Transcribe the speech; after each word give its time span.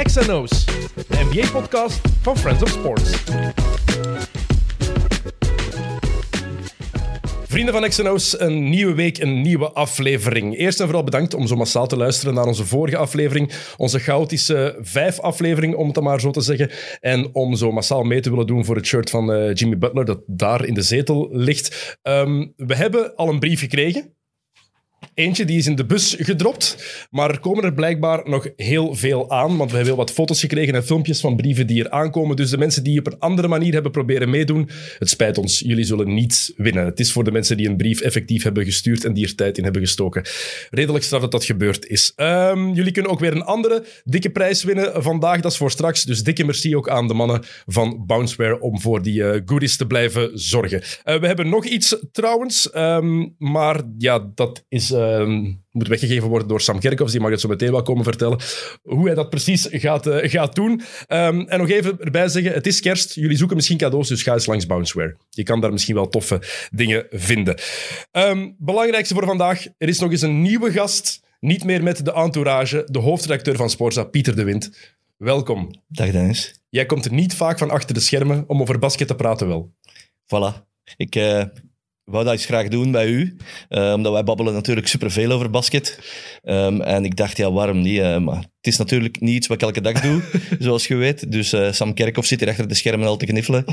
XNO's, 0.00 0.64
de 0.94 1.26
NBA-podcast 1.30 2.00
van 2.22 2.36
Friends 2.38 2.62
of 2.62 2.68
Sports. 2.68 3.22
Vrienden 7.42 7.74
van 7.74 7.88
XNO's, 7.88 8.40
een 8.40 8.70
nieuwe 8.70 8.94
week, 8.94 9.18
een 9.18 9.42
nieuwe 9.42 9.70
aflevering. 9.70 10.58
Eerst 10.58 10.80
en 10.80 10.84
vooral 10.84 11.04
bedankt 11.04 11.34
om 11.34 11.46
zo 11.46 11.56
massaal 11.56 11.86
te 11.86 11.96
luisteren 11.96 12.34
naar 12.34 12.46
onze 12.46 12.66
vorige 12.66 12.96
aflevering. 12.96 13.52
Onze 13.76 13.98
chaotische 13.98 14.78
vijf 14.80 15.20
aflevering, 15.20 15.74
om 15.74 15.88
het 15.88 16.00
maar 16.00 16.20
zo 16.20 16.30
te 16.30 16.40
zeggen. 16.40 16.70
En 17.00 17.34
om 17.34 17.56
zo 17.56 17.72
massaal 17.72 18.02
mee 18.02 18.20
te 18.20 18.30
willen 18.30 18.46
doen 18.46 18.64
voor 18.64 18.76
het 18.76 18.86
shirt 18.86 19.10
van 19.10 19.30
uh, 19.30 19.54
Jimmy 19.54 19.78
Butler, 19.78 20.04
dat 20.04 20.20
daar 20.26 20.64
in 20.64 20.74
de 20.74 20.82
zetel 20.82 21.28
ligt. 21.30 21.98
Um, 22.02 22.52
we 22.56 22.74
hebben 22.74 23.14
al 23.14 23.28
een 23.28 23.38
brief 23.38 23.60
gekregen. 23.60 24.14
Eentje 25.14 25.44
die 25.44 25.58
is 25.58 25.66
in 25.66 25.74
de 25.74 25.84
bus 25.84 26.16
gedropt, 26.18 26.76
maar 27.10 27.30
er 27.30 27.40
komen 27.40 27.64
er 27.64 27.74
blijkbaar 27.74 28.28
nog 28.28 28.48
heel 28.56 28.94
veel 28.94 29.30
aan, 29.30 29.56
want 29.56 29.70
we 29.70 29.76
hebben 29.76 29.94
heel 29.94 30.04
wat 30.04 30.10
foto's 30.10 30.40
gekregen 30.40 30.74
en 30.74 30.84
filmpjes 30.84 31.20
van 31.20 31.36
brieven 31.36 31.66
die 31.66 31.84
er 31.84 31.90
aankomen. 31.90 32.36
Dus 32.36 32.50
de 32.50 32.58
mensen 32.58 32.84
die 32.84 32.98
op 32.98 33.06
een 33.06 33.18
andere 33.18 33.48
manier 33.48 33.72
hebben 33.72 33.92
proberen 33.92 34.30
meedoen, 34.30 34.68
het 34.98 35.08
spijt 35.08 35.38
ons, 35.38 35.58
jullie 35.58 35.84
zullen 35.84 36.14
niet 36.14 36.52
winnen. 36.56 36.84
Het 36.84 37.00
is 37.00 37.12
voor 37.12 37.24
de 37.24 37.32
mensen 37.32 37.56
die 37.56 37.68
een 37.68 37.76
brief 37.76 38.00
effectief 38.00 38.42
hebben 38.42 38.64
gestuurd 38.64 39.04
en 39.04 39.12
die 39.14 39.26
er 39.26 39.34
tijd 39.34 39.58
in 39.58 39.64
hebben 39.64 39.82
gestoken. 39.82 40.22
Redelijk 40.70 41.04
straf 41.04 41.20
dat 41.20 41.30
dat 41.30 41.44
gebeurd 41.44 41.86
is. 41.86 42.12
Um, 42.16 42.74
jullie 42.74 42.92
kunnen 42.92 43.10
ook 43.10 43.20
weer 43.20 43.32
een 43.32 43.44
andere 43.44 43.84
dikke 44.04 44.30
prijs 44.30 44.64
winnen 44.64 45.02
vandaag, 45.02 45.40
dat 45.40 45.52
is 45.52 45.58
voor 45.58 45.70
straks. 45.70 46.04
Dus 46.04 46.22
dikke 46.22 46.44
merci 46.44 46.76
ook 46.76 46.88
aan 46.88 47.08
de 47.08 47.14
mannen 47.14 47.42
van 47.66 48.04
Bounceware 48.06 48.60
om 48.60 48.80
voor 48.80 49.02
die 49.02 49.20
uh, 49.20 49.40
goodies 49.44 49.76
te 49.76 49.86
blijven 49.86 50.30
zorgen. 50.34 50.82
Uh, 51.04 51.20
we 51.20 51.26
hebben 51.26 51.48
nog 51.48 51.64
iets 51.64 51.96
trouwens, 52.12 52.70
um, 52.74 53.34
maar 53.38 53.80
ja, 53.98 54.30
dat 54.34 54.64
is... 54.68 54.90
Uh, 54.90 55.01
um, 55.02 55.62
moet 55.70 55.88
weggegeven 55.88 56.28
worden 56.28 56.48
door 56.48 56.60
Sam 56.60 56.78
Kerkhoffs. 56.78 57.12
Die 57.12 57.20
mag 57.20 57.30
het 57.30 57.40
zo 57.40 57.48
meteen 57.48 57.70
wel 57.70 57.82
komen 57.82 58.04
vertellen 58.04 58.40
hoe 58.82 59.06
hij 59.06 59.14
dat 59.14 59.30
precies 59.30 59.68
gaat, 59.70 60.06
uh, 60.06 60.16
gaat 60.22 60.54
doen. 60.54 60.72
Um, 61.08 61.48
en 61.48 61.58
nog 61.58 61.68
even 61.68 62.00
erbij 62.00 62.28
zeggen, 62.28 62.52
het 62.52 62.66
is 62.66 62.80
kerst. 62.80 63.14
Jullie 63.14 63.36
zoeken 63.36 63.56
misschien 63.56 63.78
cadeaus, 63.78 64.08
dus 64.08 64.22
ga 64.22 64.32
eens 64.32 64.46
langs 64.46 64.66
Bounceware. 64.66 65.16
Je 65.30 65.42
kan 65.42 65.60
daar 65.60 65.72
misschien 65.72 65.94
wel 65.94 66.08
toffe 66.08 66.42
dingen 66.70 67.06
vinden. 67.10 67.60
Um, 68.12 68.54
belangrijkste 68.58 69.14
voor 69.14 69.26
vandaag, 69.26 69.66
er 69.78 69.88
is 69.88 69.98
nog 69.98 70.10
eens 70.10 70.22
een 70.22 70.42
nieuwe 70.42 70.72
gast. 70.72 71.20
Niet 71.40 71.64
meer 71.64 71.82
met 71.82 72.04
de 72.04 72.12
entourage, 72.12 72.86
de 72.90 72.98
hoofdredacteur 72.98 73.56
van 73.56 73.70
Sporza, 73.70 74.04
Pieter 74.04 74.36
de 74.36 74.44
Wind. 74.44 74.94
Welkom. 75.16 75.70
Dag 75.88 76.10
Dennis. 76.10 76.60
Jij 76.68 76.86
komt 76.86 77.04
er 77.04 77.12
niet 77.12 77.34
vaak 77.34 77.58
van 77.58 77.70
achter 77.70 77.94
de 77.94 78.00
schermen 78.00 78.44
om 78.46 78.60
over 78.60 78.78
basket 78.78 79.06
te 79.06 79.14
praten 79.14 79.48
wel. 79.48 79.72
Voilà. 80.24 80.66
Ik... 80.96 81.16
Uh 81.16 81.44
wou 82.12 82.24
dat 82.24 82.32
eens 82.32 82.44
graag 82.44 82.68
doen 82.68 82.90
bij 82.90 83.06
u, 83.06 83.36
uh, 83.68 83.92
omdat 83.92 84.12
wij 84.12 84.24
babbelen 84.24 84.52
natuurlijk 84.52 84.86
superveel 84.86 85.30
over 85.30 85.50
basket. 85.50 85.98
Um, 86.42 86.80
en 86.80 87.04
ik 87.04 87.16
dacht, 87.16 87.36
ja, 87.36 87.52
waarom 87.52 87.80
niet? 87.80 87.98
Uh, 87.98 88.18
maar 88.18 88.36
het 88.36 88.66
is 88.66 88.76
natuurlijk 88.76 89.20
niet 89.20 89.34
iets 89.34 89.46
wat 89.46 89.56
ik 89.56 89.62
elke 89.62 89.80
dag 89.80 90.00
doe, 90.00 90.22
zoals 90.58 90.86
je 90.86 90.94
weet. 90.94 91.32
Dus 91.32 91.52
uh, 91.52 91.72
Sam 91.72 91.94
Kerkhoff 91.94 92.26
zit 92.26 92.40
hier 92.40 92.48
achter 92.48 92.68
de 92.68 92.74
schermen 92.74 93.06
al 93.06 93.16
te 93.16 93.26
kniffelen. 93.26 93.64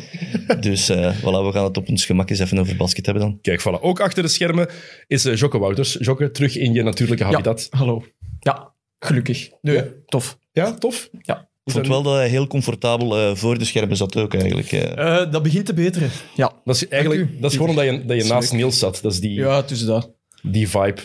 Dus 0.59 0.91
voilà, 0.91 1.21
we 1.21 1.51
gaan 1.51 1.63
het 1.63 1.77
op 1.77 1.89
ons 1.89 2.05
gemak 2.05 2.29
eens 2.29 2.39
even 2.39 2.59
over 2.59 2.75
basket 2.75 3.05
hebben 3.05 3.23
dan. 3.23 3.39
Kijk, 3.41 3.61
voilà. 3.61 3.81
Ook 3.81 3.99
achter 3.99 4.23
de 4.23 4.29
schermen 4.29 4.69
is 5.07 5.23
Jokke 5.23 5.57
Wouters. 5.57 5.97
Jokke, 5.99 6.31
terug 6.31 6.57
in 6.57 6.73
je 6.73 6.83
natuurlijke 6.83 7.23
habitat. 7.23 7.67
Ja, 7.71 7.77
hallo. 7.77 8.03
Ja, 8.39 8.73
gelukkig. 8.99 9.49
Nee, 9.61 9.75
ja. 9.75 9.85
tof. 10.05 10.37
Ja, 10.51 10.73
tof? 10.73 11.09
Ja. 11.21 11.48
Ik 11.69 11.75
vond 11.75 11.87
wel 11.87 12.03
dat 12.03 12.15
hij 12.15 12.27
heel 12.27 12.47
comfortabel 12.47 13.19
uh, 13.19 13.35
voor 13.35 13.57
de 13.57 13.65
schermen 13.65 13.97
zat 13.97 14.15
ook 14.15 14.33
eigenlijk. 14.33 14.71
Uh. 14.71 14.81
Uh, 14.81 15.31
dat 15.31 15.43
begint 15.43 15.65
te 15.65 15.73
beteren, 15.73 16.09
ja. 16.35 16.53
Dat 16.65 16.75
is, 16.75 16.87
eigenlijk, 16.87 17.41
dat 17.41 17.51
is 17.51 17.57
gewoon 17.57 17.71
omdat 17.71 17.85
je, 17.85 18.05
dat 18.05 18.23
je 18.23 18.29
naast 18.29 18.53
Niels 18.53 18.79
zat. 18.79 18.99
Dat 19.01 19.11
is 19.11 19.19
die, 19.19 19.33
ja, 19.33 19.63
tussen 19.63 19.87
dat. 19.87 20.11
Die 20.41 20.69
vibe. 20.69 21.01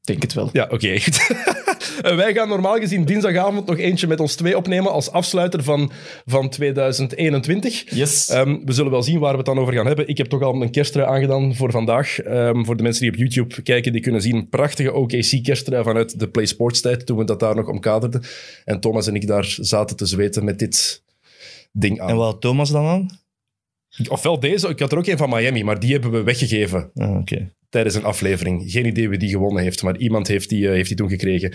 Denk 0.00 0.22
het 0.22 0.32
wel. 0.32 0.48
Ja, 0.52 0.68
oké. 0.70 0.74
Okay. 1.00 1.58
Wij 2.00 2.34
gaan 2.34 2.48
normaal 2.48 2.78
gezien 2.78 3.04
dinsdagavond 3.04 3.66
nog 3.66 3.78
eentje 3.78 4.06
met 4.06 4.20
ons 4.20 4.34
twee 4.34 4.56
opnemen 4.56 4.92
als 4.92 5.10
afsluiter 5.10 5.62
van, 5.62 5.90
van 6.26 6.48
2021. 6.48 7.94
Yes. 7.94 8.30
Um, 8.30 8.62
we 8.64 8.72
zullen 8.72 8.90
wel 8.90 9.02
zien 9.02 9.18
waar 9.18 9.30
we 9.30 9.36
het 9.36 9.46
dan 9.46 9.58
over 9.58 9.74
gaan 9.74 9.86
hebben. 9.86 10.08
Ik 10.08 10.16
heb 10.16 10.26
toch 10.26 10.42
al 10.42 10.62
een 10.62 10.70
kersttrui 10.70 11.08
aangedaan 11.08 11.54
voor 11.54 11.70
vandaag. 11.70 12.24
Um, 12.24 12.64
voor 12.64 12.76
de 12.76 12.82
mensen 12.82 13.02
die 13.02 13.10
op 13.10 13.16
YouTube 13.16 13.62
kijken, 13.62 13.92
die 13.92 14.00
kunnen 14.00 14.22
zien 14.22 14.36
een 14.36 14.48
prachtige 14.48 14.92
OKC-kersttrui 14.92 15.82
vanuit 15.82 16.18
de 16.18 16.28
Play 16.28 16.46
Sports 16.46 16.80
tijd, 16.80 17.06
toen 17.06 17.18
we 17.18 17.24
dat 17.24 17.40
daar 17.40 17.54
nog 17.54 17.68
omkaderden. 17.68 18.22
En 18.64 18.80
Thomas 18.80 19.06
en 19.06 19.14
ik 19.14 19.26
daar 19.26 19.56
zaten 19.60 19.96
te 19.96 20.06
zweten 20.06 20.44
met 20.44 20.58
dit 20.58 21.02
ding 21.72 22.00
aan. 22.00 22.08
En 22.08 22.16
wat 22.16 22.32
had 22.32 22.40
Thomas 22.40 22.70
dan 22.70 22.86
aan? 22.86 23.18
Ofwel 24.08 24.40
deze, 24.40 24.68
ik 24.68 24.78
had 24.78 24.92
er 24.92 24.98
ook 24.98 25.06
een 25.06 25.16
van 25.16 25.30
Miami, 25.30 25.64
maar 25.64 25.80
die 25.80 25.92
hebben 25.92 26.10
we 26.10 26.22
weggegeven. 26.22 26.90
Ah, 26.94 27.16
okay. 27.16 27.52
Tijdens 27.70 27.94
een 27.94 28.04
aflevering. 28.04 28.62
Geen 28.66 28.86
idee 28.86 29.08
wie 29.08 29.18
die 29.18 29.28
gewonnen 29.28 29.62
heeft, 29.62 29.82
maar 29.82 29.96
iemand 29.96 30.28
heeft 30.28 30.48
die, 30.48 30.62
uh, 30.62 30.70
heeft 30.70 30.88
die 30.88 30.96
toen 30.96 31.08
gekregen. 31.08 31.54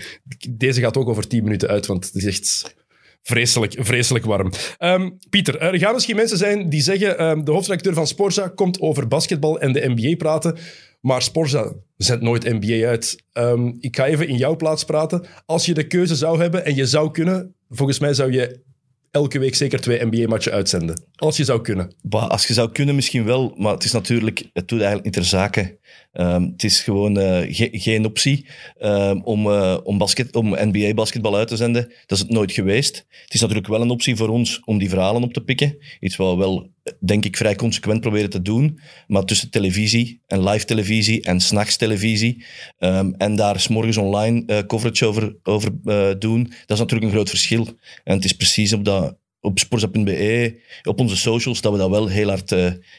Deze 0.50 0.80
gaat 0.80 0.96
ook 0.96 1.08
over 1.08 1.28
10 1.28 1.42
minuten 1.42 1.68
uit, 1.68 1.86
want 1.86 2.04
het 2.04 2.14
is 2.14 2.24
echt 2.24 2.74
vreselijk, 3.22 3.74
vreselijk 3.78 4.24
warm. 4.24 4.52
Um, 4.78 5.18
Pieter, 5.30 5.58
er 5.60 5.78
gaan 5.78 5.94
misschien 5.94 6.16
mensen 6.16 6.38
zijn 6.38 6.68
die 6.68 6.80
zeggen 6.80 7.24
um, 7.24 7.44
de 7.44 7.50
hoofdredacteur 7.50 7.94
van 7.94 8.06
Sporza 8.06 8.48
komt 8.48 8.80
over 8.80 9.08
basketbal 9.08 9.60
en 9.60 9.72
de 9.72 9.92
NBA 9.94 10.16
praten, 10.16 10.58
maar 11.00 11.22
Sporza 11.22 11.72
zet 11.96 12.20
nooit 12.20 12.44
NBA 12.44 12.86
uit. 12.86 13.24
Um, 13.32 13.76
ik 13.80 13.96
ga 13.96 14.06
even 14.06 14.28
in 14.28 14.36
jouw 14.36 14.56
plaats 14.56 14.84
praten. 14.84 15.26
Als 15.46 15.66
je 15.66 15.74
de 15.74 15.86
keuze 15.86 16.14
zou 16.14 16.40
hebben 16.40 16.64
en 16.64 16.74
je 16.74 16.86
zou 16.86 17.10
kunnen, 17.10 17.54
volgens 17.68 17.98
mij 17.98 18.14
zou 18.14 18.32
je 18.32 18.64
elke 19.10 19.38
week 19.38 19.54
zeker 19.54 19.80
twee 19.80 20.04
NBA-matchen 20.04 20.52
uitzenden. 20.52 21.02
Als 21.14 21.36
je 21.36 21.44
zou 21.44 21.60
kunnen. 21.60 21.94
Als 22.10 22.46
je 22.46 22.52
zou 22.52 22.72
kunnen, 22.72 22.94
misschien 22.94 23.24
wel. 23.24 23.54
Maar 23.56 23.72
het 23.72 23.84
is 23.84 23.92
natuurlijk, 23.92 24.50
het 24.52 24.68
doet 24.68 24.80
eigenlijk 24.80 25.04
niet 25.04 25.14
ter 25.14 25.24
zake. 25.24 25.78
Um, 26.12 26.42
het 26.52 26.64
is 26.64 26.80
gewoon 26.80 27.16
ge 27.52 27.68
geen 27.72 28.04
optie 28.04 28.46
um, 28.80 29.22
om, 29.22 29.46
uh, 29.46 29.76
om, 29.82 29.98
basket, 29.98 30.36
om 30.36 30.56
NBA-basketbal 30.58 31.36
uit 31.36 31.48
te 31.48 31.56
zenden. 31.56 31.82
Dat 32.06 32.18
is 32.18 32.24
het 32.24 32.30
nooit 32.30 32.52
geweest. 32.52 33.06
Het 33.22 33.34
is 33.34 33.40
natuurlijk 33.40 33.66
wel 33.66 33.80
een 33.80 33.90
optie 33.90 34.16
voor 34.16 34.28
ons 34.28 34.60
om 34.64 34.78
die 34.78 34.88
verhalen 34.88 35.22
op 35.22 35.32
te 35.32 35.40
pikken. 35.40 35.76
Iets 36.00 36.16
wat 36.16 36.32
we 36.32 36.38
wel, 36.38 36.70
denk 37.00 37.24
ik, 37.24 37.36
vrij 37.36 37.54
consequent 37.54 38.00
proberen 38.00 38.30
te 38.30 38.42
doen. 38.42 38.80
Maar 39.06 39.24
tussen 39.24 39.50
televisie 39.50 40.22
en 40.26 40.48
live 40.48 40.64
televisie 40.64 41.22
en 41.22 41.40
s'nachts 41.40 41.76
televisie 41.76 42.44
um, 42.78 43.14
en 43.14 43.36
daar 43.36 43.60
s'morgens 43.60 43.96
online 43.96 44.66
coverage 44.66 45.06
over, 45.06 45.36
over 45.42 45.70
doen, 46.18 46.42
dat 46.42 46.76
is 46.76 46.78
natuurlijk 46.78 47.06
een 47.06 47.16
groot 47.16 47.28
verschil. 47.28 47.66
En 48.04 48.14
het 48.14 48.24
is 48.24 48.32
precies 48.32 48.72
op 48.72 48.84
dat 48.84 49.16
op 49.40 49.58
sporza.be, 49.58 50.60
op 50.82 51.00
onze 51.00 51.16
socials, 51.16 51.60
dat 51.60 51.72
we 51.72 51.78
dat 51.78 51.90
wel 51.90 52.06
heel 52.08 52.28
hard, 52.28 52.50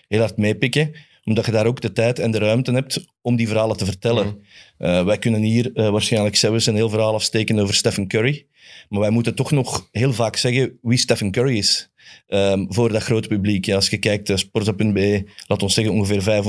heel 0.07 0.19
hard 0.19 0.37
meepikken 0.37 0.91
omdat 1.27 1.45
je 1.45 1.51
daar 1.51 1.65
ook 1.65 1.81
de 1.81 1.91
tijd 1.91 2.19
en 2.19 2.31
de 2.31 2.37
ruimte 2.37 2.71
hebt 2.71 3.05
om 3.21 3.35
die 3.35 3.47
verhalen 3.47 3.77
te 3.77 3.85
vertellen. 3.85 4.25
Mm. 4.25 4.39
Uh, 4.87 5.03
wij 5.03 5.17
kunnen 5.17 5.41
hier 5.41 5.71
uh, 5.73 5.89
waarschijnlijk 5.89 6.35
zelfs 6.35 6.65
een 6.65 6.75
heel 6.75 6.89
verhaal 6.89 7.13
afsteken 7.13 7.59
over 7.59 7.75
Stephen 7.75 8.07
Curry. 8.07 8.45
Maar 8.89 8.99
wij 8.99 9.09
moeten 9.09 9.35
toch 9.35 9.51
nog 9.51 9.87
heel 9.91 10.13
vaak 10.13 10.35
zeggen 10.35 10.77
wie 10.81 10.97
Stephen 10.97 11.31
Curry 11.31 11.57
is. 11.57 11.91
Um, 12.27 12.73
voor 12.73 12.91
dat 12.91 13.03
grote 13.03 13.27
publiek. 13.27 13.65
Ja, 13.65 13.75
als 13.75 13.89
je 13.89 13.97
kijkt, 13.97 14.29
uh, 14.29 14.37
sporza.be, 14.37 15.23
laat 15.47 15.63
ons 15.63 15.73
zeggen 15.73 15.93
ongeveer 15.93 16.43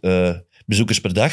500.000 0.00 0.44
bezoekers 0.66 1.00
per 1.00 1.12
dag. 1.14 1.32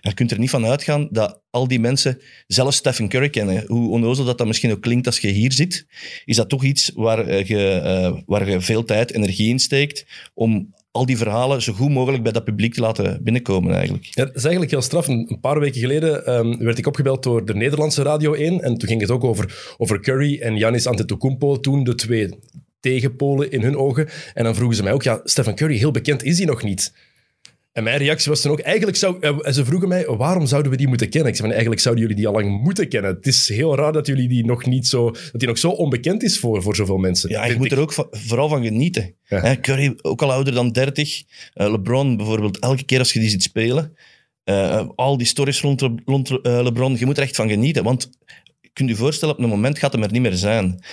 Je 0.00 0.14
kunt 0.14 0.30
er 0.30 0.38
niet 0.38 0.50
van 0.50 0.66
uitgaan 0.66 1.08
dat 1.10 1.42
al 1.50 1.68
die 1.68 1.80
mensen 1.80 2.20
zelfs 2.46 2.76
Stephen 2.76 3.08
Curry 3.08 3.30
kennen. 3.30 3.64
Hoe 3.66 3.90
onnozel 3.90 4.24
dat 4.24 4.38
dat 4.38 4.46
misschien 4.46 4.72
ook 4.72 4.82
klinkt 4.82 5.06
als 5.06 5.18
je 5.18 5.28
hier 5.28 5.52
zit, 5.52 5.86
is 6.24 6.36
dat 6.36 6.48
toch 6.48 6.64
iets 6.64 6.90
waar 6.94 7.46
je, 7.46 8.22
waar 8.26 8.50
je 8.50 8.60
veel 8.60 8.84
tijd, 8.84 9.12
energie 9.12 9.48
in 9.48 9.58
steekt 9.58 10.06
om 10.34 10.72
al 10.94 11.06
die 11.06 11.16
verhalen 11.16 11.62
zo 11.62 11.72
goed 11.72 11.90
mogelijk 11.90 12.22
bij 12.22 12.32
dat 12.32 12.44
publiek 12.44 12.74
te 12.74 12.80
laten 12.80 13.22
binnenkomen 13.22 13.74
eigenlijk. 13.74 14.04
Ja, 14.04 14.24
dat 14.24 14.34
is 14.34 14.42
eigenlijk 14.42 14.70
heel 14.70 14.82
straf. 14.82 15.08
Een 15.08 15.38
paar 15.40 15.60
weken 15.60 15.80
geleden 15.80 16.34
um, 16.34 16.58
werd 16.58 16.78
ik 16.78 16.86
opgebeld 16.86 17.22
door 17.22 17.44
de 17.44 17.54
Nederlandse 17.54 18.02
Radio 18.02 18.32
1 18.32 18.60
en 18.60 18.78
toen 18.78 18.88
ging 18.88 19.00
het 19.00 19.10
ook 19.10 19.24
over, 19.24 19.74
over 19.78 20.00
Curry 20.00 20.40
en 20.40 20.56
Giannis 20.56 20.86
Antetokounmpo, 20.86 21.60
toen 21.60 21.84
de 21.84 21.94
twee 21.94 22.28
tegenpolen 22.80 23.50
in 23.50 23.62
hun 23.62 23.76
ogen. 23.76 24.08
En 24.34 24.44
dan 24.44 24.54
vroegen 24.54 24.76
ze 24.76 24.82
mij 24.82 24.92
ook, 24.92 25.02
ja, 25.02 25.20
Stephen 25.24 25.54
Curry, 25.54 25.76
heel 25.76 25.90
bekend 25.90 26.22
is 26.22 26.36
hij 26.36 26.46
nog 26.46 26.62
niet. 26.62 26.92
En 27.74 27.82
mijn 27.82 27.98
reactie 27.98 28.30
was 28.30 28.40
toen 28.40 28.50
ook, 28.50 28.60
eigenlijk 28.60 28.96
zou... 28.96 29.20
En 29.42 29.54
ze 29.54 29.64
vroegen 29.64 29.88
mij, 29.88 30.06
waarom 30.06 30.46
zouden 30.46 30.70
we 30.70 30.76
die 30.76 30.88
moeten 30.88 31.08
kennen? 31.08 31.30
Ik 31.30 31.36
zei, 31.36 31.46
van, 31.46 31.56
eigenlijk 31.56 31.82
zouden 31.82 32.02
jullie 32.04 32.18
die 32.18 32.26
al 32.28 32.32
lang 32.32 32.62
moeten 32.62 32.88
kennen. 32.88 33.14
Het 33.14 33.26
is 33.26 33.48
heel 33.48 33.76
raar 33.76 33.92
dat 33.92 34.06
jullie 34.06 34.28
die 34.28 34.44
nog 34.44 34.66
niet 34.66 34.86
zo... 34.86 35.10
Dat 35.10 35.32
die 35.32 35.48
nog 35.48 35.58
zo 35.58 35.68
onbekend 35.68 36.22
is 36.22 36.38
voor, 36.38 36.62
voor 36.62 36.76
zoveel 36.76 36.96
mensen. 36.96 37.30
Ja, 37.30 37.44
je 37.44 37.56
moet 37.56 37.72
er 37.72 37.78
ook 37.78 37.92
van, 37.92 38.06
vooral 38.10 38.48
van 38.48 38.62
genieten. 38.64 39.14
Ja. 39.26 39.56
Curry, 39.60 39.94
ook 40.02 40.22
al 40.22 40.32
ouder 40.32 40.54
dan 40.54 40.72
30. 40.72 41.22
Uh, 41.54 41.70
LeBron 41.70 42.16
bijvoorbeeld, 42.16 42.58
elke 42.58 42.84
keer 42.84 42.98
als 42.98 43.12
je 43.12 43.20
die 43.20 43.28
ziet 43.28 43.42
spelen... 43.42 43.96
Uh, 44.44 44.88
al 44.94 45.16
die 45.16 45.26
stories 45.26 45.60
rond, 45.60 45.88
rond 46.04 46.30
uh, 46.30 46.38
LeBron, 46.42 46.96
je 46.98 47.06
moet 47.06 47.16
er 47.16 47.22
echt 47.22 47.36
van 47.36 47.48
genieten. 47.48 47.84
Want 47.84 48.10
kunt 48.72 48.88
je 48.88 48.96
voorstellen, 48.96 49.34
op 49.34 49.40
een 49.40 49.48
moment 49.48 49.78
gaat 49.78 49.92
hem 49.92 50.02
er 50.02 50.12
niet 50.12 50.22
meer 50.22 50.34
zijn. 50.34 50.84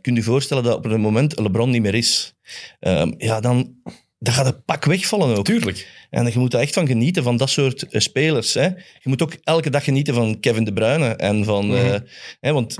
Kunt 0.00 0.16
je 0.16 0.22
voorstellen 0.22 0.62
dat 0.62 0.76
op 0.76 0.84
een 0.84 1.00
moment 1.00 1.40
LeBron 1.40 1.70
niet 1.70 1.82
meer 1.82 1.94
is. 1.94 2.34
Uh, 2.80 3.06
ja, 3.18 3.40
dan, 3.40 3.74
dan 4.22 4.34
gaat 4.34 4.46
het 4.46 4.64
pak 4.64 4.84
wegvallen 4.84 5.36
ook. 5.36 5.44
Tuurlijk. 5.44 6.06
En 6.10 6.26
je 6.26 6.38
moet 6.38 6.54
er 6.54 6.60
echt 6.60 6.74
van 6.74 6.86
genieten 6.86 7.22
van 7.22 7.36
dat 7.36 7.50
soort 7.50 7.86
uh, 7.90 8.00
spelers. 8.00 8.54
Hè. 8.54 8.64
Je 8.64 9.08
moet 9.08 9.22
ook 9.22 9.36
elke 9.42 9.70
dag 9.70 9.84
genieten 9.84 10.14
van 10.14 10.40
Kevin 10.40 10.64
De 10.64 10.72
Bruyne. 10.72 11.08
En 11.08 11.44
van, 11.44 11.66
mm 11.66 11.76
-hmm. 11.76 12.04
hè, 12.40 12.52
want 12.52 12.76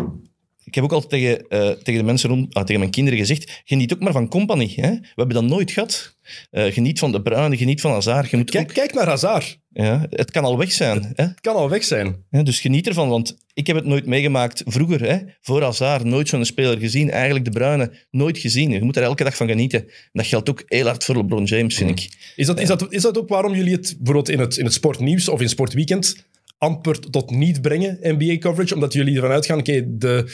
ik 0.65 0.75
heb 0.75 0.85
ook 0.85 0.93
altijd 0.93 1.11
tegen, 1.11 1.47
tegen 1.83 2.00
de 2.00 2.06
mensen 2.06 2.29
rond, 2.29 2.55
ah, 2.55 2.65
tegen 2.65 2.81
mijn 2.81 2.93
kinderen 2.93 3.19
gezegd, 3.19 3.62
geniet 3.65 3.93
ook 3.93 4.00
maar 4.00 4.12
van 4.12 4.29
company. 4.29 4.73
Hè. 4.77 4.91
We 4.91 5.12
hebben 5.15 5.35
dat 5.35 5.44
nooit 5.44 5.71
gehad. 5.71 6.17
geniet 6.50 6.99
van 6.99 7.12
De 7.12 7.23
Bruyne, 7.23 7.56
geniet 7.56 7.81
van 7.81 7.93
Hazard. 7.93 8.31
Je 8.31 8.37
moet 8.37 8.50
kijk, 8.50 8.69
ook... 8.69 8.75
kijk 8.75 8.94
naar 8.94 9.06
Hazard. 9.06 9.61
Ja, 9.75 10.07
het 10.11 10.31
kan 10.31 10.45
al 10.45 10.59
weg 10.59 10.73
zijn. 10.73 11.13
Hè? 11.15 11.25
Het 11.25 11.41
kan 11.41 11.55
al 11.55 11.71
weg 11.71 11.85
zijn. 11.85 12.25
Ja, 12.31 12.43
dus 12.43 12.61
geniet 12.61 12.89
ervan, 12.89 13.09
want 13.09 13.37
ik 13.55 13.67
heb 13.67 13.77
het 13.77 13.85
nooit 13.85 14.07
meegemaakt 14.07 14.63
vroeger. 14.67 15.01
Hè? 15.01 15.19
Voor 15.41 15.63
Hazard 15.63 16.05
nooit 16.05 16.29
zo'n 16.29 16.45
speler 16.45 16.79
gezien. 16.79 17.11
Eigenlijk 17.11 17.45
de 17.45 17.51
Bruine 17.51 17.93
nooit 18.11 18.39
gezien. 18.39 18.71
Je 18.71 18.83
moet 18.83 18.97
er 18.97 19.03
elke 19.03 19.25
dag 19.25 19.37
van 19.37 19.49
genieten. 19.49 19.81
En 19.81 19.89
dat 20.13 20.27
geldt 20.27 20.51
ook 20.51 20.63
heel 20.67 20.87
hard 20.87 21.05
voor 21.05 21.17
LeBron 21.17 21.45
James, 21.45 21.75
vind 21.75 21.91
ik. 21.91 22.33
Is 22.37 22.47
dat, 22.47 22.61
is, 22.61 22.69
dat, 22.69 22.93
is 22.93 23.03
dat 23.03 23.19
ook 23.19 23.29
waarom 23.29 23.55
jullie 23.55 23.73
het 23.73 23.95
bijvoorbeeld 23.97 24.29
in 24.29 24.39
het, 24.39 24.57
in 24.57 24.65
het 24.65 24.75
sportnieuws 24.75 25.29
of 25.29 25.41
in 25.41 25.49
Sportweekend 25.49 26.27
amper 26.59 27.01
tot 27.01 27.31
niet 27.31 27.61
brengen, 27.61 27.99
NBA-coverage? 28.03 28.75
Omdat 28.75 28.93
jullie 28.93 29.15
ervan 29.15 29.31
uitgaan, 29.31 29.59
oké, 29.59 29.85
de, 29.99 30.25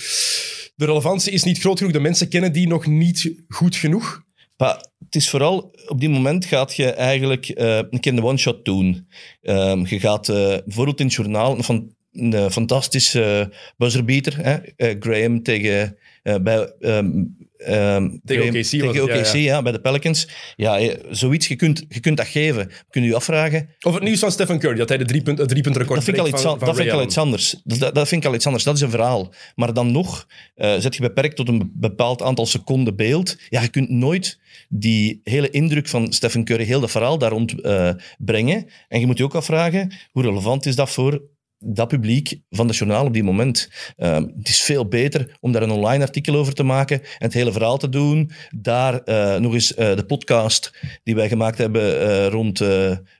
de 0.74 0.84
relevantie 0.84 1.32
is 1.32 1.42
niet 1.42 1.58
groot 1.58 1.78
genoeg, 1.78 1.92
de 1.92 2.00
mensen 2.00 2.28
kennen 2.28 2.52
die 2.52 2.68
nog 2.68 2.86
niet 2.86 3.32
goed 3.48 3.76
genoeg. 3.76 4.26
Maar 4.58 4.86
het 5.04 5.14
is 5.14 5.30
vooral, 5.30 5.74
op 5.86 6.00
die 6.00 6.08
moment 6.08 6.44
gaat 6.44 6.76
je 6.76 6.92
eigenlijk 6.92 7.48
eh, 7.48 7.76
een 7.76 8.00
keer 8.00 8.12
een 8.12 8.24
one-shot 8.24 8.64
doen. 8.64 9.08
Ehm, 9.42 9.84
je 9.86 10.00
gaat 10.00 10.28
eh, 10.28 10.56
bijvoorbeeld 10.64 11.00
in 11.00 11.06
het 11.06 11.14
journaal 11.14 11.62
fan- 11.62 11.94
een 12.12 12.32
eh, 12.32 12.50
fantastische 12.50 13.52
buzzerbeater, 13.76 14.36
hè? 14.44 14.56
Graham 15.00 15.42
tegen, 15.42 15.98
bij, 16.36 16.72
ehm, 16.80 17.10
ehm, 17.56 18.08
Tegen 18.24 18.48
OKC 18.48 18.64
tegen 18.64 18.92
ja, 18.94 19.02
OKC, 19.02 19.32
ja, 19.32 19.62
bij 19.62 19.72
de 19.72 19.80
Pelicans. 19.80 20.28
Ja, 20.56 20.78
eh, 20.78 20.96
zoiets, 21.10 21.48
je 21.48 21.56
kunt, 21.56 21.84
je 21.88 22.00
kunt 22.00 22.16
dat 22.16 22.26
geven. 22.26 22.70
Kun 22.90 23.02
je 23.02 23.08
je 23.08 23.14
afvragen, 23.14 23.68
Of 23.80 23.94
het 23.94 24.02
nieuws 24.02 24.18
van 24.18 24.30
Stephen 24.32 24.58
Curry, 24.58 24.76
dat 24.76 24.88
hij 24.88 24.98
de 24.98 25.04
driepunt, 25.04 25.38
het 25.38 25.48
driepuntrecord 25.48 25.94
dat 25.94 26.04
vind 26.04 26.16
ik 26.16 26.22
al 26.22 26.28
iets, 26.28 26.42
van, 26.42 26.50
an- 26.50 26.58
van 26.58 26.66
dat 26.66 26.76
vind 26.76 26.88
ik 26.88 26.94
al 26.94 27.02
iets 27.02 27.18
anders. 27.18 27.60
Dat, 27.64 28.08
vind 28.08 28.22
ik 28.22 28.28
al 28.28 28.34
iets 28.34 28.46
anders. 28.46 28.64
Dat 28.64 28.74
is 28.74 28.80
een 28.80 28.90
verhaal. 28.90 29.32
Maar 29.54 29.72
dan 29.72 29.92
nog 29.92 30.26
eh 30.54 30.74
zet 30.78 30.94
je 30.94 31.00
beperkt 31.02 31.36
tot 31.36 31.48
een 31.48 31.70
bepaald 31.74 32.22
aantal 32.22 32.46
seconden 32.46 32.96
beeld. 32.96 33.36
Ja, 33.48 33.62
je 33.62 33.68
kunt 33.68 33.90
nooit 33.90 34.38
die 34.68 35.20
hele 35.24 35.50
indruk 35.50 35.88
van 35.88 36.12
Stephen 36.12 36.44
Curry, 36.44 36.64
heel 36.64 36.80
dat 36.80 36.90
verhaal 36.90 37.18
daar 37.18 37.30
rond 37.30 37.60
eh, 37.60 37.90
brengen. 38.18 38.66
En 38.88 39.00
je 39.00 39.06
moet 39.06 39.18
je 39.18 39.24
ook 39.24 39.34
afvragen, 39.34 39.92
hoe 40.12 40.22
relevant 40.22 40.66
is 40.66 40.76
dat 40.76 40.90
voor 40.90 41.22
dat 41.58 41.88
publiek 41.88 42.40
van 42.50 42.66
de 42.66 42.72
journaal 42.72 43.04
op 43.06 43.12
die 43.12 43.22
moment. 43.22 43.68
Ehm, 43.96 44.22
het 44.38 44.48
is 44.48 44.60
veel 44.60 44.86
beter 44.88 45.36
om 45.40 45.52
daar 45.52 45.62
een 45.62 45.70
online 45.70 46.04
artikel 46.04 46.34
over 46.34 46.54
te 46.54 46.62
maken 46.62 47.00
en 47.00 47.06
het 47.18 47.32
hele 47.32 47.52
verhaal 47.52 47.78
te 47.78 47.88
doen. 47.88 48.30
Daar 48.56 49.00
eh, 49.02 49.40
nog 49.40 49.52
eens 49.52 49.74
eh, 49.74 49.96
de 49.96 50.04
podcast 50.04 50.72
die 51.02 51.14
wij 51.14 51.28
gemaakt 51.28 51.58
hebben 51.58 52.00
eh, 52.10 52.26
rond, 52.26 52.62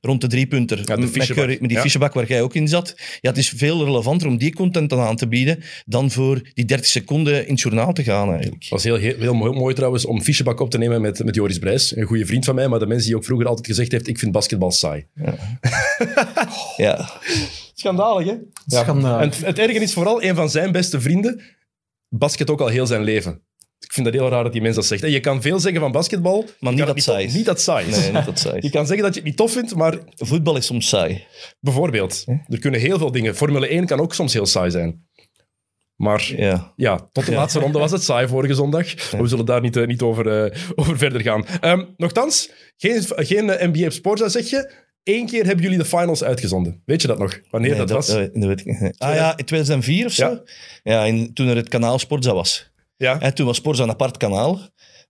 rond 0.00 0.20
de 0.20 0.26
driepunter. 0.26 0.87
de 0.87 0.96
met, 0.96 1.11
fichebak. 1.11 1.37
Curry- 1.44 1.56
met 1.61 1.69
die 1.69 1.76
Ja. 1.79 1.82
fichebak 1.85 2.14
waar 2.14 2.26
jij 2.26 2.43
ook 2.43 2.55
in 2.55 2.69
zat. 2.69 2.94
Ja, 3.20 3.29
het 3.29 3.38
is 3.38 3.49
veel 3.49 3.85
relevanter 3.85 4.29
om 4.29 4.38
die 4.38 4.55
content 4.55 4.90
dan 4.90 5.00
aan 5.00 5.17
te 5.17 5.29
bieden 5.29 5.62
dan 5.87 6.11
voor 6.11 6.40
die 6.55 6.64
30 6.64 6.87
seconden 6.87 7.46
in 7.46 7.52
het 7.52 7.61
journaal 7.61 7.93
te 7.93 8.02
gaan 8.02 8.29
eigenlijk. 8.31 8.62
Het 8.62 8.70
was 8.70 8.85
heel, 8.85 8.96
heel, 8.96 9.14
heel 9.19 9.35
mooi, 9.35 9.52
mooi 9.58 9.75
trouwens 9.75 10.05
om 10.05 10.23
Fischebak 10.23 10.61
op 10.61 10.70
te 10.70 10.79
nemen 10.79 11.00
met, 11.00 11.25
met 11.25 11.35
Joris 11.35 11.58
Brijs, 11.58 11.96
een 11.96 12.05
goede 12.06 12.26
vriend 12.26 12.44
van 12.44 12.55
mij, 12.55 12.69
maar 12.69 12.79
de 12.79 12.87
mens 12.87 13.05
die 13.05 13.17
ook 13.17 13.25
vroeger 13.25 13.46
altijd 13.46 13.67
gezegd 13.67 13.93
heeft, 13.93 14.08
ik 14.08 14.19
vind 14.19 14.32
basketbal 14.32 14.70
saai. 14.70 15.06
Ja, 16.76 17.11
Schandalig, 17.78 18.26
hè? 18.26 18.36
Schandalig. 18.66 19.20
En 19.22 19.28
het, 19.28 19.46
het 19.46 19.58
erge 19.58 19.78
is 19.80 19.92
vooral, 19.92 20.22
een 20.22 20.34
van 20.34 20.50
zijn 20.50 20.72
beste 20.72 21.00
vrienden 21.00 21.42
basket 22.08 22.50
ook 22.50 22.60
al 22.60 22.66
heel 22.69 22.86
zijn 22.86 23.02
leven. 23.02 23.42
Ik 23.80 23.92
vind 23.92 24.06
dat 24.06 24.14
heel 24.14 24.28
raar 24.28 24.42
dat 24.42 24.52
die 24.52 24.62
mens 24.62 24.75
dat 24.75 24.84
zegt. 24.86 25.02
En 25.02 25.10
je 25.10 25.20
kan 25.20 25.42
veel 25.42 25.60
zeggen 25.60 25.80
van 25.80 25.92
basketbal, 25.92 26.44
Maar 26.60 26.72
niet 26.75 26.86
dat 26.86 27.02
saai. 27.02 27.32
Niet 27.32 27.44
dat 27.44 27.60
saai 27.60 27.86
is. 27.86 27.98
nee, 27.98 28.12
niet 28.12 28.25
dat 28.25 28.38
saai. 28.38 28.58
Je 28.60 28.70
kan 28.70 28.86
zeggen 28.86 29.04
dat 29.04 29.14
je 29.14 29.20
het 29.20 29.28
niet 29.28 29.36
tof 29.36 29.52
vindt, 29.52 29.75
maar 29.75 29.98
Voetbal 30.16 30.56
is 30.56 30.66
soms 30.66 30.88
saai. 30.88 31.25
bijvoorbeeld, 31.60 32.25
er 32.46 32.58
kunnen 32.58 32.80
heel 32.80 32.98
veel 32.98 33.12
dingen. 33.12 33.34
Formule 33.36 33.69
1 33.69 33.86
kan 33.86 34.00
ook 34.00 34.14
soms 34.14 34.32
heel 34.32 34.46
saai 34.46 34.70
zijn. 34.70 35.06
Maar 35.96 36.32
Ja. 36.36 36.72
ja, 36.76 37.08
tot 37.12 37.26
de 37.26 37.32
laatste 37.32 37.58
ronde 37.58 37.78
was 37.78 37.90
het 37.90 38.02
saai 38.02 38.28
vorige 38.28 38.54
zondag. 38.54 39.10
We 39.10 39.26
zullen 39.28 39.44
daar 39.44 39.60
niet, 39.60 39.76
eh, 39.76 39.86
niet 39.86 40.02
over, 40.02 40.44
eh, 40.44 40.60
over 40.75 40.98
verder 40.98 41.20
gaan. 41.20 41.46
Ehm 41.60 41.84
nochtans, 41.96 42.50
geen, 42.76 43.02
geen 43.06 43.50
eh, 43.50 43.69
NBA 43.72 43.84
op 43.86 43.92
Sporza 43.92 44.28
zeg 44.28 44.50
je. 44.50 44.86
Eén 45.08 45.26
keer 45.26 45.44
hebben 45.44 45.62
jullie 45.64 45.78
de 45.78 45.84
finals 45.84 46.22
uitgezonden. 46.25 46.82
Weet 46.84 47.02
je 47.02 47.08
dat 47.08 47.19
nog? 47.19 47.38
Wanneer 47.50 47.70
Nee, 47.70 47.78
dat, 47.78 47.90
was? 47.90 48.08
eh, 48.08 48.14
dat 48.16 48.44
weet 48.44 48.60
ik 48.60 48.66
niet. 48.81 48.99
Ah 48.99 49.14
ja, 49.14 49.37
in 49.37 49.44
2004 49.44 50.06
of 50.06 50.12
zo? 50.12 50.31
Ja. 50.31 50.43
Ja, 50.82 51.05
in- 51.05 51.32
toen 51.34 51.49
er 51.49 51.56
het 51.56 51.69
kanaal 51.69 51.99
Sportza 51.99 52.34
was. 52.34 52.70
ja. 52.96 53.20
En 53.20 53.34
toen 53.34 53.46
was 53.46 53.56
Sportza 53.56 53.82
een 53.82 53.90
apart 53.90 54.16
kanaal. 54.16 54.60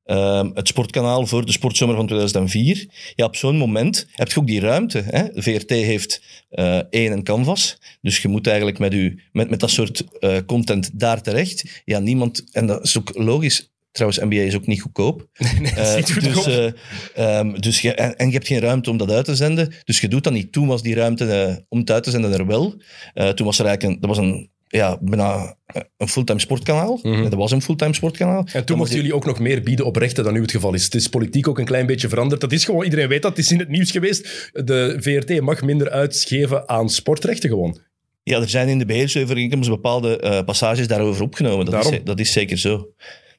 Ehm, 0.04 0.50
het 0.54 0.68
sportkanaal 0.68 1.26
voor 1.26 1.46
de 1.46 1.52
sportzomer 1.52 1.96
van 1.96 2.06
2004. 2.06 2.86
Ja, 3.14 3.24
op 3.24 3.36
zo'n 3.36 3.56
moment 3.56 4.06
heb 4.12 4.30
je 4.32 4.40
ook 4.40 4.46
die 4.46 4.60
ruimte. 4.60 5.02
Hè? 5.06 5.24
VRT 5.42 5.70
heeft 5.70 6.22
eh 6.48 6.80
één 6.90 7.12
een 7.12 7.22
canvas. 7.24 7.78
Dus 8.00 8.22
je 8.22 8.28
moet 8.28 8.46
eigenlijk 8.46 8.78
met, 8.78 8.94
u, 8.94 9.20
met, 9.32 9.50
met 9.50 9.60
dat 9.60 9.70
soort 9.70 10.04
eh, 10.20 10.36
content 10.46 10.90
daar 11.00 11.22
terecht. 11.22 11.82
Ja, 11.84 11.98
niemand... 11.98 12.44
En 12.52 12.66
dat 12.66 12.84
is 12.84 12.98
ook 12.98 13.10
logisch. 13.14 13.70
Trouwens, 13.93 14.23
NBA 14.23 14.40
is 14.43 14.55
ook 14.56 14.67
niet 14.67 14.81
goedkoop. 14.82 15.26
Nee, 15.61 15.75
dat 15.75 15.87
is 15.87 15.90
Eh, 15.90 15.96
niet 15.96 16.12
goedkoop. 16.12 16.44
dus 16.44 16.75
eh, 17.14 17.38
ehm, 17.38 17.55
dus 17.61 17.81
je, 17.81 17.94
en, 17.94 18.17
en 18.17 18.26
je 18.26 18.32
hebt 18.32 18.46
geen 18.46 18.61
ruimte 18.61 18.90
om 18.90 18.96
dat 18.96 19.11
uit 19.11 19.25
te 19.25 19.35
zenden. 19.37 19.75
Dus 19.85 20.00
je 20.00 20.08
doet 20.08 20.25
dat 20.25 20.32
niet. 20.32 20.52
Toen 20.52 20.67
was 20.67 20.82
die 20.82 20.94
ruimte 20.94 21.25
eh, 21.25 21.56
om 21.69 21.79
het 21.79 21.90
uit 21.90 22.02
te 22.05 22.11
zenden 22.11 22.32
er 22.32 22.46
wel. 22.46 22.75
Eh, 23.14 23.29
toen 23.29 23.46
was 23.46 23.58
er 23.58 23.67
eigenlijk 23.67 23.94
een, 23.94 24.00
dat 24.00 24.17
was 24.17 24.26
een, 24.26 24.50
ja, 24.69 24.99
bijna 25.00 25.56
een 25.96 26.08
fulltime 26.08 26.40
sportkanaal. 26.40 26.99
Mhm. 27.02 27.23
Dat 27.23 27.35
was 27.35 27.50
een 27.50 27.62
fulltime 27.62 27.94
sportkanaal. 27.94 28.46
En 28.52 28.64
toen 28.64 28.76
mochten 28.76 28.96
jullie 28.96 29.14
ook 29.14 29.25
nog 29.26 29.38
meer 29.38 29.62
bieden 29.62 29.87
op 29.87 29.96
rechten 29.96 30.25
dan 30.25 30.32
nu 30.32 30.40
het 30.40 30.50
geval 30.50 30.75
is. 30.75 30.85
Het 30.85 30.94
is 30.94 31.08
politiek 31.08 31.49
ook 31.49 31.58
een 31.58 31.64
klein 31.64 31.87
beetje 31.87 32.08
veranderd. 32.08 32.40
Dat 32.40 32.52
is 32.52 32.64
gewoon, 32.64 32.85
iedereen 32.85 33.08
weet 33.08 33.23
dat, 33.23 33.31
het 33.37 33.40
is 33.44 33.52
in 33.52 33.58
het 33.58 33.69
nieuws 33.69 33.90
geweest. 33.90 34.50
De 34.52 34.96
VRT 35.00 35.40
mag 35.40 35.62
minder 35.62 35.90
uitgeven 35.90 36.69
aan 36.69 36.90
sportrechten 36.90 37.49
gewoon. 37.50 37.79
Ja, 38.23 38.40
er 38.40 38.49
zijn 38.49 38.69
in 38.69 38.79
de 38.79 38.87
beheersovereenkomst 38.87 39.69
bepaalde 39.69 40.19
eh, 40.20 40.44
passages 40.44 40.87
daarover 40.87 41.23
opgenomen. 41.23 41.64
Dat 41.64 41.75
is, 41.75 41.82
Daarom. 41.85 42.05
dat 42.05 42.20
is 42.20 42.32
zeker 42.32 42.58
zo. 42.58 42.88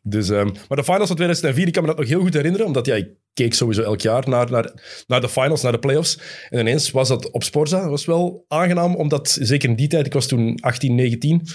Dus, 0.01 0.29
ehm, 0.29 0.49
maar 0.67 0.77
de 0.77 0.83
finals 0.83 1.07
van 1.07 1.15
2004, 1.15 1.67
ik 1.67 1.73
kan 1.73 1.81
me 1.81 1.89
dat 1.89 1.97
nog 1.97 2.07
heel 2.07 2.19
goed 2.19 2.33
herinneren, 2.33 2.65
omdat 2.65 2.85
ja, 2.85 2.95
ik 2.95 3.07
keek 3.33 3.53
sowieso 3.53 3.81
elk 3.81 4.01
jaar 4.01 4.29
naar, 4.29 4.51
naar, 4.51 4.71
naar 5.07 5.21
de 5.21 5.29
finals, 5.29 5.61
naar 5.61 5.71
de 5.71 5.79
playoffs. 5.79 6.19
En 6.49 6.59
ineens 6.59 6.91
was 6.91 7.07
dat 7.07 7.31
op 7.31 7.43
Sporza. 7.43 7.81
Dat 7.81 7.89
was 7.89 8.05
wel 8.05 8.45
aangenaam, 8.47 8.95
omdat 8.95 9.37
zeker 9.41 9.69
in 9.69 9.75
die 9.75 9.87
tijd, 9.87 10.05
ik 10.05 10.13
was 10.13 10.27
toen 10.27 10.57
18, 10.59 10.95
19, 10.95 11.33
om 11.33 11.47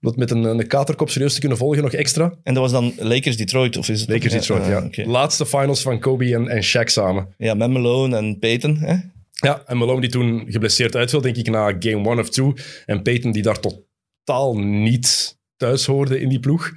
dat 0.00 0.16
met 0.16 0.30
een, 0.30 0.44
een 0.44 0.66
katerkop 0.66 1.10
serieus 1.10 1.34
te 1.34 1.40
kunnen 1.40 1.58
volgen, 1.58 1.82
nog 1.82 1.92
extra. 1.92 2.34
En 2.42 2.54
dat 2.54 2.62
was 2.62 2.72
dan 2.72 2.92
Lakers-Detroit, 2.98 3.76
of 3.76 3.88
is 3.88 4.00
het? 4.00 4.08
Lakers 4.08 4.32
Detroit, 4.32 4.62
ah, 4.62 4.68
ja. 4.68 4.84
oké. 4.84 5.04
Laatste 5.04 5.46
finals 5.46 5.82
van 5.82 5.98
Kobe 5.98 6.34
en, 6.34 6.48
en 6.48 6.64
Shaq 6.64 6.84
samen. 6.84 7.34
Ja, 7.38 7.54
met 7.54 7.70
Malone 7.70 8.16
en 8.16 8.38
Peyton. 8.38 8.76
Hè? 8.76 8.94
Ja, 9.32 9.62
en 9.66 9.76
Malone 9.76 10.00
die 10.00 10.10
toen 10.10 10.44
geblesseerd 10.46 10.96
uitviel, 10.96 11.20
denk 11.20 11.36
ik, 11.36 11.50
na 11.50 11.76
game 11.78 12.08
one 12.08 12.20
of 12.20 12.30
two. 12.30 12.54
En 12.86 13.02
Peyton 13.02 13.32
die 13.32 13.42
daar 13.42 13.60
totaal 13.60 14.58
niet 14.58 15.38
thuis 15.56 15.86
hoorde 15.86 16.20
in 16.20 16.28
die 16.28 16.40
ploeg. 16.40 16.72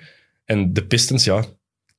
En 0.46 0.74
de 0.74 0.86
Pistons, 0.86 1.24
ja. 1.24 1.36
Het 1.38 1.48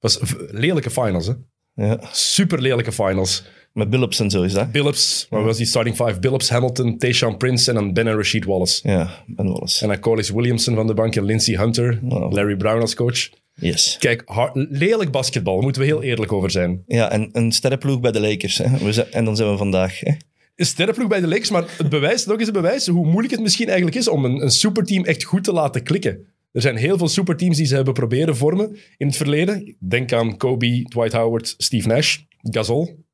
was 0.01 0.21
lelijke 0.51 0.91
finals, 0.91 1.27
hè. 1.27 1.33
Ja. 1.75 1.99
Super 2.13 2.61
lelijke 2.61 2.93
finals. 2.93 3.45
Met 3.73 3.91
Billups 3.91 4.21
en 4.21 4.31
zo 4.31 4.43
is 4.43 4.53
dat. 4.53 4.73
Billups, 4.73 5.27
wat 5.31 5.45
was 5.45 5.57
die 5.57 5.67
starting 5.67 5.97
five? 5.97 6.19
Billups, 6.21 6.49
Hamilton, 6.51 6.99
Tayshaun 6.99 7.37
Prince 7.37 7.69
en 7.71 7.75
dan 7.75 7.93
Ben 7.93 8.07
en 8.07 8.15
Rasheed 8.15 8.45
Wallace. 8.45 8.89
Ja, 8.89 9.25
Ben 9.27 9.47
Wallace. 9.47 9.83
En 9.83 9.89
dan 9.89 9.99
Corliss 9.99 10.31
Williamson 10.31 10.75
van 10.75 10.87
de 10.87 10.95
bank 10.95 11.17
en 11.17 11.25
Lindsey 11.25 11.55
Hunter, 11.57 11.99
Wow. 12.03 12.33
Larry 12.33 12.57
Brown 12.57 12.81
als 12.81 12.95
coach. 12.95 13.29
Yes. 13.55 13.97
Kijk, 13.99 14.23
hard- 14.25 14.55
lelijk 14.71 15.11
basketbal, 15.11 15.55
daar 15.55 15.63
moeten 15.63 15.83
we 15.83 15.89
heel 15.89 16.03
eerlijk 16.03 16.33
over 16.33 16.51
zijn. 16.51 16.83
Ja, 16.87 17.11
en 17.11 17.29
een 17.33 17.53
sterrenploeg 17.53 18.01
bij 18.01 18.13
de 18.13 18.21
Lakers. 18.21 18.59
Hè? 18.59 18.79
We 18.85 18.93
zijn, 18.93 19.13
en 19.13 19.25
dan 19.25 19.37
zijn 19.37 19.51
we 19.51 19.57
vandaag. 19.57 20.01
Hè? 20.01 20.13
Een 20.57 20.67
sterrenploeg 20.67 21.09
bij 21.09 21.21
de 21.21 21.29
Lakers, 21.29 21.51
maar 21.51 21.65
het 21.79 21.89
bewijst, 21.89 22.27
nog 22.27 22.39
eens 22.39 22.47
een 22.47 22.53
bewijs, 22.53 22.87
hoe 22.87 23.07
moeilijk 23.07 23.31
het 23.33 23.43
misschien 23.43 23.67
eigenlijk 23.67 23.97
is 23.97 24.09
om 24.09 24.25
een, 24.25 24.43
een 24.43 24.51
superteam 24.51 25.05
echt 25.05 25.25
goed 25.25 25.45
te 25.45 25.53
laten 25.53 25.83
klikken. 25.83 26.27
Er 26.57 26.63
zijn 26.63 26.77
heel 26.77 26.99
veel 26.99 27.09
superteams 27.09 27.57
die 27.57 27.67
ze 27.67 27.75
hebben 27.75 27.95
proberen 27.95 28.37
vormen 28.37 28.77
in 28.97 29.07
het 29.07 29.17
verleden. 29.17 29.77
Denk 29.79 30.13
aan 30.13 30.37
Kobe, 30.37 30.83
Dwight 30.83 31.13
Howard, 31.13 31.55
Steve 31.59 31.89
Nash, 31.89 32.19
Gasol. 32.43 33.05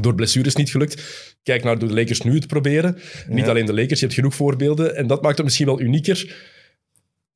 Door 0.00 0.14
blessures 0.14 0.54
niet 0.54 0.70
gelukt. 0.70 1.02
Kijk 1.42 1.64
naar 1.64 1.78
hoe 1.78 1.88
de 1.88 1.94
Lakers 1.94 2.20
nu 2.20 2.34
het 2.34 2.46
proberen. 2.46 2.98
Niet 3.28 3.48
alleen 3.48 3.66
de 3.66 3.74
Lakers, 3.74 4.00
je 4.00 4.04
hebt 4.04 4.18
genoeg 4.18 4.34
voorbeelden. 4.34 4.96
En 4.96 5.06
dat 5.06 5.22
maakt 5.22 5.36
het 5.36 5.44
misschien 5.44 5.66
wel 5.66 5.80
unieker. 5.80 6.36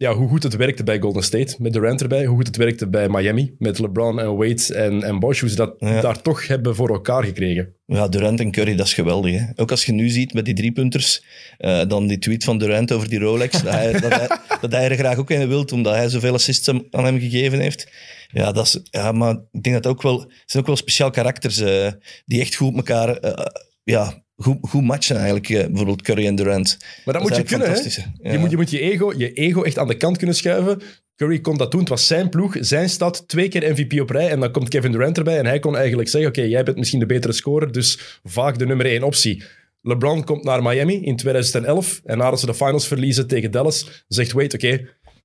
Ja, 0.02 0.14
hoe 0.14 0.28
goed 0.28 0.42
het 0.42 0.56
werkte 0.56 0.84
bij 0.84 1.00
Golden 1.00 1.22
State, 1.22 1.56
met 1.58 1.72
Durant 1.72 2.02
erbij. 2.02 2.24
Hoe 2.24 2.36
goed 2.36 2.46
het 2.46 2.56
werkte 2.56 2.88
bij 2.88 3.08
Miami, 3.08 3.54
met 3.58 3.78
LeBron 3.78 4.20
en 4.20 4.36
Wade 4.36 4.74
en, 4.74 5.02
en 5.02 5.18
Bosh. 5.18 5.40
Hoe 5.40 5.48
ze 5.48 5.56
dat 5.56 5.74
Ja. 5.78 6.00
daar 6.00 6.22
toch 6.22 6.46
hebben 6.46 6.74
voor 6.74 6.88
elkaar 6.88 7.24
gekregen. 7.24 7.74
Ja, 7.86 8.08
Durant 8.08 8.40
en 8.40 8.50
Curry, 8.50 8.74
dat 8.76 8.86
is 8.86 8.94
geweldig. 8.94 9.38
Hè? 9.38 9.44
Ook 9.56 9.70
als 9.70 9.84
je 9.84 9.92
nu 9.92 10.08
ziet 10.08 10.34
met 10.34 10.44
die 10.44 10.54
driepunters, 10.54 11.24
eh 11.58 11.88
dan 11.88 12.06
die 12.06 12.18
tweet 12.18 12.44
van 12.44 12.58
Durant 12.58 12.92
over 12.92 13.08
die 13.08 13.18
Rolex, 13.18 13.62
dat, 13.62 13.72
hij, 13.72 13.92
dat, 13.92 14.14
hij, 14.14 14.38
dat 14.60 14.72
hij 14.72 14.90
er 14.90 14.96
graag 14.96 15.18
ook 15.18 15.30
in 15.30 15.48
wilt, 15.48 15.72
omdat 15.72 15.94
hij 15.94 16.08
zoveel 16.08 16.34
assists 16.34 16.68
aan 16.68 17.04
hem 17.04 17.18
gegeven 17.20 17.60
heeft. 17.60 17.92
Ja, 18.28 18.52
dat 18.52 18.66
is, 18.66 18.80
ja 18.90 19.12
maar 19.12 19.34
ik 19.52 19.62
denk 19.62 19.82
dat 19.82 19.86
ook 19.92 20.02
wel, 20.02 20.20
het 20.20 20.42
zijn 20.46 20.62
ook 20.62 20.68
wel 20.68 20.76
speciaal 20.76 21.10
karakters 21.10 21.58
eh, 21.58 21.90
die 22.26 22.40
echt 22.40 22.54
goed 22.54 22.76
elkaar, 22.76 23.16
eh, 23.16 23.46
ja, 23.84 24.21
goed, 24.42 24.58
goed 24.60 24.82
matchen 24.82 25.16
eigenlijk. 25.16 25.48
eh, 25.48 25.66
bijvoorbeeld 25.66 26.02
Curry 26.02 26.26
en 26.26 26.34
Durant. 26.34 26.78
Maar 27.04 27.14
dat, 27.14 27.22
moet 27.22 27.36
je 27.36 27.42
kunnen, 27.42 27.70
hè? 27.70 28.32
Je, 28.32 28.38
moet, 28.38 28.50
je 28.50 28.56
moet 28.56 28.70
je 28.70 28.80
ego, 28.80 29.12
je 29.16 29.32
ego 29.32 29.62
echt 29.62 29.78
aan 29.78 29.88
de 29.88 29.96
kant 29.96 30.16
kunnen 30.16 30.36
schuiven. 30.36 30.82
Curry 31.16 31.40
kon 31.40 31.56
dat 31.56 31.70
doen. 31.70 31.80
Het 31.80 31.88
was 31.88 32.06
zijn 32.06 32.28
ploeg, 32.28 32.56
zijn 32.60 32.88
stad, 32.88 33.24
twee 33.28 33.48
keer 33.48 33.72
MVP 33.72 34.00
op 34.00 34.10
rij. 34.10 34.30
En 34.30 34.40
dan 34.40 34.50
komt 34.50 34.68
Kevin 34.68 34.92
Durant 34.92 35.18
erbij 35.18 35.38
en 35.38 35.46
hij 35.46 35.58
kon 35.58 35.76
eigenlijk 35.76 36.08
zeggen 36.08 36.30
oké, 36.30 36.42
jij 36.42 36.62
bent 36.62 36.76
misschien 36.76 37.00
de 37.00 37.06
betere 37.06 37.32
scorer, 37.32 37.72
dus 37.72 38.18
vaak 38.22 38.58
de 38.58 38.66
nummer 38.66 38.86
één 38.86 39.02
optie. 39.02 39.42
LeBron 39.82 40.24
komt 40.24 40.44
naar 40.44 40.62
Miami 40.62 41.02
in 41.02 41.16
2011 41.16 42.00
en 42.04 42.18
nadat 42.18 42.40
ze 42.40 42.46
de 42.46 42.54
finals 42.54 42.86
verliezen 42.86 43.26
tegen 43.26 43.50
Dallas, 43.50 44.04
zegt 44.08 44.32
Wade, 44.32 44.54
oké, 44.54 44.68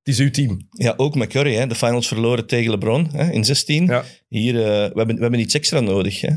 het 0.07 0.15
is 0.15 0.19
uw 0.19 0.29
team. 0.29 0.67
Ja, 0.69 0.93
ook 0.97 1.15
met 1.15 1.29
Curry. 1.29 1.55
Hè. 1.55 1.67
De 1.67 1.75
finals 1.75 2.07
verloren 2.07 2.47
tegen 2.47 2.71
LeBron 2.71 3.09
hè, 3.11 3.31
in 3.31 3.45
16. 3.45 3.85
Ja. 3.85 4.03
Hier, 4.27 4.55
eh, 4.55 4.63
we, 4.63 4.93
hebben, 4.93 5.15
we 5.15 5.21
hebben 5.21 5.39
iets 5.39 5.53
extra 5.53 5.79
nodig. 5.79 6.21
Hè. 6.21 6.29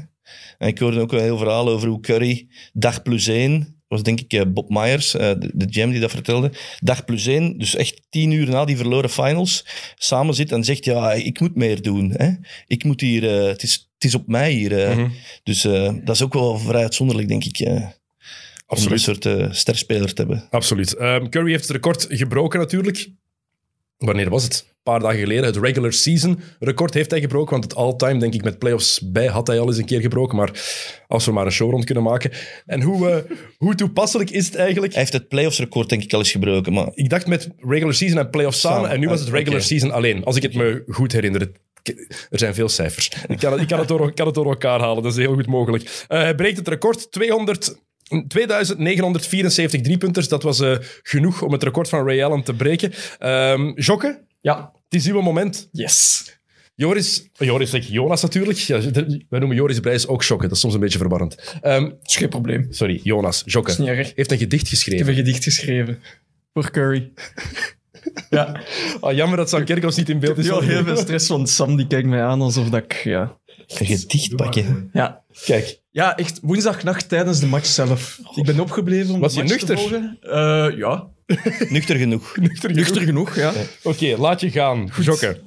En 0.59 0.69
ik 0.69 0.79
hoorde 0.79 1.01
ook 1.01 1.11
wel 1.11 1.21
een 1.21 1.27
heel 1.27 1.39
verhaal 1.39 1.69
over 1.69 1.89
hoe 1.89 2.01
Curry 2.01 2.49
dag 2.73 3.03
plus 3.03 3.27
één 3.27 3.81
was 3.91 4.03
denk 4.03 4.21
ik 4.21 4.33
eh, 4.33 4.43
Bob 4.47 4.69
Myers, 4.69 5.15
eh, 5.15 5.31
de, 5.39 5.67
GM 5.71 5.91
die 5.91 6.01
dat 6.01 6.11
vertelde. 6.11 6.53
Dag 6.81 7.05
plus 7.05 7.27
één, 7.27 7.59
dus 7.59 7.75
echt 7.75 8.03
tien 8.11 8.31
uur 8.31 8.49
na 8.49 8.65
die 8.65 8.77
verloren 8.77 9.11
finals, 9.11 9.67
samen 9.95 10.35
zit 10.35 10.53
en 10.53 10.65
zegt, 10.65 10.85
ja, 10.85 11.13
ik 11.13 11.41
moet 11.41 11.55
meer 11.55 11.83
doen. 11.83 12.11
Hè? 12.17 12.31
Ik 12.67 12.85
moet 12.85 13.01
hier, 13.01 13.29
eh, 13.29 13.47
het, 13.47 13.63
is, 13.63 13.91
het 13.95 14.05
is 14.05 14.15
op 14.15 14.27
mij 14.27 14.53
hier. 14.53 14.97
Mhm. 14.97 15.09
Dus 15.43 15.63
dat 16.05 16.09
is 16.15 16.23
ook 16.23 16.33
wel 16.33 16.59
vrij 16.59 16.83
uitzonderlijk, 16.83 17.29
denk 17.29 17.45
ik, 17.45 17.59
eh, 17.59 17.73
om 17.73 17.93
Absoluut. 18.67 19.07
een 19.07 19.21
soort 19.23 19.57
sterspeler 19.57 20.15
te 20.15 20.21
hebben. 20.21 20.47
Absoluut. 20.51 20.95
Ehm, 20.95 21.29
Curry 21.29 21.51
heeft 21.51 21.63
het 21.63 21.73
record 21.73 22.07
gebroken 22.09 22.59
natuurlijk. 22.59 23.11
Wanneer 24.05 24.31
was 24.31 24.43
het? 24.45 24.65
Een 24.69 24.93
paar 24.93 25.01
dagen 25.01 25.19
geleden. 25.19 25.45
Het 25.45 25.57
regular 25.57 25.93
season 25.93 26.41
record 26.59 26.95
heeft 26.95 27.11
hij 27.11 27.21
gebroken. 27.21 27.51
Want 27.51 27.65
het 27.65 27.75
all-time, 27.75 28.19
denk 28.19 28.35
ik, 28.35 28.43
met 28.45 28.59
playoffs 28.59 29.01
bij 29.01 29.27
had 29.27 29.47
hij 29.47 29.59
al 29.61 29.67
eens 29.67 29.77
een 29.77 29.85
keer 29.85 30.01
gebroken. 30.01 30.37
Maar 30.37 30.51
als 31.07 31.27
we 31.27 31.33
maar 31.33 31.47
een 31.47 31.53
show 31.53 31.71
rond 31.71 31.85
kunnen 31.85 32.05
maken. 32.05 32.31
En 32.67 32.83
hoe, 32.83 33.09
eh, 33.11 33.37
hoe 33.57 33.75
toepasselijk 33.75 34.31
is 34.31 34.47
het 34.47 34.55
eigenlijk? 34.55 34.93
Hij 34.93 35.01
heeft 35.01 35.13
het 35.13 35.29
playoffs 35.29 35.59
record 35.59 35.89
denk 35.89 36.03
ik 36.03 36.13
al 36.13 36.19
eens 36.19 36.31
gebroken, 36.31 36.73
maar 36.73 36.91
Ik 36.95 37.09
dacht 37.09 37.27
met 37.27 37.49
regular 37.59 37.95
season 37.95 38.19
en 38.19 38.31
playoffs 38.31 38.61
samen. 38.61 38.77
Samen. 38.77 38.91
En 38.95 39.01
nu 39.01 39.09
was 39.09 39.21
het 39.21 39.29
Ah, 39.29 39.35
regular 39.35 39.63
season 39.63 39.91
alleen. 39.91 40.25
Als 40.25 40.37
ik 40.37 40.43
het 40.43 40.55
me 40.55 40.83
goed 40.89 41.13
herinner. 41.13 41.51
Er 42.31 42.39
zijn 42.39 42.55
veel 42.55 42.69
cijfers. 42.69 43.11
Ik 43.29 43.39
kan 43.39 43.53
het, 43.53 43.61
ik 43.61 43.69
kan 43.69 43.79
het, 43.79 43.89
door, 43.89 44.15
kan 44.15 44.27
het 44.27 44.35
door 44.35 44.47
elkaar 44.47 44.81
halen. 44.81 45.03
Dat 45.03 45.13
is 45.13 45.19
heel 45.19 45.35
goed 45.35 45.47
mogelijk. 45.47 46.05
Eh, 46.09 46.21
hij 46.21 46.35
breekt 46.35 46.57
het 46.57 46.69
record. 46.69 47.13
200, 47.13 47.81
2974 48.29 49.81
driepunters. 49.81 50.29
Dat 50.29 50.43
was 50.43 50.61
eh, 50.61 50.77
genoeg 51.03 51.43
om 51.43 51.53
het 51.53 51.63
record 51.63 51.89
van 51.89 52.07
Ray 52.07 52.23
Allen 52.23 52.43
te 52.43 52.55
breken. 52.55 52.93
Ehm 53.19 53.73
Jokke, 53.75 54.25
Ja. 54.41 54.71
het 54.89 54.95
is 55.01 55.07
uw 55.09 55.21
moment. 55.21 55.69
Yes. 55.73 56.25
Joris, 56.75 57.29
Joris 57.33 57.71
zeg 57.71 57.87
Jonas 57.89 58.23
natuurlijk. 58.23 58.59
Ja, 58.59 58.81
wij 59.29 59.39
noemen 59.39 59.57
Joris 59.57 59.81
Brijs 59.81 60.07
ook 60.07 60.23
Jokke. 60.23 60.47
Dat 60.47 60.55
is 60.55 60.61
soms 60.61 60.75
een 60.75 60.81
beetje 60.81 60.99
verwarrend. 60.99 61.57
Ehm, 61.61 61.83
Dat 61.85 61.99
is 62.03 62.17
geen 62.17 62.29
probleem. 62.29 62.67
sorry, 62.71 63.01
Jonas. 63.03 63.43
Jokke 63.47 63.71
is 63.71 63.79
niet 63.79 63.89
erg. 63.89 64.13
heeft 64.15 64.33
een 64.33 64.39
gedicht 64.39 64.63
Ik 64.63 64.69
heb 64.71 64.79
geschreven. 64.79 65.09
een 65.09 65.15
gedicht 65.15 65.45
geschreven. 65.45 65.99
Voor 66.53 66.71
Curry. 66.71 67.13
ja. 68.31 68.61
Ah, 69.01 69.15
jammer 69.15 69.37
dat 69.37 69.49
Sam 69.49 69.65
Kerkhoffs 69.65 69.97
niet 69.97 70.09
in 70.09 70.19
beeld 70.19 70.39
is. 70.39 70.47
Ik 70.47 70.53
heb 70.53 70.61
heel 70.63 70.85
veel 70.85 70.97
stress, 70.97 71.29
want 71.29 71.49
Sam 71.49 71.77
die 71.77 71.87
kijkt 71.87 72.09
mij 72.09 72.23
aan 72.23 72.41
alsof 72.41 72.69
dat 72.69 72.83
ik... 72.83 72.93
Ja. 72.93 73.39
een 73.67 73.87
gedicht 73.87 74.37
pakken. 74.37 74.91
Ja. 74.93 75.25
Kijk, 75.45 75.80
ja, 75.91 76.17
echt 76.17 76.39
woensdagnacht 76.43 77.09
tijdens 77.09 77.41
de 77.41 77.47
match 77.47 77.67
zelf. 77.67 78.21
Ik 78.35 78.45
ben 78.45 78.61
opgebleven 78.61 79.15
om 79.15 79.21
Was 79.21 79.35
de 79.35 79.43
je 79.43 79.49
match 79.49 79.57
nuchter? 79.67 79.77
te 79.77 79.83
volgen. 79.83 80.19
Eh, 80.21 80.79
ja, 80.79 81.09
Nuchter 81.77 81.97
genoeg. 81.97 82.37
nuchter 82.63 83.01
genoeg, 83.03 83.37
ja. 83.37 83.53
Oké, 83.83 84.17
laat 84.19 84.41
je 84.41 84.51
gaan. 84.51 84.91
Jokke. 85.01 85.41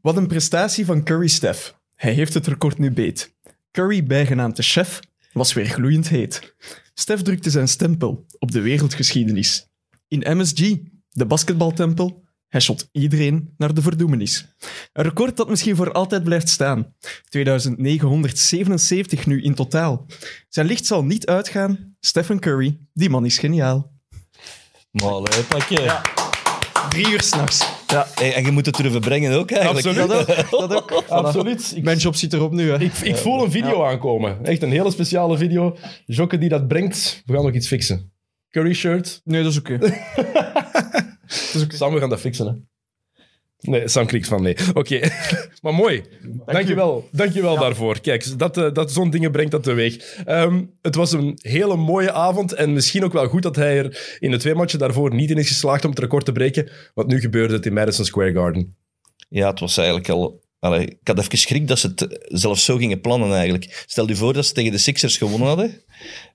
Wat 0.00 0.16
een 0.16 0.26
prestatie 0.26 0.84
van 0.84 1.04
Curry 1.04 1.28
Steph. 1.28 1.74
Hij 1.94 2.12
heeft 2.12 2.34
het 2.34 2.46
record 2.46 2.78
nu 2.78 2.90
beet. 2.90 3.36
Curry, 3.72 4.04
bijgenaamd 4.04 4.56
de 4.56 4.62
chef, 4.62 5.00
was 5.32 5.52
weer 5.52 5.66
gloeiend 5.66 6.08
heet. 6.08 6.54
Steph 6.94 7.22
drukte 7.22 7.50
zijn 7.50 7.68
stempel 7.68 8.26
op 8.38 8.50
de 8.50 8.60
wereldgeschiedenis. 8.60 9.66
In 10.08 10.36
MSG, 10.38 10.76
de 11.10 11.26
basketbaltempel, 11.26 12.22
hij 12.48 12.60
shot 12.60 12.88
iedereen 12.92 13.54
naar 13.56 13.74
de 13.74 13.82
verdoemenis. 13.82 14.46
Een 14.92 15.04
record 15.04 15.36
dat 15.36 15.48
misschien 15.48 15.76
voor 15.76 15.92
altijd 15.92 16.24
blijft 16.24 16.48
staan. 16.48 16.94
2977 17.28 19.26
nu 19.26 19.42
in 19.42 19.54
totaal. 19.54 20.06
Zijn 20.48 20.66
licht 20.66 20.86
zal 20.86 21.04
niet 21.04 21.26
uitgaan. 21.26 21.96
Stephen 22.00 22.40
Curry, 22.40 22.78
die 22.92 23.10
man 23.10 23.24
is 23.24 23.38
geniaal. 23.38 23.92
Maar 24.90 25.10
allee, 25.10 25.42
pakje. 25.48 26.00
Drie 26.88 27.08
uur 27.10 27.22
s'nachts. 27.22 27.66
Ja, 27.86 28.06
Hey, 28.14 28.34
en 28.34 28.44
je 28.44 28.50
moet 28.50 28.66
het 28.66 28.76
durven 28.76 29.00
brengen 29.00 29.32
ook 29.32 29.50
eigenlijk. 29.50 29.86
Absoluut. 29.86 30.08
dat 30.08 30.28
ook. 30.52 30.68
Dat 30.68 30.92
ook. 30.92 31.04
Absoluut. 31.08 31.72
Ik, 31.76 31.82
Mijn 31.82 31.98
job 31.98 32.14
zit 32.14 32.32
erop 32.32 32.52
nu. 32.52 32.70
Hè. 32.70 32.80
ik, 32.80 32.92
ik 32.94 33.16
voel 33.16 33.44
een 33.44 33.50
video 33.50 33.84
aankomen. 33.84 34.44
Echt 34.44 34.62
een 34.62 34.70
hele 34.70 34.90
speciale 34.90 35.36
video. 35.36 35.76
Jokke 36.06 36.38
die 36.38 36.48
dat 36.48 36.68
brengt. 36.68 37.22
We 37.24 37.32
gaan 37.34 37.44
nog 37.44 37.54
iets 37.54 37.66
fixen. 37.66 38.12
Curry 38.50 38.74
shirt. 38.74 39.20
Nee, 39.24 39.42
dat 39.42 39.52
is 39.52 39.58
oké. 39.58 39.78
Sam, 41.68 41.94
we 41.94 42.00
gaan 42.00 42.08
dat 42.08 42.20
fixen. 42.20 42.46
Hè. 42.46 42.52
Nee, 43.60 43.88
Sam 43.88 44.06
kriegt 44.06 44.28
van 44.28 44.42
nee. 44.42 44.56
Oké, 44.74 45.00
maar 45.62 45.74
mooi. 45.74 46.02
Dankjewel, 46.46 47.08
Dankjewel 47.12 47.58
daarvoor. 47.58 48.00
Kijk, 48.00 48.38
dat, 48.38 48.56
eh, 48.56 48.72
dat, 48.72 48.92
zo'n 48.92 49.10
dingen 49.10 49.32
brengt 49.32 49.50
dat 49.50 49.62
teweeg. 49.62 49.96
Ehm, 50.24 50.64
het 50.82 50.94
was 50.94 51.12
een 51.12 51.38
hele 51.40 51.76
mooie 51.76 52.12
avond 52.12 52.52
en 52.52 52.72
misschien 52.72 53.04
ook 53.04 53.12
wel 53.12 53.28
goed 53.28 53.42
dat 53.42 53.56
hij 53.56 53.78
er 53.78 54.16
in 54.18 54.30
de 54.30 54.36
twee 54.36 54.54
matchen 54.54 54.78
daarvoor 54.78 55.14
niet 55.14 55.30
in 55.30 55.36
is 55.36 55.48
geslaagd 55.48 55.84
om 55.84 55.90
het 55.90 55.98
record 55.98 56.24
te 56.24 56.32
breken. 56.32 56.70
Want 56.94 57.08
nu 57.08 57.20
gebeurde 57.20 57.54
het 57.54 57.66
in 57.66 57.72
Madison 57.72 58.04
Square 58.04 58.32
Garden. 58.32 58.76
Ja, 59.28 59.50
het 59.50 59.60
was 59.60 59.76
eigenlijk 59.76 60.08
al... 60.08 60.46
Allee, 60.60 60.86
ik 60.86 61.08
had 61.08 61.18
even 61.18 61.38
schrik 61.38 61.68
dat 61.68 61.78
ze 61.78 61.92
het 61.94 62.24
zelfs 62.28 62.64
zo 62.64 62.76
gingen 62.76 63.00
plannen 63.00 63.32
eigenlijk. 63.32 63.84
Stel 63.86 64.08
je 64.08 64.16
voor 64.16 64.32
dat 64.32 64.46
ze 64.46 64.52
tegen 64.52 64.72
de 64.72 64.78
Sixers 64.78 65.16
gewonnen 65.16 65.48
hadden. 65.48 65.82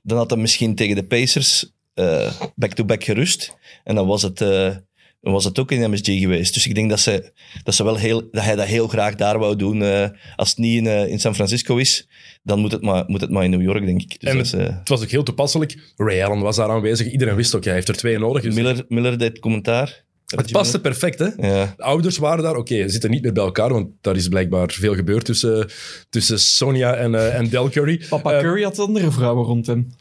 Dan 0.01 0.17
had 0.17 0.29
hij 0.29 0.39
misschien 0.39 0.75
tegen 0.75 0.95
de 0.95 1.03
Pacers 1.03 1.73
eh, 1.93 2.31
back-to-back 2.55 3.03
gerust. 3.03 3.55
En 3.83 3.95
dan 3.95 4.07
was 4.07 4.21
het, 4.21 4.41
eh, 4.41 4.75
dan 5.21 5.33
was 5.33 5.43
het 5.43 5.59
ook 5.59 5.71
in 5.71 5.91
MSG 5.91 6.05
geweest. 6.05 6.53
Dus 6.53 6.67
ik 6.67 6.75
denk 6.75 6.89
dat, 6.89 6.99
ze, 6.99 7.31
dat, 7.63 7.75
ze 7.75 7.83
wel 7.83 7.95
heel, 7.95 8.29
dat 8.31 8.43
hij 8.43 8.55
dat 8.55 8.65
heel 8.65 8.87
graag 8.87 9.15
daar 9.15 9.39
wou 9.39 9.55
doen. 9.55 9.81
eh, 9.83 10.09
als 10.35 10.49
het 10.49 10.57
niet 10.57 10.77
in, 10.85 11.09
in 11.09 11.19
San 11.19 11.35
Francisco 11.35 11.77
is, 11.77 12.07
dan 12.43 12.59
moet 12.59 12.71
het 12.71 12.81
maar, 12.81 13.03
moet 13.07 13.21
het 13.21 13.29
maar 13.29 13.43
in 13.43 13.49
New 13.49 13.61
York, 13.61 13.85
denk 13.85 14.01
ik. 14.01 14.19
Dus 14.19 14.29
En 14.29 14.37
is, 14.39 14.53
eh, 14.53 14.59
Het 14.79 14.89
was 14.89 15.01
ook 15.01 15.09
heel 15.09 15.23
toepasselijk. 15.23 15.77
Ray 15.95 16.23
Allen 16.23 16.39
was 16.39 16.55
daar 16.55 16.69
aanwezig. 16.69 17.11
Iedereen 17.11 17.35
wist 17.35 17.55
ook, 17.55 17.63
hij 17.63 17.73
heeft 17.73 17.87
er 17.87 17.95
twee 17.97 18.19
nodig. 18.19 18.41
Dus 18.43 18.55
Miller, 18.55 18.85
Miller 18.87 19.17
deed 19.17 19.39
commentaar. 19.39 20.03
het 20.25 20.51
paste 20.51 20.81
perfect, 20.81 21.19
hè? 21.19 21.25
Ja. 21.25 21.73
De 21.77 21.83
ouders 21.83 22.17
waren 22.17 22.43
daar. 22.43 22.55
Oké, 22.55 22.81
ze 22.81 22.89
zitten 22.89 23.09
niet 23.11 23.21
meer 23.23 23.33
bij 23.33 23.43
elkaar, 23.43 23.73
want 23.73 23.87
daar 24.01 24.15
is 24.15 24.27
blijkbaar 24.27 24.71
veel 24.71 24.95
gebeurd 24.95 25.25
tussen, 25.25 25.69
tussen 26.09 26.39
Sonia 26.39 26.95
en, 26.95 27.15
eh, 27.15 27.35
en 27.37 27.49
Del 27.49 27.69
Curry. 27.69 28.01
Papa 28.09 28.41
Curry 28.41 28.63
had 28.63 28.79
andere 28.79 29.11
vrouwen 29.11 29.45
rond 29.45 29.67
hem. 29.67 29.93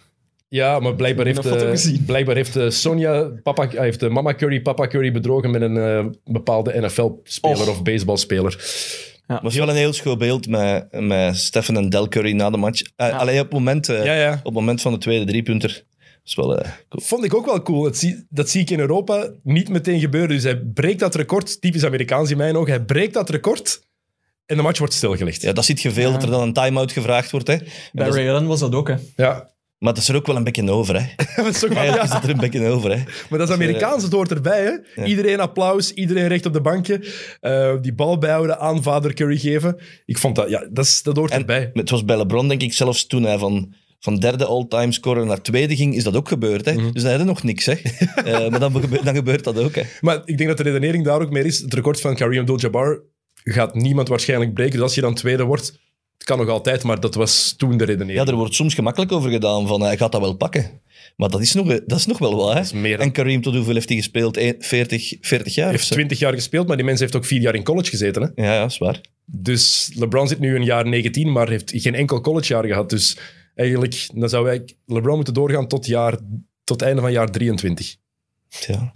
Ja, 0.52 0.78
maar 0.78 0.94
blijkbaar 0.94 1.26
heeft, 1.26 1.46
eh, 1.46 2.04
blijkbaar 2.06 2.34
heeft 2.34 2.56
eh, 2.56 2.68
Sonja, 2.70 3.30
papa, 3.42 3.68
hij 3.68 3.84
heeft 3.84 4.08
mama 4.08 4.34
Curry, 4.34 4.60
papa 4.60 4.86
Curry 4.86 5.12
bedrogen 5.12 5.50
met 5.50 5.62
een 5.62 5.76
eh, 5.76 6.04
bepaalde 6.24 6.80
NFL-speler 6.80 7.68
of 7.70 7.82
baseballspeler. 7.82 8.52
Het 9.26 9.42
was 9.42 9.54
wel 9.54 9.68
een 9.68 9.76
heel 9.76 9.92
schoon 9.92 10.18
beeld 10.18 10.48
met, 10.48 10.86
met 11.00 11.36
Stefan 11.36 11.76
en 11.76 11.88
Del 11.88 12.08
Curry 12.08 12.32
na 12.32 12.50
de 12.50 12.56
match. 12.56 12.82
Uh, 12.96 13.18
Alleen 13.18 13.38
op 13.38 13.44
het 13.44 13.52
moment, 13.52 13.86
Ja, 13.86 14.14
ja. 14.14 14.32
op 14.32 14.44
het 14.44 14.54
moment 14.54 14.80
van 14.80 14.92
de 14.92 14.98
tweede 14.98 15.24
driepunter. 15.24 15.68
Dat 15.68 16.20
is 16.24 16.34
wel 16.34 16.58
eh, 16.58 16.70
cool. 16.88 17.04
Vond 17.04 17.24
ik 17.24 17.34
ook 17.34 17.46
wel 17.46 17.62
cool. 17.62 17.82
Dat 17.82 17.96
zie, 17.96 18.26
dat 18.28 18.50
zie 18.50 18.60
ik 18.60 18.70
in 18.70 18.80
Europa 18.80 19.30
niet 19.42 19.68
meteen 19.68 20.00
gebeuren. 20.00 20.28
Dus 20.30 20.42
hij 20.42 20.56
breekt 20.56 21.00
dat 21.00 21.14
record, 21.14 21.60
typisch 21.60 21.84
Amerikaans 21.84 22.30
in 22.30 22.36
mijn 22.36 22.56
ogen, 22.56 22.72
hij 22.72 22.82
breekt 22.84 23.14
dat 23.14 23.30
record 23.30 23.82
en 24.46 24.56
de 24.56 24.62
match 24.62 24.78
wordt 24.78 24.94
stilgelegd. 24.94 25.42
Ja, 25.42 25.52
dat 25.52 25.64
ziet 25.64 25.82
je 25.82 25.90
veel, 25.90 26.06
Ja. 26.06 26.12
dat 26.12 26.22
er 26.22 26.30
dan 26.30 26.42
een 26.42 26.52
time-out 26.52 26.92
gevraagd 26.92 27.30
wordt. 27.30 27.46
Hè. 27.46 27.56
Bij 27.92 28.08
Ray 28.08 28.28
Allen 28.28 28.46
was 28.46 28.60
dat 28.60 28.74
ook, 28.74 28.88
hè. 28.88 28.94
Ja. 29.16 29.50
Maar 29.82 29.92
dat 29.94 30.02
is 30.02 30.08
er 30.08 30.16
ook 30.16 30.26
wel 30.26 30.36
een 30.36 30.44
beetje 30.44 30.70
over. 30.70 31.00
Hè. 31.00 31.06
dat 31.42 31.54
is 31.54 31.64
ook 31.64 31.68
wel- 31.72 31.78
Eigenlijk 31.78 31.96
ja. 31.96 32.02
is 32.08 32.12
het 32.12 32.24
er 32.24 32.30
een 32.30 32.40
beetje 32.40 32.68
over. 32.68 32.90
Hè. 32.90 33.02
Maar 33.30 33.38
dat 33.38 33.48
is 33.48 33.54
Amerikaans, 33.54 34.02
het 34.02 34.12
hoort 34.12 34.30
erbij. 34.30 34.80
Hè? 34.94 35.04
Iedereen 35.04 35.40
applaus, 35.40 35.92
iedereen 35.92 36.28
recht 36.28 36.46
op 36.46 36.52
de 36.52 36.60
bankje. 36.60 37.06
Eh, 37.40 37.74
die 37.80 37.94
bal 37.94 38.18
bijhouden, 38.18 38.58
aan 38.58 38.82
vader 38.82 39.14
Curry 39.14 39.38
geven. 39.38 39.76
Ik 40.04 40.18
vond 40.18 40.36
dat, 40.36 40.48
ja, 40.48 40.66
dat, 40.70 40.84
is, 40.84 41.02
dat 41.02 41.16
hoort 41.16 41.30
En 41.30 41.38
erbij. 41.38 41.70
het 41.72 41.90
was 41.90 42.04
bij 42.04 42.16
LeBron, 42.16 42.48
denk 42.48 42.62
ik, 42.62 42.72
zelfs 42.72 43.06
toen 43.06 43.22
hij 43.22 43.38
van, 43.38 43.74
van 44.00 44.18
derde 44.18 44.44
all-time 44.44 44.92
scorer 44.92 45.26
naar 45.26 45.42
tweede 45.42 45.76
ging, 45.76 45.94
is 45.94 46.04
dat 46.04 46.16
ook 46.16 46.28
gebeurd. 46.28 46.64
Hè. 46.64 46.90
Dus 46.92 47.02
dan 47.02 47.16
had 47.16 47.24
nog 47.24 47.42
niks. 47.42 47.66
Hè. 47.66 47.74
Eh, 48.24 48.48
maar 48.48 48.60
dan 49.04 49.14
gebeurt 49.14 49.44
dat 49.44 49.58
ook. 49.58 49.74
Hè. 49.74 49.82
Maar 50.00 50.22
ik 50.24 50.36
denk 50.36 50.48
dat 50.48 50.58
de 50.58 50.62
redenering 50.62 51.04
daar 51.04 51.20
ook 51.20 51.30
meer 51.30 51.46
is. 51.46 51.58
Het 51.58 51.74
record 51.74 52.00
van 52.00 52.14
Kareem 52.14 52.40
Abdul-Jabbar 52.40 53.02
gaat 53.44 53.74
niemand 53.74 54.08
waarschijnlijk 54.08 54.54
breken. 54.54 54.72
Dus 54.72 54.82
als 54.82 54.94
je 54.94 55.00
dan 55.00 55.14
tweede 55.14 55.44
wordt, 55.44 55.80
het 56.22 56.30
kan 56.30 56.40
nog 56.46 56.48
altijd, 56.48 56.82
maar 56.82 57.00
dat 57.00 57.14
was 57.14 57.54
toen 57.56 57.76
de 57.76 57.84
redenering. 57.84 58.18
Ja, 58.18 58.32
er 58.32 58.38
wordt 58.38 58.54
soms 58.54 58.74
gemakkelijk 58.74 59.12
over 59.12 59.30
gedaan 59.30 59.66
van 59.66 59.82
hij 59.82 59.96
gaat 59.96 60.12
dat 60.12 60.20
wel 60.20 60.34
pakken. 60.36 60.80
Maar 61.16 61.28
dat 61.28 61.40
is 61.40 61.54
nog, 61.54 61.66
dat 61.86 61.98
is 61.98 62.06
nog 62.06 62.18
wel 62.18 62.36
wat. 62.36 62.72
Hè. 62.72 62.96
En 62.96 63.12
Kareem, 63.12 63.42
tot 63.42 63.54
hoeveel 63.54 63.74
heeft 63.74 63.88
hij 63.88 63.96
gespeeld? 63.96 64.36
Eén- 64.36 64.54
40, 64.58 65.16
40 65.20 65.54
jaar? 65.54 65.64
Hij 65.64 65.74
heeft 65.74 65.86
zo? 65.86 65.94
20 65.94 66.18
jaar 66.18 66.32
gespeeld, 66.32 66.66
maar 66.66 66.76
die 66.76 66.84
mens 66.84 67.00
heeft 67.00 67.16
ook 67.16 67.24
vier 67.24 67.40
jaar 67.40 67.54
in 67.54 67.62
college 67.62 67.90
gezeten. 67.90 68.22
Hè? 68.22 68.42
Ja, 68.44 68.54
ja, 68.54 68.64
is 68.64 68.78
waar. 68.78 69.00
Dus 69.24 69.90
LeBron 69.94 70.28
zit 70.28 70.38
nu 70.38 70.56
een 70.56 70.64
jaar 70.64 70.88
19, 70.88 71.32
maar 71.32 71.48
heeft 71.48 71.72
geen 71.74 71.94
enkel 71.94 72.20
collegejaar 72.20 72.64
gehad. 72.64 72.90
Dus 72.90 73.16
eigenlijk, 73.54 74.08
dan 74.14 74.28
zou 74.28 74.44
wij 74.44 74.64
LeBron 74.86 75.16
moeten 75.16 75.34
doorgaan 75.34 75.68
tot, 75.68 75.86
jaar, 75.86 76.18
tot 76.64 76.82
einde 76.82 77.00
van 77.00 77.12
jaar 77.12 77.30
23. 77.30 77.96
Ja. 78.66 78.92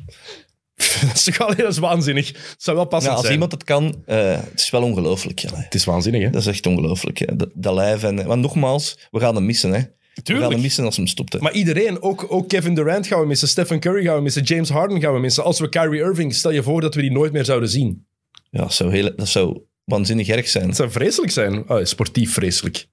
dat 1.07 1.15
is 1.15 1.23
toch 1.25 1.39
wel 1.39 1.53
heel 1.53 1.73
waanzinnig. 1.73 2.27
Het 2.29 2.55
zou 2.59 2.77
wel 2.77 2.87
passend 2.87 3.13
Nou, 3.13 3.17
als 3.17 3.21
zijn. 3.27 3.33
iemand 3.33 3.53
het 3.53 3.65
kan, 3.65 4.03
eh, 4.07 4.41
het 4.51 4.61
is 4.61 4.71
wel 4.71 4.83
ongelooflijk. 4.83 5.39
Ja. 5.39 5.51
Het 5.55 5.75
is 5.75 5.85
waanzinnig, 5.85 6.23
hè? 6.23 6.31
Dat 6.31 6.41
is 6.41 6.47
echt 6.47 6.67
ongelooflijk. 6.67 7.39
Dat, 7.39 7.49
dat 7.55 7.75
lijf 7.75 8.03
en... 8.03 8.27
Want 8.27 8.43
nogmaals, 8.43 8.99
we 9.11 9.21
gaan 9.21 9.35
hem 9.35 9.47
missen. 9.47 9.71
Hè. 9.73 9.79
We 9.79 9.87
gaan 10.15 10.25
Tuurlijk. 10.25 10.53
hem 10.53 10.61
missen 10.61 10.85
als 10.85 10.97
hem 10.97 11.07
stopt. 11.07 11.33
Hè. 11.33 11.39
Maar 11.39 11.53
iedereen, 11.53 12.03
ook, 12.03 12.27
ook 12.29 12.49
Kevin 12.49 12.75
Durant 12.75 13.07
gaan 13.07 13.21
we 13.21 13.27
missen, 13.27 13.49
Stephen 13.49 13.81
Curry 13.81 14.05
gaan 14.05 14.17
we 14.17 14.23
missen, 14.23 14.43
James 14.43 14.69
Harden 14.69 15.01
gaan 15.01 15.13
we 15.13 15.21
missen. 15.21 15.45
Als 15.45 15.59
we 15.61 15.69
Kyrie 15.69 16.01
Irving, 16.01 16.35
stel 16.35 16.51
je 16.51 16.63
voor 16.63 16.81
dat 16.81 16.95
we 16.95 17.01
die 17.01 17.13
nooit 17.13 17.33
meer 17.33 17.45
zouden 17.45 17.69
zien. 17.69 18.07
Ja, 18.51 18.61
dat 18.61 18.73
zou, 18.75 18.91
heel, 18.91 19.13
dat 19.17 19.29
zou 19.29 19.61
waanzinnig 19.85 20.29
erg 20.29 20.49
zijn. 20.49 20.67
Het 20.67 20.77
zou 20.77 20.91
vreselijk 20.91 21.33
zijn. 21.33 21.71
Oh, 21.71 21.85
sportief 21.85 22.33
vreselijk. 22.33 22.87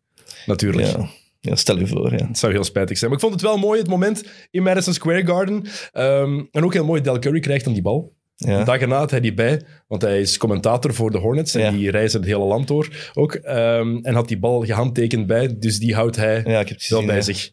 Natuurlijk. 0.46 0.88
Ja. 0.88 1.10
Ja, 1.50 1.56
stel 1.56 1.80
je 1.80 1.88
voor. 1.88 2.12
Ja. 2.12 2.28
Het 2.28 2.38
zou 2.38 2.52
heel 2.52 2.64
spijtig 2.64 2.98
zijn. 2.98 3.10
Maar 3.10 3.20
ik 3.20 3.26
vond 3.26 3.42
het 3.42 3.50
wel 3.50 3.58
mooi, 3.58 3.80
het 3.80 3.90
moment 3.90 4.24
in 4.52 4.64
Madison 4.64 4.94
Square 4.94 5.26
Garden. 5.26 5.64
Ehm, 5.92 6.42
en 6.52 6.64
ook 6.64 6.74
heel 6.74 6.86
mooi, 6.86 7.02
Del 7.02 7.20
Curry 7.20 7.40
krijgt 7.40 7.64
dan 7.64 7.74
die 7.74 7.82
bal. 7.82 8.14
Ja. 8.36 8.64
Dag 8.64 8.80
erna 8.80 8.98
had 8.98 9.12
hij 9.12 9.20
die 9.20 9.34
bij, 9.34 9.62
want 9.88 10.02
hij 10.02 10.22
is 10.22 10.38
commentator 10.38 10.94
voor 10.94 11.12
de 11.12 11.18
Hornets. 11.18 11.56
En 11.56 11.62
Ja. 11.62 11.72
die 11.72 11.92
reizen 11.92 12.20
het 12.20 12.30
hele 12.30 12.44
land 12.44 12.68
door 12.68 13.12
ook. 13.14 13.34
Ehm, 13.34 13.98
en 14.02 14.14
had 14.14 14.28
die 14.28 14.40
bal 14.40 14.62
gehandtekend 14.66 15.28
bij, 15.28 15.56
dus 15.60 15.80
die 15.80 15.96
houdt 15.96 16.16
hij 16.16 16.44
ja, 16.46 16.60
ik 16.60 16.68
heb 16.70 16.80
wel 16.80 17.00
gezien. 17.00 17.06
bij 17.06 17.16
ja. 17.16 17.22
zich. 17.22 17.52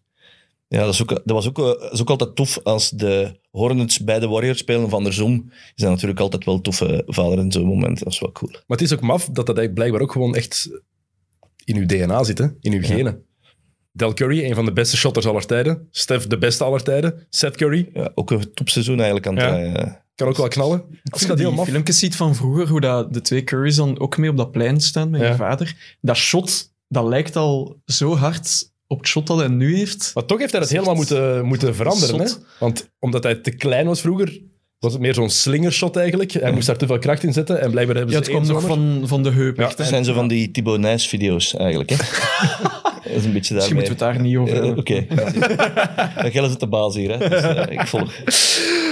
Ja, 0.68 0.84
dat 0.84 0.94
is, 0.94 1.02
ook, 1.02 1.08
dat, 1.08 1.20
was 1.24 1.48
ook, 1.48 1.58
eh, 1.58 1.64
dat 1.64 1.92
is 1.92 2.00
ook 2.00 2.10
altijd 2.10 2.36
tof 2.36 2.58
als 2.62 2.90
de 2.90 3.38
Hornets 3.50 3.98
bij 4.04 4.18
de 4.18 4.28
Warriors 4.28 4.58
spelen 4.58 4.84
of 4.84 4.92
andersom. 4.92 5.50
Is 5.74 5.82
dat 5.82 5.90
natuurlijk 5.90 6.20
altijd 6.20 6.44
wel 6.44 6.60
toffe 6.60 7.02
vader 7.06 7.38
in 7.38 7.52
zo'n 7.52 7.66
moment. 7.66 7.98
Dat 7.98 8.12
is 8.12 8.20
wel 8.20 8.32
cool. 8.32 8.50
Maar 8.50 8.62
het 8.78 8.80
is 8.80 8.92
ook 8.92 9.00
maf 9.00 9.28
dat 9.32 9.46
dat 9.46 9.74
blijkbaar 9.74 10.00
ook 10.00 10.12
gewoon 10.12 10.34
echt 10.34 10.80
in 11.64 11.76
uw 11.76 11.86
DNA 11.86 12.24
zit, 12.24 12.38
hè? 12.38 12.46
in 12.60 12.72
uw 12.72 12.82
genen. 12.82 13.24
Del 13.92 14.12
Curry, 14.14 14.44
een 14.44 14.54
van 14.54 14.64
de 14.64 14.72
beste 14.72 14.96
shotters 14.96 15.26
aller 15.26 15.46
tijden. 15.46 15.88
Steph, 15.90 16.26
de 16.26 16.38
beste 16.38 16.64
aller 16.64 16.82
tijden. 16.82 17.26
Seth 17.30 17.56
Curry, 17.56 17.88
Ja, 17.94 18.10
ook 18.14 18.30
een 18.30 18.52
topseizoen 18.54 18.96
eigenlijk 18.96 19.26
aan 19.26 19.36
het 19.36 19.44
Ja. 19.44 19.50
draaien. 19.72 19.98
kan 20.14 20.28
ook 20.28 20.36
wel 20.36 20.48
knallen. 20.48 20.84
Ik 21.02 21.12
Als 21.12 21.20
je 21.22 21.26
dat 21.28 21.36
die 21.36 21.48
maf. 21.50 21.68
filmpjes 21.68 21.98
ziet 21.98 22.16
van 22.16 22.34
vroeger, 22.34 22.68
hoe 22.68 22.80
dat 22.80 23.12
de 23.14 23.20
twee 23.20 23.44
Currys 23.44 23.76
dan 23.76 23.98
ook 24.00 24.16
mee 24.18 24.30
op 24.30 24.36
dat 24.36 24.50
plein 24.52 24.80
staan 24.80 25.10
met 25.10 25.20
Ja. 25.20 25.28
je 25.28 25.34
vader, 25.34 25.96
dat 26.00 26.16
shot, 26.16 26.72
dat 26.88 27.04
lijkt 27.04 27.36
al 27.36 27.80
zo 27.86 28.16
hard 28.16 28.70
op 28.86 28.98
het 28.98 29.08
shot 29.08 29.26
dat 29.26 29.38
hij 29.38 29.48
nu 29.48 29.76
heeft. 29.76 30.10
Maar 30.14 30.24
toch 30.24 30.38
heeft 30.38 30.52
hij 30.52 30.60
het 30.60 30.70
helemaal 30.70 30.94
moeten, 30.94 31.44
moeten 31.44 31.74
veranderen. 31.74 32.20
Hè? 32.20 32.26
Want 32.58 32.90
omdat 32.98 33.22
hij 33.22 33.34
te 33.34 33.50
klein 33.50 33.86
was 33.86 34.00
vroeger, 34.00 34.40
was 34.78 34.92
het 34.92 35.00
meer 35.00 35.14
zo'n 35.14 35.30
slingershot 35.30 35.96
eigenlijk. 35.96 36.32
Hij 36.32 36.52
moest 36.52 36.66
daar 36.66 36.76
te 36.76 36.86
veel 36.86 36.98
kracht 36.98 37.22
in 37.22 37.32
zetten. 37.32 37.60
En 37.60 37.70
blijkbaar 37.70 37.96
hebben 37.96 38.14
Ja, 38.14 38.24
ze 38.24 38.30
het 38.30 38.40
kwam 38.40 38.56
één 38.56 38.66
nog 38.68 38.76
van, 38.76 39.08
van 39.08 39.22
de 39.22 39.30
heup. 39.30 39.56
Ja. 39.56 39.72
Dat 39.76 39.86
zijn 39.86 40.04
zo 40.04 40.12
van 40.14 40.28
die 40.28 40.50
Thibaut 40.50 40.78
Nijs-video's 40.80 41.54
eigenlijk. 41.54 41.90
Hè? 41.90 41.96
dat 43.10 43.18
is 43.18 43.24
een 43.24 43.32
beetje 43.32 43.54
Misschien 43.54 43.76
moeten 43.76 43.96
we 43.96 44.04
het 44.04 44.14
daar 44.14 44.22
niet 44.22 44.36
over 44.36 44.54
Eh, 44.56 44.62
hebben. 44.64 44.78
Oké. 44.78 45.06
Ja, 46.22 46.30
Gelle 46.30 46.48
zit 46.48 46.60
de 46.60 46.66
baas 46.68 46.94
hier. 46.94 47.18
Hè? 47.18 47.28
Dus, 47.28 47.42
eh, 47.42 47.72
ik 47.72 47.86
volg. 47.86 48.12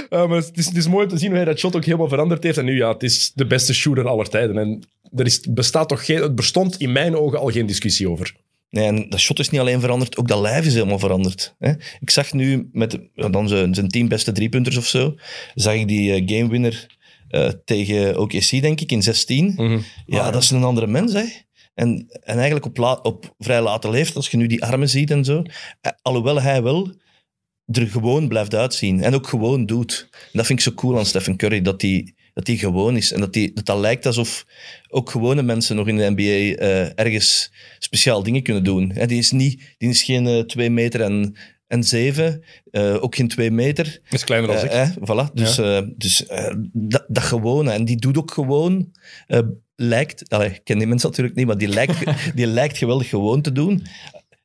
Ja, 0.09 0.27
maar 0.27 0.37
het 0.37 0.51
is, 0.57 0.65
het 0.65 0.75
is 0.75 0.87
mooi 0.87 1.03
om 1.03 1.09
te 1.09 1.17
zien 1.17 1.27
hoe 1.27 1.35
hij 1.37 1.45
dat 1.45 1.59
shot 1.59 1.75
ook 1.75 1.85
helemaal 1.85 2.07
veranderd 2.09 2.43
heeft. 2.43 2.57
En 2.57 2.65
nu, 2.65 2.75
ja, 2.75 2.91
het 2.93 3.03
is 3.03 3.31
de 3.35 3.45
beste 3.45 3.73
shooter 3.73 4.07
aller 4.07 4.29
tijden. 4.29 4.57
En 4.57 4.79
er 5.15 5.25
is, 5.25 5.39
bestaat 5.49 5.89
toch 5.89 6.05
geen, 6.05 6.21
het 6.21 6.35
bestond 6.35 6.77
in 6.77 6.91
mijn 6.91 7.15
ogen 7.15 7.39
al 7.39 7.47
geen 7.47 7.65
discussie 7.65 8.09
over. 8.09 8.35
Nee, 8.69 8.85
en 8.85 9.09
dat 9.09 9.19
shot 9.19 9.39
is 9.39 9.49
niet 9.49 9.59
alleen 9.61 9.79
veranderd, 9.79 10.17
ook 10.17 10.27
dat 10.27 10.39
lijf 10.39 10.65
is 10.65 10.73
helemaal 10.73 10.99
veranderd. 10.99 11.55
Hè? 11.59 11.71
Ik 11.99 12.09
zag 12.09 12.33
nu 12.33 12.69
met 12.71 12.99
ja, 13.15 13.29
dan 13.29 13.47
zijn, 13.47 13.73
zijn 13.73 13.87
tien 13.87 14.07
beste 14.07 14.31
driepunters 14.31 14.77
of 14.77 14.85
zo, 14.85 15.15
zag 15.55 15.73
ik 15.73 15.87
die 15.87 16.13
eh, 16.13 16.21
gamewinner 16.25 16.87
eh, 17.29 17.47
tegen 17.65 18.19
OKC, 18.19 18.49
denk 18.49 18.81
ik, 18.81 18.91
in 18.91 19.01
16. 19.03 19.53
Ja, 20.05 20.31
dat 20.31 20.43
is 20.43 20.49
een 20.49 20.63
andere 20.63 20.87
mens, 20.87 21.13
hè. 21.13 21.23
En, 21.79 22.05
en 22.23 22.35
eigenlijk 22.35 22.65
op, 22.65 22.77
la- 22.77 22.99
op 23.03 23.35
vrij 23.37 23.61
late 23.61 23.89
leeftijd, 23.89 24.15
als 24.15 24.29
je 24.29 24.37
nu 24.37 24.47
die 24.47 24.63
armen 24.63 24.89
ziet 24.89 25.11
en 25.11 25.25
zo, 25.25 25.43
eh, 25.81 25.91
alhoewel 26.01 26.41
hij 26.41 26.63
wel 26.63 26.91
er 27.65 27.87
gewoon 27.87 28.27
blijft 28.27 28.55
uitzien 28.55 29.03
en 29.03 29.13
ook 29.13 29.27
gewoon 29.27 29.65
doet. 29.65 30.07
En 30.11 30.29
dat 30.31 30.45
vind 30.45 30.59
ik 30.59 30.65
zo 30.65 30.71
cool 30.73 30.97
aan 30.97 31.05
Stephen 31.05 31.37
Curry, 31.37 31.61
dat 31.61 31.81
hij 31.81 32.13
dat 32.33 32.45
die 32.45 32.57
gewoon 32.57 32.95
is. 32.97 33.11
En 33.11 33.19
dat, 33.19 33.33
die, 33.33 33.53
dat 33.53 33.65
dat 33.65 33.77
lijkt 33.79 34.05
alsof 34.05 34.45
ook 34.89 35.09
gewone 35.09 35.41
mensen 35.41 35.75
nog 35.75 35.87
in 35.87 35.97
de 35.97 36.09
NBA 36.15 36.21
eh, 36.65 36.99
ergens 36.99 37.51
speciaal 37.79 38.23
dingen 38.23 38.43
kunnen 38.43 38.63
doen. 38.63 38.91
Hè, 38.93 39.05
die, 39.05 39.17
is 39.17 39.31
niet, 39.31 39.75
die 39.77 39.89
is 39.89 40.03
geen 40.03 40.27
eh, 40.27 40.39
twee 40.39 40.69
meter 40.69 41.01
en, 41.01 41.35
en 41.67 41.83
zeven, 41.83 42.43
ook 42.99 43.15
geen 43.15 43.27
twee 43.27 43.51
meter. 43.51 43.99
is 44.09 44.23
kleiner 44.23 44.49
dan 44.49 44.65
ik. 44.65 44.71
eh, 44.71 44.89
voilà. 45.27 45.33
Dus, 45.33 45.55
dus 45.95 46.25
dat, 46.73 47.05
dat 47.07 47.23
gewone. 47.23 47.71
En 47.71 47.85
die 47.85 47.97
doet 47.97 48.17
ook 48.17 48.31
gewoon... 48.31 48.91
lijkt... 49.79 50.29
Allee, 50.29 50.49
ik 50.49 50.61
ken 50.63 50.77
die 50.77 50.87
mensen 50.87 51.09
natuurlijk 51.09 51.35
niet, 51.35 51.45
maar 51.45 51.57
die 51.57 51.67
lijkt, 51.67 51.95
die 52.35 52.47
lijkt 52.47 52.77
geweldig 52.77 53.09
gewoon 53.09 53.41
te 53.41 53.51
doen. 53.51 53.85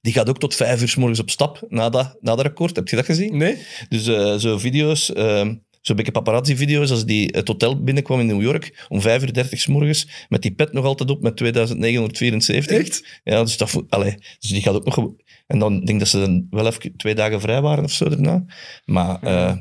Die 0.00 0.12
gaat 0.12 0.28
ook 0.28 0.38
tot 0.38 0.54
vijf 0.54 0.80
uur 0.80 0.88
s 0.88 0.96
morgens 0.96 1.20
op 1.20 1.30
stap 1.30 1.62
na 1.68 1.88
dat, 1.88 2.16
na 2.20 2.34
dat 2.34 2.46
record. 2.46 2.76
Heb 2.76 2.88
je 2.88 2.96
dat 2.96 3.04
gezien? 3.04 3.36
Nee? 3.36 3.56
Dus 3.88 4.06
eh, 4.06 4.34
zo 4.36 4.58
video's... 4.58 5.12
eh, 5.12 5.48
Zo'n 5.80 5.96
beetje 5.96 6.12
paparazzi-video's 6.12 6.90
als 6.90 7.04
die 7.04 7.28
het 7.32 7.48
hotel 7.48 7.82
binnenkwam 7.82 8.20
in 8.20 8.26
New 8.26 8.42
York 8.42 8.86
om 8.88 9.00
5 9.00 9.22
uur 9.22 9.32
30 9.32 9.60
s 9.60 9.66
morgens, 9.66 10.08
met 10.28 10.42
die 10.42 10.54
pet 10.54 10.72
nog 10.72 10.84
altijd 10.84 11.10
op 11.10 11.22
met 11.22 11.36
2974. 11.36 12.78
Echt? 12.78 13.20
Ja, 13.24 13.42
dus, 13.42 13.56
dat, 13.56 13.82
allee, 13.88 14.14
dus 14.38 14.50
die 14.50 14.62
gaat 14.62 14.74
ook 14.74 14.84
nog... 14.84 15.12
En 15.46 15.58
dan 15.58 15.72
denk 15.72 15.88
ik 15.88 15.98
dat 15.98 16.08
ze 16.08 16.18
dan 16.18 16.46
wel 16.50 16.66
even 16.66 16.96
twee 16.96 17.14
dagen 17.14 17.40
vrij 17.40 17.60
waren 17.60 17.84
of 17.84 17.92
zo 17.92 18.08
daarna. 18.08 18.44
Maar 18.84 19.22
eh, 19.22 19.56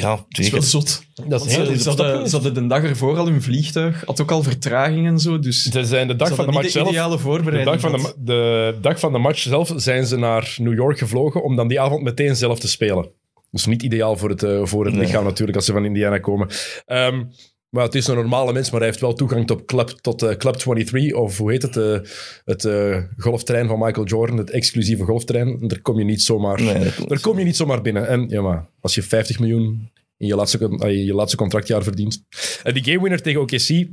ja, 0.00 0.16
Dat 0.28 0.38
is 0.38 0.50
wel 0.50 0.62
zot. 0.62 1.02
Dat 1.14 1.26
Want 1.26 1.44
is 1.46 1.56
heel 1.56 1.76
ze, 1.76 1.88
hadden, 1.88 2.28
ze 2.28 2.34
hadden 2.36 2.54
de 2.54 2.66
dag 2.66 2.82
ervoor 2.82 3.16
al 3.18 3.26
hun 3.26 3.42
vliegtuig, 3.42 4.02
had 4.06 4.20
ook 4.20 4.30
al 4.30 4.42
vertraging 4.42 5.06
en 5.06 5.18
zo, 5.18 5.38
dus 5.38 5.62
Ze 5.62 5.84
zijn 5.84 6.08
de 6.08 6.16
dag 6.16 6.34
van 6.34 6.46
de 6.46 6.52
match 6.52 6.70
zelf... 6.70 6.88
ideale 6.88 7.16
De 7.16 7.22
voorbereiding. 7.22 7.80
dag, 7.80 7.90
van 7.90 8.00
de, 8.02 8.14
de 8.24 8.78
dag 8.80 9.00
van 9.00 9.12
de 9.12 9.18
match 9.18 9.38
zelf 9.38 9.72
zijn 9.76 10.06
ze 10.06 10.16
naar 10.16 10.54
New 10.58 10.74
York 10.74 10.98
gevlogen 10.98 11.42
om 11.42 11.56
dan 11.56 11.68
die 11.68 11.80
avond 11.80 12.02
meteen 12.02 12.36
zelf 12.36 12.58
te 12.60 12.68
spelen. 12.68 13.10
Dus 13.50 13.66
niet 13.66 13.82
ideaal 13.82 14.16
voor 14.16 14.28
het, 14.28 14.42
eh, 14.42 14.60
voor 14.64 14.84
het 14.84 14.94
Nee. 14.94 15.04
lichaam 15.04 15.24
natuurlijk 15.24 15.56
als 15.56 15.66
ze 15.66 15.72
van 15.72 15.84
Indiana 15.84 16.18
komen. 16.18 16.48
Ehm, 16.86 17.24
maar 17.72 17.84
het 17.84 17.94
is 17.94 18.06
een 18.06 18.14
normale 18.14 18.52
mens, 18.52 18.70
maar 18.70 18.80
hij 18.80 18.88
heeft 18.88 19.00
wel 19.00 19.14
toegang 19.14 19.46
tot 19.46 19.64
Club, 19.64 19.88
tot, 19.88 20.22
eh, 20.22 20.36
Club 20.36 20.54
23, 20.54 21.14
of 21.14 21.38
hoe 21.38 21.50
heet 21.50 21.62
het? 21.62 21.76
eh, 21.76 21.98
het 22.44 22.64
eh, 22.64 23.02
golfterrein 23.16 23.68
van 23.68 23.78
Michael 23.78 24.06
Jordan, 24.06 24.36
het 24.36 24.50
exclusieve 24.50 25.04
golfterrein. 25.04 25.68
Daar 25.68 25.80
kom 25.80 25.98
je 25.98 26.04
niet 26.04 26.22
zomaar, 26.22 26.62
Nee, 26.62 26.90
daar 27.06 27.20
kom 27.20 27.38
je 27.38 27.44
niet 27.44 27.56
zomaar 27.56 27.82
binnen. 27.82 28.08
En 28.08 28.28
ja, 28.28 28.40
maar 28.40 28.68
als 28.80 28.94
je 28.94 29.02
50 29.02 29.38
miljoen 29.38 29.90
in 30.16 30.26
je 30.26 30.34
laatste, 30.34 30.58
in 30.78 31.04
je 31.04 31.14
laatste 31.14 31.36
contractjaar 31.36 31.82
verdient. 31.82 32.24
En 32.62 32.74
die 32.74 32.84
game 32.84 33.00
winner 33.00 33.22
tegen 33.22 33.40
OKC, 33.40 33.88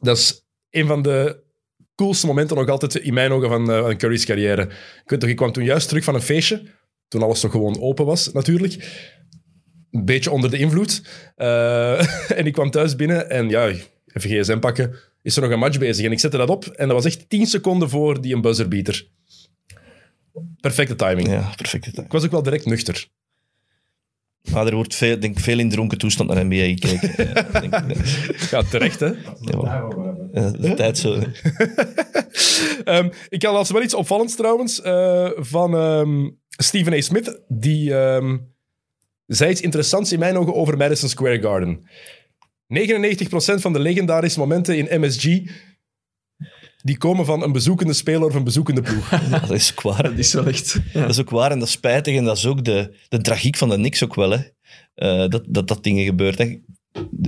dat 0.00 0.16
is 0.16 0.46
een 0.70 0.86
van 0.86 1.02
de 1.02 1.42
coolste 1.94 2.26
momenten 2.26 2.56
nog 2.56 2.68
altijd 2.68 2.94
in 2.94 3.14
mijn 3.14 3.32
ogen 3.32 3.48
van, 3.48 3.66
van 3.66 3.96
Curry's 3.96 4.24
carrière. 4.24 4.62
Ik 5.04 5.10
weet 5.10 5.20
nog, 5.20 5.30
ik 5.30 5.36
kwam 5.36 5.52
toen 5.52 5.64
juist 5.64 5.88
terug 5.88 6.04
van 6.04 6.14
een 6.14 6.22
feestje, 6.22 6.62
toen 7.08 7.22
alles 7.22 7.40
toch 7.40 7.50
gewoon 7.50 7.80
open 7.80 8.06
was 8.06 8.32
natuurlijk. 8.32 8.76
Een 9.90 10.04
beetje 10.04 10.30
onder 10.30 10.50
de 10.50 10.58
invloed. 10.58 11.02
Eh, 11.36 12.30
en 12.38 12.46
ik 12.46 12.52
kwam 12.52 12.70
thuis 12.70 12.96
binnen 12.96 13.30
en 13.30 13.48
ja, 13.48 13.66
even 13.66 14.30
gsm 14.30 14.58
pakken, 14.58 14.94
is 15.22 15.36
er 15.36 15.42
nog 15.42 15.50
een 15.50 15.58
match 15.58 15.78
bezig. 15.78 16.04
En 16.04 16.12
ik 16.12 16.20
zette 16.20 16.36
dat 16.36 16.50
op 16.50 16.66
en 16.66 16.88
dat 16.88 16.96
was 16.96 17.04
echt 17.04 17.28
10 17.28 17.46
seconden 17.46 17.90
voor 17.90 18.20
die 18.20 18.34
een 18.34 18.40
buzzerbeater. 18.40 19.06
Perfecte 20.60 20.94
timing. 20.94 21.28
Ja, 21.28 21.52
perfect. 21.56 21.98
Ik 21.98 22.12
was 22.12 22.24
ook 22.24 22.30
wel 22.30 22.42
direct 22.42 22.66
nuchter. 22.66 23.08
Maar 24.50 24.66
er 24.66 24.74
wordt 24.74 24.94
veel, 24.94 25.20
denk 25.20 25.38
veel 25.38 25.58
in 25.58 25.70
dronken 25.70 25.98
toestand 25.98 26.30
naar 26.30 26.46
NBA 26.46 26.64
gekeken. 26.64 27.12
Ja, 27.34 27.60
denk 27.60 27.74
ik. 27.74 28.06
Ja, 28.50 28.62
terecht 28.62 29.00
hè. 29.00 29.10
Ja, 30.32 30.50
de 30.50 30.74
tijd 30.76 30.98
zo. 30.98 31.18
Ehm, 32.84 33.08
ik 33.28 33.42
had 33.42 33.52
laatst 33.54 33.72
wel 33.72 33.82
iets 33.82 33.94
opvallends 33.94 34.36
trouwens 34.36 34.80
eh, 34.80 35.30
van 35.36 35.74
ehm, 35.74 36.30
Stephen 36.48 36.92
A. 36.92 37.00
Smith. 37.00 37.40
Die 37.48 37.94
ehm, 37.94 38.36
zei 39.36 39.50
iets 39.50 39.60
interessants 39.60 40.12
in 40.12 40.18
mijn 40.18 40.36
ogen 40.36 40.54
over 40.54 40.76
Madison 40.76 41.08
Square 41.08 41.40
Garden. 41.40 41.88
99% 42.74 43.60
van 43.60 43.72
de 43.72 43.78
legendarische 43.78 44.38
momenten 44.38 44.78
in 44.78 45.00
MSG 45.00 45.40
die 46.82 46.98
komen 46.98 47.24
van 47.24 47.42
een 47.42 47.52
bezoekende 47.52 47.92
speler 47.92 48.24
of 48.24 48.34
een 48.34 48.44
bezoekende 48.44 48.82
ploeg. 48.82 49.08
Dat 49.30 49.50
is 49.50 49.72
ook 49.72 49.82
waar. 49.82 50.02
Dat 50.02 50.18
is 50.18 50.32
wel 50.32 50.46
echt... 50.46 50.78
Ja. 50.92 51.00
Dat 51.00 51.10
is 51.10 51.20
ook 51.20 51.30
waar 51.30 51.50
en 51.50 51.58
dat 51.58 51.68
is 51.68 51.74
spijtig. 51.74 52.16
En 52.16 52.24
dat 52.24 52.36
is 52.36 52.46
ook 52.46 52.64
de, 52.64 52.94
de 53.08 53.20
tragiek 53.20 53.56
van 53.56 53.68
de 53.68 53.74
Knicks 53.74 54.04
ook 54.04 54.14
wel. 54.14 54.30
Hè. 54.30 54.38
Eh, 54.94 55.30
dat, 55.30 55.44
dat 55.46 55.68
dat 55.68 55.84
dingen 55.84 56.04
gebeurt. 56.04 56.38
Hè. 56.38 56.58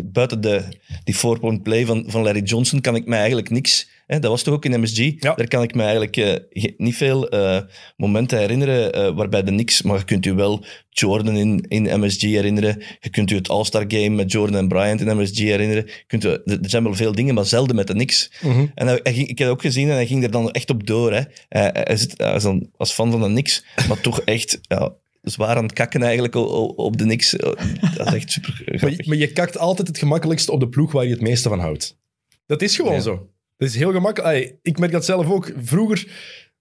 Buiten 0.05 0.41
de, 0.41 0.65
die 1.05 1.15
four-point 1.15 1.63
play 1.63 1.87
van, 1.87 2.05
van 2.07 2.23
Larry 2.23 2.43
Johnson 2.43 2.81
kan 2.81 2.97
ik 2.97 3.07
mij 3.07 3.19
eigenlijk 3.19 3.51
niks... 3.51 3.89
Hè, 4.11 4.19
dat 4.19 4.31
was 4.31 4.43
toch 4.43 4.55
ook 4.55 4.65
in 4.65 4.81
MSG? 4.81 4.97
Ja. 4.97 5.35
Daar 5.35 5.49
kan 5.49 5.63
ik 5.63 5.75
me 5.75 5.83
eigenlijk 5.83 6.17
eh, 6.17 6.65
niet 6.77 6.97
veel 6.97 7.29
eh, 7.29 7.61
momenten 7.97 8.39
herinneren 8.39 8.93
eh, 8.93 9.15
waarbij 9.17 9.43
de 9.43 9.51
Knicks... 9.51 9.83
Maar 9.83 9.99
je 9.99 10.05
kunt 10.05 10.27
u 10.27 10.33
wel 10.33 10.65
Jordan 10.89 11.37
in, 11.37 11.65
in 11.69 12.01
MSG 12.01 12.21
herinneren. 12.21 12.83
Je 13.01 13.11
kunt 13.11 13.31
u 13.31 13.35
het 13.35 13.49
All-Star 13.49 13.85
Game 13.89 14.09
met 14.09 14.33
Jordan 14.33 14.57
en 14.57 14.69
Bryant 14.69 15.01
in 15.01 15.17
MSG 15.17 15.39
herinneren. 15.39 15.85
Je 15.87 16.05
kunt 16.07 16.25
u, 16.25 16.29
er 16.29 16.59
zijn 16.61 16.83
wel 16.83 16.95
veel 16.95 17.13
dingen, 17.13 17.35
maar 17.35 17.45
zelden 17.47 17.77
met 17.77 17.87
de 17.87 17.93
Knicks. 17.93 18.31
En 18.75 18.87
hij, 18.87 19.01
hij 19.03 19.15
ging, 19.15 19.29
ik 19.29 19.39
heb 19.39 19.49
ook 19.49 19.61
gezien 19.61 19.89
en 19.89 19.95
hij 19.95 20.07
ging 20.07 20.23
er 20.25 20.31
dan 20.31 20.51
echt 20.51 20.71
op 20.71 20.87
door. 20.87 21.13
Hè. 21.13 21.23
Hij, 21.49 21.71
hij, 21.73 21.97
zit, 21.97 22.17
dan 22.43 22.69
als 22.77 22.93
fan 22.93 23.11
van 23.11 23.21
de 23.21 23.27
Knicks, 23.27 23.65
maar 23.89 24.01
toch 24.01 24.21
echt 24.21 24.59
ja, 24.63 24.93
zwaar 25.23 25.57
aan 25.57 25.63
het 25.65 25.73
kakken 25.73 26.03
eigenlijk 26.03 26.35
op 26.35 26.97
de 26.99 27.05
Knicks. 27.05 27.31
Dat 27.31 28.07
is 28.07 28.15
echt 28.15 28.31
super 28.33 28.63
Maar, 28.67 28.79
grappig. 28.79 28.99
je- 28.99 29.09
maar 29.09 29.19
je 29.19 29.33
kakt 29.33 29.59
altijd 29.59 29.89
het 29.89 29.99
gemakkelijkst 29.99 30.49
op 30.49 30.61
de 30.61 30.69
ploeg 30.69 30.93
waar 30.93 31.05
je 31.05 31.11
het 31.11 31.21
meeste 31.21 31.49
van 31.49 31.59
houdt. 31.61 31.99
Dat 32.47 32.63
is 32.63 32.77
gewoon 32.77 32.95
Ja. 32.95 33.01
zo. 33.01 33.29
Dat 33.61 33.69
is 33.69 33.75
heel 33.75 33.93
gemakkelijk. 33.93 34.57
Ik 34.63 34.79
merk 34.79 34.93
dat 34.93 35.05
zelf 35.05 35.31
ook. 35.31 35.53
Vroeger, 35.57 36.07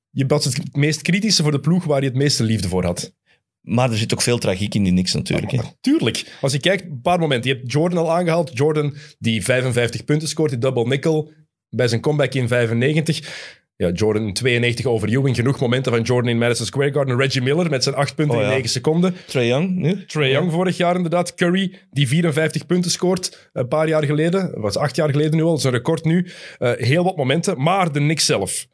je 0.09 0.25
was 0.25 0.45
het 0.45 0.75
meest 0.75 1.01
kritische 1.01 1.43
voor 1.43 1.51
de 1.51 1.59
ploeg 1.59 1.83
waar 1.83 2.01
je 2.01 2.07
het 2.07 2.15
meeste 2.15 2.43
liefde 2.43 2.67
voor 2.67 2.83
had. 2.83 3.13
Maar 3.62 3.91
er 3.91 3.97
zit 3.97 4.13
ook 4.13 4.21
veel 4.21 4.38
tragiek 4.38 4.75
in 4.75 4.83
die 4.83 4.91
Knicks 4.91 5.13
natuurlijk. 5.13 5.51
Hè. 5.51 5.59
Tuurlijk. 5.81 6.38
Als 6.41 6.51
je 6.51 6.59
kijkt, 6.59 6.83
een 6.83 7.01
paar 7.01 7.19
momenten. 7.19 7.51
Je 7.51 7.57
hebt 7.57 7.71
Jordan 7.71 7.97
al 7.97 8.12
aangehaald. 8.12 8.57
Jordan 8.57 8.95
die 9.19 9.43
55 9.43 10.03
punten 10.05 10.27
scoort, 10.27 10.49
die 10.49 10.59
double 10.59 10.88
nickel 10.88 11.31
bij 11.69 11.88
zijn 11.88 12.01
comeback 12.01 12.33
in 12.33 12.47
95. 12.47 13.59
Ja, 13.82 13.89
Jordan 13.89 14.28
in 14.28 14.34
92 14.34 14.86
over 14.86 15.10
Ewing. 15.10 15.36
Genoeg 15.36 15.60
momenten 15.60 15.92
van 15.92 16.02
Jordan 16.02 16.30
in 16.32 16.38
Madison 16.38 16.65
Square 16.65 16.92
Garden. 16.92 17.18
Reggie 17.18 17.42
Miller 17.42 17.70
met 17.70 17.84
zijn 17.84 17.96
8 17.96 18.15
punten 18.15 18.36
Oh, 18.38 18.42
in 18.44 18.48
ja. 18.50 18.54
9 18.54 18.70
seconden. 18.70 19.15
Trae 19.26 19.48
Young 19.48 19.76
nu? 19.76 20.06
Trae 20.06 20.30
Young 20.30 20.52
vorig 20.52 20.78
jaar 20.78 20.96
inderdaad. 20.96 21.34
Curry, 21.36 21.80
die 21.92 22.08
54 22.08 22.65
punten 22.65 22.92
scoort 22.92 23.50
een 23.54 23.68
paar 23.68 23.88
jaar 23.88 24.04
geleden. 24.04 24.52
Dat 24.52 24.62
was 24.62 24.78
acht 24.78 24.96
jaar 24.96 25.10
geleden 25.10 25.36
nu 25.36 25.44
al. 25.44 25.50
Dat 25.50 25.58
is 25.58 25.63
een 25.63 25.72
record 25.72 26.04
nu. 26.06 26.28
Eh, 26.58 26.72
heel 26.76 27.04
wat 27.04 27.15
momenten. 27.18 27.62
Maar 27.62 27.92
de 27.92 28.00
Knicks 28.00 28.26
zelf. 28.26 28.68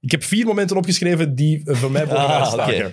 Ik 0.00 0.10
heb 0.10 0.24
vier 0.24 0.46
momenten 0.46 0.76
opgeschreven 0.76 1.34
die 1.34 1.62
eh, 1.64 1.76
voor 1.76 1.90
mij 1.90 2.06
bovenuit 2.06 2.30
Ah. 2.58 2.86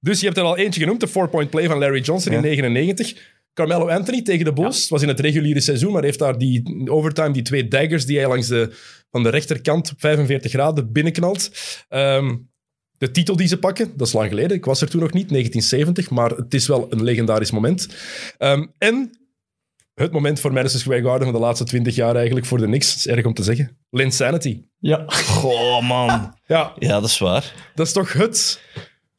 Dus 0.00 0.18
je 0.20 0.26
hebt 0.26 0.38
er 0.38 0.44
al 0.44 0.56
eentje 0.56 0.80
genoemd. 0.80 1.00
De 1.00 1.08
four-point 1.08 1.50
play 1.50 1.66
van 1.66 1.78
Larry 1.78 2.00
Johnson 2.00 2.32
in 2.32 2.38
Ja. 2.38 2.44
99. 2.44 3.16
Carmelo 3.54 3.88
Anthony 3.88 4.22
tegen 4.22 4.44
de 4.44 4.52
Bulls. 4.52 4.80
Het 4.80 4.88
was 4.88 5.02
in 5.02 5.08
het 5.08 5.20
reguliere 5.20 5.60
seizoen, 5.60 5.92
maar 5.92 6.02
heeft 6.02 6.18
daar 6.18 6.38
die 6.38 6.90
overtime, 6.90 7.30
die 7.30 7.42
twee 7.42 7.68
daggers 7.68 8.06
die 8.06 8.18
hij 8.18 8.28
langs 8.28 8.46
de, 8.48 8.76
van 9.10 9.22
de 9.22 9.28
rechterkant 9.28 9.90
op 9.92 10.00
45 10.00 10.50
graden 10.50 10.92
binnenknalt. 10.92 11.50
Ehm, 11.88 12.36
de 12.98 13.10
titel 13.10 13.36
die 13.36 13.46
ze 13.46 13.58
pakken, 13.58 13.92
dat 13.96 14.06
is 14.06 14.12
lang 14.12 14.28
geleden. 14.28 14.56
Ik 14.56 14.64
was 14.64 14.80
er 14.80 14.88
toen 14.90 15.00
nog 15.00 15.12
niet, 15.12 15.28
1970, 15.28 16.10
maar 16.10 16.30
het 16.30 16.54
is 16.54 16.66
wel 16.66 16.86
een 16.92 17.02
legendarisch 17.02 17.50
moment. 17.50 17.88
Ehm, 18.38 18.66
en 18.78 19.10
het 19.94 20.12
moment 20.12 20.40
voor 20.40 20.52
Madison 20.52 20.80
Square 20.80 21.02
Garden 21.02 21.22
van 21.24 21.32
de 21.32 21.40
laatste 21.40 21.64
20 21.64 21.94
jaar 21.94 22.16
eigenlijk 22.16 22.46
voor 22.46 22.58
de 22.58 22.64
Knicks. 22.66 22.88
Dat 22.88 22.96
is 22.96 23.06
erg 23.06 23.24
om 23.24 23.34
te 23.34 23.42
zeggen. 23.42 23.78
Linsanity. 23.90 24.62
Ja. 24.78 25.04
Goh, 25.06 25.88
man. 25.88 26.34
Ja, 26.46 26.72
Ja, 26.78 27.00
dat 27.00 27.10
is 27.10 27.18
waar. 27.18 27.70
dat 27.74 27.86
is 27.86 27.92
toch 27.92 28.12
het... 28.12 28.60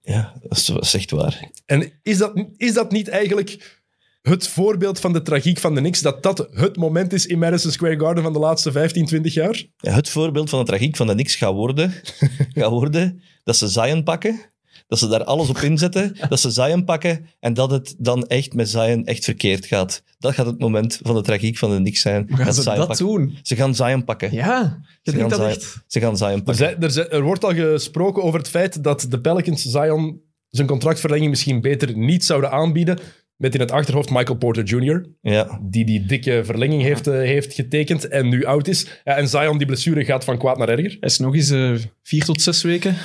Ja, 0.01 0.33
dat 0.41 0.57
is, 0.57 0.65
dat 0.65 0.83
is 0.83 0.93
echt 0.93 1.11
waar. 1.11 1.49
En 1.65 1.99
is 2.01 2.17
dat, 2.17 2.45
is 2.57 2.73
dat 2.73 2.91
niet 2.91 3.07
eigenlijk 3.07 3.81
het 4.29 4.47
voorbeeld 4.47 4.99
van 4.99 5.13
de 5.13 5.21
tragiek 5.21 5.59
van 5.59 5.73
de 5.73 5.79
Knicks? 5.79 6.01
Dat 6.01 6.23
dat 6.23 6.47
het 6.51 6.75
moment 6.77 7.13
is 7.13 7.25
in 7.25 7.39
Madison 7.39 7.71
Square 7.71 7.99
Garden 7.99 8.23
van 8.23 8.33
de 8.33 8.39
laatste 8.39 8.71
15, 8.71 9.05
20 9.05 9.33
jaar? 9.33 9.63
Ja, 9.77 9.91
het 9.93 10.09
voorbeeld 10.09 10.49
van 10.49 10.59
de 10.59 10.65
tragiek 10.65 10.95
van 10.95 11.07
de 11.07 11.15
niks 11.15 11.35
gaat 11.35 11.53
worden, 11.53 11.91
gaat 12.53 12.69
worden 12.69 13.21
dat 13.43 13.55
ze 13.55 13.67
Zion 13.67 14.03
pakken, 14.03 14.39
dat 14.87 14.99
ze 14.99 15.07
daar 15.07 15.23
alles 15.23 15.49
op 15.49 15.57
inzetten, 15.57 16.15
dat 16.29 16.39
ze 16.39 16.49
Zion 16.51 16.83
pakken 16.83 17.25
en 17.39 17.53
dat 17.53 17.71
het 17.71 17.95
dan 17.97 18.27
echt 18.27 18.53
met 18.53 18.69
Zion 18.69 19.05
echt 19.05 19.23
verkeerd 19.23 19.65
gaat. 19.65 20.03
Dat 20.19 20.33
gaat 20.33 20.45
het 20.45 20.59
moment 20.59 20.99
van 21.03 21.15
de 21.15 21.21
tragiek 21.21 21.57
van 21.57 21.69
de 21.71 21.79
niks 21.79 22.01
zijn. 22.01 22.25
Hoe 22.27 22.37
gaan 22.37 22.45
dat 22.45 22.55
ze 22.55 22.61
Zion 22.61 22.75
dat 22.77 22.87
pakken. 22.87 23.05
doen? 23.05 23.37
Ze 23.41 23.55
gaan 23.55 23.75
Zion 23.75 24.03
pakken. 24.03 24.33
Ja, 24.33 24.79
je 25.01 25.11
ze, 25.11 25.17
gaan 25.17 25.29
dat 25.29 25.39
Zion, 25.39 25.49
echt. 25.51 25.83
ze 25.87 25.99
gaan 25.99 26.17
Zion 26.17 26.29
Er, 26.31 26.35
pakken. 26.43 26.55
zijn- 26.55 26.81
er, 26.81 26.91
zijn- 26.91 27.09
er 27.09 27.21
wordt 27.21 27.43
al 27.43 27.53
gesproken 27.53 28.23
over 28.23 28.39
het 28.39 28.49
feit 28.49 28.83
dat 28.83 29.05
de 29.09 29.19
Pelicans 29.21 29.61
Zion 29.63 30.21
zijn 30.49 30.67
contractverlenging 30.67 31.29
misschien 31.29 31.61
beter 31.61 31.97
niet 31.97 32.25
zouden 32.25 32.51
aanbieden. 32.51 32.99
Met 33.37 33.53
in 33.53 33.59
het 33.59 33.71
achterhoofd 33.71 34.09
Michael 34.09 34.37
Porter 34.37 34.63
Jr., 34.63 35.05
Ja. 35.21 35.59
die 35.63 35.85
die 35.85 36.05
dikke 36.05 36.41
verlenging 36.45 36.81
heeft, 36.81 37.07
eh, 37.07 37.13
heeft 37.13 37.53
getekend 37.53 38.07
en 38.07 38.29
nu 38.29 38.45
oud 38.45 38.67
is. 38.67 39.01
Ja, 39.03 39.15
en 39.17 39.27
Zion, 39.27 39.57
die 39.57 39.67
blessure 39.67 40.05
gaat 40.05 40.23
van 40.23 40.37
kwaad 40.37 40.57
naar 40.57 40.69
erger. 40.69 40.89
Hij 40.89 40.97
is 40.99 41.17
nog 41.19 41.35
eens 41.35 41.49
eh, 41.49 41.73
vier 42.03 42.23
tot 42.25 42.41
zes 42.41 42.61
weken 42.61 42.95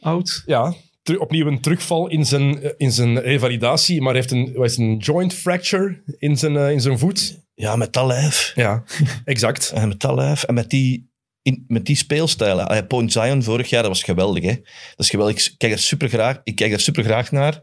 oud. 0.00 0.42
Ja, 0.46 0.74
opnieuw 1.18 1.46
een 1.46 1.60
terugval 1.60 2.08
in 2.08 2.26
zijn, 2.26 2.62
eh, 2.62 2.70
in 2.76 2.92
zijn 2.92 3.20
revalidatie, 3.20 4.00
maar 4.02 4.14
heeft 4.14 4.30
een, 4.30 4.52
wat 4.54 4.70
is 4.70 4.76
een 4.76 4.96
joint 4.96 5.34
fracture 5.34 6.02
in 6.18 6.36
zijn, 6.36 6.56
in 6.56 6.80
zijn 6.80 6.98
voet. 6.98 7.40
ja, 7.54 7.76
met 7.76 7.92
dat 7.92 8.06
lijf. 8.06 8.52
Ja, 8.54 8.82
exact. 9.24 9.70
En 9.74 9.88
met 9.88 10.00
dat 10.00 10.14
lijf 10.14 10.42
en 10.42 10.54
met 10.54 10.70
die, 10.70 11.10
in, 11.42 11.64
met 11.66 11.84
die 11.84 11.96
speelstijlen. 11.96 12.86
Point 12.86 13.12
Zion 13.12 13.42
vorig 13.42 13.70
jaar, 13.70 13.82
dat 13.82 13.90
was 13.90 14.02
geweldig. 14.02 14.42
Hè? 14.42 14.54
Dat 14.54 14.62
is 14.96 15.10
geweldig. 15.10 15.46
Ik 15.46 15.54
kijk 15.56 15.72
er 15.72 15.78
super 15.78 16.08
graag, 16.08 16.40
ik 16.44 16.56
kijk 16.56 16.72
er 16.72 16.80
super 16.80 17.04
graag 17.04 17.30
naar. 17.30 17.60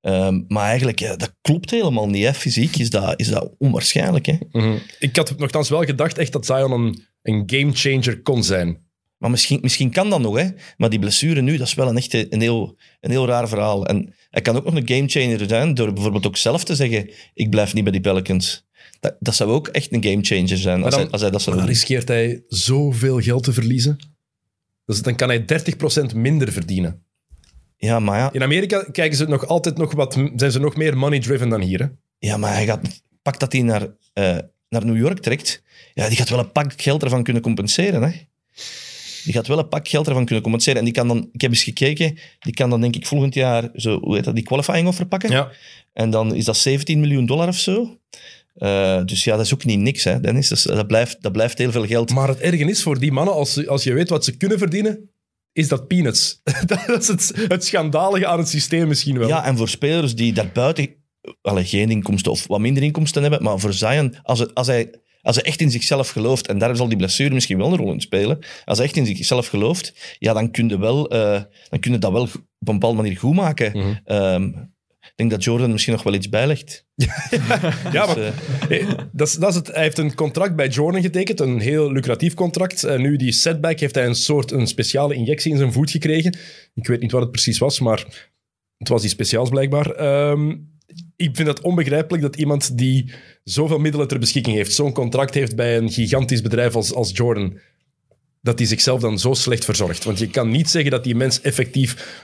Ehm, 0.00 0.40
maar 0.48 0.66
eigenlijk, 0.66 0.98
ja, 0.98 1.16
dat 1.16 1.34
klopt 1.40 1.70
helemaal 1.70 2.08
niet. 2.08 2.24
Hè? 2.24 2.34
Fysiek 2.34 2.76
is 2.76 2.90
dat, 2.90 3.20
is 3.20 3.28
dat 3.28 3.54
onwaarschijnlijk. 3.58 4.26
Hè? 4.26 4.36
Mhm. 4.50 4.76
Ik 4.98 5.16
had 5.16 5.38
nogthans 5.38 5.68
wel 5.68 5.84
gedacht 5.84 6.18
echt 6.18 6.32
dat 6.32 6.46
Zion 6.46 6.72
een, 6.72 7.02
een 7.22 7.42
gamechanger 7.46 8.22
kon 8.22 8.44
zijn. 8.44 8.88
Maar 9.20 9.30
misschien, 9.30 9.58
misschien 9.62 9.90
kan 9.90 10.10
dat 10.10 10.20
nog. 10.20 10.38
Hè? 10.38 10.48
Maar 10.76 10.90
die 10.90 10.98
blessure 10.98 11.42
nu, 11.42 11.56
dat 11.56 11.66
is 11.66 11.74
wel 11.74 11.88
een, 11.88 11.96
echt 11.96 12.32
een, 12.32 12.40
heel, 12.40 12.76
een 13.00 13.10
heel 13.10 13.26
raar 13.26 13.48
verhaal. 13.48 13.86
En 13.86 14.14
hij 14.30 14.42
kan 14.42 14.56
ook 14.56 14.64
nog 14.64 14.74
een 14.74 14.88
gamechanger 14.88 15.48
zijn 15.48 15.74
door 15.74 15.92
bijvoorbeeld 15.92 16.26
ook 16.26 16.36
zelf 16.36 16.64
te 16.64 16.74
zeggen 16.74 17.10
ik 17.34 17.50
blijf 17.50 17.74
niet 17.74 17.82
bij 17.82 17.92
die 17.92 18.00
Pelicans. 18.00 18.68
Dat, 19.00 19.16
dat 19.20 19.34
zou 19.34 19.50
ook 19.50 19.68
echt 19.68 19.92
een 19.92 20.02
gamechanger 20.04 20.56
zijn 20.58 20.82
als, 20.84 20.94
dan- 20.94 21.02
hij, 21.02 21.10
als 21.10 21.20
hij 21.20 21.30
dat 21.30 21.42
zou 21.42 21.56
Maar 21.56 21.64
dan 21.66 21.74
doen. 21.74 21.82
riskeert 21.84 22.08
hij 22.08 22.42
zoveel 22.48 23.20
geld 23.20 23.42
te 23.44 23.52
verliezen. 23.52 23.98
Dus 24.86 25.02
dan 25.02 25.16
kan 25.16 25.28
hij 25.28 25.44
30% 26.12 26.14
minder 26.14 26.52
verdienen. 26.52 27.02
Ja, 27.76 28.00
maar 28.00 28.18
ja, 28.18 28.32
In 28.32 28.42
Amerika 28.42 28.82
kijken 28.92 29.16
ze 29.16 29.24
nog 29.28 29.46
altijd 29.46 29.76
nog 29.76 29.92
wat, 29.92 30.12
zijn 30.36 30.52
ze 30.52 30.60
nog 30.60 30.76
meer 30.76 30.96
money-driven 30.96 31.48
dan 31.48 31.60
hier. 31.60 31.80
Hè? 31.80 31.86
Ja, 32.18 32.36
maar 32.36 32.52
hij 32.52 32.64
gaat, 32.64 33.02
pak 33.22 33.38
dat 33.40 33.52
hij 33.52 33.62
naar, 33.62 33.86
eh, 34.12 34.38
naar 34.68 34.84
New 34.86 34.96
York 34.96 35.18
trekt, 35.18 35.62
ja, 35.94 36.08
die 36.08 36.16
gaat 36.16 36.28
wel 36.28 36.38
een 36.38 36.52
pak 36.52 36.82
geld 36.82 37.02
ervan 37.02 37.22
kunnen 37.22 37.42
compenseren. 37.42 38.02
Hè? 38.02 38.10
Die 39.24 39.32
gaat 39.32 39.46
wel 39.46 39.58
een 39.58 39.68
pak 39.68 39.88
geld 39.88 40.06
ervan 40.06 40.24
kunnen 40.24 40.42
compenseren. 40.42 40.78
En 40.78 40.84
die 40.84 40.94
kan 40.94 41.08
dan, 41.08 41.28
ik 41.32 41.40
heb 41.40 41.50
eens 41.50 41.62
gekeken, 41.62 42.18
die 42.40 42.54
kan 42.54 42.70
dan 42.70 42.80
denk 42.80 42.96
ik 42.96 43.06
volgend 43.06 43.34
jaar 43.34 43.68
zo, 43.74 44.00
hoe 44.00 44.14
heet 44.14 44.24
dat, 44.24 44.34
die 44.34 44.44
qualifying 44.44 44.88
offer 44.88 45.06
pakken. 45.06 45.30
Ja. 45.30 45.50
En 45.92 46.10
dan 46.10 46.34
is 46.34 46.44
dat 46.44 46.56
17 46.56 47.00
miljoen 47.00 47.26
dollar 47.26 47.48
of 47.48 47.58
zo. 47.58 47.98
Eh, 48.54 49.04
dus 49.04 49.24
ja, 49.24 49.36
dat 49.36 49.44
is 49.46 49.54
ook 49.54 49.64
niet 49.64 49.78
niks, 49.78 50.04
hè, 50.04 50.20
Dennis. 50.20 50.48
Dat, 50.48 50.58
is- 50.58 50.64
dat, 50.64 50.86
blijft, 50.86 51.22
dat 51.22 51.32
blijft 51.32 51.58
heel 51.58 51.70
veel 51.72 51.86
geld. 51.86 52.14
Maar 52.14 52.28
het 52.28 52.40
erge 52.40 52.64
is 52.64 52.82
voor 52.82 52.98
die 52.98 53.12
mannen, 53.12 53.34
als, 53.34 53.66
als 53.66 53.82
je 53.84 53.92
weet 53.92 54.08
wat 54.08 54.24
ze 54.24 54.36
kunnen 54.36 54.58
verdienen, 54.58 55.10
is 55.52 55.68
dat 55.68 55.86
peanuts. 55.86 56.40
dat 56.66 56.88
is 57.00 57.08
het, 57.08 57.32
het 57.48 57.64
schandalige 57.64 58.26
aan 58.26 58.38
het 58.38 58.48
systeem 58.48 58.88
misschien 58.88 59.18
wel. 59.18 59.28
Ja, 59.28 59.44
en 59.44 59.56
voor 59.56 59.68
spelers 59.68 60.14
die 60.14 60.32
daarbuiten 60.32 60.88
allee, 61.42 61.64
geen 61.64 61.90
inkomsten 61.90 62.32
of 62.32 62.46
wat 62.46 62.60
minder 62.60 62.82
inkomsten 62.82 63.22
hebben, 63.22 63.42
maar 63.42 63.58
voor 63.58 63.72
Zion, 63.72 64.14
als, 64.22 64.38
het, 64.38 64.54
als, 64.54 64.66
hij, 64.66 64.94
als 65.22 65.36
hij 65.36 65.44
echt 65.44 65.60
in 65.60 65.70
zichzelf 65.70 66.08
gelooft, 66.08 66.46
en 66.48 66.58
daar 66.58 66.76
zal 66.76 66.88
die 66.88 66.96
blessure 66.96 67.34
misschien 67.34 67.58
wel 67.58 67.72
een 67.72 67.76
rol 67.78 67.92
in 67.92 68.00
spelen, 68.00 68.38
als 68.64 68.78
hij 68.78 68.86
echt 68.86 68.96
in 68.96 69.06
zichzelf 69.06 69.46
gelooft, 69.46 70.16
ja, 70.18 70.32
dan 70.32 70.50
kun 70.50 70.68
je, 70.68 70.78
wel, 70.78 71.10
eh, 71.10 71.42
dan 71.68 71.80
kun 71.80 71.92
je 71.92 71.98
dat 71.98 72.12
wel 72.12 72.22
op 72.22 72.32
een 72.68 72.72
bepaalde 72.78 72.96
manier 73.02 73.16
goed 73.18 73.34
maken. 73.34 73.78
Mhm. 73.78 73.94
Ehm, 74.04 74.50
denk 75.20 75.30
dat 75.30 75.44
Jordan 75.44 75.70
misschien 75.70 75.92
nog 75.92 76.02
wel 76.02 76.14
iets 76.14 76.28
bijlegt. 76.28 76.86
Ja, 76.94 77.16
maar 78.06 78.14
Dus, 78.14 78.24
eh, 78.24 78.32
Hey, 78.68 78.86
dat 79.12 79.28
is, 79.28 79.34
dat 79.34 79.48
is 79.48 79.54
het. 79.54 79.66
Hij 79.66 79.82
heeft 79.82 79.98
een 79.98 80.14
contract 80.14 80.56
bij 80.56 80.68
Jordan 80.68 81.02
getekend, 81.02 81.40
een 81.40 81.60
heel 81.60 81.92
lucratief 81.92 82.34
contract. 82.34 82.84
En 82.84 83.00
nu 83.00 83.16
die 83.16 83.32
setback 83.32 83.80
heeft 83.80 83.94
hij 83.94 84.06
een 84.06 84.14
soort 84.14 84.50
een 84.50 84.66
speciale 84.66 85.14
injectie 85.14 85.50
in 85.50 85.56
zijn 85.56 85.72
voet 85.72 85.90
gekregen. 85.90 86.36
Ik 86.74 86.86
weet 86.86 87.00
niet 87.00 87.12
wat 87.12 87.20
het 87.20 87.30
precies 87.30 87.58
was, 87.58 87.80
maar 87.80 88.28
het 88.76 88.88
was 88.88 89.04
iets 89.04 89.12
speciaals 89.12 89.48
blijkbaar. 89.48 89.90
Ehm, 89.90 90.56
ik 91.16 91.36
vind 91.36 91.48
het 91.48 91.60
onbegrijpelijk 91.60 92.22
dat 92.22 92.36
iemand 92.36 92.78
die 92.78 93.12
zoveel 93.44 93.78
middelen 93.78 94.08
ter 94.08 94.18
beschikking 94.18 94.56
heeft, 94.56 94.72
zo'n 94.72 94.92
contract 94.92 95.34
heeft 95.34 95.56
bij 95.56 95.76
een 95.76 95.90
gigantisch 95.90 96.42
bedrijf 96.42 96.74
als, 96.74 96.94
als 96.94 97.10
Jordan, 97.14 97.58
dat 98.40 98.58
hij 98.58 98.68
zichzelf 98.68 99.00
dan 99.00 99.18
zo 99.18 99.34
slecht 99.34 99.64
verzorgt. 99.64 100.04
Want 100.04 100.18
je 100.18 100.30
kan 100.30 100.50
niet 100.50 100.70
zeggen 100.70 100.90
dat 100.90 101.04
die 101.04 101.14
mens 101.14 101.40
effectief 101.40 102.20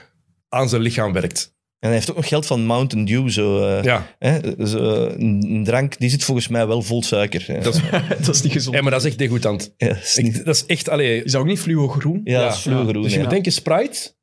aan 0.49 0.69
zijn 0.69 0.81
lichaam 0.81 1.13
werkt. 1.13 1.55
En 1.79 1.87
hij 1.87 1.93
heeft 1.93 2.09
ook 2.09 2.15
nog 2.15 2.27
geld 2.27 2.45
van 2.45 2.65
Mountain 2.65 3.05
Dew, 3.05 3.29
zo, 3.29 3.67
eh, 3.67 3.83
Ja, 3.83 4.15
hè, 4.19 4.39
zo, 4.67 4.77
een, 5.07 5.45
een 5.49 5.63
drank, 5.63 5.97
die 5.99 6.09
zit 6.09 6.23
volgens 6.23 6.47
mij 6.47 6.67
wel 6.67 6.81
vol 6.81 7.03
suiker. 7.03 7.43
hè. 7.47 7.59
dat 7.59 7.75
is, 7.75 7.81
dat 8.25 8.35
is 8.35 8.41
niet 8.41 8.51
gezond. 8.51 8.75
ja, 8.75 8.81
maar 8.81 8.91
dat 8.91 9.01
is 9.01 9.07
echt 9.07 9.17
degoutant. 9.17 9.73
ja, 9.77 9.87
dat 9.87 9.97
is 9.97 10.15
niet- 10.17 10.35
Ik, 10.37 10.45
dat 10.45 10.55
is 10.55 10.65
echt... 10.65 10.89
Allee, 10.89 11.23
Is 11.23 11.31
dat 11.31 11.41
ook 11.41 11.47
niet 11.47 11.59
fluo-groen? 11.59 12.21
ja, 12.23 12.41
dat 12.43 12.53
is. 12.57 12.63
Dus 12.63 12.71
je 13.03 13.09
ja. 13.09 13.19
moet 13.21 13.29
denken 13.29 13.51
Sprite, 13.51 14.13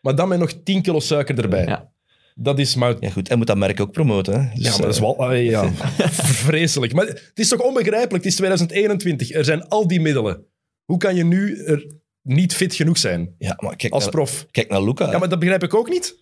maar 0.00 0.14
dan 0.14 0.28
met 0.28 0.38
nog 0.38 0.52
10 0.64 0.82
kilo 0.82 1.00
suiker 1.00 1.38
erbij. 1.38 1.64
Ja. 1.64 1.94
Dat 2.34 2.58
is 2.58 2.74
maar... 2.74 2.94
Ja, 3.00 3.10
goed. 3.10 3.28
En 3.28 3.38
moet 3.38 3.46
dat 3.46 3.56
merk 3.56 3.80
ook 3.80 3.92
promoten. 3.92 4.32
Hè? 4.42 4.54
Dus, 4.54 4.64
Ja, 4.64 4.70
maar 4.70 4.80
dat 4.80 4.90
is 4.90 4.96
eh, 4.96 5.02
wel... 5.02 5.18
allee, 5.18 5.44
ja. 5.44 5.70
Vreselijk. 6.46 6.92
Maar 6.92 7.06
het 7.06 7.30
is 7.34 7.48
toch 7.48 7.60
onbegrijpelijk? 7.60 8.24
Het 8.24 8.32
is 8.32 8.34
2021. 8.36 9.30
Er 9.32 9.44
zijn 9.44 9.68
al 9.68 9.86
die 9.86 10.00
middelen. 10.00 10.44
Hoe 10.84 10.98
kan 10.98 11.14
je 11.14 11.24
nu 11.24 11.64
er 11.64 11.86
niet 12.22 12.54
fit 12.54 12.74
genoeg 12.74 12.98
zijn 12.98 13.34
ja, 13.38 13.56
maar 13.60 13.76
kijk 13.76 13.92
als 13.92 14.02
naar, 14.02 14.12
prof? 14.12 14.46
kijk 14.50 14.68
naar 14.70 14.82
Luca. 14.82 15.10
Ja, 15.10 15.18
maar 15.18 15.28
dat 15.28 15.38
begrijp 15.38 15.62
ik 15.62 15.74
ook 15.74 15.88
niet. 15.88 16.16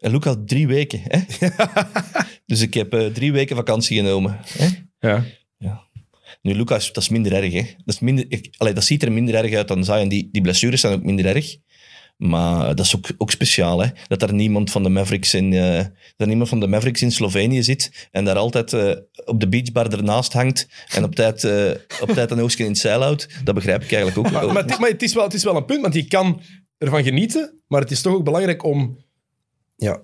En 0.00 0.10
Luca 0.10 0.28
had 0.28 0.48
drie 0.48 0.66
weken. 0.66 1.00
Hè? 1.04 1.20
dus 2.46 2.60
ik 2.60 2.74
heb 2.74 2.94
eh, 2.94 3.06
drie 3.06 3.32
weken 3.32 3.56
vakantie 3.56 3.96
genomen. 3.96 4.38
Hè? 4.46 4.68
Ja. 4.98 5.24
Nu, 6.42 6.54
Luca, 6.54 6.76
is, 6.76 6.92
dat 6.92 7.02
is 7.02 7.08
minder 7.08 7.32
erg. 7.32 7.52
Hè? 7.52 7.62
Dat, 7.62 7.94
is 7.94 8.00
minder, 8.00 8.24
ik, 8.28 8.54
allee, 8.56 8.72
dat 8.72 8.84
ziet 8.84 9.02
er 9.02 9.12
minder 9.12 9.34
erg 9.34 9.54
uit 9.54 9.68
dan 9.68 9.84
Zion. 9.84 10.08
Die, 10.08 10.28
die 10.32 10.42
blessures 10.42 10.80
zijn 10.80 10.92
ook 10.92 11.02
minder 11.02 11.26
erg. 11.26 11.56
Maar 12.16 12.74
dat 12.74 12.86
is 12.86 12.96
ook, 12.96 13.06
ook 13.16 13.30
speciaal, 13.30 13.82
hè? 13.82 13.88
dat 14.06 14.22
er 14.22 14.34
niemand 14.34 14.70
van 14.70 14.82
de 14.82 14.88
Mavericks 14.88 15.34
in, 15.34 15.52
eh, 15.52 15.84
dat 16.16 16.28
niemand 16.28 16.48
van 16.48 16.60
de 16.60 16.66
Mavericks 16.66 17.02
in 17.02 17.12
Slovenië 17.12 17.62
zit 17.62 18.08
en 18.10 18.24
daar 18.24 18.36
altijd 18.36 18.72
eh, 18.72 18.96
op 19.24 19.40
de 19.40 19.48
beachbar 19.48 19.92
ernaast 19.92 20.32
hangt 20.32 20.68
en 20.88 21.04
op 21.04 21.14
tijd, 21.14 21.44
eh, 21.44 21.70
op 22.00 22.08
tijd 22.08 22.30
een 22.30 22.40
oogstje 22.40 22.64
in 22.64 22.70
het 22.70 22.78
zeil 22.78 23.02
houdt. 23.02 23.28
Dat 23.44 23.54
begrijp 23.54 23.82
ik 23.82 23.92
eigenlijk 23.92 24.18
ook. 24.26 24.32
Maar, 24.32 24.52
maar, 24.52 24.64
het, 24.64 24.78
maar 24.78 24.90
het, 24.90 25.02
is 25.02 25.14
wel, 25.14 25.24
het 25.24 25.34
is 25.34 25.44
wel 25.44 25.56
een 25.56 25.64
punt, 25.64 25.80
want 25.80 25.94
je 25.94 26.04
kan 26.04 26.40
ervan 26.78 27.02
genieten, 27.02 27.62
maar 27.66 27.80
het 27.80 27.90
is 27.90 28.00
toch 28.00 28.14
ook 28.14 28.24
belangrijk 28.24 28.64
om 28.64 28.98
ja, 29.80 30.02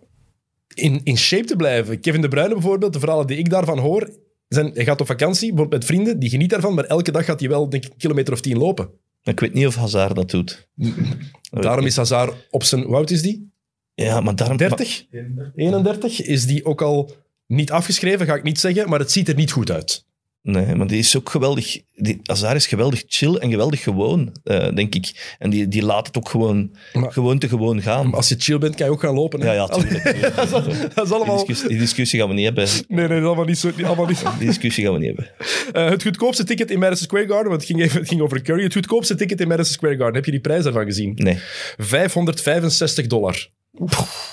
in, 0.75 1.01
in 1.05 1.17
shape 1.17 1.45
te 1.45 1.57
blijven. 1.57 2.01
Kevin 2.01 2.21
De 2.21 2.29
Bruyne 2.29 2.53
bijvoorbeeld, 2.53 2.93
de 2.93 2.99
verhalen 2.99 3.27
die 3.27 3.39
ik 3.39 3.51
daarvan 3.51 3.79
hoor, 3.79 4.11
zijn, 4.49 4.71
hij 4.75 4.85
gaat 4.85 5.01
op 5.01 5.07
vakantie, 5.07 5.49
bijvoorbeeld 5.49 5.81
met 5.81 5.91
vrienden, 5.91 6.19
die 6.19 6.31
geniet 6.31 6.51
daarvan, 6.51 6.75
maar 6.75 6.85
elke 6.85 7.11
dag 7.11 7.25
gaat 7.25 7.41
hij 7.41 7.49
wel 7.49 7.69
denk 7.69 7.85
ik, 7.85 7.91
een 7.93 7.99
kilometer 7.99 8.33
of 8.33 8.41
tien 8.41 8.59
lopen. 8.59 8.91
Ik 9.23 9.41
weet 9.41 9.55
niet 9.55 9.67
of 9.67 9.75
Hazard 9.75 10.15
dat 10.15 10.31
doet. 10.31 10.69
Daarom 11.51 11.87
is 11.87 11.97
Hazard 11.97 12.47
op 12.51 12.63
zijn... 12.63 12.83
Hoe 12.83 12.95
oud 12.95 13.11
is 13.11 13.23
die? 13.23 13.53
Ja, 13.95 14.21
maar 14.21 14.37
daarom... 14.37 14.57
30? 14.57 15.07
31? 15.55 16.23
Is 16.23 16.47
die 16.47 16.65
ook 16.65 16.83
al 16.83 17.11
niet 17.47 17.71
afgeschreven, 17.71 18.27
ga 18.27 18.35
ik 18.35 18.43
niet 18.43 18.61
zeggen, 18.61 18.89
maar 18.89 18.99
het 18.99 19.13
ziet 19.13 19.29
er 19.29 19.35
niet 19.35 19.53
goed 19.53 19.71
uit. 19.71 20.06
Nee, 20.49 20.75
maar 20.75 20.87
die 20.87 20.99
is 20.99 21.17
ook 21.17 21.31
geweldig. 21.31 21.81
Die, 21.95 22.21
Hazard 22.23 22.55
is 22.57 22.67
geweldig 22.67 23.03
chill 23.07 23.35
en 23.35 23.51
geweldig 23.51 23.83
gewoon, 23.83 24.33
eh, 24.45 24.75
denk 24.75 24.95
ik. 24.95 25.35
En 25.39 25.51
die, 25.51 25.69
die 25.69 25.83
laat 25.83 26.07
het 26.07 26.17
ook 26.17 26.29
gewoon, 26.29 26.77
Maar- 26.93 27.13
gewoon 27.13 27.39
te 27.39 27.49
gewoon 27.49 27.83
gaan. 27.83 28.15
Als 28.15 28.29
je 28.29 28.35
chill 28.39 28.59
bent, 28.59 28.75
kan 28.75 28.87
je 28.87 28.93
ook 28.93 29.01
gaan 29.01 29.15
lopen. 29.15 29.41
hè? 29.41 29.47
Ja, 29.47 29.53
ja, 29.53 29.67
tuurlijk. 29.67 30.05
dat, 30.37 30.45
is, 30.45 30.51
dat 30.51 30.65
is 30.65 30.93
Die 30.95 31.03
allemaal... 31.15 31.37
discussie, 31.37 31.69
die 31.69 31.79
discussie 31.79 32.19
gaan 32.21 32.29
we 32.29 32.35
niet 32.35 32.45
hebben. 32.45 32.65
Nee, 32.89 32.99
nee, 32.99 33.09
dat 33.09 33.19
is 33.19 33.25
allemaal 33.25 33.45
niet 33.45 33.59
zo... 33.59 33.71
niet- 33.77 33.87
Allemaal 33.87 34.07
niet. 34.07 34.23
Die 34.39 34.47
discussie 34.47 34.85
gaan 34.85 34.93
we 34.93 34.99
niet 34.99 35.07
hebben. 35.17 35.31
Eh, 35.73 35.89
het 35.91 36.03
goedkoopste 36.03 36.45
ticket 36.45 36.71
in 36.71 36.79
Madison 36.79 37.05
Square 37.07 37.27
Garden, 37.27 37.49
want 37.49 37.61
het 37.61 37.71
ging, 37.71 37.83
even, 37.83 38.01
het 38.01 38.09
ging 38.09 38.21
over 38.21 38.43
Curry. 38.43 38.63
Het 38.63 38.73
goedkoopste 38.73 39.15
ticket 39.15 39.41
in 39.41 39.49
Madison 39.49 39.73
Square 39.73 39.97
Garden, 39.97 40.15
heb 40.15 40.25
je 40.25 40.31
die 40.31 40.41
prijs 40.41 40.63
daarvan 40.65 40.85
gezien? 40.85 41.13
Nee. 41.15 41.39
565 41.77 43.07
dollar. 43.07 43.49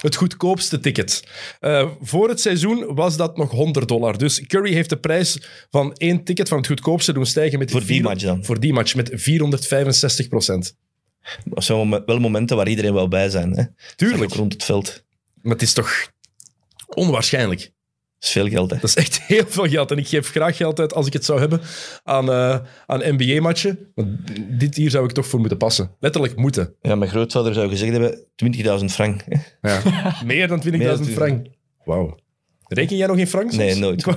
Het 0.02 0.16
goedkoopste 0.16 0.80
ticket. 0.80 1.24
Eh, 1.60 1.90
voor 2.02 2.30
het 2.30 2.42
seizoen 2.42 2.96
was 2.96 3.18
dat 3.18 3.38
nog 3.38 3.52
100 3.52 3.88
dollar. 3.88 4.18
Dus 4.18 4.46
Curry 4.48 4.74
heeft 4.74 4.90
de 4.90 4.98
prijs 5.00 5.38
van 5.70 5.94
één 5.94 6.24
ticket 6.24 6.50
van 6.50 6.58
het 6.58 6.68
goedkoopste 6.68 7.14
doen 7.14 7.26
stijgen 7.26 7.60
met 7.60 7.72
Voor 7.72 7.80
die 7.80 7.90
vier- 7.90 8.04
match 8.04 8.24
dan? 8.24 8.46
Voor 8.46 8.60
die 8.60 8.74
match 8.74 8.96
met 8.96 9.10
465 9.14 10.28
procent. 10.28 10.76
Dat 11.46 11.64
zijn 11.64 12.04
wel- 12.06 12.20
momenten 12.20 12.58
waar 12.58 12.68
iedereen 12.70 12.94
wel 12.94 13.08
bij 13.08 13.30
zijn. 13.30 13.52
Hè. 13.58 13.64
Tuurlijk. 13.96 14.32
Ook 14.32 14.38
rond 14.38 14.54
het 14.54 14.64
veld. 14.64 15.04
Maar 15.42 15.54
het 15.54 15.62
is 15.62 15.74
toch 15.74 16.12
onwaarschijnlijk. 16.88 17.72
Is 18.24 18.30
veel 18.30 18.48
geld. 18.48 18.70
Hè. 18.70 18.76
Dat 18.76 18.90
is 18.90 18.96
echt 18.96 19.22
heel 19.22 19.46
veel 19.48 19.68
geld. 19.68 19.92
En 19.92 19.98
ik 19.98 20.08
geef 20.08 20.30
graag 20.30 20.58
geld 20.58 20.80
uit, 20.80 20.94
als 20.94 21.08
ik 21.08 21.14
het 21.14 21.26
zou 21.26 21.40
hebben, 21.40 21.62
aan, 22.04 22.32
eh, 22.32 22.60
aan 22.86 23.16
NBA-matchen. 23.16 23.92
Maar 23.96 24.06
dit 24.50 24.76
hier 24.76 24.90
zou 24.90 25.06
ik 25.06 25.12
toch 25.12 25.28
voor 25.28 25.40
moeten 25.40 25.58
passen. 25.58 25.96
Letterlijk 26.00 26.36
moeten. 26.36 26.76
Ja, 26.82 26.96
mijn 26.96 27.12
grootvader 27.12 27.54
zou 27.54 27.70
gezegd 27.70 27.92
hebben 27.92 28.26
20.000 28.36 28.86
frank. 28.86 29.22
Ja. 29.62 29.82
Meer 30.26 30.48
dan 30.48 30.62
20.000 30.62 30.70
Meer 30.78 30.88
dan 30.88 31.06
frank. 31.06 31.48
Wauw. 31.84 32.18
Reken 32.68 32.98
jij 32.98 33.08
nog 33.08 33.18
in 33.18 33.28
frank? 33.28 33.52
Nee, 33.52 33.76
nooit. 33.76 34.06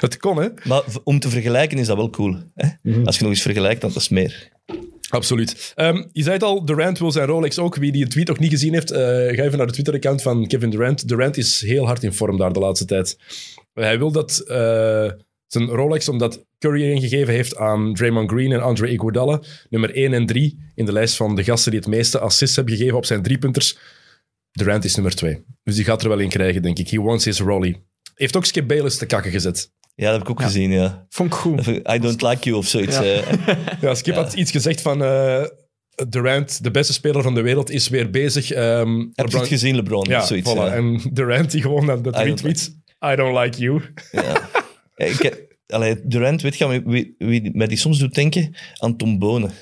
Het 0.00 0.16
kon, 0.16 0.36
hè? 0.36 0.48
Maar 0.64 0.82
om 1.04 1.18
te 1.18 1.28
vergelijken 1.28 1.78
is 1.78 1.86
dat 1.86 1.96
wel 1.96 2.10
cool. 2.10 2.36
Hè? 2.54 2.68
Mhm. 2.82 3.06
Als 3.06 3.16
je 3.16 3.22
nog 3.22 3.32
eens 3.32 3.42
vergelijkt, 3.42 3.80
dan 3.80 3.94
is 3.94 4.08
meer. 4.08 4.52
Absoluut. 5.10 5.72
Ehm, 5.74 6.04
je 6.12 6.22
zei 6.22 6.34
het 6.34 6.42
al, 6.42 6.64
Durant 6.64 6.98
wil 6.98 7.12
zijn 7.12 7.26
Rolex 7.26 7.58
ook. 7.58 7.76
Wie 7.76 7.92
die 7.92 8.08
tweet 8.08 8.28
nog 8.28 8.38
niet 8.38 8.50
gezien 8.50 8.72
heeft, 8.72 8.90
eh, 8.90 8.98
ga 8.98 9.42
even 9.42 9.58
naar 9.58 9.66
de 9.66 9.72
Twitter-account 9.72 10.22
van 10.22 10.46
Kevin 10.46 10.70
Durant. 10.70 11.08
Durant 11.08 11.36
is 11.36 11.60
heel 11.60 11.86
hard 11.86 12.02
in 12.02 12.12
vorm 12.12 12.36
daar 12.36 12.52
de 12.52 12.58
laatste 12.58 12.84
tijd. 12.84 13.18
Hij 13.72 13.98
wil 13.98 14.12
dat 14.12 14.38
eh, 14.38 15.10
zijn 15.46 15.66
Rolex, 15.68 16.08
omdat 16.08 16.46
Curry 16.58 16.92
een 16.92 17.00
gegeven 17.00 17.34
heeft 17.34 17.56
aan 17.56 17.94
Draymond 17.94 18.30
Green 18.30 18.52
en 18.52 18.62
Andre 18.62 18.88
Iguodala, 18.88 19.40
nummer 19.68 19.94
1 19.94 20.12
en 20.12 20.26
3 20.26 20.72
in 20.74 20.84
de 20.84 20.92
lijst 20.92 21.16
van 21.16 21.36
de 21.36 21.44
gasten 21.44 21.70
die 21.70 21.80
het 21.80 21.88
meeste 21.88 22.18
assists 22.18 22.56
hebben 22.56 22.76
gegeven 22.76 22.96
op 22.96 23.04
zijn 23.04 23.22
driepunters. 23.22 23.78
Durant 24.52 24.84
is 24.84 24.94
nummer 24.94 25.14
2. 25.14 25.44
Dus 25.62 25.74
die 25.74 25.84
gaat 25.84 26.02
er 26.02 26.08
wel 26.08 26.18
in 26.18 26.28
krijgen, 26.28 26.62
denk 26.62 26.78
ik. 26.78 26.88
He 26.88 27.00
wants 27.00 27.24
his 27.24 27.40
Rolly. 27.40 27.82
Heeft 28.14 28.36
ook 28.36 28.44
Skip 28.44 28.68
Bayless 28.68 28.98
te 28.98 29.06
kakken 29.06 29.30
gezet. 29.30 29.70
Ja, 30.00 30.06
dat 30.06 30.12
heb 30.12 30.22
ik 30.22 30.30
ook 30.30 30.42
gezien, 30.42 30.70
ja. 30.70 31.06
Vond 31.08 31.32
ik 31.32 31.38
goed. 31.38 31.66
I 31.66 31.98
don't 31.98 32.22
like 32.22 32.38
you 32.48 32.56
of 32.56 32.66
zoiets. 32.66 32.98
Ja. 32.98 33.22
Ja, 33.80 33.94
Skip 33.94 34.14
had 34.14 34.32
iets 34.34 34.50
gezegd 34.50 34.80
van 34.82 35.04
eh, 35.04 35.44
Durant, 36.08 36.62
de 36.62 36.70
beste 36.70 36.92
speler 36.92 37.22
van 37.22 37.34
de 37.34 37.40
wereld, 37.40 37.70
is 37.70 37.88
weer 37.88 38.10
bezig. 38.10 38.50
Ehm, 38.50 38.98
Heb 38.98 39.08
je 39.14 39.22
LeBron- 39.22 39.40
het 39.40 39.48
gezien, 39.48 39.74
LeBron? 39.76 40.06
Ja, 40.08 40.20
of 40.20 40.26
zoiets, 40.26 40.50
voilà. 40.54 40.72
En 40.74 41.00
Durant 41.12 41.50
die 41.50 41.62
gewoon 41.62 41.90
aan 41.90 42.02
de 42.02 42.10
don't 42.10 42.16
retweets. 42.24 42.66
I 43.12 43.14
don't 43.16 43.38
like 43.38 43.58
you. 43.58 43.82
Ja. 44.12 44.48
Ik, 45.06 45.22
heb- 45.22 45.54
allee, 45.66 45.96
Durant, 46.04 46.42
weet 46.42 46.58
je 46.58 46.68
wie, 46.68 46.82
wie, 46.86 47.14
wie 47.18 47.50
mij 47.54 47.66
die 47.66 47.76
soms 47.78 47.98
doet 47.98 48.14
denken? 48.14 48.54
Aan 48.78 48.96
Tom 48.96 49.18
Bonen. 49.18 49.52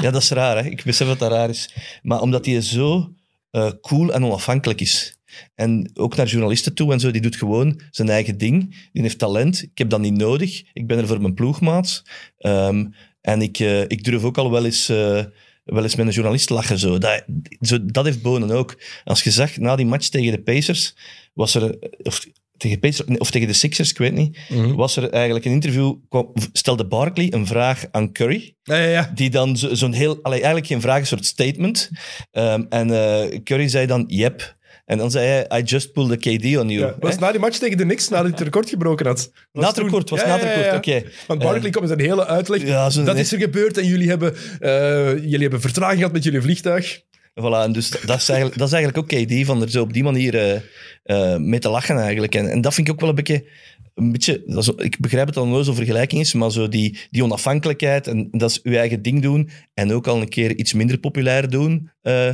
ja, 0.00 0.10
dat 0.10 0.22
is 0.22 0.30
raar, 0.30 0.64
hè? 0.64 0.70
Ik 0.70 0.82
besef 0.84 1.06
dat 1.06 1.18
dat 1.18 1.30
raar 1.30 1.48
is. 1.48 1.74
Maar 2.02 2.20
omdat 2.20 2.46
hij 2.46 2.60
zo 2.60 3.12
eh, 3.50 3.70
cool 3.80 4.12
en 4.12 4.24
onafhankelijk 4.24 4.80
is. 4.80 5.16
En 5.54 5.90
ook 5.94 6.16
naar 6.16 6.26
journalisten 6.26 6.74
toe 6.74 6.92
en 6.92 7.00
zo, 7.00 7.10
die 7.10 7.20
doet 7.20 7.36
gewoon 7.36 7.80
zijn 7.90 8.08
eigen 8.08 8.38
ding. 8.38 8.88
Die 8.92 9.02
heeft 9.02 9.18
talent. 9.18 9.62
Ik 9.62 9.78
heb 9.78 9.90
dat 9.90 10.00
niet 10.00 10.16
nodig. 10.16 10.62
Ik 10.72 10.86
ben 10.86 10.98
er 10.98 11.06
voor 11.06 11.20
mijn 11.20 11.34
ploegmaat. 11.34 12.02
Ehm, 12.38 12.86
en 13.20 13.42
ik, 13.42 13.58
eh, 13.58 13.80
ik 13.80 14.04
durf 14.04 14.22
ook 14.24 14.38
al 14.38 14.50
wel 14.50 14.64
eens, 14.64 14.88
eh, 14.88 15.24
wel 15.64 15.82
eens 15.82 15.96
met 15.96 16.06
een 16.06 16.12
journalist 16.12 16.50
lachen. 16.50 16.78
Zo. 16.78 16.98
Dat, 16.98 17.24
zo, 17.60 17.84
dat 17.86 18.04
heeft 18.04 18.22
Bonen 18.22 18.50
ook. 18.50 18.80
Als 19.04 19.22
je 19.22 19.30
zag, 19.30 19.56
na 19.56 19.76
die 19.76 19.86
match 19.86 20.08
tegen 20.08 20.32
de 20.32 20.42
Pacers, 20.42 20.94
was 21.34 21.54
er... 21.54 21.78
Of, 22.02 22.26
tegen, 22.56 22.78
Pacers, 22.78 23.18
of 23.18 23.30
tegen 23.30 23.46
de 23.48 23.52
Sixers, 23.54 23.90
ik 23.90 23.98
weet 23.98 24.12
niet, 24.12 24.38
was 24.76 24.96
er 24.96 25.10
eigenlijk 25.10 25.44
een 25.44 25.52
interview, 25.52 25.94
kwam- 26.08 26.32
stelde 26.52 26.86
Barkley 26.86 27.32
een 27.32 27.46
vraag 27.46 27.84
aan 27.90 28.12
Curry, 28.12 28.54
Ja, 28.62 28.76
ja, 28.76 28.88
ja. 28.88 29.10
die 29.14 29.30
dan 29.30 29.56
zo- 29.56 29.74
zo'n 29.74 29.92
heel, 29.92 30.18
allee, 30.22 30.36
eigenlijk 30.38 30.66
geen 30.66 30.80
vraag, 30.80 31.00
een 31.00 31.06
soort 31.06 31.24
statement. 31.26 31.90
Ehm, 32.30 32.64
en 32.68 32.90
eh, 32.90 33.40
Curry 33.44 33.68
zei 33.68 33.86
dan, 33.86 34.04
yep. 34.06 34.56
En 34.90 34.98
dan 34.98 35.10
zei 35.10 35.26
hij, 35.26 35.60
I 35.60 35.62
just 35.62 35.92
pulled 35.92 36.10
a 36.12 36.16
KD 36.16 36.44
on 36.44 36.68
you. 36.68 36.78
Ja, 36.78 36.94
was 37.00 37.18
na 37.18 37.30
die 37.30 37.40
match 37.40 37.58
tegen 37.58 37.76
de 37.76 37.82
Knicks, 37.84 38.08
nadat 38.08 38.24
hij 38.26 38.34
het 38.34 38.40
record 38.44 38.68
gebroken 38.68 39.06
had. 39.06 39.30
Was 39.52 39.62
Na 39.62 39.66
het 39.68 39.74
toen- 39.76 39.84
record, 39.84 40.10
was 40.10 40.24
na 40.24 40.38
het 40.38 40.42
record, 40.42 40.76
oké. 40.76 41.02
Want 41.26 41.40
Barkley 41.42 41.70
komt 41.70 41.88
met 41.88 41.98
een 41.98 42.04
hele 42.04 42.26
uitleg. 42.26 42.62
Ja, 42.66 42.90
zo'n- 42.90 43.04
dat 43.04 43.18
is 43.18 43.32
er 43.32 43.38
gebeurd 43.38 43.78
en 43.78 43.86
jullie 43.86 44.08
hebben, 44.08 44.34
eh, 44.58 45.12
jullie 45.14 45.40
hebben 45.40 45.60
vertraging 45.60 45.96
gehad 45.98 46.12
met 46.12 46.24
jullie 46.24 46.40
vliegtuig. 46.40 47.00
Voilà, 47.40 47.62
en 47.64 47.72
dus 47.72 47.90
dat 47.90 48.16
is, 48.20 48.28
eigenlijk, 48.28 48.58
dat 48.58 48.66
is 48.68 48.74
eigenlijk 48.74 49.12
ook 49.12 49.20
KD, 49.26 49.46
van 49.46 49.62
er 49.62 49.70
zo 49.70 49.82
op 49.82 49.92
die 49.92 50.02
manier 50.02 50.34
eh, 50.38 50.60
eh, 51.02 51.38
mee 51.40 51.60
te 51.60 51.68
lachen 51.68 51.96
eigenlijk. 51.98 52.34
En, 52.34 52.48
en 52.50 52.60
dat 52.60 52.74
vind 52.74 52.86
ik 52.86 52.92
ook 52.92 53.00
wel 53.00 53.08
een 53.08 53.14
beetje... 53.14 53.44
Een 53.94 54.12
beetje 54.12 54.42
dat 54.46 54.62
is- 54.62 54.84
ik 54.84 54.96
begrijp 55.00 55.26
het 55.26 55.34
dat 55.34 55.44
het 55.44 55.52
een 55.52 55.58
loze 55.58 55.74
vergelijking 55.74 56.20
is, 56.20 56.34
maar 56.34 56.50
zo 56.52 56.68
die, 56.68 56.98
die 57.10 57.24
onafhankelijkheid 57.24 58.06
en 58.06 58.28
dat 58.30 58.50
is 58.50 58.62
uw 58.62 58.74
eigen 58.74 59.02
ding 59.02 59.22
doen 59.22 59.50
en 59.74 59.92
ook 59.92 60.06
al 60.06 60.20
een 60.20 60.28
keer 60.28 60.54
iets 60.56 60.72
minder 60.72 60.98
populair 60.98 61.50
doen 61.50 61.90
eh, 62.02 62.28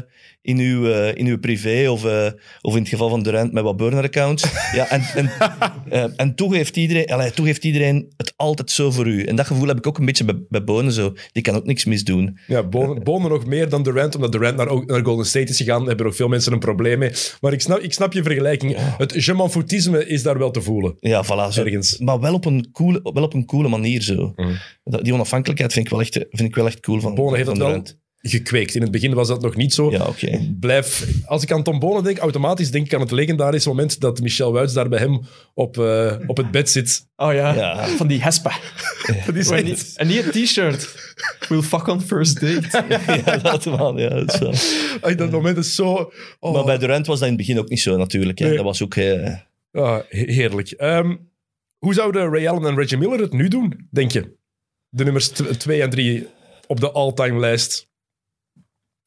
in, 0.46 0.58
uw, 0.58 0.90
eh, 0.90 1.14
in 1.14 1.26
uw 1.26 1.38
privé 1.38 1.88
of, 1.90 2.04
eh, 2.04 2.26
of 2.60 2.72
in 2.74 2.80
het 2.80 2.88
geval 2.88 3.08
van 3.08 3.22
Durant 3.22 3.52
met 3.52 3.62
wat 3.62 3.76
burner-accounts. 3.76 4.44
ja, 4.72 4.88
en, 4.90 5.02
en, 5.14 5.30
eh, 5.90 6.04
en 6.16 6.34
toch, 6.34 6.52
heeft 6.54 6.76
iedereen, 6.76 7.06
allee, 7.06 7.30
toch 7.30 7.46
heeft 7.46 7.64
iedereen 7.64 8.12
het 8.16 8.32
altijd 8.36 8.70
zo 8.70 8.90
voor 8.90 9.06
u. 9.06 9.22
En 9.24 9.36
dat 9.36 9.46
gevoel 9.46 9.68
heb 9.68 9.76
ik 9.76 9.86
ook 9.86 9.98
een 9.98 10.04
beetje 10.04 10.24
bij, 10.24 10.34
bij 10.48 10.64
Bonen 10.64 10.92
zo. 10.92 11.12
Die 11.32 11.42
kan 11.42 11.54
ook 11.54 11.64
niks 11.66 11.84
misdoen. 11.84 12.38
Ja, 12.46 12.62
Bonen, 12.62 13.02
Bonen 13.02 13.30
nog 13.30 13.46
meer 13.46 13.68
dan 13.68 13.82
Durant, 13.82 14.14
omdat 14.14 14.32
Durant 14.32 14.56
naar, 14.56 14.84
naar 14.86 15.04
Golden 15.04 15.26
State 15.26 15.50
is 15.50 15.56
gegaan. 15.56 15.78
Daar 15.78 15.88
hebben 15.88 16.06
ook 16.06 16.14
veel 16.14 16.28
mensen 16.28 16.52
een 16.52 16.58
probleem 16.58 16.98
mee. 16.98 17.10
Maar 17.40 17.52
ik 17.52 17.60
snap, 17.60 17.78
ik 17.78 17.92
snap 17.92 18.12
je 18.12 18.22
vergelijking. 18.22 18.76
Het 18.98 19.24
je 19.24 19.34
m'en 19.34 19.50
foutisme 19.50 20.06
is 20.06 20.22
daar 20.22 20.38
wel 20.38 20.50
te 20.50 20.62
voelen. 20.62 20.94
Ja, 21.00 21.24
voilà. 21.24 21.52
Zo. 21.52 21.62
Ergens. 21.64 21.98
Maar 21.98 22.20
wel 22.20 22.34
op 22.34 22.44
een 22.44 22.68
coole, 22.72 23.00
wel 23.02 23.22
op 23.24 23.34
een 23.34 23.46
coole 23.46 23.68
manier 23.68 24.02
zo. 24.02 24.34
Dat- 24.84 25.04
Die 25.04 25.14
onafhankelijkheid 25.14 25.72
vind 25.72 25.84
ik 25.84 25.90
wel 25.90 26.00
echt, 26.00 26.12
vind 26.14 26.48
ik 26.48 26.54
wel 26.54 26.66
echt 26.66 26.80
cool 26.80 27.00
van 27.00 27.14
Bonen 27.14 27.34
heeft 27.34 27.48
van 27.48 27.58
dat 27.58 27.68
wel. 27.68 27.76
Gekweekt. 28.28 28.74
In 28.74 28.82
het 28.82 28.90
begin 28.90 29.14
was 29.14 29.28
dat 29.28 29.42
nog 29.42 29.56
niet 29.56 29.74
zo. 29.74 29.90
Ja, 29.90 30.04
oké. 30.06 30.54
Blijf, 30.60 31.06
als 31.26 31.42
ik 31.42 31.52
aan 31.52 31.62
Tom 31.62 31.78
Bonen 31.78 32.04
denk, 32.04 32.18
automatisch 32.18 32.70
denk 32.70 32.86
ik 32.86 32.94
aan 32.94 33.00
het 33.00 33.10
legendarische 33.10 33.68
moment 33.68 34.00
dat 34.00 34.20
Michel 34.20 34.52
Wuits 34.52 34.72
daar 34.72 34.88
bij 34.88 34.98
hem 34.98 35.20
op, 35.54 35.78
eh, 35.78 36.16
op 36.26 36.36
het 36.36 36.50
bed 36.50 36.70
zit. 36.70 37.06
Oh 37.16 37.32
ja, 37.32 37.54
Ja. 37.54 37.86
van 37.86 38.06
die 38.06 38.22
Hespa. 38.22 38.52
En 39.26 39.64
niet, 39.64 39.92
en 39.96 40.06
niet 40.06 40.34
een 40.34 40.44
t-shirt. 40.44 40.94
We'll 41.48 41.62
fuck 41.62 41.86
on 41.86 42.00
first 42.00 42.40
date. 42.40 42.84
ja, 43.26 43.36
dat 43.36 43.64
wel. 43.64 43.98
Ja, 43.98 44.08
dat 44.08 44.32
is 44.34 44.38
wel. 44.38 44.54
Ay, 45.00 45.14
dat 45.14 45.30
moment 45.30 45.56
is 45.56 45.74
zo... 45.74 46.12
oh, 46.40 46.52
Maar 46.52 46.64
bij 46.64 46.78
Durant 46.78 47.06
was 47.06 47.18
dat 47.18 47.28
in 47.28 47.34
het 47.34 47.46
begin 47.46 47.58
ook 47.62 47.68
niet 47.68 47.80
zo 47.80 47.96
natuurlijk. 47.96 48.38
Hè. 48.38 48.46
Nee. 48.46 48.56
Dat 48.56 48.64
was 48.64 48.82
ook... 48.82 48.94
eh, 48.94 49.34
ah, 49.72 49.98
he- 50.08 50.32
heerlijk. 50.32 50.70
Ehm, 50.70 51.16
hoe 51.78 51.94
zouden 51.94 52.30
Ray 52.30 52.46
Allen 52.48 52.66
en 52.70 52.76
Reggie 52.76 52.98
Miller 52.98 53.20
het 53.20 53.32
nu 53.32 53.48
doen, 53.48 53.88
denk 53.90 54.10
je? 54.12 54.34
De 54.88 55.04
nummers 55.04 55.28
2 55.58 55.82
en 55.82 55.90
3 55.90 56.26
op 56.66 56.80
de 56.80 56.90
all-time 56.90 57.38
lijst. 57.40 57.88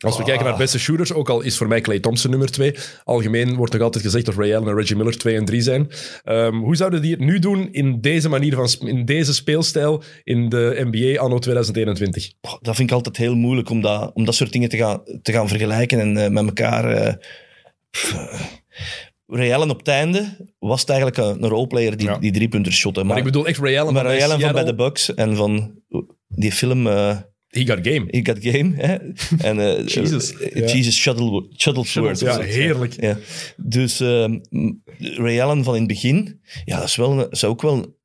Als 0.05 0.15
we 0.15 0.21
Ah. 0.21 0.27
kijken 0.27 0.45
naar 0.45 0.57
beste 0.57 0.79
shooters, 0.79 1.13
ook 1.13 1.29
al 1.29 1.41
is 1.41 1.57
voor 1.57 1.67
mij 1.67 1.81
Clay 1.81 1.99
Thompson 1.99 2.29
nummer 2.29 2.51
2. 2.51 2.75
Algemeen 3.03 3.55
wordt 3.55 3.73
nog 3.73 3.81
altijd 3.81 4.03
gezegd 4.03 4.25
dat 4.25 4.35
Ray 4.35 4.55
Allen 4.55 4.67
en 4.67 4.75
Reggie 4.75 4.95
Miller 4.95 5.17
2 5.17 5.35
en 5.35 5.45
3 5.45 5.61
zijn. 5.61 5.89
Ehm, 6.23 6.55
hoe 6.55 6.75
zouden 6.75 7.01
die 7.01 7.11
het 7.11 7.19
nu 7.19 7.39
doen 7.39 7.67
in 7.71 8.01
deze 8.01 8.29
manier 8.29 8.55
van 8.55 8.87
in 8.87 9.05
deze 9.05 9.33
speelstijl 9.33 10.03
in 10.23 10.49
de 10.49 10.87
NBA 10.91 11.19
anno 11.21 11.39
2021? 11.39 12.31
oh, 12.41 12.53
dat 12.61 12.75
vind 12.75 12.89
ik 12.89 12.95
altijd 12.95 13.17
heel 13.17 13.35
moeilijk 13.35 13.69
om 13.69 13.81
dat, 13.81 14.11
om 14.13 14.25
dat 14.25 14.35
soort 14.35 14.51
dingen 14.51 14.69
te 14.69 14.77
gaan, 14.77 15.01
te 15.21 15.31
gaan 15.31 15.47
vergelijken 15.47 15.99
en 15.99 16.17
eh, 16.17 16.29
met 16.29 16.45
elkaar... 16.45 16.85
eh, 16.91 17.07
eh. 17.07 18.39
Ray 19.27 19.53
Allen 19.53 19.69
op 19.69 19.77
het 19.77 19.87
einde 19.87 20.47
was 20.59 20.81
het 20.81 20.89
eigenlijk 20.89 21.19
een, 21.19 21.43
een 21.43 21.49
roleplayer 21.49 21.97
die, 21.97 22.07
Ja. 22.07 22.17
die 22.17 22.31
drie 22.31 22.47
punten 22.49 22.71
shotte. 22.73 23.03
Maar, 23.03 23.17
ik 23.17 23.23
bedoel 23.23 23.47
echt 23.47 23.59
Ray 23.59 23.77
Allen 23.79 23.93
maar 23.93 24.03
van 24.03 24.11
Ray 24.11 24.23
Allen 24.23 24.39
van 24.39 24.53
bij 24.53 24.63
de 24.63 24.75
Bucks 24.75 25.13
en 25.13 25.35
van 25.35 25.81
die 26.27 26.51
film... 26.51 26.87
He 27.49 27.65
got 27.65 27.87
game. 27.87 28.05
He 28.11 28.19
Got 28.25 28.37
Game. 28.39 28.71
Hè? 28.75 28.95
En, 29.47 29.59
eh, 29.59 29.85
Jesus. 29.95 30.33
eh, 30.37 30.55
Ja. 30.55 30.65
Jesus 30.73 30.95
Shuttle, 30.95 31.47
Shuttlesworth. 31.57 32.19
Ja, 32.19 32.39
heerlijk. 32.41 33.01
Ja. 33.01 33.17
Dus 33.57 33.99
ehm, 33.99 34.39
Ray 34.97 35.41
Allen 35.41 35.63
van 35.63 35.73
in 35.73 35.79
het 35.79 35.89
begin, 35.89 36.41
ja, 36.65 36.77
dat 36.79 36.87
is 36.87 36.95
wel, 36.95 37.19
een- 37.19 37.27
zou 37.37 37.51
ook 37.51 37.61
wel 37.61 37.73
een, 37.73 37.95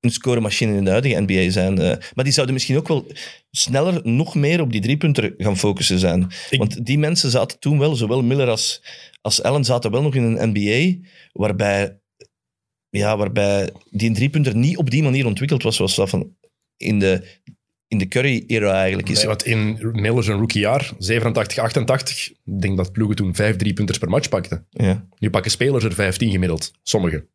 een 0.00 0.10
scoremachine 0.10 0.76
in 0.76 0.84
de 0.84 0.90
huidige 0.90 1.20
NBA 1.26 1.50
zijn. 1.50 1.78
eh. 1.78 1.96
maar 2.14 2.24
die 2.24 2.32
zouden 2.32 2.54
misschien 2.54 2.76
ook 2.76 2.88
wel 2.88 3.06
sneller 3.50 4.00
nog 4.02 4.34
meer 4.34 4.60
op 4.60 4.72
die 4.72 4.80
driepunter 4.80 5.34
gaan 5.38 5.56
focussen 5.58 5.98
zijn. 5.98 6.26
Ik- 6.50 6.58
Want 6.58 6.86
die 6.86 6.98
mensen 6.98 7.30
zaten 7.30 7.58
toen 7.58 7.78
wel, 7.78 7.94
zowel 7.96 8.22
Miller 8.22 8.48
als, 8.48 8.82
als 9.20 9.42
Allen, 9.42 9.64
zaten 9.64 9.90
wel 9.90 10.02
nog 10.02 10.14
in 10.14 10.22
een 10.22 10.52
NBA 10.52 11.06
waarbij, 11.32 11.98
ja, 12.90 13.16
waarbij 13.16 13.70
die 13.90 14.10
driepunter 14.12 14.56
niet 14.56 14.76
op 14.76 14.90
die 14.90 15.02
manier 15.02 15.26
ontwikkeld 15.26 15.62
was, 15.62 15.76
zoals 15.76 15.94
dat 15.94 16.08
van 16.10 16.36
in 16.76 16.98
de, 16.98 17.26
in 17.88 17.98
de 17.98 18.08
Curry-era 18.08 18.72
eigenlijk 18.78 19.08
is. 19.08 19.16
Nee, 19.16 19.26
want 19.26 19.44
in 19.44 19.78
Miller 19.92 20.22
zijn 20.24 20.38
rookiejaar, 20.38 20.92
87, 20.98 21.58
88, 21.58 22.28
ik 22.30 22.60
denk 22.60 22.76
dat 22.76 22.92
ploegen 22.92 23.16
toen 23.16 23.34
vijf 23.34 23.56
driepunters 23.56 23.98
per 23.98 24.08
match 24.08 24.28
pakten. 24.28 24.66
Ja, 24.70 25.06
Nu 25.18 25.30
pakken 25.30 25.50
spelers 25.50 25.84
er 25.84 25.92
15 25.92 26.30
gemiddeld. 26.30 26.72
Sommigen. 26.82 27.28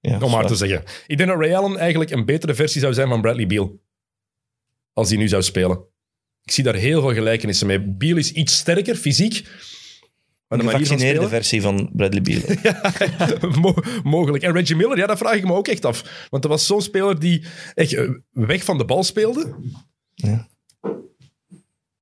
ja, 0.00 0.18
Om 0.18 0.30
maar 0.30 0.46
te 0.46 0.54
zeggen. 0.54 0.82
Ik 1.06 1.16
denk 1.16 1.28
dat 1.28 1.38
Ray 1.40 1.54
Allen 1.54 1.76
eigenlijk 1.78 2.10
een 2.10 2.24
betere 2.24 2.54
versie 2.54 2.80
zou 2.80 2.94
zijn 2.94 3.08
van 3.08 3.20
Bradley 3.20 3.46
Beal. 3.46 3.80
Als 4.92 5.08
hij 5.08 5.18
nu 5.18 5.28
zou 5.28 5.42
spelen. 5.42 5.84
Ik 6.42 6.52
zie 6.52 6.64
daar 6.64 6.74
heel 6.74 7.00
veel 7.00 7.12
gelijkenissen 7.14 7.66
mee. 7.66 7.80
Beal 7.80 8.16
is 8.16 8.32
iets 8.32 8.56
sterker, 8.56 8.94
fysiek. 8.96 9.46
Een 10.50 10.60
gevaccineerde 10.60 11.28
versie 11.28 11.62
van 11.62 11.90
Bradley 11.92 12.22
Beal. 12.22 12.40
Mo- 13.60 13.74
mogelijk. 14.02 14.42
En 14.44 14.52
Reggie 14.52 14.76
Miller, 14.76 14.96
ja, 14.98 15.06
dat 15.06 15.18
vraag 15.18 15.34
ik 15.34 15.44
me 15.44 15.52
ook 15.54 15.68
echt 15.68 15.84
af. 15.84 16.26
Want 16.30 16.42
dat 16.42 16.50
was 16.52 16.66
zo'n 16.66 16.82
speler 16.82 17.18
die 17.18 17.44
echt 17.74 17.94
eh, 17.94 18.08
weg 18.32 18.64
van 18.64 18.78
de 18.78 18.84
bal 18.84 19.02
speelde. 19.04 19.54
Ja. 20.14 20.48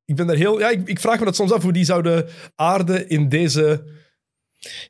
Ik 0.05 0.17
ben 0.17 0.27
daar 0.27 0.37
heel... 0.37 0.59
Ja, 0.59 0.69
ik, 0.71 0.89
ik 0.89 1.01
vraag 1.01 1.19
me 1.19 1.25
dat 1.25 1.37
soms 1.37 1.53
af 1.53 1.63
hoe 1.63 1.73
die 1.73 1.85
zouden 1.85 2.27
aarden 2.55 3.09
in 3.09 3.29
deze... 3.29 3.85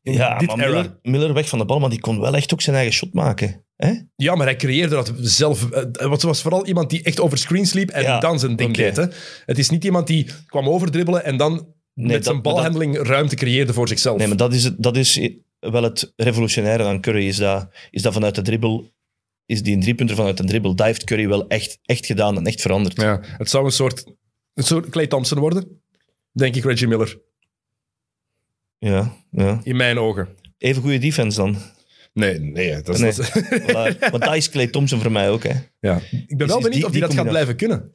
In 0.02 0.12
Ja, 0.12 0.38
dit 0.38 0.48
maar 0.48 0.58
era. 0.58 0.68
Miller, 0.68 0.98
Miller 1.02 1.32
weg 1.34 1.48
van 1.48 1.58
de 1.58 1.64
bal, 1.64 1.80
maar 1.80 1.90
die 1.90 2.00
kon 2.00 2.20
wel 2.20 2.34
echt 2.36 2.52
ook 2.52 2.60
zijn 2.60 2.76
eigen 2.76 2.94
shot 2.94 3.12
maken. 3.14 3.64
Hè? 3.76 3.92
Ja, 4.16 4.34
maar 4.34 4.46
hij 4.46 4.56
creëerde 4.56 4.94
dat 4.94 5.12
zelf. 5.20 5.70
Eh, 5.70 5.82
Het 5.92 6.22
was 6.22 6.42
vooral 6.42 6.66
iemand 6.66 6.90
die 6.90 7.02
echt 7.02 7.20
over 7.20 7.38
screens 7.38 7.72
liep 7.72 7.90
en 7.90 8.02
Ja, 8.02 8.18
dan 8.18 8.38
zijn 8.38 8.56
ding 8.56 8.76
deed. 8.76 8.96
Hè. 8.96 9.04
Het 9.44 9.58
is 9.58 9.70
niet 9.70 9.84
iemand 9.84 10.06
die 10.06 10.26
kwam 10.46 10.68
overdribbelen 10.68 11.24
en 11.24 11.36
dan 11.36 11.66
met 12.06 12.10
dat- 12.10 12.24
zijn 12.24 12.34
dat- 12.42 12.42
balhandeling 12.54 12.96
ruimte 12.96 13.36
creëerde 13.36 13.72
voor 13.72 13.88
zichzelf. 13.88 14.18
Nee, 14.18 14.26
maar 14.28 14.36
dat 14.36 14.52
is, 14.54 14.64
het, 14.64 14.82
dat 14.82 14.96
is 14.96 15.20
wel 15.60 15.82
het 15.82 16.12
revolutionaire 16.16 16.84
aan 16.84 17.00
Curry. 17.00 17.26
Is 17.26 17.36
dat, 17.36 17.68
is 17.90 18.02
dat 18.02 18.12
vanuit 18.12 18.34
de 18.34 18.42
dribbel, 18.42 18.90
is 19.46 19.62
die 19.62 19.74
een 19.74 19.80
driepunter 19.80 20.16
vanuit 20.16 20.38
een 20.38 20.46
dribbel, 20.46 20.74
dat 20.74 20.86
heeft 20.86 21.04
Curry 21.04 21.28
wel 21.28 21.46
echt, 21.48 21.78
echt 21.84 22.06
gedaan 22.06 22.36
en 22.36 22.46
echt 22.46 22.60
veranderd. 22.60 23.00
Ja, 23.00 23.20
het 23.22 23.50
zou 23.50 23.64
een 23.64 23.72
soort, 23.72 24.04
een 24.54 24.64
soort 24.64 24.88
Clay 24.88 25.06
Thompson 25.06 25.38
worden, 25.38 25.80
denk 26.32 26.54
ik, 26.56 26.64
Reggie 26.64 26.88
Miller. 26.88 27.18
Ja, 28.78 29.16
ja. 29.30 29.60
In 29.62 29.76
mijn 29.76 29.98
ogen. 29.98 30.28
Even 30.58 30.82
goede 30.82 30.98
defense 30.98 31.36
dan. 31.40 31.56
Nee, 32.12 32.38
nee. 32.38 32.82
Dat 32.82 32.94
is, 32.94 33.00
Nee. 33.00 33.12
dat 33.12 33.36
is- 33.36 33.60
Voilà. 33.60 34.10
Want 34.10 34.22
dat 34.24 34.36
is 34.36 34.50
Clay 34.50 34.66
Thompson 34.66 35.00
voor 35.00 35.12
mij 35.12 35.30
ook. 35.30 35.42
Hè. 35.42 35.52
ja. 35.80 36.00
Ik 36.26 36.36
ben 36.36 36.46
wel 36.46 36.56
is 36.58 36.62
benieuwd 36.62 36.72
die- 36.72 36.84
of 36.84 36.90
die 36.90 37.00
die 37.00 37.00
dat 37.00 37.14
gaat 37.14 37.28
blijven 37.28 37.56
kunnen. 37.56 37.92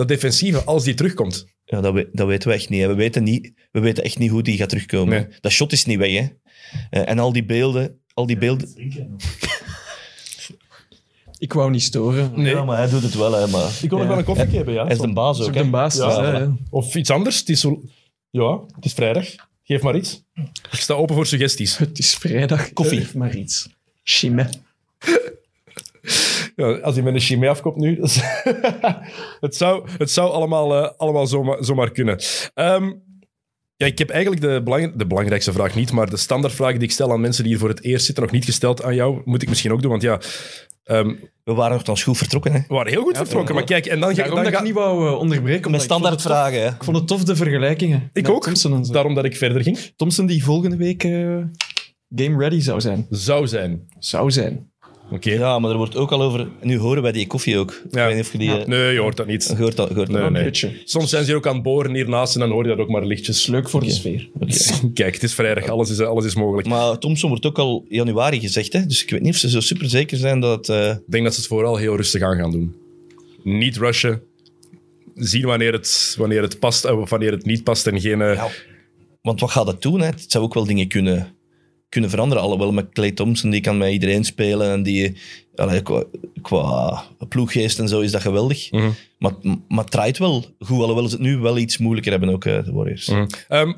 Dat 0.00 0.08
defensieve, 0.08 0.64
als 0.64 0.84
die 0.84 0.94
terugkomt. 0.94 1.46
Ja, 1.64 1.80
dat, 1.80 1.94
we- 1.94 2.08
dat 2.12 2.26
weten 2.26 2.48
we 2.48 2.54
echt 2.54 2.68
niet. 2.68 2.80
Hè. 2.80 2.86
We, 2.88 2.94
weten 2.94 3.22
niet. 3.22 3.52
we 3.72 3.80
weten 3.80 4.04
echt 4.04 4.18
niet 4.18 4.30
hoe 4.30 4.42
die 4.42 4.56
gaat 4.56 4.68
terugkomen. 4.68 5.08
Nee. 5.28 5.38
Dat 5.40 5.52
shot 5.52 5.72
is 5.72 5.84
niet 5.84 5.98
weg. 5.98 6.10
Hè. 6.12 6.26
Eh, 6.90 7.08
en 7.08 7.18
al 7.18 7.32
die 7.32 7.44
beelden... 7.44 8.00
Al 8.14 8.26
die 8.26 8.38
beelden 8.38 8.68
Ik 11.38 11.52
wou 11.52 11.70
niet 11.70 11.82
storen. 11.82 12.32
Nee. 12.34 12.54
Ja, 12.54 12.64
maar 12.64 12.76
hij 12.76 12.88
doet 12.88 13.02
het 13.02 13.14
wel. 13.14 13.32
Hè, 13.32 13.46
maar 13.46 13.70
Ik 13.82 13.88
wil 13.90 13.98
nog 13.98 14.00
Ja. 14.00 14.06
wel 14.08 14.18
een 14.18 14.24
koffie 14.24 14.56
hebben, 14.56 14.74
ja. 14.74 14.82
hij 14.84 14.92
is 14.92 14.98
de 15.00 15.12
baas 15.12 15.40
ook. 15.40 15.46
ook 15.48 15.54
hè. 15.54 15.62
de 15.62 15.70
baas. 15.70 15.96
Ja, 15.96 16.06
dus, 16.06 16.16
hè, 16.16 16.22
voilà. 16.32 16.42
ja. 16.42 16.56
Of 16.70 16.94
iets 16.94 17.10
anders. 17.10 17.38
Het 17.38 17.48
is, 17.48 17.60
zo... 17.60 17.82
ja, 18.30 18.60
het 18.74 18.84
is 18.84 18.92
vrijdag. 18.92 19.26
Geef 19.64 19.82
maar 19.82 19.96
iets. 19.96 20.22
Ik 20.70 20.78
sta 20.80 20.94
open 20.94 21.14
voor 21.14 21.26
suggesties. 21.26 21.76
Het 21.78 21.98
is 21.98 22.14
vrijdag. 22.14 22.72
Koffie. 22.72 22.98
Geef 22.98 23.14
maar 23.14 23.36
iets. 23.36 23.68
Chimé. 24.02 24.48
Ja, 26.60 26.72
als 26.78 26.94
hij 26.94 27.04
met 27.04 27.14
een 27.14 27.20
chimie 27.20 27.48
afkomt 27.48 27.76
nu. 27.76 27.96
dat 27.96 28.04
is- 28.04 28.20
het, 29.46 29.56
zou, 29.56 29.88
het 29.98 30.10
zou 30.10 30.30
allemaal, 30.30 30.74
eh, 30.84 30.90
allemaal 30.96 31.26
zomaar, 31.26 31.64
zomaar 31.64 31.90
kunnen. 31.90 32.18
Ehm, 32.54 32.92
ja, 33.76 33.86
ik 33.86 33.98
heb 33.98 34.10
eigenlijk 34.10 34.42
de, 34.42 34.60
belang, 34.64 34.96
de 34.96 35.06
belangrijkste 35.06 35.52
vraag 35.52 35.74
niet, 35.74 35.92
maar 35.92 36.10
de 36.10 36.16
standaardvraag 36.16 36.72
die 36.72 36.82
ik 36.82 36.90
stel 36.90 37.12
aan 37.12 37.20
mensen 37.20 37.42
die 37.42 37.52
hier 37.52 37.60
voor 37.60 37.68
het 37.70 37.84
eerst 37.84 38.04
zitten, 38.06 38.22
nog 38.24 38.32
niet 38.32 38.44
gesteld 38.44 38.82
aan 38.82 38.94
jou, 38.94 39.22
moet 39.24 39.42
ik 39.42 39.48
misschien 39.48 39.72
ook 39.72 39.80
doen. 39.82 39.90
Want 39.90 40.02
ja, 40.02 40.20
ehm, 40.84 41.14
We 41.44 41.52
waren 41.54 41.72
nogthans 41.72 42.02
goed 42.02 42.16
vertrokken. 42.18 42.52
Hè. 42.52 42.58
we 42.58 42.74
waren 42.74 42.92
heel 42.92 43.02
goed 43.02 43.16
vertrokken. 43.16 43.54
Maar 43.54 43.64
kijk, 43.64 43.86
en 43.86 44.00
dan, 44.00 44.08
ga- 44.10 44.14
Daarom 44.16 44.34
dan 44.34 44.44
dat 44.44 44.52
ik 44.52 44.62
niet 44.62 44.74
wou 44.74 45.06
eh, 45.08 45.18
onderbreken. 45.18 45.70
Met 45.70 45.80
omdat 45.80 45.82
ik 45.82 45.88
vond 45.90 46.04
het 46.04 46.10
tof- 46.12 46.20
standaardvragen. 46.20 46.60
Hè. 46.68 46.74
Ik 46.76 46.84
vond 46.84 46.96
het 46.96 47.06
tof, 47.06 47.24
de 47.24 47.36
vergelijkingen. 47.36 48.10
Ik 48.12 48.22
met 48.22 48.32
ook. 48.32 48.42
Thompson, 48.44 48.74
en 48.74 48.84
zo. 48.84 48.92
Daarom 48.92 49.14
dat 49.14 49.24
ik 49.24 49.36
verder 49.36 49.62
ging. 49.62 49.78
Thompson 49.96 50.26
die 50.26 50.44
volgende 50.44 50.76
week 50.76 51.04
eh, 51.04 51.10
game 52.16 52.38
ready 52.38 52.60
zou 52.60 52.80
zijn. 52.80 53.06
Zou 53.10 53.46
zijn. 53.46 53.88
Zou 53.98 54.30
zijn. 54.30 54.69
Oké. 55.12 55.30
Ja, 55.30 55.58
maar 55.58 55.70
er 55.70 55.76
wordt 55.76 55.96
ook 55.96 56.12
al 56.12 56.22
over... 56.22 56.48
Nu 56.62 56.78
horen 56.78 57.02
wij 57.02 57.12
die 57.12 57.26
koffie 57.26 57.58
ook. 57.58 57.70
Ik 57.70 57.90
weet 57.94 58.14
niet 58.14 58.24
of 58.24 58.32
je 58.32 58.38
die... 58.38 58.58
eh, 58.58 58.66
Nee, 58.66 58.92
je 58.92 58.98
hoort 59.00 59.16
dat 59.16 59.26
niet. 59.26 59.54
Je 59.56 59.62
hoort 59.62 59.76
dat, 59.76 59.88
je 59.88 59.94
hoort 59.94 60.06
dat. 60.06 60.16
Nee, 60.16 60.26
Een 60.26 60.32
nee. 60.32 60.44
beetje. 60.44 60.70
Soms 60.84 61.10
zijn 61.10 61.22
ze 61.24 61.28
hier 61.28 61.36
ook 61.38 61.46
aan 61.46 61.54
het 61.54 61.62
boren 61.62 61.94
hiernaast 61.94 62.34
en 62.34 62.40
dan 62.40 62.50
hoor 62.50 62.62
je 62.62 62.68
dat 62.68 62.78
ook 62.78 62.88
maar 62.88 63.04
lichtjes. 63.06 63.46
Leuk 63.46 63.68
voor 63.68 63.80
de 63.80 63.90
sfeer. 63.90 64.28
Kijk, 64.94 65.14
het 65.14 65.22
is 65.22 65.34
vrijdag. 65.34 65.68
Alles 65.68 65.90
is, 65.90 66.00
alles 66.00 66.24
is 66.24 66.34
mogelijk. 66.34 66.68
Maar 66.68 66.98
Thompson 66.98 67.28
wordt 67.28 67.46
ook 67.46 67.58
al 67.58 67.84
januari 67.88 68.40
gezegd, 68.40 68.72
hè? 68.72 68.86
dus 68.86 69.02
ik 69.02 69.10
weet 69.10 69.20
niet 69.22 69.32
of 69.32 69.38
ze 69.38 69.50
zo 69.50 69.60
super 69.60 69.88
zeker 69.88 70.16
zijn 70.16 70.40
dat... 70.40 70.68
eh, 70.68 70.88
Ik 70.90 71.00
denk 71.06 71.24
dat 71.24 71.32
ze 71.34 71.38
het 71.40 71.48
vooral 71.48 71.76
heel 71.76 71.96
rustig 71.96 72.22
aan 72.22 72.36
gaan 72.36 72.50
doen. 72.50 72.74
Niet 73.42 73.76
rushen. 73.76 74.22
Zien 75.14 75.44
wanneer 75.46 75.72
het, 75.72 76.14
wanneer 76.18 76.42
het 76.42 76.58
past 76.58 76.84
en 76.84 77.08
wanneer 77.08 77.30
het 77.32 77.44
niet 77.44 77.64
past. 77.64 77.86
En 77.86 78.00
geen... 78.00 78.20
eh, 78.22 78.34
Ja, 78.34 78.48
want 79.22 79.40
wat 79.40 79.50
gaat 79.50 79.66
dat 79.66 79.82
doen? 79.82 80.00
Hè? 80.00 80.06
Het 80.06 80.24
zou 80.28 80.44
ook 80.44 80.54
wel 80.54 80.64
dingen 80.66 80.88
kunnen, 80.88 81.34
kunnen 81.90 82.10
veranderen. 82.10 82.42
Alhoewel 82.42 82.72
met 82.72 82.92
Clay 82.92 83.10
Thompson, 83.10 83.50
die 83.50 83.60
kan 83.60 83.78
met 83.78 83.92
iedereen 83.92 84.24
spelen. 84.24 84.70
En 84.70 84.82
die, 84.82 85.16
allee, 85.54 85.82
qua, 85.82 86.04
qua 86.42 87.02
ploeggeest 87.28 87.78
en 87.78 87.88
zo 87.88 88.00
is 88.00 88.12
dat 88.12 88.20
geweldig. 88.20 88.70
Mhm. 88.70 88.90
Maar, 89.18 89.32
maar 89.68 89.84
het 89.84 89.90
draait 89.90 90.18
wel 90.18 90.44
goed, 90.58 90.80
alhoewel 90.80 91.08
ze 91.08 91.14
het 91.14 91.24
nu 91.24 91.38
wel 91.38 91.58
iets 91.58 91.78
moeilijker 91.78 92.10
hebben 92.12 92.28
ook, 92.28 92.44
eh, 92.44 92.64
de 92.64 92.72
Warriors. 92.72 93.08
Mhm. 93.08 93.26
Ehm, 93.48 93.72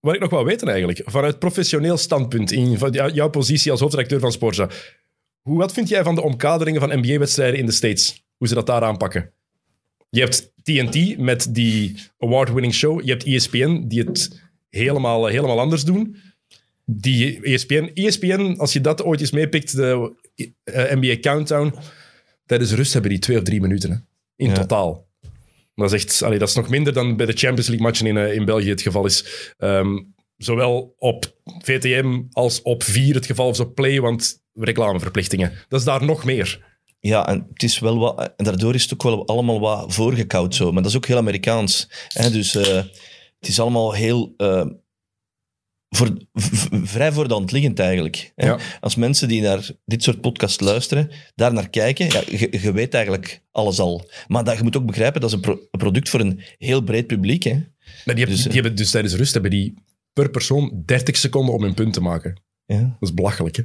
wat 0.00 0.14
ik 0.14 0.20
nog 0.20 0.30
wil 0.30 0.44
weten 0.44 0.68
eigenlijk, 0.68 1.02
vanuit 1.04 1.38
professioneel 1.38 1.96
standpunt, 1.96 2.52
in 2.52 2.78
jouw 3.12 3.30
positie 3.30 3.70
als 3.70 3.80
hoofdredacteur 3.80 4.20
van 4.20 4.32
Sporza, 4.32 4.68
hoe, 5.40 5.58
wat 5.58 5.72
vind 5.72 5.88
jij 5.88 6.04
van 6.04 6.14
de 6.14 6.22
omkaderingen 6.22 6.80
van 6.80 6.98
NBA-wedstrijden 6.98 7.58
in 7.58 7.66
de 7.66 7.72
States? 7.72 8.24
Hoe 8.36 8.48
ze 8.48 8.54
dat 8.54 8.66
daar 8.66 8.82
aanpakken? 8.82 9.32
Je 10.10 10.20
hebt 10.20 10.52
TNT 10.62 11.18
met 11.18 11.54
die 11.54 11.96
award-winning 12.18 12.74
show. 12.74 13.02
Je 13.02 13.10
hebt 13.10 13.24
ESPN, 13.24 13.84
die 13.86 14.02
het 14.02 14.42
helemaal, 14.70 15.26
helemaal 15.26 15.60
anders 15.60 15.84
doen. 15.84 16.16
Die 16.86 17.40
ESPN, 17.42 17.90
ESPN, 17.94 18.54
als 18.58 18.72
je 18.72 18.80
dat 18.80 19.02
ooit 19.02 19.20
eens 19.20 19.30
meepikt, 19.30 19.76
de 19.76 20.14
eh, 20.64 20.94
NBA 20.94 21.16
Countdown, 21.20 21.74
tijdens 22.46 22.72
rust 22.72 22.92
hebben 22.92 23.10
die 23.10 23.20
twee 23.20 23.36
of 23.36 23.42
drie 23.42 23.60
minuten 23.60 23.90
hè, 23.90 23.96
in 24.36 24.48
Ja. 24.48 24.54
totaal. 24.54 25.06
Dat 25.74 25.92
is, 25.92 26.04
echt, 26.04 26.22
allee, 26.22 26.38
dat 26.38 26.48
is 26.48 26.54
nog 26.54 26.68
minder 26.68 26.92
dan 26.92 27.16
bij 27.16 27.26
de 27.26 27.32
Champions 27.32 27.66
League 27.68 27.86
matchen 27.86 28.06
in, 28.06 28.16
eh, 28.16 28.34
in 28.34 28.44
België 28.44 28.68
het 28.68 28.82
geval 28.82 29.06
is. 29.06 29.24
Ehm, 29.58 29.98
zowel 30.36 30.94
op 30.98 31.34
VTM 31.62 32.22
als 32.32 32.62
op 32.62 32.82
4 32.82 33.14
het 33.14 33.26
geval, 33.26 33.48
of 33.48 33.60
op 33.60 33.74
Play, 33.74 34.00
want 34.00 34.42
reclameverplichtingen. 34.54 35.52
Dat 35.68 35.78
is 35.80 35.86
daar 35.86 36.04
nog 36.04 36.24
meer. 36.24 36.72
Ja, 37.00 37.28
en 37.28 37.46
het 37.52 37.62
is 37.62 37.78
wel 37.78 37.98
wat, 37.98 38.32
en 38.36 38.44
daardoor 38.44 38.74
is 38.74 38.82
het 38.82 38.92
ook 38.92 39.02
wel 39.02 39.26
allemaal 39.26 39.60
wat 39.60 39.94
voorgekoud 39.94 40.54
zo. 40.54 40.72
Maar 40.72 40.82
dat 40.82 40.90
is 40.90 40.96
ook 40.96 41.06
heel 41.06 41.16
Amerikaans. 41.16 41.88
Hè? 42.08 42.30
Dus 42.30 42.54
eh, 42.54 42.76
het 43.38 43.48
is 43.48 43.60
allemaal 43.60 43.92
heel 43.92 44.34
voor, 45.96 46.16
vrij 46.94 47.12
voor 47.12 47.28
de 47.28 47.34
hand 47.34 47.52
liggend 47.52 47.78
eigenlijk. 47.78 48.32
Ja. 48.36 48.58
Als 48.80 48.94
mensen 48.94 49.28
die 49.28 49.40
naar 49.42 49.70
dit 49.84 50.02
soort 50.02 50.20
podcasts 50.20 50.60
luisteren, 50.60 51.10
daar 51.34 51.52
naar 51.52 51.70
kijken, 51.70 52.06
ja, 52.06 52.22
je, 52.60 52.72
weet 52.72 52.94
eigenlijk 52.94 53.42
alles 53.50 53.78
al. 53.78 54.10
Maar 54.26 54.44
dat, 54.44 54.56
je 54.56 54.62
moet 54.62 54.76
ook 54.76 54.86
begrijpen, 54.86 55.20
dat 55.20 55.30
is 55.30 55.36
een, 55.36 55.42
pro- 55.42 55.60
een 55.70 55.78
product 55.78 56.08
voor 56.08 56.20
een 56.20 56.40
heel 56.58 56.80
breed 56.82 57.06
publiek. 57.06 57.42
Hè? 57.42 57.52
Maar 57.52 58.14
die, 58.14 58.14
hebben, 58.14 58.26
Dus, 58.26 58.38
die 58.38 58.48
eh, 58.48 58.54
hebben 58.54 58.76
dus 58.76 58.90
tijdens 58.90 59.14
rust 59.14 59.32
hebben 59.32 59.50
die 59.50 59.74
per 60.12 60.30
persoon 60.30 60.82
30 60.84 61.16
seconden 61.16 61.54
om 61.54 61.62
hun 61.62 61.74
punt 61.74 61.92
te 61.92 62.00
maken. 62.00 62.42
Ja. 62.66 62.80
Dat 62.80 63.08
is 63.08 63.14
belachelijk, 63.14 63.56
hè? 63.56 63.62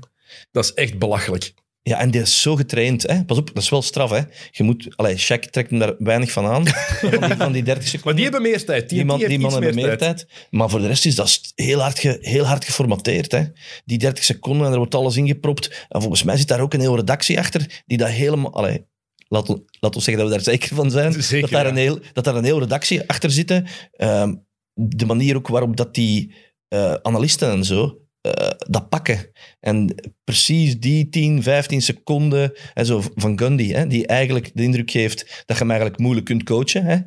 Dat 0.52 0.64
is 0.64 0.74
echt 0.74 0.98
belachelijk. 1.00 1.54
Ja, 1.90 2.00
en 2.00 2.12
die 2.12 2.22
is 2.22 2.42
zo 2.42 2.56
getraind. 2.56 3.02
Hè? 3.02 3.26
Pas 3.26 3.38
op, 3.38 3.48
dat 3.54 3.64
is 3.64 3.70
wel 3.70 3.82
straf. 3.82 4.10
Hè? 4.10 4.22
Je 4.52 4.64
moet, 4.64 4.88
allee, 4.96 5.18
Shaq 5.18 5.50
trekt 5.50 5.70
hem 5.70 5.80
daar 5.80 5.96
weinig 5.98 6.32
van 6.32 6.46
aan, 6.46 6.68
van 7.12 7.22
die, 7.28 7.36
van 7.38 7.52
die 7.52 7.64
30 7.64 7.84
seconden. 7.88 8.02
Maar 8.04 8.14
die 8.14 8.24
hebben 8.24 8.42
meer 8.42 8.66
tijd. 8.66 8.90
Die, 8.90 8.98
Die, 8.98 9.08
man, 9.08 9.20
die 9.20 9.40
mannen 9.40 9.64
hebben 9.64 9.84
meer 9.84 9.98
tijd. 9.98 10.28
Maar 10.50 10.70
voor 10.70 10.80
de 10.80 10.88
rest 10.88 11.06
is 11.06 11.16
dat 11.16 11.42
heel 11.56 11.80
hard, 11.80 12.00
ge- 12.00 12.18
heel 12.22 12.44
hard 12.46 12.66
geformateerd. 12.66 13.32
Hè. 13.32 13.44
Die 13.86 13.98
30 13.98 14.24
seconden 14.24 14.66
en 14.66 14.72
er 14.72 14.78
wordt 14.78 14.96
alles 14.96 15.16
ingepropt. 15.16 15.86
En 15.90 16.02
volgens 16.02 16.24
mij 16.24 16.38
zit 16.38 16.48
daar 16.48 16.60
ook 16.60 16.74
een 16.74 16.80
hele 16.80 16.96
redactie 16.96 17.40
achter 17.40 17.84
die 17.86 17.98
dat 17.98 18.10
helemaal... 18.10 18.54
Allee, 18.54 18.86
laat, 19.28 19.48
laat 19.80 19.96
ons 19.96 20.04
zeggen 20.04 20.24
dat 20.24 20.32
we 20.32 20.44
daar 20.44 20.54
zeker 20.54 20.76
van 20.76 20.92
zijn. 20.92 21.24
Zeker, 21.24 21.42
dat, 21.42 21.50
daar 21.50 21.64
ja. 21.64 21.70
een 21.70 21.78
heel, 21.78 22.00
dat 22.14 22.24
daar 22.24 22.36
een 22.36 22.44
hele 22.44 22.60
redactie 22.60 23.10
achter 23.10 23.32
zit. 23.32 23.62
Ehm, 23.92 24.36
de 24.74 25.06
manier 25.06 25.36
ook 25.36 25.48
waarop 25.48 25.78
dat 25.78 25.94
die 25.96 26.34
eh, 26.68 26.94
analisten 26.94 27.52
en 27.52 27.64
zo 27.64 27.98
eh, 28.22 28.50
dat 28.58 28.90
pakken. 28.90 29.32
En 29.60 29.96
precies 30.24 30.80
die 30.80 31.10
10, 31.10 31.44
15 31.44 31.82
seconden 31.82 32.54
en 32.74 32.86
zo 32.86 33.04
van 33.16 33.40
Gundy, 33.40 33.72
hè, 33.72 33.88
die 33.88 34.08
eigenlijk 34.08 34.52
de 34.54 34.64
indruk 34.64 34.92
geeft 34.92 35.44
dat 35.46 35.58
je 35.58 35.64
hem 35.64 35.72
eigenlijk 35.72 36.00
moeilijk 36.00 36.26
kunt 36.26 36.44
coachen. 36.44 36.86
Hè, 36.86 36.98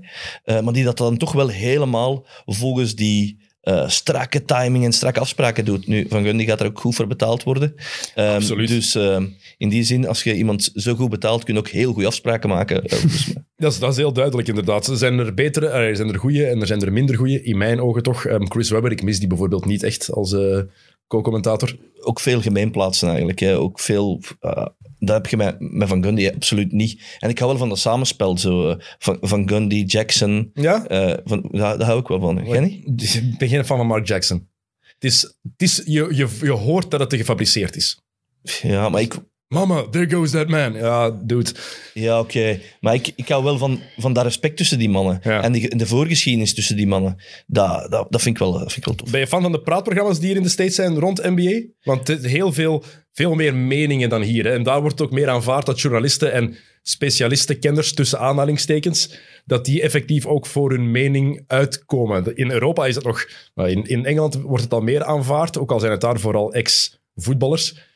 eh, 0.45 0.61
maar 0.61 0.73
die 0.73 0.85
dat 0.85 0.99
dan 0.99 1.17
toch 1.17 1.33
wel 1.33 1.49
helemaal 1.49 2.27
volgens 2.47 2.95
die 2.95 3.51
eh, 3.63 3.89
strakke 3.89 4.45
timing 4.45 4.85
en 4.85 4.93
strakke 4.93 5.21
afspraken 5.21 5.65
doet. 5.65 5.87
Nu, 5.87 6.07
Van 6.09 6.25
Gundy 6.25 6.45
gaat 6.45 6.61
er 6.61 6.67
ook 6.67 6.81
goed 6.81 6.95
voor 6.95 7.07
betaald 7.07 7.43
worden. 7.43 7.75
Ehm, 8.15 8.35
Absoluut. 8.35 8.69
Dus 8.69 8.95
ehm, 8.95 9.27
in 9.59 9.69
die 9.69 9.83
zin, 9.83 10.09
als 10.09 10.23
je 10.23 10.35
iemand 10.35 10.71
zo 10.75 10.95
goed 10.95 11.11
betaalt, 11.11 11.45
kun 11.45 11.55
je 11.55 11.61
ook 11.61 11.69
heel 11.69 11.93
goede 11.93 12.07
afspraken 12.07 12.49
maken. 12.49 12.83
Dus, 12.83 13.33
Dat 13.57 13.73
is, 13.73 13.79
dat 13.79 13.91
is 13.91 13.97
heel 13.97 14.13
duidelijk, 14.13 14.49
inderdaad. 14.49 14.87
Er 14.87 14.97
zijn 14.97 15.19
er 15.19 15.35
betere, 15.35 15.67
er 15.67 15.97
zijn 15.97 16.09
er 16.09 16.19
goede 16.19 16.47
en 16.47 16.61
er 16.61 16.67
zijn 16.67 16.81
er 16.81 16.93
minder 16.93 17.17
goede. 17.17 17.43
In 17.43 17.59
mijn 17.59 17.81
ogen 17.81 18.03
toch. 18.03 18.27
Ehm, 18.27 18.47
Chris 18.47 18.71
Webber, 18.71 18.91
ik 18.91 19.03
mis 19.03 19.19
die 19.19 19.29
bijvoorbeeld 19.29 19.65
niet 19.65 19.83
echt 19.83 20.11
als 20.13 20.37
co-commentator. 21.13 21.77
ook 22.01 22.21
veel 22.21 22.41
gemeenplaatsen 22.41 23.09
eigenlijk. 23.09 23.39
Hè. 23.39 23.59
Ook 23.59 23.81
veel, 23.81 24.21
eh, 24.41 24.67
dat 24.99 25.17
heb 25.17 25.27
je 25.27 25.37
met, 25.37 25.57
met 25.61 25.89
Van 25.89 26.03
Gundy 26.05 26.31
absoluut 26.35 26.73
niet. 26.73 27.03
En 27.19 27.31
ik 27.31 27.39
hou 27.39 27.51
wel 27.51 27.61
van 27.61 27.69
dat 27.69 27.79
samenspel, 27.79 28.39
zo, 28.39 28.69
eh, 28.69 28.77
van, 28.99 29.19
van 29.21 29.49
Gundy, 29.49 29.85
Jackson. 29.87 30.51
Ja? 30.55 30.87
eh, 30.87 31.19
van, 31.25 31.49
daar, 31.51 31.79
daar 31.79 31.87
hou 31.87 32.01
ik 32.01 32.09
wel 32.09 32.21
van. 32.21 32.47
Jij 32.47 32.61
niet? 32.61 33.15
Ik 33.15 33.39
ben 33.39 33.49
geen 33.49 33.65
fan 33.65 33.77
van 33.77 33.87
Mark 33.87 34.07
Jackson. 34.07 34.49
Het 34.81 35.05
is, 35.05 35.21
het 35.23 35.63
is, 35.63 35.83
je, 35.85 36.15
je, 36.15 36.29
je 36.41 36.51
hoort 36.51 36.91
dat 36.91 37.01
het 37.01 37.15
gefabriceerd 37.15 37.77
is. 37.77 38.01
Ja, 38.63 38.89
maar 38.89 39.01
ik... 39.01 39.15
Mama, 39.53 39.83
there 39.91 40.11
goes 40.11 40.31
that 40.31 40.49
man. 40.49 40.73
Ja, 40.73 41.11
dude. 41.11 41.51
Ja, 41.95 42.19
oké. 42.19 42.61
Maar 42.81 42.95
ik, 42.95 43.13
ik 43.17 43.29
hou 43.29 43.45
wel 43.45 43.59
van, 43.59 43.81
van 43.99 44.13
dat 44.13 44.25
respect 44.25 44.57
tussen 44.57 44.79
die 44.79 44.89
mannen. 44.89 45.21
Ja. 45.23 45.43
En 45.43 45.53
de, 45.53 45.77
de 45.77 45.87
voorgeschiedenis 45.87 46.55
tussen 46.55 46.77
die 46.77 46.87
mannen. 46.87 47.17
Dat, 47.47 47.91
dat, 47.91 48.07
dat, 48.11 48.23
vind 48.23 48.35
ik 48.35 48.43
wel, 48.43 48.53
dat 48.53 48.73
vind 48.73 48.77
ik 48.77 48.85
wel 48.85 48.95
tof. 48.95 49.11
Ben 49.11 49.21
je 49.21 49.27
fan 49.27 49.43
van 49.43 49.53
de 49.53 49.61
praatprogramma's 49.61 50.19
die 50.19 50.29
hier 50.29 50.37
in 50.37 50.43
de 50.43 50.49
States 50.49 50.75
zijn 50.75 50.99
rond 50.99 51.23
NBA? 51.23 51.61
Want 51.83 52.09
het 52.09 52.25
is 52.25 52.31
heel 52.31 52.53
veel, 52.53 52.85
veel 53.13 53.35
meer 53.35 53.55
meningen 53.55 54.09
dan 54.09 54.23
hier. 54.23 54.45
Hè. 54.45 54.53
En 54.53 54.63
daar 54.63 54.81
wordt 54.81 55.01
ook 55.01 55.11
meer 55.11 55.29
aanvaard 55.29 55.67
dat 55.67 55.81
journalisten 55.81 56.33
en 56.33 56.57
specialisten, 56.83 57.59
kenners 57.59 57.95
tussen 57.95 58.19
aanhalingstekens, 58.19 59.19
dat 59.45 59.65
die 59.65 59.83
effectief 59.83 60.27
ook 60.27 60.47
voor 60.47 60.71
hun 60.71 60.91
mening 60.91 61.45
uitkomen. 61.47 62.37
In 62.37 62.51
Europa 62.51 62.87
is 62.87 62.95
het 62.95 63.05
nog... 63.05 63.29
In, 63.55 63.85
in 63.85 64.05
Engeland 64.05 64.35
wordt 64.35 64.65
het 64.65 64.73
al 64.73 64.81
meer 64.81 65.05
aanvaard, 65.05 65.59
ook 65.59 65.73
al 65.73 65.81
zijn 65.81 65.93
het 65.93 66.01
daar 66.01 66.21
vooral 66.21 66.53
ex-voetballers. 66.53 67.91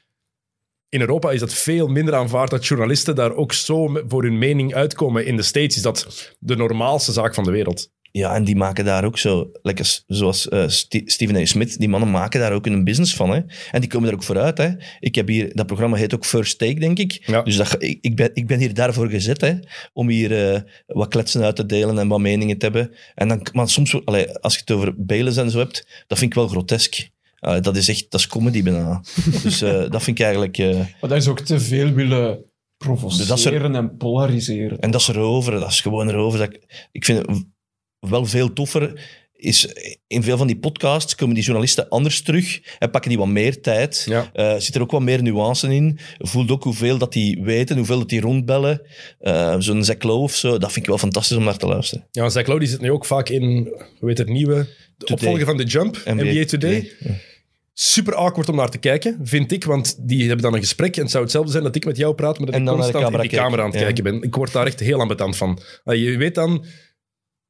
In 0.89 1.01
Europa 1.01 1.31
is 1.31 1.41
dat 1.41 1.55
veel 1.55 1.87
minder 1.89 2.15
aanvaard 2.15 2.51
dat 2.51 2.67
journalisten 2.67 3.15
daar 3.15 3.35
ook 3.35 3.53
zo 3.53 4.03
voor 4.09 4.23
hun 4.23 4.39
mening 4.39 4.75
uitkomen. 4.75 5.27
In 5.27 5.37
de 5.37 5.43
States 5.43 5.77
is 5.77 5.83
dat 5.83 6.33
de 6.39 6.57
normaalste 6.57 7.13
zaak 7.13 7.35
van 7.35 7.45
de 7.45 7.51
wereld. 7.51 7.95
Ja, 8.17 8.35
en 8.35 8.45
die 8.45 8.57
maken 8.57 8.85
daar 8.85 9.05
ook 9.05 9.19
zo, 9.19 9.51
lekker 9.63 10.01
zoals 10.07 10.49
eh, 10.49 10.69
Ste- 10.69 11.03
Stephen 11.05 11.37
A. 11.37 11.45
Smith, 11.45 11.79
die 11.79 11.89
mannen 11.89 12.11
maken 12.11 12.41
daar 12.41 12.53
ook 12.53 12.67
een 12.67 12.85
business 12.85 13.15
van. 13.15 13.31
Hè. 13.31 13.41
En 13.71 13.81
die 13.81 13.91
komen 13.91 14.09
er 14.09 14.15
ook 14.15 14.23
vooruit. 14.23 14.59
Hè. 14.59 14.69
Ik 15.01 15.15
heb 15.15 15.29
hier, 15.29 15.55
dat 15.55 15.67
programma 15.67 15.97
heet 15.97 16.15
ook 16.15 16.25
First 16.25 16.59
Take, 16.59 16.75
denk 16.75 16.99
ik. 16.99 17.23
Ja. 17.27 17.43
Dus 17.43 17.57
dat, 17.57 17.83
ik, 17.83 17.99
ik, 18.01 18.17
ben, 18.17 18.31
ik 18.33 18.47
ben 18.47 18.59
hier 18.59 18.75
daarvoor 18.75 19.09
gezet, 19.09 19.41
hè, 19.41 19.53
om 19.93 20.09
hier 20.09 20.53
eh, 20.53 20.61
wat 20.87 21.09
kletsen 21.09 21.43
uit 21.43 21.57
te 21.57 21.67
delen 21.67 21.99
en 21.99 22.09
wat 22.09 22.21
meningen 22.21 22.59
te 22.59 22.65
hebben. 22.65 22.95
En 23.15 23.29
dan, 23.29 23.47
maar 23.53 23.69
soms, 23.69 24.05
allee, 24.05 24.39
als 24.39 24.55
je 24.55 24.61
het 24.61 24.71
over 24.71 24.95
Bayless 24.97 25.37
en 25.37 25.51
zo 25.51 25.59
hebt, 25.59 26.05
dat 26.07 26.19
vind 26.19 26.31
ik 26.31 26.37
wel 26.37 26.49
grotesk. 26.49 27.09
Allee, 27.39 27.61
dat 27.61 27.77
is 27.77 27.89
echt, 27.89 28.11
dat 28.11 28.21
is 28.21 28.27
comedy 28.27 28.63
bijna. 28.63 29.01
dus 29.43 29.63
eh, 29.63 29.91
dat 29.91 30.03
vind 30.03 30.19
ik 30.19 30.25
eigenlijk... 30.25 30.59
eh, 30.59 30.77
Maar 30.77 31.11
dat 31.11 31.13
is 31.19 31.29
ook 31.29 31.41
te 31.41 31.61
veel 31.61 31.91
willen 31.93 32.45
provoceren 32.77 33.37
is 33.37 33.45
er- 33.45 33.75
en 33.75 33.97
polariseren. 33.97 34.79
En 34.81 34.91
dat 34.91 35.01
is 35.01 35.09
erover, 35.09 35.53
dat 35.61 35.71
is 35.71 35.81
gewoon 35.81 36.09
erover. 36.09 36.39
Dat 36.39 36.49
ik, 36.53 36.89
ik 36.93 37.05
vind 37.05 37.27
het 37.27 37.45
wel 37.99 38.25
veel 38.27 38.53
toffer. 38.53 39.01
Is, 39.39 39.69
in 40.07 40.23
veel 40.23 40.37
van 40.37 40.47
die 40.47 40.59
podcasts 40.59 41.15
komen 41.15 41.35
die 41.35 41.45
journalisten 41.45 41.89
anders 41.89 42.23
terug 42.23 42.61
en 42.79 42.91
pakken 42.91 43.11
die 43.11 43.19
wat 43.19 43.29
meer 43.29 43.61
tijd. 43.61 44.03
Ja. 44.09 44.31
Eh, 44.33 44.55
zit 44.59 44.75
er 44.75 44.81
ook 44.81 44.91
wat 44.91 45.01
meer 45.03 45.23
nuance 45.23 45.75
in. 45.75 45.99
Voelt 46.19 46.51
ook 46.51 46.65
hoeveel 46.65 46.99
dat 46.99 47.13
die 47.13 47.43
weten, 47.43 47.77
hoeveel 47.77 47.99
dat 47.99 48.09
die 48.09 48.21
rondbellen. 48.21 48.81
Eh, 49.19 49.55
Zo'n 49.59 49.85
Zach 49.85 50.03
Lowe 50.03 50.23
of 50.23 50.35
zo, 50.35 50.51
dat 50.59 50.73
vind 50.73 50.85
ik 50.85 50.87
wel 50.91 50.99
fantastisch 50.99 51.37
om 51.37 51.45
naar 51.45 51.57
te 51.57 51.67
luisteren. 51.67 52.07
Ja, 52.11 52.29
Zach 52.29 52.47
Lowe 52.47 52.61
die 52.61 52.69
zit 52.69 52.81
nu 52.81 52.91
ook 52.91 53.05
vaak 53.05 53.29
in, 53.29 53.69
hoe 53.99 54.09
heet 54.09 54.19
het, 54.19 54.29
nieuwe 54.29 54.67
de 54.97 55.07
opvolger 55.07 55.47
van 55.47 55.57
The 55.57 55.65
Jump, 55.65 56.03
NBA, 56.05 56.45
Today. 56.45 56.93
Super 57.73 58.15
awkward 58.15 58.49
om 58.49 58.57
naar 58.57 58.71
te 58.71 58.79
kijken, 58.79 59.19
vind 59.23 59.53
ik, 59.53 59.65
want 59.65 60.09
die 60.09 60.25
hebben 60.27 60.43
dan 60.43 60.55
een 60.55 60.61
gesprek 60.61 60.97
en 60.97 61.03
het 61.03 61.11
zou 61.11 61.23
hetzelfde 61.23 61.51
zijn 61.51 61.63
dat 61.65 61.77
ik 61.77 61.85
met 61.85 61.97
jou 61.97 62.15
praat, 62.15 62.39
maar 62.39 62.47
dat 62.47 62.55
En 62.55 62.61
ik 62.61 62.67
naar 62.67 62.77
de 62.77 62.81
constant 62.83 63.15
in 63.15 63.21
die 63.21 63.39
camera 63.39 63.63
aan 63.63 63.71
het 63.71 63.79
kijken, 63.79 64.05
ben. 64.05 64.23
Ik 64.23 64.35
word 64.35 64.53
daar 64.53 64.67
echt 64.67 64.81
heel 64.81 65.01
ambetant 65.01 65.37
van. 65.37 65.61
Je 65.85 66.17
weet 66.17 66.35
dan, 66.35 66.65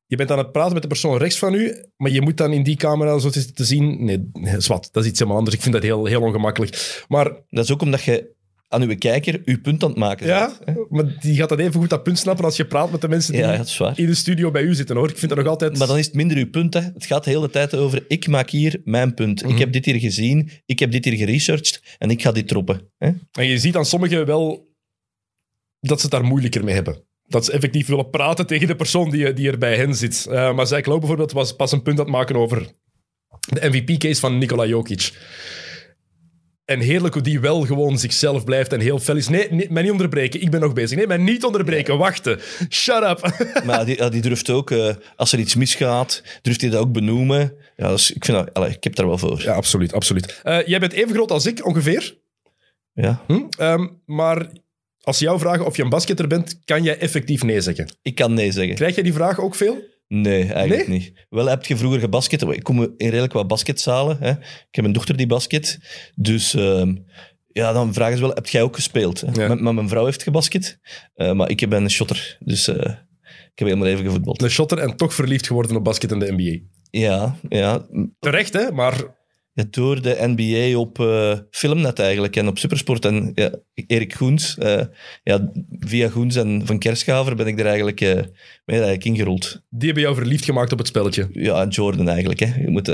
je 0.07 0.17
bent 0.17 0.31
aan 0.31 0.39
het 0.39 0.53
praten 0.53 0.73
met 0.73 0.83
de 0.83 0.89
persoon 0.89 1.19
rechts 1.19 1.39
van 1.39 1.55
u, 1.55 1.85
maar 1.97 2.11
je 2.11 2.21
moet 2.21 2.37
dan 2.37 2.53
in 2.53 2.63
die 2.63 2.77
camera 2.77 3.19
zo 3.19 3.31
te 3.31 3.65
zien. 3.65 4.05
Nee, 4.05 4.31
nee 4.33 4.61
zwart, 4.61 4.93
dat 4.93 5.03
is 5.03 5.09
iets 5.09 5.19
helemaal 5.19 5.39
anders. 5.39 5.57
Ik 5.57 5.63
vind 5.63 5.75
dat 5.75 5.83
heel, 5.83 6.07
heel 6.07 6.23
ongemakkelijk. 6.23 7.05
Maar 7.09 7.25
Dat 7.49 7.65
is 7.65 7.73
ook 7.73 7.83
omdat 7.83 8.03
je 8.03 8.35
aan 8.69 8.83
uw 8.83 8.97
kijker 8.99 9.41
uw 9.45 9.61
punt 9.61 9.83
aan 9.83 9.89
het 9.89 9.99
maken 9.99 10.27
ja, 10.27 10.57
bent, 10.65 10.79
hè. 10.79 10.85
maar 10.89 11.21
die 11.21 11.37
gaat 11.37 11.49
dat 11.49 11.59
even 11.59 11.81
goed 11.81 11.91
dat 11.91 12.03
punt 12.03 12.19
snappen 12.19 12.45
als 12.45 12.57
je 12.57 12.67
praat 12.67 12.91
met 12.91 13.01
de 13.01 13.09
mensen 13.09 13.33
die 13.33 13.41
Ja, 13.41 13.65
in 13.95 14.07
de 14.07 14.15
studio 14.15 14.51
bij 14.51 14.63
u 14.63 14.75
zitten, 14.75 14.97
hoor. 14.97 15.09
Ik 15.09 15.19
vind 15.19 15.31
dat 15.31 15.39
nog 15.39 15.49
altijd... 15.49 15.79
Maar 15.79 15.87
dan 15.87 15.99
is 15.99 16.07
het 16.07 16.15
minder 16.15 16.37
uw 16.37 16.51
punt. 16.51 16.75
Hè. 16.75 16.81
Het 16.81 17.07
gaat 17.07 17.25
de 17.25 17.31
hele 17.31 17.51
tijd 17.51 17.75
over, 17.75 18.05
ik 18.09 18.29
maak 18.29 18.51
hier 18.51 18.81
mijn 18.85 19.15
punt. 19.15 19.43
Mhm. 19.43 19.53
Ik 19.53 19.59
heb 19.59 19.73
dit 19.73 19.85
hier 19.85 20.01
gezien, 20.01 20.51
ik 20.67 20.79
heb 20.79 20.91
dit 20.91 21.05
hier 21.05 21.17
geresearched 21.17 21.97
en 21.99 22.11
ik 22.11 22.23
ga 22.23 22.33
dit 22.33 22.49
droppen. 22.49 22.91
Hè. 22.99 23.11
En 23.33 23.47
je 23.47 23.59
ziet 23.59 23.77
aan 23.77 23.87
sommigen 23.87 24.27
wel 24.27 24.75
dat 25.81 26.01
ze 26.01 26.07
het 26.07 26.15
daar 26.15 26.25
moeilijker 26.25 26.65
mee 26.65 26.75
hebben. 26.75 27.05
Dat 27.29 27.45
ze 27.45 27.53
effectief 27.53 27.87
willen 27.87 28.11
praten 28.11 28.47
tegen 28.47 28.67
de 28.67 28.77
persoon 28.77 29.11
die, 29.11 29.33
die 29.33 29.51
er 29.51 29.59
bij 29.59 29.77
hen 29.77 29.95
zit. 29.95 30.27
Eh, 30.31 30.55
maar 30.55 30.67
zij 30.67 30.83
geloof 30.83 30.99
bijvoorbeeld 30.99 31.33
was 31.33 31.57
pas 31.57 31.73
een 31.73 31.83
punt 31.83 31.99
aan 31.99 32.05
het 32.05 32.15
maken 32.15 32.37
over 32.37 32.71
de 33.39 33.69
MVP-case 33.69 34.21
van 34.21 34.39
Nikola 34.39 34.67
Jokic. 34.67 35.13
En 36.67 36.81
heerlijk 36.81 37.15
hoe 37.15 37.23
die 37.23 37.41
wel 37.41 37.61
gewoon 37.61 37.99
zichzelf 37.99 38.45
blijft 38.45 38.73
en 38.73 38.81
heel 38.81 38.99
fel 38.99 39.17
is. 39.17 39.29
Nee, 39.29 39.51
nee 39.51 39.67
mij 39.71 39.83
niet 39.83 39.91
onderbreken, 39.91 40.41
ik 40.41 40.51
ben 40.51 40.61
nog 40.61 40.73
bezig. 40.73 40.97
Nee, 40.97 41.07
mij 41.07 41.17
niet 41.17 41.45
onderbreken, 41.45 41.99
wachten. 41.99 42.41
Shut 42.69 43.03
up. 43.03 43.21
Maar 43.67 43.85
die, 43.85 44.11
die 44.11 44.23
durft 44.23 44.51
ook, 44.51 44.71
eh, 44.71 44.95
als 45.17 45.33
er 45.33 45.39
iets 45.39 45.55
misgaat, 45.55 46.23
durft 46.43 46.61
hij 46.61 46.71
dat 46.71 46.81
ook 46.81 46.93
benoemen. 46.93 47.53
Ja, 47.77 47.89
dus 47.91 48.13
ik, 48.13 48.25
vind 48.25 48.37
dat, 48.39 48.55
allee, 48.55 48.71
ik 48.71 48.85
heb 48.85 48.95
daar 48.95 49.07
wel 49.07 49.19
voor. 49.19 49.43
Ja, 49.43 49.55
absoluut, 49.55 49.93
absoluut. 49.93 50.41
Eh, 50.43 50.67
jij 50.67 50.81
bent 50.81 50.93
even 50.93 51.15
groot 51.15 51.31
als 51.31 51.47
ik, 51.47 51.67
ongeveer. 51.67 52.17
Ja. 52.93 53.23
Hm? 53.27 53.43
Ehm, 53.59 53.87
maar 54.05 54.47
als 55.01 55.19
ze 55.19 55.25
jou 55.25 55.39
vragen 55.39 55.67
of 55.67 55.77
je 55.77 55.83
een 55.83 55.89
basketter 55.89 56.27
bent, 56.27 56.61
kan 56.65 56.83
jij 56.83 56.99
effectief 56.99 57.43
nee 57.43 57.61
zeggen. 57.61 57.89
Ik 58.03 58.15
kan 58.15 58.35
nee 58.35 58.53
zeggen. 58.53 58.75
Krijg 58.75 58.95
jij 58.95 59.05
die 59.05 59.13
vraag 59.13 59.41
ook 59.41 59.55
veel? 59.55 59.95
Nee, 60.09 60.53
eigenlijk 60.53 60.89
Nee? 60.89 60.99
niet. 60.99 61.27
Wel 61.29 61.47
heb 61.47 61.65
je 61.67 61.77
vroeger 61.77 62.01
gebasket. 62.01 62.43
Ik 62.43 62.63
kom 62.63 62.83
in 62.83 63.09
redelijk 63.09 63.33
wat 63.33 63.49
basketzalen. 63.49 64.17
Hè. 64.21 64.31
Ik 64.31 64.69
heb 64.71 64.85
een 64.85 64.93
dochter 64.93 65.17
die 65.17 65.27
basket. 65.27 65.79
Dus 66.15 66.55
ehm, 66.55 66.97
ja, 67.53 67.73
dan 67.73 67.95
vragen 67.95 68.17
ze 68.17 68.23
wel, 68.23 68.35
heb 68.35 68.47
jij 68.47 68.63
ook 68.63 68.75
gespeeld? 68.75 69.21
Hè? 69.21 69.45
Ja. 69.45 69.55
Mijn 69.55 69.89
vrouw 69.89 70.05
heeft 70.05 70.23
gebasket. 70.23 70.79
Eh, 71.15 71.33
maar 71.33 71.51
ik 71.51 71.69
ben 71.69 71.83
een 71.83 71.91
shotter. 71.91 72.37
Dus 72.39 72.69
eh, 72.69 72.77
ik 73.25 73.59
heb 73.59 73.69
helemaal 73.69 73.87
even 73.89 74.05
gevoetbald. 74.05 74.43
Een 74.43 74.51
shotter 74.51 74.79
en 74.79 74.97
toch 74.97 75.15
verliefd 75.15 75.47
geworden 75.47 75.77
op 75.77 75.85
basket 75.85 76.13
en 76.13 76.19
de 76.19 76.33
NBA. 76.33 76.65
Ja, 76.91 77.37
ja, 77.49 77.87
Terecht, 78.19 78.53
hè? 78.53 78.73
Maar 78.73 78.95
Ja, 79.57 79.65
door 79.71 80.03
de 80.03 80.17
NBA 80.21 80.79
op 80.79 81.01
eh, 81.01 81.33
Filmnet 81.51 81.99
eigenlijk 81.99 82.37
en 82.37 82.49
op 82.49 82.59
Supersport. 82.59 83.05
En 83.05 83.33
ja, 83.35 83.51
Erik 83.75 84.15
Goens, 84.15 84.59
eh, 84.59 84.83
ja, 85.23 85.53
via 85.81 86.09
Goens 86.09 86.37
en 86.37 86.67
Van 86.67 86.79
Kerschaver 86.79 87.37
ben 87.37 87.47
ik 87.47 87.59
er 87.61 87.67
eigenlijk, 87.67 88.01
ben 88.01 88.31
eigenlijk 88.67 89.05
ingerold. 89.05 89.61
die 89.69 89.85
hebben 89.87 90.03
jou 90.03 90.15
verliefd 90.17 90.45
gemaakt 90.45 90.73
op 90.73 90.79
het 90.79 90.87
spelletje. 90.87 91.29
Ja, 91.33 91.67
Jordan 91.67 92.09
eigenlijk. 92.09 92.41
Hè. 92.41 92.61
Je 92.61 92.69
moet, 92.69 92.87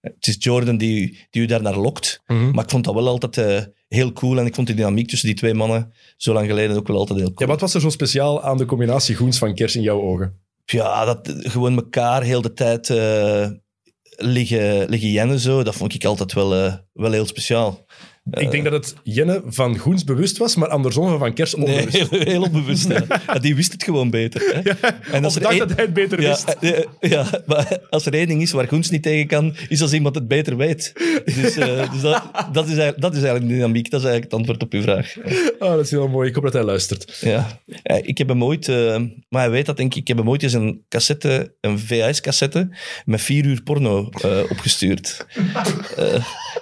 het 0.00 0.26
is 0.26 0.36
Jordan 0.38 0.76
die, 0.76 1.18
die 1.30 1.42
u 1.42 1.46
daar 1.46 1.62
naar 1.62 1.78
lokt. 1.78 2.22
Maar 2.26 2.64
ik 2.64 2.70
vond 2.70 2.84
dat 2.84 2.94
wel 2.94 3.08
altijd 3.08 3.68
heel 3.88 4.12
cool 4.12 4.38
en 4.38 4.46
ik 4.46 4.54
vond 4.54 4.66
die 4.66 4.76
dynamiek 4.76 5.08
tussen 5.08 5.28
die 5.28 5.36
twee 5.36 5.54
mannen 5.54 5.92
zo 6.16 6.32
lang 6.32 6.46
geleden 6.46 6.76
ook 6.76 6.88
wel 6.88 6.96
altijd 6.96 7.18
heel 7.18 7.28
Ja, 7.28 7.34
cool. 7.34 7.48
wat 7.48 7.60
was 7.60 7.74
er 7.74 7.80
zo 7.80 7.88
speciaal 7.90 8.42
aan 8.42 8.56
de 8.56 8.64
combinatie 8.64 9.14
Goens 9.14 9.38
van 9.38 9.54
Kers 9.54 9.76
in 9.76 9.82
jouw 9.82 10.00
ogen? 10.00 10.34
Ja, 10.64 11.04
dat 11.04 11.34
gewoon 11.38 11.76
elkaar 11.76 12.22
heel 12.22 12.42
de 12.42 12.52
tijd 12.52 12.88
liggen, 14.22 14.88
liggen 14.88 15.10
jennen 15.10 15.38
zo, 15.38 15.62
dat 15.62 15.74
vond 15.74 15.94
ik 15.94 16.04
altijd 16.04 16.32
wel, 16.32 16.54
eh, 16.54 16.74
wel 16.92 17.12
heel 17.12 17.26
speciaal. 17.26 17.84
Ik 18.30 18.50
denk 18.50 18.64
dat 18.64 18.72
het 18.72 18.94
Jenne 19.02 19.42
van 19.46 19.78
Goens 19.78 20.04
bewust 20.04 20.38
was, 20.38 20.56
maar 20.56 20.68
andersom 20.68 21.18
van 21.18 21.32
Kers 21.34 21.54
Nee, 21.54 21.66
onbewust. 21.66 22.10
heel, 22.10 22.20
heel 22.20 22.42
onbewust. 22.42 22.88
Ja, 23.26 23.38
die 23.38 23.54
wist 23.54 23.72
het 23.72 23.82
gewoon 23.82 24.10
beter. 24.10 24.40
Hè. 24.40 24.70
En 25.16 25.24
er 25.24 25.40
dacht 25.40 25.58
dat 25.58 25.70
hij 25.70 25.84
het 25.84 25.92
beter 25.94 26.20
ja, 26.20 26.28
wist. 26.28 26.48
eh, 26.60 26.84
ja, 27.10 27.26
maar 27.46 27.78
als 27.90 28.06
er 28.06 28.14
één 28.14 28.26
ding 28.26 28.42
is 28.42 28.52
waar 28.52 28.68
Goens 28.68 28.90
niet 28.90 29.02
tegen 29.02 29.26
kan, 29.26 29.54
is 29.68 29.82
als 29.82 29.92
iemand 29.92 30.14
het 30.14 30.28
beter 30.28 30.56
weet. 30.56 30.92
Dus, 31.24 31.56
eh, 31.56 31.92
dus 31.92 32.00
dat, 32.00 32.22
dat, 32.52 32.64
is 32.64 32.70
eigenlijk, 32.70 33.00
dat 33.00 33.12
is 33.14 33.22
eigenlijk 33.22 33.48
de 33.48 33.54
dynamiek. 33.54 33.90
Dat 33.90 34.00
is 34.00 34.06
eigenlijk 34.06 34.32
het 34.32 34.40
antwoord 34.40 34.62
op 34.62 34.72
uw 34.72 34.82
vraag. 34.82 35.16
Oh, 35.58 35.70
dat 35.70 35.84
is 35.84 35.90
heel 35.90 36.08
mooi. 36.08 36.28
Ik 36.28 36.34
hoop 36.34 36.44
dat 36.44 36.52
hij 36.52 36.62
luistert. 36.62 37.18
Ja. 37.20 37.60
Ik 38.02 38.18
heb 38.18 38.28
hem 38.28 38.44
ooit, 38.44 38.68
eh, 38.68 39.00
maar 39.28 39.42
hij 39.42 39.50
weet 39.50 39.66
dat 39.66 39.76
denk 39.76 39.94
ik, 39.94 40.00
ik 40.00 40.08
heb 40.08 40.16
hem 40.16 40.28
ooit 40.28 40.42
eens 40.42 40.52
een 40.52 40.84
cassette, 40.88 41.54
een 41.60 41.78
VHS-cassette 41.78 42.68
met 43.04 43.20
vier 43.20 43.44
uur 43.44 43.62
porno 43.62 44.08
eh, 44.22 44.38
opgestuurd. 44.48 45.26
Eh, 45.96 46.12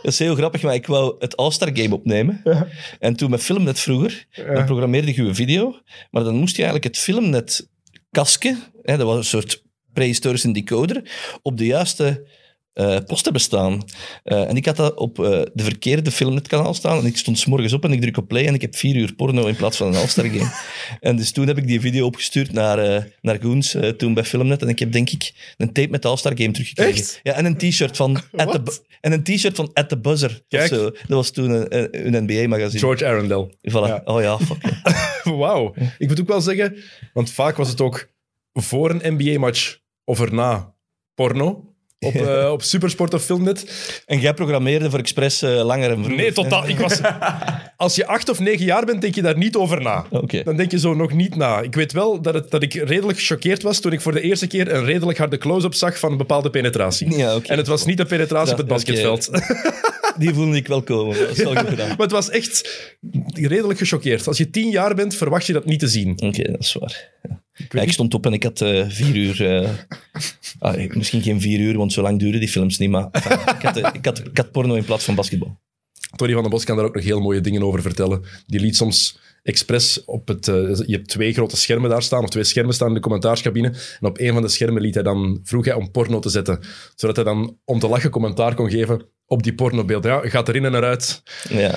dat 0.02 0.12
is 0.12 0.18
heel 0.18 0.34
grappig, 0.34 0.62
maar 0.62 0.74
ik 0.74 0.86
wou 0.86 1.14
het 1.18 1.36
All-Star 1.60 1.84
Game 1.84 1.94
opnemen. 1.94 2.42
En 2.98 3.16
toen 3.16 3.30
met 3.30 3.42
Filmnet 3.42 3.80
vroeger, 3.80 4.26
dan 4.54 4.64
programmeerde 4.64 5.14
je 5.14 5.22
een 5.22 5.34
video, 5.34 5.80
maar 6.10 6.24
dan 6.24 6.34
moest 6.34 6.56
je 6.56 6.62
eigenlijk 6.62 6.94
het 6.94 7.02
Filmnet 7.02 7.68
kasken, 8.10 8.58
hè, 8.82 8.96
dat 8.96 9.06
was 9.06 9.16
een 9.16 9.24
soort 9.24 9.62
prehistorische 9.92 10.52
decoder, 10.52 11.10
op 11.42 11.56
de 11.56 11.66
juiste 11.66 12.26
eh, 12.78 12.96
posten 13.06 13.32
bestaan. 13.32 13.82
Eh, 14.24 14.48
en 14.48 14.56
ik 14.56 14.66
had 14.66 14.76
dat 14.76 14.94
op 14.94 15.18
eh, 15.18 15.24
de 15.54 15.62
verkeerde 15.62 16.10
Filmnet-kanaal 16.10 16.74
staan 16.74 16.98
en 16.98 17.06
ik 17.06 17.16
stond 17.16 17.38
's 17.38 17.46
morgens 17.46 17.72
op 17.72 17.84
en 17.84 17.92
ik 17.92 18.00
druk 18.00 18.16
op 18.16 18.28
play 18.28 18.46
en 18.46 18.54
ik 18.54 18.60
heb 18.60 18.76
vier 18.76 18.96
uur 18.96 19.14
porno 19.14 19.46
in 19.46 19.56
plaats 19.56 19.76
van 19.76 19.86
een 19.86 19.94
All-Star 19.94 20.24
Game. 20.34 20.50
en 21.00 21.16
dus 21.16 21.32
toen 21.32 21.46
heb 21.46 21.58
ik 21.58 21.66
die 21.66 21.80
video 21.80 22.06
opgestuurd 22.06 22.52
naar, 22.52 23.08
naar 23.20 23.38
Goens, 23.42 23.74
eh, 23.74 23.88
toen 23.88 24.14
bij 24.14 24.24
Filmnet, 24.24 24.62
en 24.62 24.68
ik 24.68 24.78
heb 24.78 24.92
denk 24.92 25.10
ik 25.10 25.54
een 25.56 25.72
tape 25.72 25.90
met 25.90 26.02
de 26.02 26.08
All-Star 26.08 26.32
Game 26.36 26.50
teruggekregen. 26.50 27.00
Echt? 27.00 27.20
Ja, 27.22 27.32
en 27.32 27.44
een 27.44 27.56
t-shirt 27.56 27.96
van, 27.96 28.16
At 28.36 28.52
the, 28.52 28.80
en 29.00 29.12
een 29.12 29.22
t-shirt 29.22 29.56
van 29.56 29.70
At 29.72 29.88
the 29.88 29.98
Buzzer. 29.98 30.42
Kijk. 30.48 30.68
Zo. 30.68 30.84
Dat 30.90 31.08
was 31.08 31.30
toen 31.30 31.50
een, 31.50 32.06
een 32.06 32.24
NBA-magazine. 32.24 32.78
George 32.78 33.06
Arundel. 33.06 33.50
Voilà. 33.50 33.72
Ja. 33.72 34.02
Oh 34.04 34.20
ja, 34.20 34.38
fuck. 34.38 34.62
Wauw. 35.38 35.74
Ik 35.98 36.08
moet 36.08 36.20
ook 36.20 36.28
wel 36.28 36.40
zeggen, 36.40 36.76
want 37.12 37.30
vaak 37.30 37.56
was 37.56 37.68
het 37.68 37.80
ook 37.80 38.08
voor 38.52 38.90
een 38.90 39.16
NBA-match 39.16 39.78
of 40.04 40.20
erna 40.20 40.74
porno. 41.14 41.74
Op, 42.00 42.14
eh, 42.26 42.50
op 42.52 42.62
Supersport 42.62 43.14
of 43.14 43.24
Filmnet. 43.24 43.64
En 44.06 44.20
jij 44.20 44.34
programmeerde 44.34 44.90
voor 44.90 44.98
Express 44.98 45.42
eh, 45.42 45.64
langer 45.64 45.90
en 45.90 45.96
vroeger. 45.96 46.16
Nee, 46.16 46.32
totaal. 46.32 46.68
Ik 46.68 46.78
was, 46.78 47.00
als 47.76 47.94
je 47.94 48.06
acht 48.06 48.28
of 48.28 48.38
negen 48.38 48.64
jaar 48.64 48.84
bent, 48.84 49.00
denk 49.00 49.14
je 49.14 49.22
daar 49.22 49.36
niet 49.36 49.56
over 49.56 49.80
na. 49.82 50.06
Dan 50.44 50.56
denk 50.56 50.70
je 50.70 50.78
zo 50.78 50.94
nog 50.94 51.12
niet 51.12 51.36
na. 51.36 51.60
Ik 51.60 51.74
weet 51.74 51.92
wel 51.92 52.20
dat, 52.22 52.34
het, 52.34 52.50
dat 52.50 52.62
ik 52.62 52.74
redelijk 52.74 53.18
gechoqueerd 53.18 53.62
was 53.62 53.80
toen 53.80 53.92
ik 53.92 54.00
voor 54.00 54.12
de 54.12 54.20
eerste 54.20 54.46
keer 54.46 54.74
een 54.74 54.84
redelijk 54.84 55.18
harde 55.18 55.38
close-up 55.38 55.74
zag 55.74 55.98
van 55.98 56.10
een 56.10 56.16
bepaalde 56.16 56.50
penetratie. 56.50 57.16
Ja. 57.16 57.38
En 57.42 57.56
het 57.56 57.66
was 57.66 57.84
niet 57.84 57.96
de 57.96 58.04
penetratie 58.04 58.46
Ja, 58.46 58.52
op 58.52 58.58
het 58.58 58.68
basketveld. 58.68 59.30
Die 60.18 60.34
voelde 60.34 60.56
ik 60.56 60.66
wel 60.66 60.82
komen. 60.82 61.18
Dat 61.18 61.30
is 61.30 61.42
wel 61.42 61.56
goed 61.56 61.68
gedaan. 61.68 61.88
maar 61.88 61.96
het 61.98 62.10
was 62.10 62.30
echt 62.30 62.88
redelijk 63.32 63.78
gechoqueerd. 63.78 64.26
Als 64.26 64.38
je 64.38 64.50
tien 64.50 64.70
jaar 64.70 64.94
bent, 64.94 65.14
verwacht 65.14 65.46
je 65.46 65.52
dat 65.52 65.64
niet 65.64 65.78
te 65.80 65.88
zien. 65.88 66.10
Oké, 66.20 66.42
dat 66.50 66.60
is 66.60 66.72
waar. 66.72 67.10
Ja. 67.22 67.42
Ik 67.56 67.72
Ja, 67.72 67.80
ik 67.80 67.92
stond 67.92 68.14
op 68.14 68.26
en 68.26 68.32
ik 68.32 68.42
had 68.42 68.60
eh, 68.60 68.84
vier 68.88 69.16
uur... 69.16 69.60
eh, 69.60 69.68
ah, 70.58 70.94
misschien 70.94 71.22
geen 71.22 71.40
vier 71.40 71.60
uur, 71.60 71.76
want 71.76 71.92
zo 71.92 72.02
lang 72.02 72.18
duren 72.18 72.40
die 72.40 72.48
films 72.48 72.78
niet, 72.78 72.90
maar 72.90 73.08
enfin, 73.10 73.32
ik, 73.56 73.62
had, 73.62 73.76
ik, 73.76 74.04
had, 74.04 74.18
ik 74.18 74.36
had 74.36 74.52
porno 74.52 74.74
in 74.74 74.84
plaats 74.84 75.04
van 75.04 75.14
basketbal. 75.14 75.58
Tony 76.16 76.32
van 76.32 76.42
den 76.42 76.50
Bos 76.50 76.64
kan 76.64 76.76
daar 76.76 76.84
ook 76.84 76.94
nog 76.94 77.04
heel 77.04 77.20
mooie 77.20 77.40
dingen 77.40 77.62
over 77.62 77.82
vertellen. 77.82 78.22
Die 78.46 78.60
liet 78.60 78.76
soms 78.76 79.18
expres 79.42 80.04
op 80.04 80.28
het... 80.28 80.48
eh, 80.48 80.54
je 80.86 80.94
hebt 80.96 81.08
twee 81.08 81.32
grote 81.32 81.56
schermen 81.56 81.90
daar 81.90 82.02
staan, 82.02 82.22
of 82.22 82.30
twee 82.30 82.44
schermen 82.44 82.74
staan 82.74 82.88
in 82.88 82.94
de 82.94 83.00
commentaarscabine. 83.00 83.68
En 84.00 84.08
op 84.08 84.18
een 84.18 84.32
van 84.32 84.42
de 84.42 84.48
schermen 84.48 84.82
liet 84.82 84.94
hij 84.94 85.02
dan, 85.02 85.40
vroeg 85.44 85.64
hij 85.64 85.74
om 85.74 85.90
porno 85.90 86.18
te 86.18 86.28
zetten. 86.28 86.60
Zodat 86.94 87.16
hij 87.16 87.24
dan 87.24 87.58
om 87.64 87.78
te 87.78 87.88
lachen 87.88 88.10
commentaar 88.10 88.54
kon 88.54 88.70
geven 88.70 89.06
op 89.26 89.42
die 89.42 89.54
pornobeelden. 89.54 90.10
Ja, 90.10 90.28
gaat 90.28 90.48
erin 90.48 90.64
en 90.64 90.74
eruit. 90.74 91.22
Ja. 91.48 91.74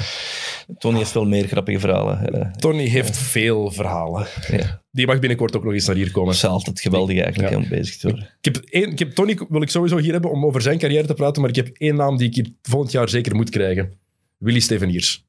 Tony 0.77 0.97
heeft 0.97 1.13
wel 1.13 1.25
meer 1.25 1.47
grappige 1.47 1.79
verhalen. 1.79 2.33
eh. 2.33 2.51
Tony 2.51 2.87
heeft 2.87 3.17
veel 3.17 3.71
verhalen. 3.71 4.27
ja. 4.47 4.81
Die 4.91 5.05
mag 5.07 5.19
binnenkort 5.19 5.55
ook 5.55 5.63
nog 5.63 5.73
eens 5.73 5.87
naar 5.87 5.95
hier 5.95 6.11
komen. 6.11 6.27
Dat 6.33 6.43
is 6.43 6.45
altijd 6.49 6.81
geweldig 6.81 7.19
eigenlijk 7.19 7.53
Ja. 7.53 7.57
om 7.59 7.67
bezig 7.69 7.97
te 7.97 8.07
worden. 8.09 8.29
Ik 8.41 8.53
heb, 8.53 8.63
één, 8.69 8.91
ik 8.91 8.99
heb 8.99 9.11
Tony 9.11 9.37
wil 9.49 9.61
ik 9.61 9.69
sowieso 9.69 9.97
hier 9.97 10.11
hebben 10.11 10.31
om 10.31 10.45
over 10.45 10.61
zijn 10.61 10.77
carrière 10.77 11.07
te 11.07 11.13
praten, 11.13 11.41
maar 11.41 11.49
ik 11.49 11.55
heb 11.55 11.69
één 11.77 11.95
naam 11.95 12.17
die 12.17 12.27
ik 12.27 12.35
hier 12.35 12.49
volgend 12.61 12.91
jaar 12.91 13.09
zeker 13.09 13.35
moet 13.35 13.49
krijgen. 13.49 13.91
Willy 14.37 14.59
Steveniers. 14.59 15.25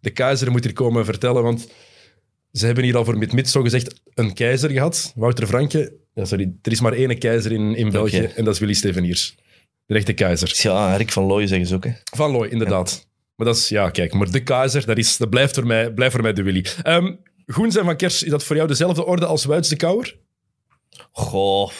De 0.00 0.10
keizer 0.10 0.50
moet 0.50 0.64
hier 0.64 0.72
komen 0.72 1.04
vertellen, 1.04 1.42
want 1.42 1.68
ze 2.52 2.66
hebben 2.66 2.84
hier 2.84 2.96
al 2.96 3.04
voor 3.04 3.18
Mid-Mid 3.18 3.48
zo 3.48 3.62
gezegd 3.62 4.00
een 4.14 4.34
keizer 4.34 4.70
gehad. 4.70 5.12
Wouter 5.16 5.46
Franke. 5.46 5.92
Ja, 6.14 6.24
sorry, 6.24 6.52
er 6.62 6.72
is 6.72 6.80
maar 6.80 6.92
één 6.92 7.18
keizer 7.18 7.52
in, 7.52 7.74
in 7.76 7.90
België 7.90 8.18
en 8.36 8.44
dat 8.44 8.54
is 8.54 8.60
Willy 8.60 8.74
Steveniers. 8.74 9.36
De 9.86 9.94
echte 9.94 10.12
keizer. 10.12 10.52
Ja, 10.62 10.96
Rick 10.96 11.12
van 11.12 11.24
Looy 11.24 11.46
zeggen 11.46 11.66
ze 11.66 11.74
ook. 11.74 11.84
Hè. 11.84 11.90
Van 12.16 12.30
Looy, 12.30 12.48
inderdaad. 12.48 13.06
Maar 13.42 13.52
dat 13.52 13.60
is, 13.60 13.68
ja, 13.68 13.90
kijk, 13.90 14.12
maar 14.12 14.30
de 14.30 14.42
keizer, 14.42 14.86
dat, 14.86 14.98
is, 14.98 15.16
dat 15.16 15.30
blijft, 15.30 15.54
voor 15.54 15.66
mij, 15.66 15.92
blijft 15.92 16.14
voor 16.14 16.22
mij 16.22 16.32
de 16.32 16.42
Willy. 16.42 16.66
Ehm 16.82 17.14
Goens 17.46 17.76
en 17.76 17.84
Van 17.84 17.96
Kers, 17.96 18.22
is 18.22 18.30
dat 18.30 18.44
voor 18.44 18.56
jou 18.56 18.68
dezelfde 18.68 19.04
orde 19.04 19.26
als 19.26 19.44
Wuits 19.44 19.68
de 19.68 19.76
Kouwer? 19.76 20.16
Goh, 21.12 21.70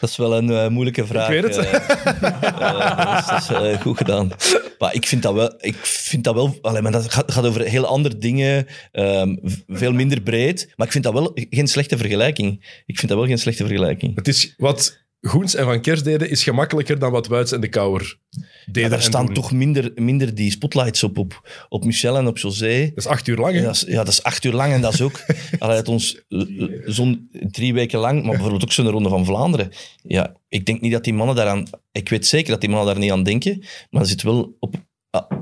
dat 0.00 0.10
is 0.10 0.16
wel 0.16 0.36
een 0.36 0.50
eh, 0.50 0.68
moeilijke 0.68 1.06
vraag. 1.06 1.28
weet 1.28 1.42
het. 1.42 1.56
eh. 1.56 1.74
Eh, 1.74 3.20
dat 3.28 3.40
is, 3.40 3.46
dat 3.46 3.64
is, 3.64 3.80
goed 3.80 3.96
gedaan. 3.96 4.30
Maar 4.78 4.94
ik 4.94 5.06
vind 5.06 5.22
dat 5.22 5.34
wel... 5.34 5.54
Ik 5.58 5.76
vind 5.76 6.24
dat 6.24 6.34
wel 6.34 6.58
allee, 6.62 6.82
maar 6.82 6.92
dat 6.92 7.12
gaat, 7.12 7.32
gaat 7.32 7.46
over 7.46 7.60
heel 7.60 7.86
andere 7.86 8.18
dingen. 8.18 8.66
ehm, 8.92 9.36
veel 9.68 9.92
minder 9.92 10.20
breed. 10.20 10.72
Maar 10.76 10.86
ik 10.86 10.92
vind 10.92 11.04
dat 11.04 11.12
wel 11.12 11.30
geen 11.34 11.66
slechte 11.68 11.96
vergelijking. 11.96 12.82
Ik 12.86 12.98
vind 12.98 13.08
dat 13.08 13.18
wel 13.18 13.26
geen 13.26 13.38
slechte 13.38 13.66
vergelijking. 13.66 14.14
Het 14.16 14.28
is 14.28 14.54
wat 14.56 15.05
Goens 15.20 15.54
en 15.54 15.64
Van 15.64 15.80
Kers 15.80 16.02
deden, 16.02 16.30
is 16.30 16.42
gemakkelijker 16.42 16.98
dan 16.98 17.12
wat 17.12 17.26
Wuits 17.26 17.52
en 17.52 17.60
de 17.60 17.68
Kouwer 17.68 18.18
deden. 18.66 18.82
Ja, 18.82 18.88
daar 18.88 19.02
staan 19.02 19.26
doen. 19.26 19.34
toch 19.34 19.52
minder, 19.52 19.92
minder 19.94 20.34
die 20.34 20.50
spotlights 20.50 21.02
op, 21.02 21.18
op, 21.18 21.48
op 21.68 21.84
Michel 21.84 22.16
en 22.16 22.26
op 22.26 22.38
José. 22.38 22.80
Dat 22.94 23.04
is 23.04 23.06
acht 23.06 23.28
uur 23.28 23.36
lang, 23.36 23.54
hè? 23.54 23.62
Dat 23.62 23.74
is, 23.74 23.80
ja, 23.80 23.96
dat 23.96 24.08
is 24.08 24.22
acht 24.22 24.44
uur 24.44 24.52
lang 24.52 24.72
en 24.72 24.80
dat 24.80 24.92
is 24.92 25.00
ook 25.00 25.24
allee, 25.58 25.76
het 25.76 25.88
ons 25.88 26.22
eh, 26.28 26.40
eh, 26.40 26.68
zo'n 26.84 27.28
drie 27.30 27.74
weken 27.74 27.98
lang, 27.98 28.22
maar 28.22 28.30
bijvoorbeeld 28.30 28.62
ook 28.62 28.72
zo'n 28.72 28.90
ronde 28.90 29.08
van 29.08 29.24
Vlaanderen. 29.24 29.72
Ja, 30.02 30.36
ik 30.48 30.66
denk 30.66 30.80
niet 30.80 30.92
dat 30.92 31.04
die 31.04 31.14
mannen 31.14 31.36
daaraan, 31.36 31.66
ik 31.92 32.08
weet 32.08 32.26
zeker 32.26 32.50
dat 32.50 32.60
die 32.60 32.70
mannen 32.70 32.88
daar 32.88 33.02
niet 33.02 33.12
aan 33.12 33.22
denken, 33.22 33.64
maar 33.90 34.02
er 34.02 34.08
zit 34.08 34.22
wel 34.22 34.56
op, 34.60 34.74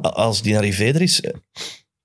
als 0.00 0.42
die 0.42 0.52
naar 0.52 0.62
Riveder 0.62 1.02
is, 1.02 1.20
eh, 1.20 1.32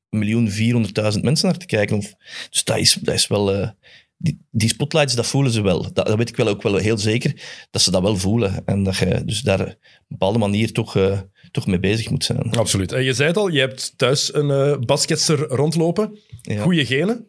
een 0.09 0.19
miljoen 0.19 0.49
vierhonderdduizend 0.49 1.23
mensen 1.23 1.47
naar 1.47 1.57
te 1.57 1.65
kijken. 1.65 1.97
Of, 1.97 2.13
dus 2.49 2.63
dat 2.63 2.77
is, 2.77 2.93
dat 2.93 3.15
is 3.15 3.27
wel, 3.27 3.73
die, 4.21 4.45
die 4.51 4.69
spotlights, 4.69 5.15
dat 5.15 5.27
voelen 5.27 5.51
ze 5.51 5.61
wel. 5.61 5.81
Dat, 5.81 5.95
dat 6.07 6.15
weet 6.17 6.29
ik 6.29 6.35
wel 6.35 6.47
ook 6.47 6.61
wel 6.63 6.75
heel 6.75 6.97
zeker, 6.97 7.33
dat 7.71 7.81
ze 7.81 7.91
dat 7.91 8.01
wel 8.01 8.17
voelen. 8.17 8.61
En 8.65 8.83
dat 8.83 8.97
je 8.97 9.21
dus 9.25 9.41
daar 9.41 9.59
op 9.61 9.67
een 9.67 9.75
bepaalde 10.07 10.39
manier 10.39 10.71
toch, 10.71 10.95
eh, 10.95 11.19
toch 11.51 11.67
mee 11.67 11.79
bezig 11.79 12.09
moet 12.09 12.23
zijn. 12.23 12.51
Absoluut. 12.51 12.91
En 12.91 13.03
je 13.03 13.13
zei 13.13 13.27
het 13.27 13.37
al, 13.37 13.47
je 13.47 13.59
hebt 13.59 13.93
thuis 13.97 14.33
een 14.33 14.49
eh 14.51 14.77
basketster 14.79 15.39
rondlopen. 15.39 16.17
Ja. 16.41 16.61
Goeie 16.61 16.85
genen. 16.85 17.27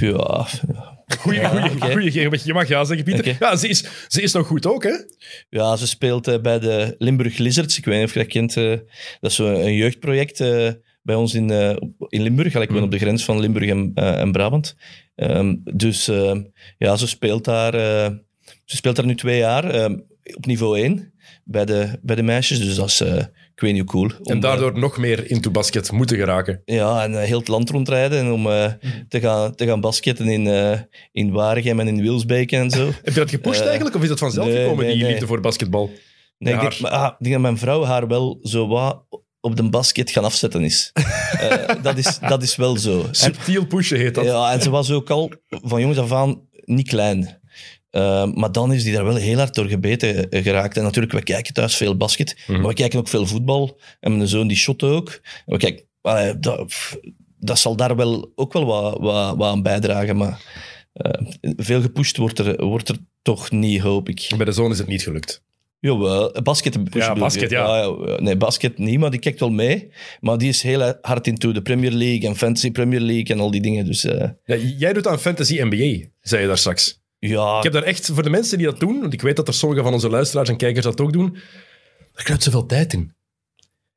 Ja. 0.00 0.46
Goeie, 1.18 1.40
Ja, 1.40 1.68
goeie. 1.68 2.12
Je 2.44 2.52
mag 2.52 2.68
ja 2.68 2.84
zeggen, 2.84 3.04
Pieter. 3.04 3.36
Ja, 3.40 3.56
ze 3.56 3.68
is, 3.68 3.84
ze 4.08 4.22
is 4.22 4.32
nog 4.32 4.46
goed 4.46 4.66
ook, 4.66 4.82
hè? 4.82 4.94
Ja, 5.48 5.76
ze 5.76 5.86
speelt 5.86 6.28
eh, 6.28 6.40
bij 6.40 6.58
de 6.58 6.94
Limburg 6.98 7.38
Lizards. 7.38 7.78
Ik 7.78 7.84
weet 7.84 7.98
niet 7.98 8.06
of 8.08 8.12
je 8.14 8.18
dat 8.18 8.28
kent. 8.28 8.56
eh, 8.56 8.76
dat 9.20 9.30
is 9.30 9.38
een 9.38 9.74
jeugdproject 9.74 10.40
eh, 10.40 10.70
bij 11.06 11.14
ons 11.14 11.34
in, 11.34 11.50
eh, 11.50 11.76
in 12.08 12.22
Limburg. 12.22 12.54
Ik 12.54 12.68
ben 12.68 12.76
Mm. 12.76 12.82
op 12.82 12.90
de 12.90 12.98
grens 12.98 13.24
van 13.24 13.40
Limburg 13.40 13.68
en, 13.68 13.90
eh, 13.94 14.20
en 14.20 14.32
Brabant. 14.32 14.76
Ehm, 15.14 15.54
dus 15.64 16.08
eh, 16.08 16.36
ja, 16.78 16.96
ze 16.96 17.06
speelt 17.06 17.44
daar, 17.44 17.72
ze 18.64 18.76
speelt 18.76 18.96
daar 18.96 19.06
nu 19.06 19.14
twee 19.14 19.38
jaar 19.38 19.70
eh, 19.70 19.90
op 20.36 20.46
niveau 20.46 20.80
1 20.80 21.12
bij 21.44 21.64
de, 21.64 21.98
bij 22.02 22.16
de 22.16 22.22
meisjes. 22.22 22.58
Dus 22.60 22.74
dat 22.74 22.88
is, 22.88 23.00
ik 23.54 23.60
weet 23.62 23.72
niet 23.72 23.80
hoe 23.80 23.90
cool. 23.90 24.10
Om, 24.22 24.32
En 24.32 24.40
daardoor 24.40 24.78
nog 24.78 24.98
meer 24.98 25.30
into 25.30 25.50
basket 25.50 25.92
moeten 25.92 26.16
geraken. 26.16 26.62
ja, 26.64 27.04
en 27.04 27.20
heel 27.22 27.38
het 27.38 27.48
land 27.48 27.70
rondrijden 27.70 28.18
en 28.18 28.30
om 28.30 28.46
eh, 28.46 28.72
te, 29.08 29.20
gaan, 29.20 29.54
te 29.54 29.66
gaan 29.66 29.80
basketten 29.80 30.28
in, 30.28 30.46
in 31.12 31.30
Waregem 31.32 31.80
en 31.80 31.88
in 31.88 32.02
Wilsbeek 32.02 32.52
en 32.52 32.70
zo. 32.70 32.86
Heb 33.02 33.14
je 33.14 33.20
dat 33.20 33.30
gepusht 33.30 33.64
eigenlijk? 33.64 33.96
Of 33.96 34.02
is 34.02 34.08
dat 34.08 34.18
vanzelf 34.18 34.46
nee, 34.46 34.56
gekomen, 34.56 34.84
nee, 34.84 34.92
die 34.94 35.02
nee. 35.02 35.10
liefde 35.12 35.26
voor 35.26 35.40
basketbal? 35.40 35.90
Nee, 36.38 36.54
ik 36.54 36.60
denk, 36.60 36.80
maar, 36.80 36.90
ah, 36.90 37.06
ik 37.06 37.16
denk 37.18 37.32
dat 37.32 37.42
mijn 37.42 37.58
vrouw 37.58 37.84
haar 37.84 38.08
wel 38.08 38.38
zo 38.42 38.66
wat 38.66 39.04
op 39.46 39.56
de 39.56 39.68
basket 39.68 40.10
gaan 40.10 40.24
afzetten 40.24 40.64
is. 40.64 40.90
Eh, 41.40 41.82
dat, 41.82 41.96
is 41.98 42.18
dat 42.18 42.42
is 42.42 42.56
wel 42.56 42.76
zo. 42.76 43.00
En, 43.02 43.14
Subtiel 43.14 43.66
pushen 43.66 43.98
heet 43.98 44.14
dat. 44.14 44.24
ja, 44.24 44.52
en 44.52 44.62
ze 44.62 44.70
was 44.70 44.90
ook 44.90 45.10
al 45.10 45.32
van 45.48 45.80
jongens 45.80 45.98
af 45.98 46.12
aan 46.12 46.40
niet 46.64 46.88
klein. 46.88 47.40
Eh, 47.90 48.26
maar 48.32 48.52
dan 48.52 48.72
is 48.72 48.82
die 48.82 48.92
daar 48.92 49.04
wel 49.04 49.14
heel 49.16 49.36
hard 49.38 49.54
door 49.54 49.66
gebeten 49.66 50.30
eh, 50.30 50.42
geraakt. 50.42 50.76
En 50.76 50.82
natuurlijk, 50.82 51.12
we 51.12 51.22
kijken 51.22 51.54
thuis 51.54 51.76
veel 51.76 51.96
basket, 51.96 52.36
Mhm. 52.46 52.60
maar 52.60 52.68
we 52.68 52.74
kijken 52.74 52.98
ook 52.98 53.08
veel 53.08 53.26
voetbal. 53.26 53.80
En 54.00 54.16
mijn 54.16 54.28
zoon 54.28 54.46
die 54.46 54.56
shot 54.56 54.82
ook. 54.82 55.08
En 55.46 55.52
we 55.52 55.58
kijken, 55.58 55.84
dat, 56.40 56.72
dat 57.38 57.58
zal 57.58 57.76
daar 57.76 57.96
wel 57.96 58.32
ook 58.34 58.52
wel 58.52 58.64
wat, 58.64 58.98
wat, 58.98 59.36
wat 59.36 59.50
aan 59.50 59.62
bijdragen. 59.62 60.16
Maar 60.16 60.40
eh, 60.92 61.26
veel 61.40 61.80
gepusht 61.80 62.16
wordt 62.16 62.38
er, 62.38 62.64
wordt 62.64 62.88
er 62.88 62.96
toch 63.22 63.50
niet, 63.50 63.80
hoop 63.80 64.08
ik. 64.08 64.28
Bij 64.36 64.44
de 64.46 64.52
zoon 64.52 64.70
is 64.70 64.78
het 64.78 64.86
niet 64.86 65.02
gelukt. 65.02 65.42
Jawel, 65.78 66.32
basket. 66.42 66.78
Ja, 66.90 67.14
basket, 67.14 67.50
ja. 67.50 67.76
ja, 67.76 67.96
ja. 68.06 68.20
Nee, 68.20 68.36
basket 68.36 68.78
niet, 68.78 68.98
maar 68.98 69.10
die 69.10 69.20
kijkt 69.20 69.40
wel 69.40 69.50
mee. 69.50 69.90
Maar 70.20 70.38
die 70.38 70.48
is 70.48 70.62
heel 70.62 70.94
hard 71.00 71.26
into 71.26 71.52
de 71.52 71.62
Premier 71.62 71.90
League 71.90 72.28
en 72.28 72.36
Fantasy 72.36 72.70
Premier 72.70 73.00
League 73.00 73.34
en 73.36 73.40
al 73.40 73.50
die 73.50 73.60
dingen. 73.60 73.84
Dus 73.84 74.04
eh, 74.04 74.78
jij 74.78 74.92
doet 74.92 75.06
aan 75.06 75.20
Fantasy 75.20 75.60
NBA, 75.62 76.08
zei 76.20 76.42
je 76.42 76.46
daar 76.48 76.58
straks. 76.58 77.00
ja, 77.18 77.56
Ik 77.56 77.62
heb 77.62 77.72
daar 77.72 77.82
echt, 77.82 78.10
voor 78.14 78.22
de 78.22 78.30
mensen 78.30 78.58
die 78.58 78.66
dat 78.66 78.80
doen, 78.80 79.00
want 79.00 79.12
ik 79.12 79.22
weet 79.22 79.36
dat 79.36 79.48
er 79.48 79.54
sommige 79.54 79.82
van 79.82 79.92
onze 79.92 80.08
luisteraars 80.10 80.48
en 80.48 80.56
kijkers 80.56 80.84
dat 80.84 81.00
ook 81.00 81.12
doen, 81.12 81.32
daar 82.12 82.24
kruipt 82.24 82.42
zoveel 82.42 82.66
tijd 82.66 82.92
in. 82.92 83.14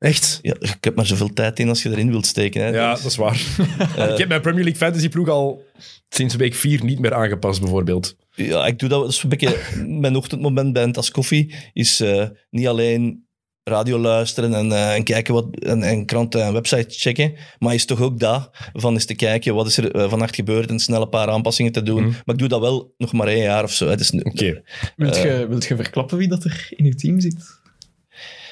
Echt. 0.00 0.38
ja, 0.42 0.54
ik 0.60 0.76
heb 0.80 0.94
maar 0.94 1.06
zoveel 1.06 1.32
tijd 1.32 1.58
in 1.58 1.68
als 1.68 1.82
je 1.82 1.90
erin 1.90 2.10
wilt 2.10 2.26
steken. 2.26 2.62
Hè. 2.62 2.68
Ja, 2.68 2.92
Dus, 2.92 3.02
dat 3.02 3.10
is 3.10 3.16
waar. 3.16 3.40
ik 4.12 4.18
heb 4.18 4.28
mijn 4.28 4.40
Premier 4.40 4.62
League 4.64 4.80
Fantasy 4.80 5.08
ploeg 5.08 5.28
al 5.28 5.62
sinds 6.08 6.34
week 6.34 6.54
4 6.54 6.84
niet 6.84 6.98
meer 6.98 7.14
aangepast, 7.14 7.60
bijvoorbeeld. 7.60 8.16
ja, 8.34 8.66
ik 8.66 8.78
doe 8.78 8.88
dat, 8.88 9.00
dat 9.00 9.10
is 9.10 9.22
een 9.22 9.28
beetje 9.28 9.56
mijn 9.86 10.16
ochtendmoment 10.16 10.72
bij 10.72 10.82
een 10.82 10.92
tas 10.92 11.10
koffie. 11.10 11.54
Is 11.72 12.00
eh, 12.00 12.26
niet 12.50 12.66
alleen 12.66 13.28
radio 13.64 13.98
luisteren 13.98 14.54
en, 14.54 14.72
eh, 14.72 14.94
en 14.94 15.04
kijken 15.04 15.34
wat 15.34 15.46
en, 15.58 15.82
en 15.82 16.06
kranten 16.06 16.42
en 16.44 16.52
websites 16.52 17.02
checken, 17.02 17.34
maar 17.58 17.74
is 17.74 17.84
toch 17.84 18.00
ook 18.00 18.18
dat 18.20 18.50
van 18.72 18.92
eens 18.92 19.04
te 19.04 19.14
kijken 19.14 19.54
wat 19.54 19.66
is 19.66 19.76
er 19.76 19.90
eh, 19.94 20.08
vannacht 20.10 20.34
gebeurd 20.34 20.70
en 20.70 20.78
snel 20.78 21.02
een 21.02 21.08
paar 21.08 21.28
aanpassingen 21.28 21.72
te 21.72 21.82
doen. 21.82 22.02
Mhm. 22.02 22.10
Maar 22.24 22.34
ik 22.34 22.38
doe 22.38 22.48
dat 22.48 22.60
wel 22.60 22.94
nog 22.98 23.12
maar 23.12 23.26
één 23.28 23.42
jaar 23.42 23.64
of 23.64 23.72
zo. 23.72 23.84
hè. 23.84 23.90
Het 23.90 24.00
is 24.00 24.10
nu- 24.10 24.20
Oké. 24.20 24.62
Wilt 24.96 25.16
je, 25.16 25.46
wilt 25.48 25.64
je 25.64 25.76
verklappen 25.76 26.18
wie 26.18 26.28
dat 26.28 26.44
er 26.44 26.66
in 26.70 26.84
uw 26.84 26.94
team 26.94 27.20
zit? 27.20 27.59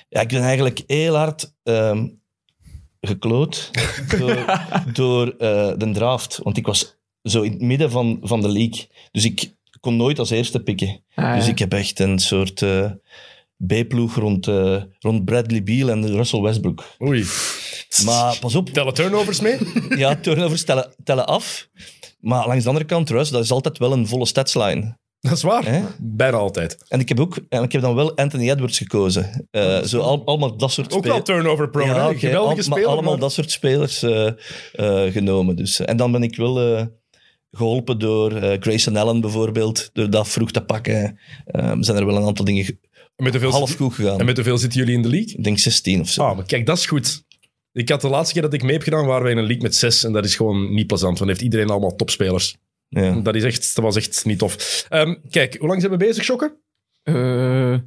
Ja, 0.08 0.20
ik 0.20 0.28
ben 0.28 0.42
eigenlijk 0.42 0.82
heel 0.86 1.14
hard 1.14 1.54
ehm, 1.62 2.06
gekloot 3.00 3.70
door, 4.18 4.44
door 4.92 5.28
eh, 5.28 5.72
de 5.76 5.90
draft. 5.92 6.40
Want 6.42 6.56
ik 6.56 6.66
was 6.66 6.96
zo 7.22 7.42
in 7.42 7.52
het 7.52 7.60
midden 7.60 7.90
van, 7.90 8.18
van 8.22 8.40
de 8.40 8.48
league. 8.48 8.86
Dus 9.12 9.24
ik 9.24 9.56
kon 9.80 9.96
nooit 9.96 10.18
als 10.18 10.30
eerste 10.30 10.60
pikken. 10.60 11.04
Ah, 11.14 11.34
Dus 11.34 11.44
ja. 11.44 11.50
ik 11.50 11.58
heb 11.58 11.72
echt 11.72 11.98
een 12.00 12.18
soort 12.18 12.62
eh, 12.62 12.90
B-ploeg 13.66 14.14
rond, 14.14 14.46
eh, 14.48 14.82
rond 14.98 15.24
Bradley 15.24 15.62
Beal 15.62 15.88
en 15.90 16.06
Russell 16.16 16.40
Westbrook. 16.40 16.84
Oei. 17.02 17.26
Maar 18.04 18.38
pas 18.38 18.54
op, 18.54 18.68
Tellen 18.68 18.94
turnovers 18.94 19.40
mee? 19.40 19.58
ja, 19.96 20.16
turnovers 20.16 20.64
tellen, 20.64 20.94
tellen 21.04 21.26
af. 21.26 21.68
Maar 22.20 22.46
langs 22.46 22.62
de 22.62 22.68
andere 22.68 22.86
kant, 22.86 23.10
Russ, 23.10 23.30
dat 23.30 23.44
is 23.44 23.50
altijd 23.50 23.78
wel 23.78 23.92
een 23.92 24.06
volle 24.06 24.26
statsline. 24.26 24.98
Dat 25.28 25.36
is 25.36 25.42
waar. 25.42 25.64
Hè? 25.64 25.82
Bijna 25.98 26.36
altijd. 26.36 26.84
En 26.88 27.00
ik 27.00 27.08
heb 27.08 27.20
ook, 27.20 27.38
en 27.48 27.62
ik 27.62 27.72
heb 27.72 27.82
dan 27.82 27.94
wel 27.94 28.16
Anthony 28.16 28.50
Edwards 28.50 28.78
gekozen. 28.78 29.46
Eh, 29.50 29.82
zo 29.82 30.00
al, 30.00 30.22
allemaal 30.24 30.56
dat 30.56 30.72
soort 30.72 30.86
Ook 30.86 30.92
wel 30.92 31.16
spelers. 31.16 31.24
turnover 31.24 31.68
al- 32.40 32.46
maar 32.54 32.62
speler. 32.78 32.86
allemaal 32.86 33.10
maar- 33.12 33.20
dat 33.20 33.32
soort 33.32 33.50
spelers 33.50 34.02
eh, 34.02 34.26
eh, 34.72 35.12
genomen. 35.12 35.56
Dus. 35.56 35.80
En 35.80 35.96
dan 35.96 36.12
ben 36.12 36.22
ik 36.22 36.36
wel 36.36 36.60
eh, 36.78 36.86
geholpen 37.50 37.98
door 37.98 38.32
Grayson 38.60 38.96
Allen 38.96 39.20
bijvoorbeeld, 39.20 39.90
door 39.92 40.10
dat 40.10 40.28
vroeg 40.28 40.50
te 40.50 40.60
pakken. 40.64 41.18
Ehm, 41.46 41.82
zijn 41.82 41.96
er 41.96 42.06
wel 42.06 42.16
een 42.16 42.26
aantal 42.26 42.44
dingen 42.44 42.64
ge- 42.64 42.78
En 43.16 43.24
met 43.24 43.32
hoeveel, 43.32 43.50
half 43.50 43.74
goed 43.76 43.94
gegaan. 43.94 44.18
en 44.20 44.24
met 44.26 44.36
hoeveel 44.36 44.58
zitten 44.58 44.78
jullie 44.78 44.94
in 44.94 45.02
de 45.02 45.08
league? 45.08 45.34
Ik 45.36 45.44
denk 45.44 45.58
16 45.58 46.00
of 46.00 46.08
zo. 46.08 46.22
Ah, 46.22 46.36
maar 46.36 46.46
kijk, 46.46 46.66
dat 46.66 46.78
is 46.78 46.86
goed. 46.86 47.26
Ik 47.72 47.88
had 47.88 48.00
de 48.00 48.08
laatste 48.08 48.32
keer 48.32 48.42
dat 48.42 48.52
ik 48.52 48.62
mee 48.62 48.72
heb 48.72 48.82
gedaan, 48.82 49.06
waren 49.06 49.22
wij 49.22 49.32
in 49.32 49.38
een 49.38 49.44
league 49.46 49.62
met 49.62 49.74
zes. 49.74 50.04
En 50.04 50.12
dat 50.12 50.24
is 50.24 50.36
gewoon 50.36 50.74
niet 50.74 50.86
plezant, 50.86 51.18
want 51.18 51.30
heeft 51.30 51.42
iedereen 51.42 51.70
allemaal 51.70 51.96
topspelers. 51.96 52.56
Ja. 52.88 53.20
Dat, 53.20 53.34
is 53.34 53.44
echt, 53.44 53.74
dat 53.74 53.84
was 53.84 53.96
echt 53.96 54.24
niet 54.24 54.38
tof. 54.38 54.86
Ehm, 54.88 55.14
kijk, 55.30 55.56
hoe 55.58 55.68
lang 55.68 55.80
zijn 55.80 55.92
we 55.92 55.98
bezig, 55.98 56.26
Jokke? 56.26 56.56
Eh, 57.02 57.78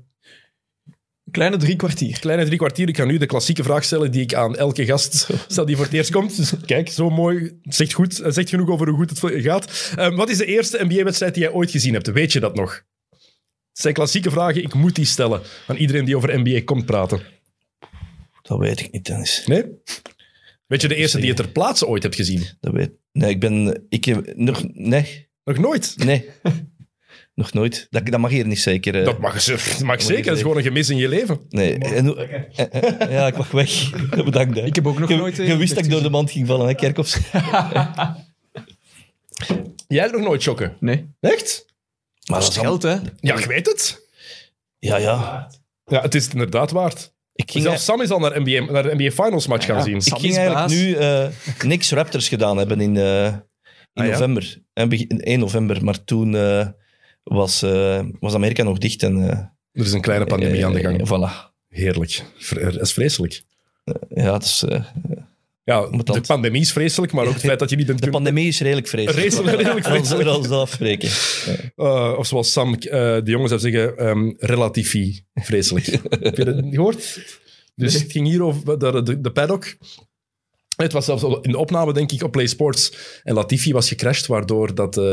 een 1.26 1.32
kleine 1.32 1.58
drie 1.58 1.76
kwartier. 1.76 2.20
Kleine 2.20 2.46
drie 2.46 2.58
kwartier. 2.58 2.88
Ik 2.88 2.98
ga 2.98 3.06
nu 3.06 3.18
de 3.18 3.26
klassieke 3.26 3.64
vraag 3.64 3.84
stellen 3.84 4.12
die 4.12 4.22
ik 4.22 4.34
aan 4.34 4.56
elke 4.56 4.86
gast 4.86 5.28
stel 5.48 5.66
die 5.66 5.76
voor 5.76 5.86
het 5.86 5.94
eerst 5.94 6.12
komt. 6.12 6.36
Dus 6.38 6.54
kijk, 6.66 6.90
zo 6.90 7.10
mooi. 7.10 7.60
Het 7.64 7.76
zegt, 7.76 7.94
goed, 7.94 8.18
het 8.18 8.34
zegt 8.34 8.50
genoeg 8.50 8.70
over 8.70 8.88
hoe 8.88 8.98
goed 8.98 9.22
het 9.22 9.42
gaat. 9.44 9.94
Ehm, 9.96 10.16
wat 10.16 10.30
is 10.30 10.38
de 10.38 10.46
eerste 10.46 10.86
NBA-wedstrijd 10.86 11.34
die 11.34 11.44
jij 11.44 11.52
ooit 11.52 11.72
gezien 11.72 11.94
hebt? 11.94 12.12
Weet 12.12 12.34
je 12.34 12.40
dat 12.40 12.56
nog? 12.56 12.84
Het 13.72 13.82
zijn 13.82 13.94
klassieke 13.94 14.32
vragen. 14.32 14.64
Ik 14.64 14.74
moet 14.74 14.96
die 14.96 15.06
stellen 15.06 15.42
aan 15.68 15.76
iedereen 15.76 16.06
die 16.06 16.16
over 16.16 16.40
NBA 16.40 16.62
komt 16.66 16.86
praten. 16.86 17.22
Dat 18.42 18.60
weet 18.60 18.80
ik 18.80 18.92
niet, 18.92 19.06
Dennis. 19.06 19.44
Nee? 19.46 19.64
Weet 20.68 20.82
je 20.82 20.88
de 20.88 20.96
eerste 20.96 21.18
die 21.18 21.28
je 21.28 21.34
ter 21.34 21.50
plaatse 21.50 21.88
ooit 21.88 22.04
hebt 22.04 22.16
gezien? 22.16 22.46
Dat 22.60 22.74
weet... 22.74 22.92
Nee, 23.12 23.30
ik 23.30 23.40
ben... 23.40 23.86
Ik 23.90 24.06
heb 24.06 24.34
nog... 24.36 24.64
Nee. 24.74 25.30
Nog 25.44 25.58
nooit. 25.58 25.94
Nee. 25.98 26.30
nog 27.36 27.54
nooit. 27.54 27.88
Dat, 27.90 28.06
dat 28.06 28.20
mag 28.20 28.32
hier 28.32 28.48
niet 28.48 28.60
zeker. 28.60 29.00
eh. 29.00 29.06
Dat 29.06 29.20
mag, 29.20 29.42
ze- 29.42 29.52
dat 29.78 29.84
mag 29.84 30.02
zeker. 30.02 30.26
Dat 30.26 30.36
is 30.36 30.42
gewoon 30.42 30.58
een 30.58 30.64
gemis 30.64 30.90
in 30.90 30.98
je 30.98 31.08
leven. 31.08 31.40
Nee. 31.50 31.78
En 31.78 32.06
hoe- 32.06 32.16
eh, 32.16 33.02
eh, 33.02 33.12
ja, 33.12 33.28
ik 33.28 33.38
mag 33.38 33.52
weg. 33.52 33.90
Bedankt. 34.26 34.56
hè. 34.58 34.66
Ik 34.66 34.76
heb 34.76 34.88
ook 34.88 35.00
nog 35.00 35.10
Je- 35.10 35.16
nooit, 35.16 35.40
eh, 35.40 35.48
Je 35.48 35.58
wist 35.58 35.76
dat 35.76 35.86
ik 35.86 35.92
door 35.92 36.02
de 36.02 36.10
mand 36.10 36.32
ging 36.32 36.48
vallen, 36.48 36.68
hè, 36.68 36.74
Kerkhoffs? 36.76 37.18
Jij 39.88 40.02
hebt 40.02 40.12
nog 40.14 40.22
nooit 40.22 40.44
chokken. 40.44 40.76
Nee. 40.80 41.10
Echt? 41.20 41.66
Maar 42.30 42.40
Dat 42.40 42.50
is 42.50 42.58
geld, 42.58 42.84
hè? 42.84 42.96
Ja, 43.20 43.38
ik 43.38 43.46
weet 43.46 43.66
het. 43.68 44.02
Ja, 44.80 44.98
ja. 44.98 45.48
Ja, 45.86 46.02
het 46.02 46.16
is 46.16 46.24
het 46.24 46.34
inderdaad 46.34 46.72
waard. 46.72 47.14
Ik 47.42 47.52
ging, 47.52 47.64
Zelfs 47.64 47.86
Sam 47.86 48.02
is 48.02 48.10
al 48.10 48.20
naar, 48.20 48.42
NBA, 48.42 48.72
naar 48.72 48.84
de 48.84 48.94
NBA 48.96 49.24
Finals 49.24 49.48
match 49.48 49.66
gaan 49.66 49.84
zien. 49.84 49.96
ik 49.96 50.02
Sam 50.02 50.20
ging 50.20 50.32
is 50.32 50.38
eigenlijk 50.38 50.68
baas. 50.68 50.78
nu 50.80 50.94
eh 50.96 51.28
niks 51.66 51.92
Raptors 51.92 52.28
gedaan 52.28 52.58
hebben 52.58 52.82
in, 52.82 52.98
eh, 52.98 53.26
in 53.26 53.32
Ah, 53.94 54.06
ja? 54.06 54.12
november. 54.12 54.58
En 54.74 54.90
begin- 54.90 55.22
1 55.24 55.40
november. 55.40 55.84
Maar 55.84 56.04
toen 56.04 56.36
eh, 56.36 56.68
was, 57.24 57.62
eh, 57.62 58.00
was 58.20 58.34
Amerika 58.34 58.64
nog 58.64 58.78
dicht. 58.78 59.04
En, 59.04 59.30
eh, 59.30 59.38
Er 59.72 59.86
is 59.86 59.92
een 59.94 60.02
kleine 60.02 60.26
pandemie 60.26 60.66
aan 60.66 60.74
de 60.74 60.80
gang. 60.80 61.02
eh, 61.02 61.08
voilà. 61.08 61.50
Heerlijk. 61.70 62.24
Vre- 62.38 62.80
is 62.82 62.94
vreselijk. 62.94 63.44
Ja, 64.10 64.34
het 64.34 64.44
is, 64.44 64.64
eh, 64.68 64.84
Ja, 65.72 65.88
de 66.04 66.22
pandemie 66.22 66.62
is 66.62 66.72
vreselijk, 66.72 67.12
maar 67.12 67.26
ook 67.26 67.34
het 67.34 67.42
feit 67.42 67.60
dat 67.60 67.70
je 67.70 67.76
niet 67.76 67.86
bent 67.86 67.98
de 67.98 68.04
kunnen... 68.04 68.24
pandemie 68.24 68.50
is 68.50 68.60
redelijk 68.62 68.88
vreselijk. 68.88 69.20
Vreselijk, 69.20 69.58
redelijk 69.58 69.88
Laten 69.88 70.18
we 70.18 70.24
dat 70.24 70.52
afspreken. 70.52 71.10
Of 72.18 72.28
zoals 72.28 72.52
Sam, 72.52 72.74
eh, 72.74 72.80
de 73.00 73.22
jongen 73.24 73.48
zou 73.50 73.60
zeggen, 73.60 73.98
ehm 73.98 74.32
relativie 74.38 75.26
vreselijk. 75.34 75.86
Heb 76.20 76.38
je 76.38 76.46
dat 76.46 76.62
niet 76.62 76.76
gehoord? 76.76 77.20
Dus 77.76 77.94
het 77.94 78.12
ging 78.12 78.28
hier 78.28 78.44
over 78.44 78.80
de, 78.80 79.04
de, 79.04 79.22
de 79.22 79.32
paddock. 79.32 79.76
Het 80.76 80.94
was 80.94 81.06
zelfs 81.06 81.24
in 81.42 81.52
de 81.52 81.58
opname, 81.58 81.94
denk 81.94 82.12
ik, 82.12 82.24
op 82.24 82.32
Play 82.32 82.48
Sports. 82.48 82.94
En 83.24 83.34
Latifi 83.34 83.74
was 83.74 83.88
gecrashed, 83.88 84.26
waardoor 84.28 84.76
dat, 84.76 84.98
eh 84.98 85.04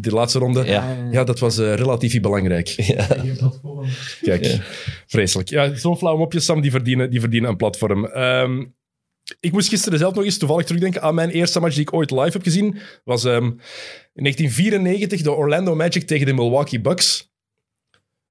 de 0.00 0.10
laatste 0.10 0.38
ronde... 0.38 0.64
Ja. 0.64 1.08
Ja, 1.10 1.24
dat 1.24 1.38
was 1.38 1.58
eh 1.58 1.74
relatief 1.74 2.20
belangrijk. 2.20 2.68
Ja. 2.68 3.06
Kijk, 4.20 4.44
Ja. 4.44 4.58
vreselijk. 5.06 5.48
Ja, 5.48 5.74
zo'n 5.74 5.96
flauw 5.98 6.16
mopje, 6.16 6.40
Sam, 6.40 6.60
die 6.60 6.70
verdienen, 6.70 7.10
die 7.10 7.20
verdienen 7.20 7.50
een 7.50 7.56
platform. 7.56 8.06
Ehm, 8.06 8.64
ik 9.40 9.52
moest 9.52 9.68
gisteren 9.68 9.98
zelf 9.98 10.14
nog 10.14 10.24
eens 10.24 10.38
toevallig 10.38 10.66
terugdenken 10.66 11.02
aan 11.02 11.14
mijn 11.14 11.30
eerste 11.30 11.60
match 11.60 11.74
die 11.74 11.82
ik 11.82 11.92
ooit 11.92 12.10
live 12.10 12.30
heb 12.30 12.42
gezien. 12.42 12.78
was 13.04 13.24
ehm, 13.24 13.44
in 14.14 14.22
1994 14.22 15.22
de 15.22 15.32
Orlando 15.32 15.74
Magic 15.74 16.06
tegen 16.06 16.26
de 16.26 16.32
Milwaukee 16.32 16.80
Bucks. 16.80 17.32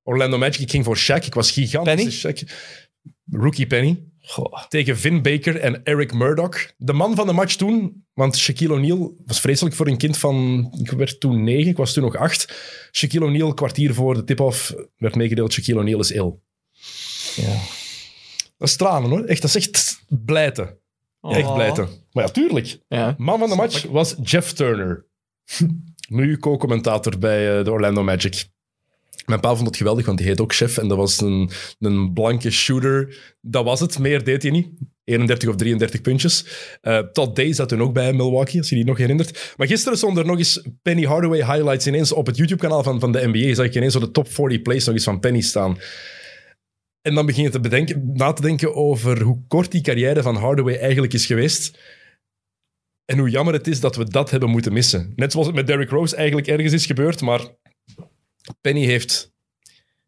Orlando 0.04 0.38
Magic, 0.38 0.60
ik 0.60 0.70
ging 0.70 0.86
voor 0.86 0.98
Shaq. 0.98 1.26
Ik 1.26 1.34
was 1.34 1.52
gigantische 1.52 2.28
Shaq. 2.28 2.50
Rookie 3.32 3.68
Penny. 3.68 4.04
Goh. 4.22 4.68
Tegen 4.68 4.98
Vin 4.98 5.22
Baker 5.22 5.60
en 5.60 5.84
Eric 5.84 6.14
Murdoch. 6.14 6.72
De 6.78 6.94
man 6.94 7.16
van 7.16 7.28
de 7.28 7.34
match 7.34 7.56
toen, 7.56 8.06
want 8.14 8.38
Shaquille 8.38 8.74
O'Neal 8.74 9.16
was 9.26 9.40
vreselijk 9.40 9.76
voor 9.76 9.88
een 9.88 9.98
kind 9.98 10.18
van... 10.18 10.68
Ik 10.80 10.92
werd 10.92 11.20
toen 11.20 11.44
negen, 11.44 11.70
ik 11.70 11.78
was 11.78 11.94
toen 11.94 12.04
nog 12.04 12.16
acht. 12.16 12.54
Shaquille 12.92 13.26
O'Neal, 13.26 13.54
kwartier 13.54 13.94
voor 13.94 14.14
de 14.14 14.24
tip-off, 14.24 14.74
werd 14.98 15.16
meegedeeld, 15.16 15.54
Shaquille 15.54 15.80
O'Neal 15.80 16.00
is 16.00 16.12
ill. 16.12 16.34
Ja. 17.36 17.58
Dat 18.58 18.68
is 18.68 18.76
tranen 18.76 19.10
hoor. 19.10 19.24
Echt, 19.24 19.42
dat 19.42 19.56
is 19.56 19.68
echt 19.68 20.02
blijten. 20.08 20.78
Echt 21.22 21.46
Oh. 21.48 21.54
blijten. 21.56 21.88
Maar 22.12 22.24
ja, 22.24 22.30
tuurlijk. 22.32 22.80
Ja. 22.88 23.16
Man 23.18 23.40
van 23.40 23.50
de 23.50 23.56
match 23.56 23.84
was 23.86 24.16
Jeff 24.24 24.54
Turner. 24.54 25.06
nu 26.10 26.38
co-commentator 26.38 27.20
bij 27.20 27.58
eh, 27.58 27.64
de 27.64 27.72
Orlando 27.72 28.04
Magic. 28.04 28.46
Mijn 29.26 29.42
pa 29.42 29.56
vond 29.56 29.68
het 29.68 29.78
geweldig, 29.78 30.06
want 30.06 30.18
die 30.18 30.28
heet 30.28 30.42
ook 30.42 30.54
Chef. 30.54 30.78
En 30.78 30.88
dat 30.88 30.98
was 30.98 31.22
een, 31.22 31.50
een 31.80 32.14
blanke 32.14 32.52
shooter. 32.52 33.18
Dat 33.42 33.64
was 33.64 33.80
het. 33.80 34.00
Meer 34.00 34.24
deed 34.24 34.42
hij 34.42 34.52
niet. 34.52 34.68
31 35.04 35.50
of 35.50 35.56
33 35.56 36.02
puntjes. 36.02 36.46
Eh 36.82 36.98
Todd 36.98 37.36
Day 37.36 37.54
zat 37.54 37.70
toen 37.70 37.82
ook 37.82 37.94
bij 37.94 38.14
Milwaukee, 38.14 38.60
als 38.60 38.70
je 38.70 38.76
die 38.76 38.86
nog 38.86 38.98
herinnert. 38.98 39.54
Maar 39.58 39.68
gisteren 39.68 39.98
stond 39.98 40.18
er 40.18 40.26
nog 40.26 40.38
eens 40.38 40.66
Penny 40.82 41.04
Hardaway 41.04 41.38
highlights 41.46 41.88
ineens 41.88 42.12
op 42.12 42.26
het 42.26 42.38
YouTube-kanaal 42.38 42.84
van, 42.84 43.00
van 43.00 43.12
de 43.12 43.28
NBA. 43.28 43.54
Zag 43.54 43.66
ik 43.66 43.76
ineens 43.76 43.94
zo 43.94 44.00
de 44.00 44.12
top 44.12 44.32
40 44.32 44.62
plays 44.62 44.86
nog 44.86 44.96
eens 44.96 45.04
van 45.04 45.20
Penny 45.20 45.42
staan. 45.42 45.78
En 47.10 47.16
dan 47.16 47.26
begin 47.26 47.44
je 47.44 47.50
te 47.50 47.60
bedenken, 47.60 48.12
na 48.14 48.34
te 48.34 48.42
denken 48.42 48.76
over 48.76 49.22
hoe 49.22 49.42
kort 49.48 49.72
die 49.72 49.82
carrière 49.82 50.22
van 50.22 50.36
Hardaway 50.36 50.78
eigenlijk 50.78 51.14
is 51.14 51.26
geweest. 51.26 51.80
En 53.06 53.18
hoe 53.18 53.30
jammer 53.30 53.54
het 53.54 53.68
is 53.68 53.80
dat 53.80 53.96
we 53.96 54.10
dat 54.10 54.30
hebben 54.30 54.50
moeten 54.50 54.74
missen. 54.74 55.14
Net 55.16 55.32
zoals 55.32 55.48
het 55.48 55.56
met 55.56 55.68
Derrick 55.68 55.90
Rose 55.90 56.16
eigenlijk 56.16 56.48
ergens 56.48 56.74
is 56.74 56.86
gebeurd, 56.86 57.22
maar 57.22 57.42
Penny 58.62 58.86
heeft 58.86 59.34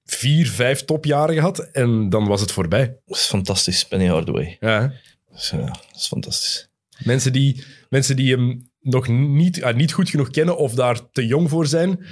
vier, 0.06 0.47
vijf 0.47 0.86
topjaren 0.86 1.36
gehad 1.36 1.60
en 1.60 2.10
dan 2.10 2.28
was 2.28 2.41
het 2.41 2.52
voorbij. 2.52 2.99
Dat 3.06 3.18
is 3.18 3.26
fantastisch, 3.26 3.88
Penny 3.88 4.08
Hardaway. 4.08 4.58
Ja, 4.60 4.93
dat 5.30 5.54
is 5.95 6.08
fantastisch. 6.08 6.70
mensen, 7.04 7.34
die, 7.34 7.64
mensen 7.89 8.16
die 8.16 8.36
hem 8.36 8.72
nog 8.80 9.08
niet, 9.08 9.64
ah, 9.64 9.76
niet 9.76 9.93
goed 9.93 10.10
genoeg 10.10 10.30
kennen 10.30 10.58
of 10.58 10.74
daar 10.74 11.12
te 11.12 11.26
jong 11.26 11.49
voor 11.49 11.68
zijn, 11.68 12.06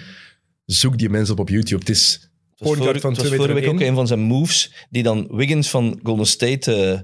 zoek 0.66 0.98
die 0.98 1.10
mensen 1.10 1.34
op 1.34 1.40
op 1.40 1.50
YouTube. 1.50 1.80
Het 1.80 1.90
is 1.90 2.29
Voor, 2.60 3.00
van 3.00 3.14
2 3.14 3.28
vorige 3.28 3.38
meter 3.38 3.54
week 3.54 3.68
ook 3.70 3.80
een 3.80 3.96
van 3.96 4.08
zijn 4.08 4.20
moves 4.20 4.74
die 4.90 5.04
dan 5.04 5.28
Wiggins 5.32 5.70
van 5.70 6.00
Golden 6.04 6.26
State 6.26 6.74
eh, 6.76 7.00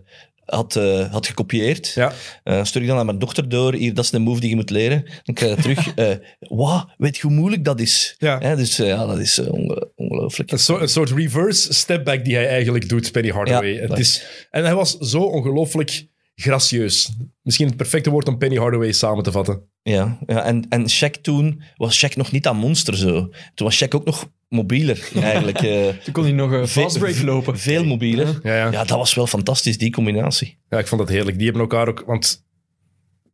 had, 0.46 0.76
eh, 0.76 1.12
had 1.12 1.28
gekopieerd. 1.28 1.92
Ja. 1.96 2.14
Eh, 2.44 2.64
stuur 2.64 2.82
ik 2.82 2.88
dan 2.88 2.98
aan 2.98 3.06
mijn 3.06 3.20
dochter 3.20 3.50
door. 3.50 3.74
Hier, 3.74 3.94
dat 3.94 4.04
is 4.04 4.10
de 4.10 4.20
move 4.20 4.40
die 4.40 4.50
je 4.50 4.56
moet 4.56 4.70
leren. 4.70 5.06
Dan 5.24 5.36
krijg 5.36 5.56
je 5.56 5.62
terug. 5.62 5.94
eh 5.96 6.16
wow, 6.40 6.90
weet 6.98 7.16
je 7.16 7.22
hoe 7.22 7.32
moeilijk 7.32 7.66
dat 7.66 7.80
is? 7.80 8.16
Ja. 8.18 8.40
Hè, 8.40 8.56
dus 8.56 8.76
ja, 8.76 9.06
dat 9.06 9.20
is 9.20 9.40
onge- 9.40 9.90
ongelooflijk. 9.96 10.52
Een, 10.52 10.60
soort, 10.60 10.82
een 10.82 10.90
soort 10.90 11.12
reverse 11.12 11.74
stepback 11.74 12.26
die 12.26 12.36
hij 12.36 12.48
eigenlijk 12.48 12.90
doet, 12.90 13.12
Penny 13.12 13.30
Hardaway. 13.30 13.74
Ja, 13.74 13.82
het 13.82 14.00
is, 14.00 14.26
en 14.52 14.64
hij 14.64 14.76
was 14.76 14.98
zo 14.98 15.22
ongelooflijk 15.22 16.08
gracieus. 16.36 17.12
Misschien 17.42 17.68
het 17.68 17.78
perfecte 17.78 18.10
woord 18.10 18.28
om 18.28 18.38
Penny 18.38 18.58
Hardaway 18.58 18.92
samen 18.92 19.24
te 19.24 19.32
vatten. 19.32 19.70
Ja, 19.84 20.18
ja 20.26 20.44
en, 20.44 20.66
en 20.70 20.90
Shaq 20.90 21.22
toen 21.22 21.62
was 21.76 22.06
Shaq 22.06 22.16
nog 22.16 22.32
niet 22.32 22.44
dat 22.44 22.54
monster 22.56 22.98
zo. 22.98 23.12
Toen 23.54 23.68
was 23.68 23.84
Shaq 23.84 23.90
ook 23.90 24.06
nog 24.06 24.30
mobieler 24.50 25.10
eigenlijk. 25.16 25.58
eh, 25.62 25.88
Toen 25.88 26.14
kon 26.14 26.24
hij 26.24 26.32
nog 26.32 26.52
een 26.52 26.68
Veel- 26.68 26.84
fast 26.84 27.00
break 27.00 27.22
lopen. 27.22 27.60
veel 27.60 27.84
mobieler. 27.86 28.40
Ja, 28.44 28.56
ja. 28.56 28.72
Ja, 28.72 28.84
dat 28.84 28.98
was 28.98 29.14
wel 29.14 29.28
fantastisch, 29.28 29.78
die 29.78 29.92
combinatie. 29.92 30.58
Ja, 30.70 30.78
ik 30.80 30.88
vond 30.88 31.02
dat 31.02 31.10
heerlijk. 31.10 31.36
Die 31.36 31.44
hebben 31.46 31.62
elkaar 31.62 31.88
ook... 31.88 32.04
Want 32.06 32.44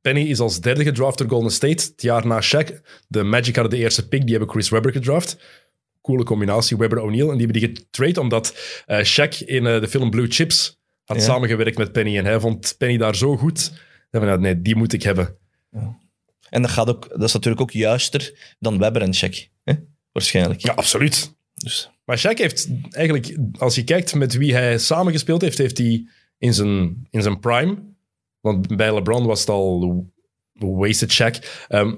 Penny 0.02 0.22
is 0.22 0.39
als 0.39 0.62
derde 0.62 0.84
gedraft 0.84 1.18
door 1.18 1.30
Golden 1.30 1.52
State. 1.52 1.84
Het 1.84 2.02
jaar 2.02 2.28
na 2.28 2.41
Shaq. 2.43 2.82
De 3.08 3.24
Magic 3.24 3.56
hadden 3.56 3.74
de 3.78 3.84
eerste 3.84 4.08
pick. 4.08 4.22
Die 4.22 4.30
hebben 4.32 4.49
Chris 4.49 4.70
Webber 4.70 4.91
gedraft. 4.91 5.38
Coole 6.02 6.24
combinatie, 6.24 6.78
Webber-O'Neal. 6.78 7.32
En 7.32 7.38
die 7.38 7.45
hebben 7.45 7.62
die 7.62 7.70
getrade 7.78 8.20
omdat 8.20 8.56
eh 8.86 9.06
Shaq 9.06 9.45
in 9.45 9.66
eh, 9.66 9.82
de 9.82 9.88
film 9.88 10.10
Blue 10.10 10.28
Chips 10.30 10.80
had 11.12 11.26
Ja. 11.26 11.32
samengewerkt 11.32 11.78
met 11.78 11.91
Penny. 11.91 12.18
En 12.18 12.26
hij 12.26 12.39
vond 12.39 12.76
Penny 12.78 12.97
daar 12.97 13.16
zo 13.16 13.38
goed. 13.38 13.70
Dat 14.09 14.22
we, 14.22 14.28
nou, 14.28 14.39
nee, 14.39 14.62
die 14.62 14.76
moet 14.76 14.93
ik 14.93 15.03
hebben. 15.03 15.36
En 16.49 16.62
dat, 16.62 16.72
gaat 16.72 16.89
ook, 16.89 17.09
dat 17.09 17.24
is 17.24 17.34
natuurlijk 17.34 17.62
ook 17.62 17.72
juister 17.72 18.53
dan 18.59 18.78
Webber 18.78 19.01
en 19.01 19.16
Shaq. 19.16 19.49
Hè? 19.64 19.74
Waarschijnlijk. 20.12 20.59
Ja, 20.62 20.74
absoluut. 20.74 21.36
Dus, 21.53 21.89
Maar 22.05 22.20
Shaq 22.20 22.34
heeft 22.38 22.70
eigenlijk, 22.89 23.38
als 23.57 23.76
je 23.76 23.84
kijkt 23.84 24.16
met 24.16 24.34
wie 24.34 24.53
hij 24.53 24.78
samengespeeld 24.78 25.41
heeft, 25.41 25.57
heeft 25.57 25.78
hij 25.78 26.07
in 26.38 26.53
zijn, 26.53 27.07
in 27.09 27.22
zijn 27.22 27.39
prime, 27.39 27.78
want 28.39 28.76
bij 28.76 28.93
LeBron 28.93 29.26
was 29.26 29.39
het 29.39 29.49
al 29.49 30.12
wasted 30.53 31.12
Shaq, 31.22 31.45
ehm, 31.68 31.95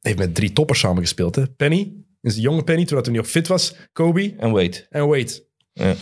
heeft 0.00 0.18
met 0.18 0.34
drie 0.34 0.52
toppers 0.52 0.78
samengespeeld. 0.78 1.34
Hè? 1.36 1.46
Penny, 1.48 1.92
is 2.20 2.34
de 2.34 2.40
jonge 2.40 2.64
Penny, 2.64 2.84
toen 2.84 3.02
hij 3.02 3.12
nog 3.12 3.28
fit 3.28 3.46
was, 3.46 3.74
Kobe 3.92 4.34
en 4.38 4.50
wait. 4.50 4.86
en 4.90 5.06
Wade. 5.08 5.44
Ja. 5.72 5.94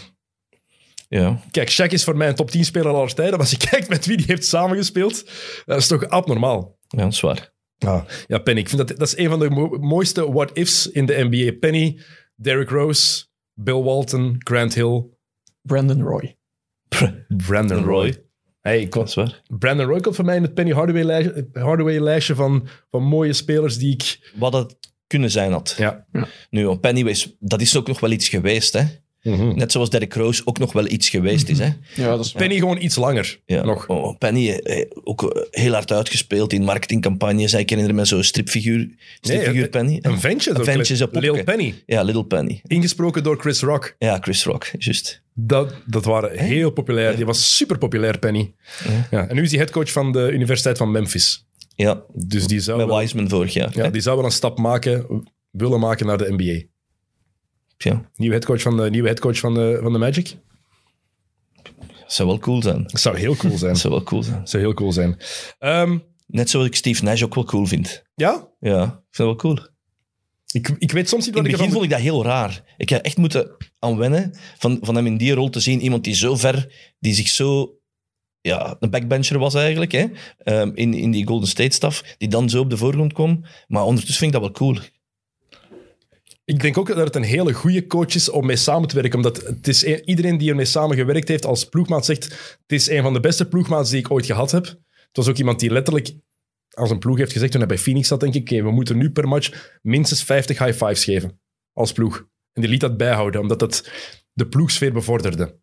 Kijk, 1.50 1.70
Shaq 1.70 1.92
is 1.92 2.04
voor 2.04 2.16
mij 2.16 2.28
een 2.28 2.34
top 2.34 2.50
10 2.50 2.64
speler 2.64 2.92
aller 2.92 3.14
tijden, 3.14 3.30
maar 3.30 3.40
als 3.40 3.50
je 3.50 3.66
kijkt 3.70 3.88
met 3.88 4.06
wie 4.06 4.16
die 4.16 4.26
heeft 4.26 4.44
samengespeeld, 4.44 5.30
dat 5.64 5.78
is 5.78 5.86
toch 5.86 6.08
abnormaal. 6.08 6.78
ja, 6.88 7.02
dat 7.02 7.12
is 7.12 7.20
waar. 7.20 7.52
Ja, 7.76 8.06
ja 8.26 8.38
Penny. 8.38 8.60
Ik 8.60 8.68
vind 8.68 8.88
dat, 8.88 8.98
dat 8.98 9.08
is 9.08 9.16
een 9.16 9.28
van 9.28 9.38
de 9.38 9.50
mo- 9.50 9.78
mooiste 9.78 10.32
what-ifs 10.32 10.90
in 10.90 11.06
de 11.06 11.26
NBA. 11.30 11.52
Penny, 11.60 12.00
Derrick 12.34 12.68
Rose, 12.70 13.24
Bill 13.54 13.82
Walton, 13.82 14.36
Grant 14.38 14.74
Hill, 14.74 15.04
Brandon 15.62 16.02
Roy. 16.02 16.36
Brandon 17.46 17.84
Roy. 17.84 18.24
Hey, 18.60 18.80
ik 18.80 18.94
was, 18.94 19.14
waar. 19.14 19.42
Brandon 19.58 19.86
Roy 19.86 20.00
komt 20.00 20.14
voor 20.14 20.24
mij 20.24 20.36
in 20.36 20.42
het 20.42 20.54
Penny 20.54 20.72
Hardaway 20.72 21.02
lijstje, 21.02 21.48
Hardaway 21.52 21.98
lijstje 21.98 22.34
van, 22.34 22.68
van 22.90 23.02
mooie 23.02 23.32
spelers 23.32 23.78
die 23.78 23.92
ik... 23.92 24.32
Wat 24.34 24.52
het 24.52 24.76
kunnen 25.06 25.30
zijn 25.30 25.52
had. 25.52 25.74
Ja. 25.78 26.06
Nu, 26.50 26.64
op 26.64 26.80
Pennywise, 26.80 27.36
dat 27.38 27.60
is 27.60 27.76
ook 27.76 27.86
nog 27.86 28.00
wel 28.00 28.10
iets 28.10 28.28
geweest. 28.28 28.72
Hè? 28.72 28.84
Net 29.22 29.72
zoals 29.72 29.90
Derrick 29.90 30.14
Rose 30.14 30.42
ook 30.44 30.58
nog 30.58 30.72
wel 30.72 30.88
iets 30.88 31.08
geweest 31.08 31.48
is. 31.48 31.58
Hè? 31.58 31.68
Ja, 31.94 32.16
dat 32.16 32.24
is 32.24 32.32
Penny 32.32 32.58
gewoon 32.58 32.80
iets 32.80 32.96
langer. 32.96 33.40
Ja. 33.46 33.64
Nog. 33.64 33.86
Oh, 33.86 34.18
Penny 34.18 34.50
eh, 34.50 34.86
ook 35.04 35.22
eh, 35.22 35.42
heel 35.50 35.72
hard 35.72 35.92
uitgespeeld 35.92 36.52
in 36.52 36.62
marketingcampagnes. 36.64 37.54
Ik 37.54 37.70
herinner 37.70 37.94
me 37.94 38.04
zo'n 38.04 38.22
stripfiguur, 38.22 38.88
stripfiguur 39.20 39.60
Nee, 39.60 39.68
Penny. 39.68 39.98
Een 40.02 40.20
ventje. 40.20 40.50
Een 40.50 40.64
ventje. 40.64 41.08
Lil 41.10 41.44
Penny. 41.44 41.74
Ja, 41.86 42.02
Little 42.02 42.24
Penny. 42.24 42.60
Ingesproken 42.66 43.22
door 43.22 43.36
Chris 43.40 43.60
Rock. 43.60 43.94
Ja, 43.98 44.18
Chris 44.20 44.44
Rock, 44.44 44.70
juist. 44.78 45.22
Dat, 45.34 45.74
dat 45.86 46.04
waren 46.04 46.38
heel 46.38 46.70
populair. 46.70 47.16
Die 47.16 47.26
was 47.26 47.56
super 47.56 47.78
populair, 47.78 48.18
Penny. 48.18 48.52
Ja. 49.10 49.28
En 49.28 49.34
nu 49.36 49.42
is 49.42 49.50
hij 49.50 49.58
headcoach 49.58 49.92
van 49.92 50.12
de 50.12 50.30
Universiteit 50.32 50.78
van 50.78 50.90
Memphis. 50.90 51.46
Ja, 51.76 52.02
Dus 52.14 52.46
die 52.46 52.60
zou, 52.60 52.78
met 52.78 52.86
wel, 52.86 52.98
Wiseman 52.98 53.28
vorig 53.28 53.52
jaar. 53.52 53.70
ja, 53.74 53.82
hè? 53.82 53.90
die 53.90 54.00
zou 54.00 54.16
wel 54.16 54.24
een 54.24 54.30
stap 54.30 54.58
maken, 54.58 55.22
willen 55.50 55.80
maken 55.80 56.06
naar 56.06 56.18
de 56.18 56.32
NBA. 56.36 56.66
Ja, 57.76 58.10
Nieuwe 58.16 58.34
headcoach 58.34 58.62
van 58.62 58.76
de, 58.76 58.90
nieuwe 58.90 59.06
headcoach 59.08 59.38
van 59.38 59.54
de, 59.54 59.78
van 59.82 59.92
de 59.92 59.98
Magic. 59.98 60.36
dat 62.00 62.12
zou 62.12 62.28
wel 62.28 62.38
cool 62.38 62.62
zijn. 62.62 62.82
Dat 62.82 63.00
zou 63.00 63.18
heel 63.18 63.36
cool 63.36 63.58
zijn. 63.58 63.72
Dat 63.72 63.80
zou 63.84 63.94
wel 63.94 64.02
cool 64.02 64.22
zijn. 64.22 64.38
Dat 64.38 64.50
zou 64.50 64.62
heel 64.62 64.74
cool 64.74 64.92
zijn. 64.92 65.16
Ehm, 65.58 65.98
Net 66.26 66.50
zoals 66.50 66.66
ik 66.66 66.74
Steve 66.74 67.04
Nash 67.04 67.22
ook 67.22 67.34
wel 67.34 67.44
cool 67.44 67.66
vind. 67.66 68.02
ja, 68.14 68.48
Ja, 68.60 68.82
ik 68.82 68.88
vind 68.90 68.98
het 69.10 69.16
wel 69.26 69.36
cool. 69.36 69.58
Ik, 70.52 70.68
ik 70.78 70.92
weet 70.92 71.08
soms 71.08 71.26
niet 71.26 71.36
In 71.36 71.42
het 71.42 71.52
begin 71.52 71.70
vond 71.70 71.84
ik 71.84 71.90
dat 71.90 72.00
heel 72.00 72.24
raar. 72.24 72.74
Ik 72.76 72.88
heb 72.88 73.04
echt 73.04 73.16
moeten 73.16 73.56
aan 73.78 73.96
wennen 73.96 74.34
van, 74.58 74.78
van 74.80 74.94
hem 74.94 75.06
in 75.06 75.16
die 75.16 75.32
rol 75.32 75.50
te 75.50 75.60
zien. 75.60 75.80
Iemand 75.80 76.04
die 76.04 76.14
zo 76.14 76.36
ver, 76.36 76.72
die 76.98 77.14
zich 77.14 77.28
zo... 77.28 77.76
Ja, 78.40 78.76
een 78.80 78.90
backbencher 78.90 79.38
was 79.38 79.54
eigenlijk, 79.54 79.92
hè, 79.92 80.06
ehm, 80.38 80.70
in, 80.74 80.94
in 80.94 81.10
die 81.10 81.26
Golden 81.26 81.48
State 81.48 81.74
staf, 81.74 82.02
die 82.18 82.28
dan 82.28 82.50
zo 82.50 82.60
op 82.60 82.70
de 82.70 82.76
voorgrond 82.76 83.12
kwam. 83.12 83.44
Maar 83.66 83.84
ondertussen 83.84 84.18
vind 84.18 84.34
ik 84.34 84.40
dat 84.40 84.50
wel 84.50 84.58
cool. 84.58 84.78
Ik 86.52 86.60
denk 86.60 86.78
ook 86.78 86.86
dat 86.86 86.96
het 86.96 87.16
een 87.16 87.22
hele 87.22 87.52
goede 87.52 87.86
coach 87.86 88.14
is 88.14 88.28
om 88.28 88.46
mee 88.46 88.56
samen 88.56 88.88
te 88.88 88.94
werken. 88.94 89.16
Omdat 89.16 89.36
het 89.46 89.68
is 89.68 89.84
een- 89.86 90.08
iedereen 90.08 90.38
die 90.38 90.50
ermee 90.50 90.64
samen 90.64 90.96
gewerkt 90.96 91.28
heeft 91.28 91.44
als 91.46 91.68
ploegmaat 91.68 92.04
zegt 92.04 92.24
het 92.62 92.72
is 92.72 92.88
een 92.88 93.02
van 93.02 93.12
de 93.12 93.20
beste 93.20 93.48
ploegmaats 93.48 93.90
die 93.90 93.98
ik 93.98 94.10
ooit 94.10 94.26
gehad 94.26 94.50
heb. 94.50 94.64
Het 94.64 95.16
was 95.16 95.28
ook 95.28 95.36
iemand 95.36 95.60
die 95.60 95.70
letterlijk 95.70 96.12
aan 96.74 96.86
zijn 96.86 96.98
ploeg 96.98 97.18
heeft 97.18 97.32
gezegd 97.32 97.50
toen 97.50 97.60
hij 97.60 97.68
bij 97.68 97.78
Phoenix 97.78 98.08
zat, 98.08 98.20
denk 98.20 98.34
ik, 98.34 98.40
oké, 98.40 98.62
we 98.62 98.70
moeten 98.70 98.96
nu 98.96 99.10
per 99.10 99.28
match 99.28 99.78
minstens 99.82 100.24
50 100.24 100.58
high 100.58 100.84
fives 100.84 101.04
geven 101.04 101.40
als 101.72 101.92
ploeg. 101.92 102.16
En 102.52 102.60
die 102.62 102.70
liet 102.70 102.80
dat 102.80 102.96
bijhouden, 102.96 103.40
omdat 103.40 103.58
dat 103.58 103.90
de 104.32 104.46
ploegsfeer 104.46 104.92
bevorderde. 104.92 105.60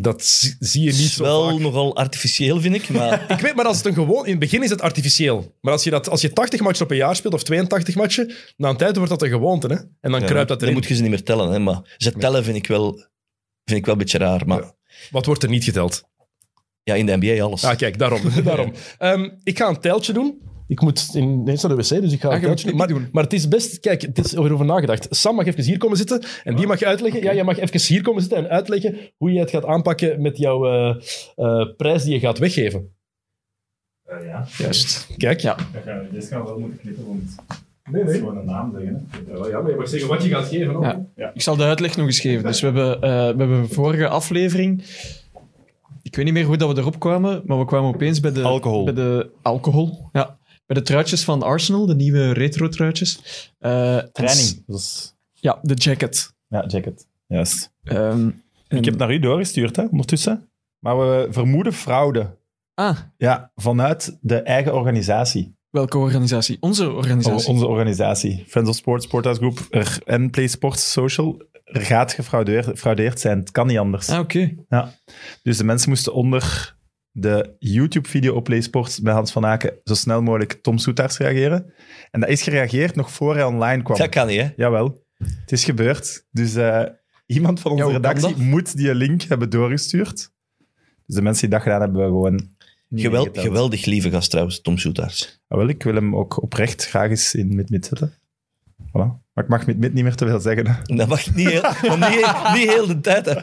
Dat 0.00 0.24
zie 0.58 0.82
je 0.82 0.90
niet 0.90 1.00
is 1.00 1.14
zo 1.14 1.22
wel 1.22 1.48
vaak. 1.48 1.58
nogal 1.58 1.96
artificieel, 1.96 2.60
vind 2.60 2.74
ik. 2.74 2.88
Maar 2.88 3.24
Ik 3.36 3.40
weet, 3.40 3.54
maar 3.54 3.64
als 3.64 3.76
het 3.76 3.86
een 3.86 3.94
gewoon... 3.94 4.24
In 4.24 4.30
het 4.30 4.40
begin 4.40 4.62
is 4.62 4.70
het 4.70 4.80
artificieel. 4.80 5.54
Maar 5.60 5.72
als 5.72 5.84
je, 5.84 5.90
dat, 5.90 6.08
als 6.08 6.20
je 6.20 6.32
80 6.32 6.60
matchen 6.60 6.84
op 6.84 6.90
een 6.90 6.96
jaar 6.96 7.16
speelt, 7.16 7.34
of 7.34 7.42
82 7.42 7.94
matchen, 7.94 8.32
na 8.56 8.68
een 8.68 8.76
tijd 8.76 8.96
wordt 8.96 9.10
dat 9.10 9.22
een 9.22 9.28
gewoonte. 9.28 9.66
Hè? 9.66 9.74
En 9.74 10.10
dan 10.10 10.20
ja, 10.20 10.26
kruipt 10.26 10.48
dat 10.48 10.60
dan 10.60 10.68
erin. 10.68 10.80
moet 10.80 10.88
je 10.88 10.94
ze 10.94 11.00
niet 11.02 11.10
meer 11.10 11.22
tellen. 11.22 11.50
Hè, 11.50 11.58
maar 11.58 11.94
ze 11.96 12.12
tellen 12.12 12.44
vind 12.44 12.56
ik 12.56 12.66
wel, 12.66 12.92
vind 13.64 13.78
ik 13.78 13.84
wel 13.84 13.94
een 13.94 14.00
beetje 14.00 14.18
raar. 14.18 14.46
Maar 14.46 14.60
ja. 14.60 14.74
Wat 15.10 15.26
wordt 15.26 15.42
er 15.42 15.48
niet 15.48 15.64
geteld? 15.64 16.02
in 16.84 17.06
de 17.06 17.16
NBA 17.16 17.42
alles. 17.42 17.64
Ah, 17.64 17.76
kijk, 17.76 17.98
daarom. 17.98 18.20
daarom. 18.44 18.72
Ehm, 18.98 19.28
ik 19.42 19.58
ga 19.58 19.68
een 19.68 19.80
tijltje 19.80 20.12
doen. 20.12 20.40
Ik 20.74 20.80
moet 20.80 21.10
ineens 21.14 21.62
naar 21.62 21.76
de 21.76 21.82
wc, 21.82 22.00
dus 22.00 22.12
ik 22.12 22.20
ga 22.20 22.28
Ah, 22.28 22.34
een 22.34 22.38
moet 22.38 22.46
tijltje 22.46 22.68
doen. 22.68 22.76
Maar, 22.76 22.88
doen. 22.88 23.08
maar 23.12 23.22
het 23.22 23.32
is 23.32 23.48
best... 23.48 23.80
Kijk, 23.80 24.02
het 24.02 24.18
is 24.24 24.32
erover 24.32 24.64
nagedacht. 24.64 25.06
Sam 25.10 25.34
mag 25.34 25.46
even 25.46 25.64
hier 25.64 25.78
komen 25.78 25.96
zitten 25.96 26.22
en 26.44 26.56
die 26.56 26.66
mag 26.66 26.82
uitleggen... 26.82 27.22
Ja, 27.22 27.34
jij 27.34 27.44
mag 27.44 27.58
even 27.58 27.80
hier 27.80 28.02
komen 28.02 28.20
zitten 28.20 28.38
en 28.38 28.48
uitleggen 28.48 28.96
hoe 29.16 29.32
je 29.32 29.38
het 29.38 29.50
gaat 29.50 29.64
aanpakken 29.64 30.22
met 30.22 30.38
jouw 30.38 30.66
eh, 30.66 30.96
eh, 31.36 31.68
prijs 31.76 32.02
die 32.02 32.12
je 32.12 32.18
gaat 32.20 32.38
weggeven. 32.38 32.94
Eh, 34.04 34.26
ja, 34.26 34.46
Juist. 34.58 35.08
Kijk. 35.16 35.40
Ja. 35.40 35.56
we, 35.84 36.08
dit 36.12 36.26
gaan 36.26 36.40
we 36.40 36.48
wel 36.48 36.58
moeten 36.58 36.78
knippen, 36.78 37.06
want 37.06 37.34
Nee, 37.90 38.02
het 38.02 38.10
is 38.10 38.18
gewoon 38.18 38.36
een 38.36 38.44
naam 38.44 38.72
zeggen. 38.72 39.08
Hè. 39.10 39.48
Ja, 39.48 39.60
maar 39.60 39.70
je 39.70 39.76
mag 39.76 39.88
zeggen 39.88 40.08
wat 40.08 40.22
je 40.22 40.28
gaat 40.28 40.48
geven. 40.48 40.76
ook. 40.76 40.96
Ja. 41.16 41.30
Ik 41.34 41.42
zal 41.42 41.56
de 41.56 41.62
uitleg 41.64 41.96
nog 41.96 42.06
eens 42.06 42.20
geven. 42.20 42.44
Dus 42.44 42.60
we 42.60 42.66
hebben, 42.66 42.94
eh, 42.94 43.00
we 43.10 43.38
hebben 43.38 43.68
vorige 43.68 44.08
aflevering. 44.08 44.84
Ik 46.02 46.16
weet 46.16 46.24
niet 46.24 46.34
meer 46.34 46.44
hoe 46.44 46.56
dat 46.56 46.72
we 46.74 46.80
erop 46.80 46.98
kwamen, 47.00 47.42
maar 47.46 47.58
we 47.58 47.64
kwamen 47.64 47.94
opeens 47.94 48.20
bij 48.20 48.32
de 48.32 48.42
Alcohol. 48.42 48.84
Bij 48.84 48.94
de 48.94 49.30
alcohol. 49.42 50.08
Ja. 50.12 50.38
Bij 50.66 50.76
de 50.76 50.82
truitjes 50.82 51.24
van 51.24 51.42
Arsenal, 51.42 51.86
de 51.86 51.94
nieuwe 51.94 52.32
retro 52.32 52.68
truitjes. 52.68 53.18
Eh, 53.58 53.98
Training. 53.98 54.62
Is, 54.66 55.14
Ja, 55.32 55.58
de 55.62 55.74
jacket. 55.74 56.34
ja, 56.48 56.64
jacket. 56.66 57.06
Juist. 57.26 57.72
Ehm, 57.82 58.30
en- 58.68 58.78
Ik 58.78 58.84
heb 58.84 58.96
naar 58.96 59.12
u 59.12 59.18
doorgestuurd, 59.18 59.76
hè, 59.76 59.84
ondertussen. 59.90 60.48
Maar 60.78 60.98
we 60.98 61.26
vermoeden 61.30 61.72
fraude. 61.72 62.36
Ah, 62.74 62.98
Ja, 63.16 63.52
vanuit 63.54 64.18
de 64.20 64.36
eigen 64.42 64.74
organisatie. 64.74 65.56
welke 65.70 65.98
organisatie? 65.98 66.56
Onze 66.60 66.90
organisatie. 66.90 67.48
Onze 67.48 67.66
organisatie. 67.66 68.44
Friends 68.48 68.70
of 68.70 68.76
Sports, 68.76 69.04
Sporthouse 69.04 69.40
Group 69.40 69.58
en 70.04 70.30
Play 70.30 70.46
Sports 70.46 70.92
Social. 70.92 71.42
Er 71.64 71.80
gaat 71.80 72.12
gefraudeerd 72.12 72.64
gefraudeerd 72.66 73.20
zijn. 73.20 73.38
Het 73.38 73.50
kan 73.50 73.66
niet 73.66 73.78
anders. 73.78 74.08
Ah, 74.08 74.18
oké. 74.18 74.54
Dus 75.42 75.56
de 75.56 75.64
mensen 75.64 75.88
moesten 75.88 76.14
onder 76.14 76.73
de 77.16 77.56
YouTube-video 77.58 78.34
op 78.34 78.44
Play 78.44 78.60
Sports 78.60 79.00
bij 79.00 79.12
Hans 79.12 79.32
van 79.32 79.46
Aken 79.46 79.72
zo 79.84 79.94
snel 79.94 80.22
mogelijk 80.22 80.52
Tom 80.62 80.78
Soetaars 80.78 81.18
reageren. 81.18 81.72
En 82.10 82.20
dat 82.20 82.28
is 82.28 82.42
gereageerd 82.42 82.94
nog 82.96 83.10
voor 83.10 83.34
hij 83.34 83.44
online 83.44 83.82
kwam. 83.82 83.98
dat 83.98 84.08
kan 84.08 84.26
niet, 84.26 84.40
hè? 84.40 84.48
Jawel, 84.56 85.04
het 85.18 85.52
is 85.52 85.64
gebeurd. 85.64 86.26
Dus 86.30 86.54
eh, 86.54 86.82
iemand 87.26 87.60
van 87.60 87.70
onze 87.70 87.84
Ja, 87.84 87.90
redactie 87.90 88.36
moet 88.36 88.76
die 88.76 88.94
link 88.94 89.22
hebben 89.22 89.50
doorgestuurd. 89.50 90.32
Dus 91.06 91.16
de 91.16 91.22
mensen 91.22 91.42
die 91.42 91.50
dat 91.58 91.62
gedaan 91.62 91.80
hebben, 91.80 92.00
hebben 92.00 92.20
we 92.22 92.26
gewoon 92.26 92.48
geweldig 93.44 93.84
lieve 93.84 94.10
gast 94.10 94.30
trouwens, 94.30 94.60
Tom 94.60 94.78
Soetaars. 94.78 95.40
Ah, 95.48 95.58
wel, 95.58 95.68
ik 95.68 95.82
wil 95.82 95.94
hem 95.94 96.16
ook 96.16 96.42
oprecht 96.42 96.86
graag 96.86 97.10
eens 97.10 97.34
in 97.34 97.54
mid-mid 97.54 97.86
zetten. 97.86 98.12
Voilà. 98.88 99.22
Maar 99.32 99.44
ik 99.44 99.48
mag 99.48 99.66
mid-mid 99.66 99.92
niet 99.92 100.04
meer 100.04 100.14
te 100.14 100.26
veel 100.26 100.40
zeggen. 100.40 100.66
hè. 100.68 100.96
Dat 100.96 101.08
mag 101.08 101.34
niet 101.34 101.48
heel, 101.50 101.62
niet, 101.96 102.04
heel- 102.04 102.52
niet 102.54 102.70
heel 102.70 102.86
de 102.86 103.00
tijd. 103.00 103.26
Hè. 103.26 103.40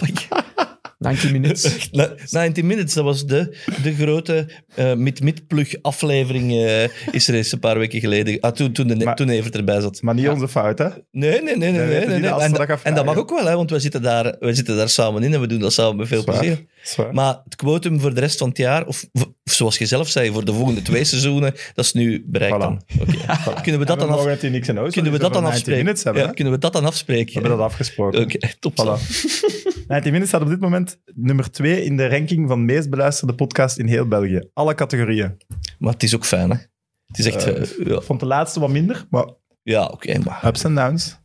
90 1.01 1.31
minutes. 1.37 1.89
Na- 1.91 2.13
90 2.29 2.63
Minutes, 2.63 2.93
dat 2.93 3.03
was 3.03 3.25
de, 3.25 3.57
de 3.83 3.93
grote 3.93 4.49
eh 4.75 4.93
mid-mid-plug 4.93 5.75
aflevering. 5.81 6.51
eh, 6.51 6.83
is 7.11 7.27
er 7.27 7.33
eens 7.35 7.51
een 7.51 7.59
paar 7.59 7.77
weken 7.77 7.99
geleden. 7.99 8.39
Ah, 8.39 8.51
toen, 8.51 8.71
toen, 8.71 8.87
de, 8.87 8.95
Maar- 8.95 9.15
toen 9.15 9.29
Evert 9.29 9.55
erbij 9.55 9.81
zat. 9.81 10.01
Maar 10.01 10.13
niet 10.15 10.27
onze 10.29 10.47
fout, 10.47 10.77
hè? 10.77 10.87
Nee, 11.11 11.41
nee, 11.41 11.57
nee. 11.57 11.71
nee, 11.71 11.87
nee, 11.87 11.97
En, 11.97 12.21
dat- 12.53 12.81
en 12.83 12.93
dat 12.93 13.05
mag 13.05 13.17
ook 13.17 13.29
wel, 13.29 13.45
hè, 13.45 13.55
want 13.55 13.69
wij 13.69 13.79
zitten, 13.79 14.01
daar, 14.01 14.35
wij 14.39 14.53
zitten 14.53 14.77
daar 14.77 14.89
samen 14.89 15.23
in 15.23 15.33
en 15.33 15.41
we 15.41 15.47
doen 15.47 15.59
dat 15.59 15.73
samen 15.73 15.95
met 15.95 16.07
veel 16.07 16.21
Zwaar. 16.21 16.37
plezier. 16.39 16.65
Zwaar. 16.83 17.13
Maar 17.13 17.41
het 17.43 17.55
quotum 17.55 17.99
voor 17.99 18.13
de 18.13 18.19
rest 18.19 18.37
van 18.37 18.49
het 18.49 18.57
jaar, 18.57 18.85
of 18.85 19.05
zoals 19.51 19.77
je 19.77 19.85
zelf 19.85 20.09
zei, 20.09 20.31
voor 20.31 20.45
de 20.45 20.53
volgende 20.53 20.81
twee 20.81 21.03
seizoenen, 21.03 21.53
dat 21.73 21.85
is 21.85 21.93
nu 21.93 22.23
bereikt 22.27 22.55
Voilà. 22.55 22.59
dan. 22.59 22.81
Kunnen 23.63 23.79
we 23.79 23.85
dat 23.85 24.01
En 24.01 24.07
dan, 24.07 24.17
af, 24.17 24.43
in 24.43 24.61
kunnen 24.91 25.11
we 25.11 25.17
dat 25.19 25.33
dan 25.33 25.45
over 25.45 25.47
90 25.47 25.47
afspreken? 25.47 25.95
hebben, 26.03 26.23
Ja, 26.23 26.31
kunnen 26.31 26.53
we 26.53 26.59
dat 26.59 26.73
dan 26.73 26.81
We 26.81 26.87
afspreken? 26.87 27.33
hebben 27.33 27.51
dat 27.51 27.59
afgesproken. 27.59 28.21
Oké, 28.21 28.37
top. 28.59 28.71
Voilà. 28.73 28.99
90 29.87 30.03
Minutes 30.03 30.27
staat 30.27 30.41
op 30.41 30.47
dit 30.49 30.59
moment 30.59 30.99
nummer 31.15 31.51
2 31.51 31.83
in 31.83 31.97
de 31.97 32.07
ranking 32.09 32.47
van 32.47 32.65
meest 32.65 32.89
beluisterde 32.89 33.33
podcast 33.35 33.77
in 33.77 33.87
heel 33.87 34.07
België. 34.07 34.41
Alle 34.53 34.75
categorieën. 34.75 35.37
Maar 35.79 35.93
het 35.93 36.03
is 36.03 36.15
ook 36.15 36.25
fijn, 36.25 36.49
hè? 36.51 36.57
Het 37.07 37.19
is 37.19 37.25
echt... 37.25 37.43
Eh, 37.45 37.61
eh, 37.61 37.67
ja, 37.87 38.01
vond 38.01 38.19
de 38.19 38.25
laatste 38.25 38.59
wat 38.59 38.69
minder, 38.69 39.05
maar 39.09 39.25
ja 39.63 39.85
oké, 39.85 40.17
maar... 40.19 40.41
ups 40.45 40.63
en 40.63 40.75
downs. 40.75 41.19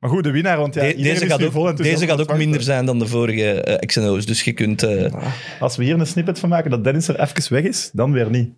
Maar 0.00 0.10
goed, 0.10 0.24
de 0.24 0.30
winnaar, 0.30 0.58
want 0.58 0.74
ja, 0.74 0.80
De- 0.80 0.94
deze 0.96 1.24
is 1.24 1.30
gaat 1.30 1.42
ook, 1.42 1.52
vol 1.52 1.74
deze 1.74 2.06
gaat 2.06 2.20
ook 2.20 2.36
minder 2.36 2.62
zijn 2.62 2.86
dan 2.86 2.98
de 2.98 3.06
vorige 3.06 3.62
eh, 3.62 3.86
XNO's. 3.86 4.26
Dus 4.26 4.42
je 4.42 4.52
kunt... 4.52 4.82
eh. 4.82 5.30
Als 5.60 5.76
we 5.76 5.84
hier 5.84 6.00
een 6.00 6.06
snippet 6.06 6.38
van 6.38 6.48
maken 6.48 6.70
dat 6.70 6.84
Dennis 6.84 7.08
er 7.08 7.20
even 7.20 7.52
weg 7.54 7.62
is, 7.62 7.90
dan 7.92 8.12
weer 8.12 8.30
niet. 8.30 8.50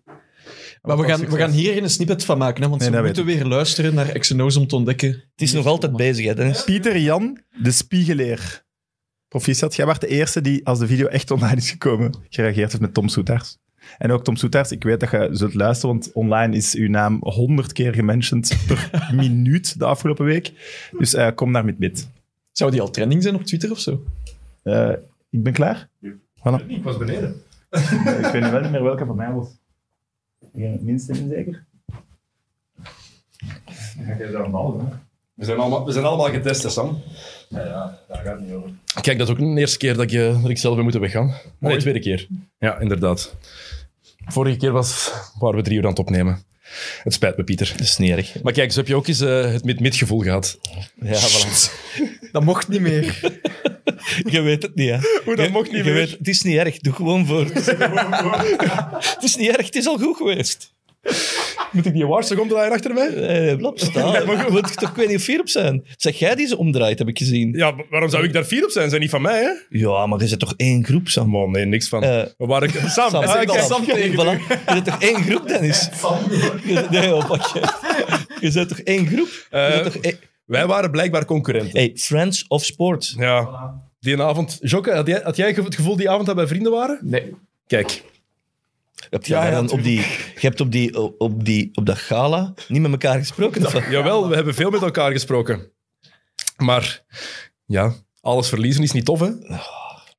Maar 0.82 0.96
we 0.98 1.04
gaan, 1.04 1.20
we 1.28 1.36
gaan 1.36 1.50
hier 1.50 1.72
geen 1.72 1.90
snippet 1.90 2.24
van 2.24 2.38
maken, 2.38 2.62
hè, 2.62 2.68
want 2.68 2.80
Nee, 2.80 2.90
we 2.90 3.02
moeten 3.02 3.24
weer 3.24 3.44
luisteren 3.44 3.94
naar 3.94 4.18
XNO's 4.18 4.56
om 4.56 4.66
te 4.66 4.76
ontdekken. 4.76 5.08
het 5.08 5.42
is 5.42 5.52
nog 5.52 5.66
altijd 5.66 5.96
bezig, 5.96 6.26
hè, 6.26 6.34
Dennis? 6.34 6.64
Pieter 6.64 6.98
Jan, 6.98 7.38
de 7.62 7.70
spiegeleer. 7.70 8.64
Proficiat, 9.28 9.76
jij 9.76 9.86
was 9.86 9.98
de 9.98 10.06
eerste 10.06 10.40
die, 10.40 10.66
als 10.66 10.78
de 10.78 10.86
video 10.86 11.06
echt 11.06 11.30
online 11.30 11.56
is 11.56 11.70
gekomen, 11.70 12.14
gereageerd 12.28 12.68
heeft 12.70 12.80
met 12.82 12.94
Tom 12.94 13.08
Soetaars. 13.08 13.56
En 13.98 14.10
ook 14.10 14.24
Tom 14.24 14.36
Soetaars, 14.36 14.72
ik 14.72 14.82
weet 14.82 15.00
dat 15.00 15.10
je 15.10 15.28
zult 15.32 15.54
luisteren, 15.54 15.94
want 15.94 16.12
online 16.12 16.56
is 16.56 16.74
uw 16.74 16.88
naam 16.88 17.18
honderd 17.20 17.72
keer 17.72 17.94
gementiond 17.94 18.56
per 18.66 18.90
minuut 19.14 19.78
de 19.78 19.84
afgelopen 19.84 20.24
week. 20.24 20.52
Dus 20.98 21.14
eh, 21.14 21.28
kom 21.34 21.50
naar 21.50 21.64
met 21.64 21.78
bid. 21.78 22.08
Zou 22.52 22.70
die 22.70 22.80
al 22.80 22.90
trending 22.90 23.22
zijn 23.22 23.34
op 23.34 23.44
Twitter 23.44 23.70
of 23.70 23.78
zo? 23.78 24.04
Eh, 24.62 24.92
ik 25.30 25.42
ben 25.42 25.52
klaar. 25.52 25.88
Voilà. 26.38 26.66
Ik 26.66 26.82
was 26.82 26.96
beneden. 26.96 27.42
ik 28.22 28.30
weet 28.32 28.42
nu 28.42 28.50
wel 28.50 28.60
niet 28.60 28.70
meer 28.70 28.82
welke 28.82 29.04
van 29.04 29.16
mij 29.16 29.32
was. 29.32 29.48
Ik 30.52 30.62
het 30.62 30.82
minste 30.82 31.12
in, 31.12 31.28
zeker? 31.28 31.64
Dan 33.96 34.06
ga 34.06 34.24
je 34.24 34.30
daar 34.32 34.44
een 34.44 34.50
bal, 34.50 34.78
hè? 34.78 34.84
We 35.34 35.44
zijn 35.46 35.58
allemaal, 35.58 35.84
we 35.84 35.92
zijn 35.92 36.04
allemaal 36.04 36.30
getest, 36.30 36.62
hè, 36.62 36.68
Sam. 36.68 37.02
Ja, 37.48 37.64
ja, 37.64 37.98
daar 38.08 38.22
gaat 38.24 38.38
het 38.38 38.46
niet 38.46 38.52
over. 38.54 38.70
Kijk, 39.00 39.18
dat 39.18 39.26
is 39.28 39.32
ook 39.32 39.40
niet 39.40 39.54
de 39.54 39.60
eerste 39.60 39.78
keer 39.78 39.96
dat, 39.96 40.10
je, 40.10 40.38
dat 40.40 40.50
ik 40.50 40.58
zelf 40.58 40.74
heb 40.74 40.82
moeten 40.82 41.00
weggaan. 41.00 41.34
Nee, 41.58 41.74
de 41.74 41.80
tweede 41.80 42.00
keer. 42.00 42.26
Ja, 42.58 42.78
inderdaad. 42.78 43.36
Vorige 44.32 44.56
keer 44.56 44.72
was, 44.72 45.10
waren 45.38 45.56
we 45.56 45.62
drie 45.62 45.76
uur 45.76 45.82
aan 45.84 45.90
het 45.90 45.98
opnemen. 45.98 46.44
Het 47.02 47.12
spijt 47.14 47.36
me, 47.36 47.44
Pieter. 47.44 47.68
Dat 47.76 47.80
is 47.86 47.96
niet 47.96 48.10
erg. 48.10 48.42
Maar 48.42 48.52
kijk, 48.52 48.72
zo 48.72 48.78
heb 48.78 48.88
je 48.88 48.94
ook 48.94 49.06
eens 49.06 49.20
eh, 49.20 49.52
het 49.52 49.64
mid-mid 49.64 49.96
gevoel 49.96 50.20
gehad. 50.20 50.58
Ja, 51.02 51.20
voilà. 51.20 51.70
Dat 52.32 52.44
mocht 52.44 52.68
niet 52.68 52.80
meer. 52.80 53.04
Je 54.24 54.40
weet 54.40 54.62
het 54.62 54.74
niet, 54.74 54.88
hè? 54.90 54.98
Hoe, 55.24 55.36
dat 55.36 55.44
Je- 55.46 55.52
mocht 55.52 55.66
niet 55.72 55.76
je 55.76 55.84
meer? 55.84 55.94
Weet, 55.94 56.10
het 56.10 56.28
is 56.28 56.42
niet 56.42 56.56
erg, 56.56 56.78
doe 56.78 56.92
gewoon 56.92 57.26
voor. 57.26 57.44
het 59.14 59.22
is 59.22 59.36
niet 59.36 59.48
erg, 59.48 59.66
het 59.66 59.74
is 59.76 59.86
al 59.86 59.98
goed 59.98 60.16
geweest. 60.16 60.72
Moet 61.72 61.86
ik 61.86 61.92
die 61.92 62.04
awards 62.04 62.30
nog 62.30 62.38
omdraaien 62.38 62.72
achter 62.72 62.94
mij? 62.94 63.08
Eh, 63.08 63.56
blap, 63.56 63.78
staan. 63.78 64.12
Maar 64.26 64.50
moet 64.52 64.58
ik 64.70 64.74
toch, 64.74 64.90
ik 64.90 64.96
weet 64.96 65.08
niet 65.08 65.16
of 65.16 65.22
vier 65.22 65.40
op 65.40 65.48
zijn. 65.48 65.84
Zeg 65.96 66.18
jij 66.18 66.34
die 66.34 66.46
ze 66.46 66.56
omdraait, 66.58 66.98
heb 66.98 67.08
ik 67.08 67.18
gezien. 67.18 67.52
Ja, 67.52 67.70
maar 67.70 67.84
waarom 67.90 68.10
zou 68.10 68.24
ik 68.24 68.32
daar 68.32 68.44
vier 68.44 68.64
op 68.64 68.70
zijn? 68.70 68.88
Zijn 68.88 69.00
niet 69.00 69.10
van 69.10 69.22
mij, 69.22 69.42
hè? 69.42 69.78
Ja, 69.78 70.06
maar 70.06 70.20
er 70.20 70.28
zit 70.28 70.38
toch 70.38 70.54
één 70.56 70.84
groep, 70.84 71.08
Sam? 71.08 71.28
Man, 71.28 71.50
nee, 71.50 71.64
niks 71.64 71.88
van. 71.88 72.02
Eh, 72.02 72.22
we 72.38 72.46
waren... 72.46 72.70
Sam, 72.90 73.10
Sam, 73.10 73.24
ah, 73.24 73.46
dan. 73.46 73.58
Sam 73.62 73.84
tegen. 73.84 74.12
Voilà. 74.12 74.48
Er 74.66 74.74
zit 74.74 74.84
toch 74.84 75.02
één 75.02 75.22
groep, 75.22 75.48
Dennis? 75.48 75.88
Je- 76.64 76.86
Nee, 76.90 77.14
oh, 77.14 77.28
pak 77.28 77.46
je. 77.46 77.60
Je 78.40 78.50
zit 78.50 78.68
toch 78.68 78.78
één 78.80 79.06
groep? 79.06 79.28
Je 79.50 79.56
Eh, 79.56 79.74
zit 79.82 79.92
toch 79.92 80.02
één- 80.02 80.18
Wij 80.44 80.66
waren 80.66 80.90
blijkbaar 80.90 81.24
concurrenten. 81.24 81.78
Hey, 81.78 81.92
Friends 81.94 82.44
of 82.48 82.64
Sport. 82.64 83.14
Ja. 83.18 83.48
Die 84.00 84.22
avond... 84.22 84.58
Jokke, 84.60 84.92
had 84.94 85.06
jij, 85.06 85.20
had 85.24 85.36
jij 85.36 85.48
het 85.50 85.74
gevoel 85.74 85.96
die 85.96 86.10
avond 86.10 86.26
dat 86.26 86.36
wij 86.36 86.46
vrienden 86.46 86.72
waren? 86.72 86.98
Nee. 87.02 87.34
Kijk. 87.66 88.02
Heb 89.10 89.24
je, 89.24 89.32
Ja, 89.34 89.44
ja, 89.44 89.50
dan 89.50 89.70
op 89.70 89.82
die, 89.82 90.00
je 90.00 90.40
hebt 90.40 90.60
op, 90.60 90.72
die, 90.72 91.18
op, 91.18 91.44
die, 91.44 91.70
op 91.74 91.86
dat 91.86 91.98
gala 91.98 92.54
niet 92.68 92.80
met 92.80 92.90
elkaar 92.90 93.18
gesproken? 93.18 93.90
Jawel, 93.90 94.28
we 94.28 94.34
hebben 94.34 94.54
veel 94.54 94.70
met 94.70 94.82
elkaar 94.82 95.12
gesproken. 95.12 95.72
Maar, 96.56 97.04
ja, 97.64 97.94
alles 98.20 98.48
verliezen 98.48 98.82
is 98.82 98.92
niet 98.92 99.04
tof, 99.04 99.20
hè? 99.20 99.30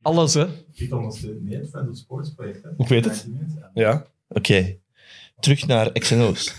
Alles, 0.01 0.33
hè? 0.33 0.45
Ik 0.73 0.93
ondersteun 0.93 1.43
mee 1.43 1.57
het 1.57 1.69
Friends 1.69 1.89
of 1.89 1.97
Sports 1.97 2.33
project. 2.33 2.65
Ik 2.77 2.87
weet 2.87 3.05
het. 3.05 3.27
Ja. 3.73 4.05
Oké, 4.27 4.77
terug 5.39 5.67
naar 5.67 5.91
XNO's. 5.91 6.53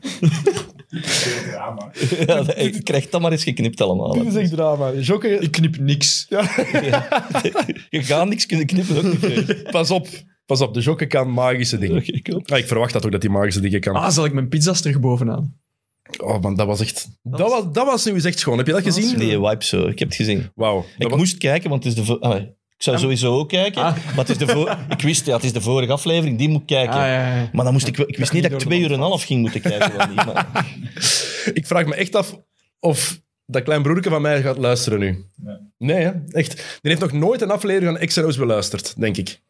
Ja, 2.26 2.54
ik 2.54 2.84
krijg 2.84 3.08
dat 3.08 3.20
maar 3.20 3.32
eens 3.32 3.42
geknipt 3.44 3.80
allemaal. 3.80 4.12
Dit 4.12 4.26
is 4.26 4.34
echt 4.34 4.50
drama. 4.50 4.92
Jokke, 4.92 5.28
Ik 5.28 5.50
knip 5.50 5.78
niks. 5.78 6.26
Je 7.90 8.02
gaat 8.02 8.28
niks 8.28 8.46
kunnen 8.46 8.66
knippen. 8.66 8.96
Ook 8.96 9.02
niet, 9.02 9.18
Freek. 9.18 9.70
pas 9.70 9.90
op. 9.90 10.08
Pas 10.46 10.60
op, 10.60 10.74
de 10.74 10.80
Jokke 10.80 11.06
kan 11.06 11.30
magische 11.30 11.78
dingen. 11.78 12.04
Ah, 12.46 12.58
ik 12.58 12.66
verwacht 12.66 12.92
dat 12.92 13.04
ook, 13.04 13.12
dat 13.12 13.22
hij 13.22 13.30
magische 13.32 13.60
dingen 13.60 13.80
kan. 13.80 13.94
Ah, 13.94 14.10
zal 14.10 14.24
ik 14.24 14.32
mijn 14.32 14.48
pizza's 14.48 14.80
terug 14.80 15.00
bovenaan? 15.00 15.54
Oh 16.18 16.40
man, 16.42 16.54
dat 16.54 16.66
was 16.66 16.80
echt... 16.80 17.08
Dat 17.22 17.50
was, 17.50 17.62
dat 17.72 17.86
was 17.86 18.04
nu 18.04 18.12
eens 18.12 18.24
echt 18.24 18.38
schoon. 18.38 18.56
Heb 18.58 18.66
je 18.66 18.72
dat 18.72 18.82
gezien? 18.82 19.18
Die 19.18 19.40
wipe 19.40 19.64
zo, 19.64 19.86
ik 19.86 19.98
heb 19.98 20.08
het 20.08 20.16
gezien. 20.16 20.50
Wauw. 20.54 20.76
Dat 20.76 20.86
Ik 20.98 21.08
was- 21.08 21.18
moest 21.18 21.36
kijken, 21.38 21.70
want 21.70 21.84
het 21.84 21.98
is 21.98 22.06
de... 22.06 22.18
ah, 22.20 22.42
ik 22.76 22.82
zou 22.82 22.98
sowieso 22.98 23.38
ook 23.38 23.48
kijken, 23.48 23.82
Ah. 23.82 23.96
maar 23.96 24.26
het 24.26 24.28
is 24.28 24.38
de 24.38 24.76
ik 24.96 25.00
wist, 25.00 25.26
ja, 25.26 25.34
het 25.34 25.44
is 25.44 25.52
de 25.52 25.60
vorige 25.60 25.92
aflevering, 25.92 26.38
die 26.38 26.48
moet 26.48 26.60
ik 26.60 26.66
kijken. 26.66 26.94
Ah, 26.94 27.00
ja, 27.00 27.36
ja. 27.36 27.50
Maar 27.52 27.64
dan 27.64 27.72
moest 27.72 27.86
ik, 27.86 27.98
ik 27.98 28.16
wist 28.16 28.32
niet 28.32 28.42
dat 28.42 28.52
ik 28.52 28.58
niet 28.58 28.66
twee 28.66 28.80
uur 28.80 28.86
en 28.86 28.92
een 28.92 29.00
half 29.00 29.22
ging 29.22 29.40
moeten 29.40 29.60
kijken. 29.60 30.14
Maar, 30.14 30.46
Ik 31.54 31.66
vraag 31.66 31.86
me 31.86 31.94
echt 31.94 32.14
af 32.14 32.38
of 32.80 33.20
dat 33.46 33.62
klein 33.62 33.82
broertje 33.82 34.10
van 34.10 34.22
mij 34.22 34.42
gaat 34.42 34.56
luisteren 34.58 34.98
nu. 34.98 35.24
Nee, 35.78 36.02
hè? 36.04 36.10
echt. 36.30 36.54
Die 36.56 36.90
heeft 36.90 37.00
nog 37.00 37.12
nooit 37.12 37.40
een 37.40 37.50
aflevering 37.50 37.98
van 37.98 38.06
X&O's 38.06 38.36
beluisterd, 38.36 38.94
denk 39.00 39.16
ik. 39.16 39.24
Dat 39.26 39.34
is 39.36 39.40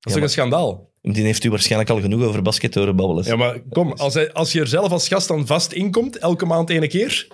Ja, 0.00 0.12
toch 0.12 0.22
een 0.22 0.28
schandaal? 0.28 0.90
die 1.02 1.24
heeft 1.24 1.44
u 1.44 1.50
waarschijnlijk 1.50 1.90
al 1.90 2.00
genoeg 2.00 2.22
over 2.22 2.42
basket 2.42 2.74
horen 2.74 2.96
babbelen. 2.96 3.24
Ja, 3.24 3.36
maar 3.36 3.60
kom, 3.70 3.92
als, 3.92 4.14
hij, 4.14 4.32
als 4.32 4.52
je 4.52 4.60
er 4.60 4.66
zelf 4.68 4.90
als 4.92 5.08
gast 5.08 5.28
dan 5.28 5.46
vast 5.46 5.72
inkomt, 5.72 6.18
elke 6.18 6.46
maand 6.46 6.70
ene 6.70 6.86
keer, 6.88 7.26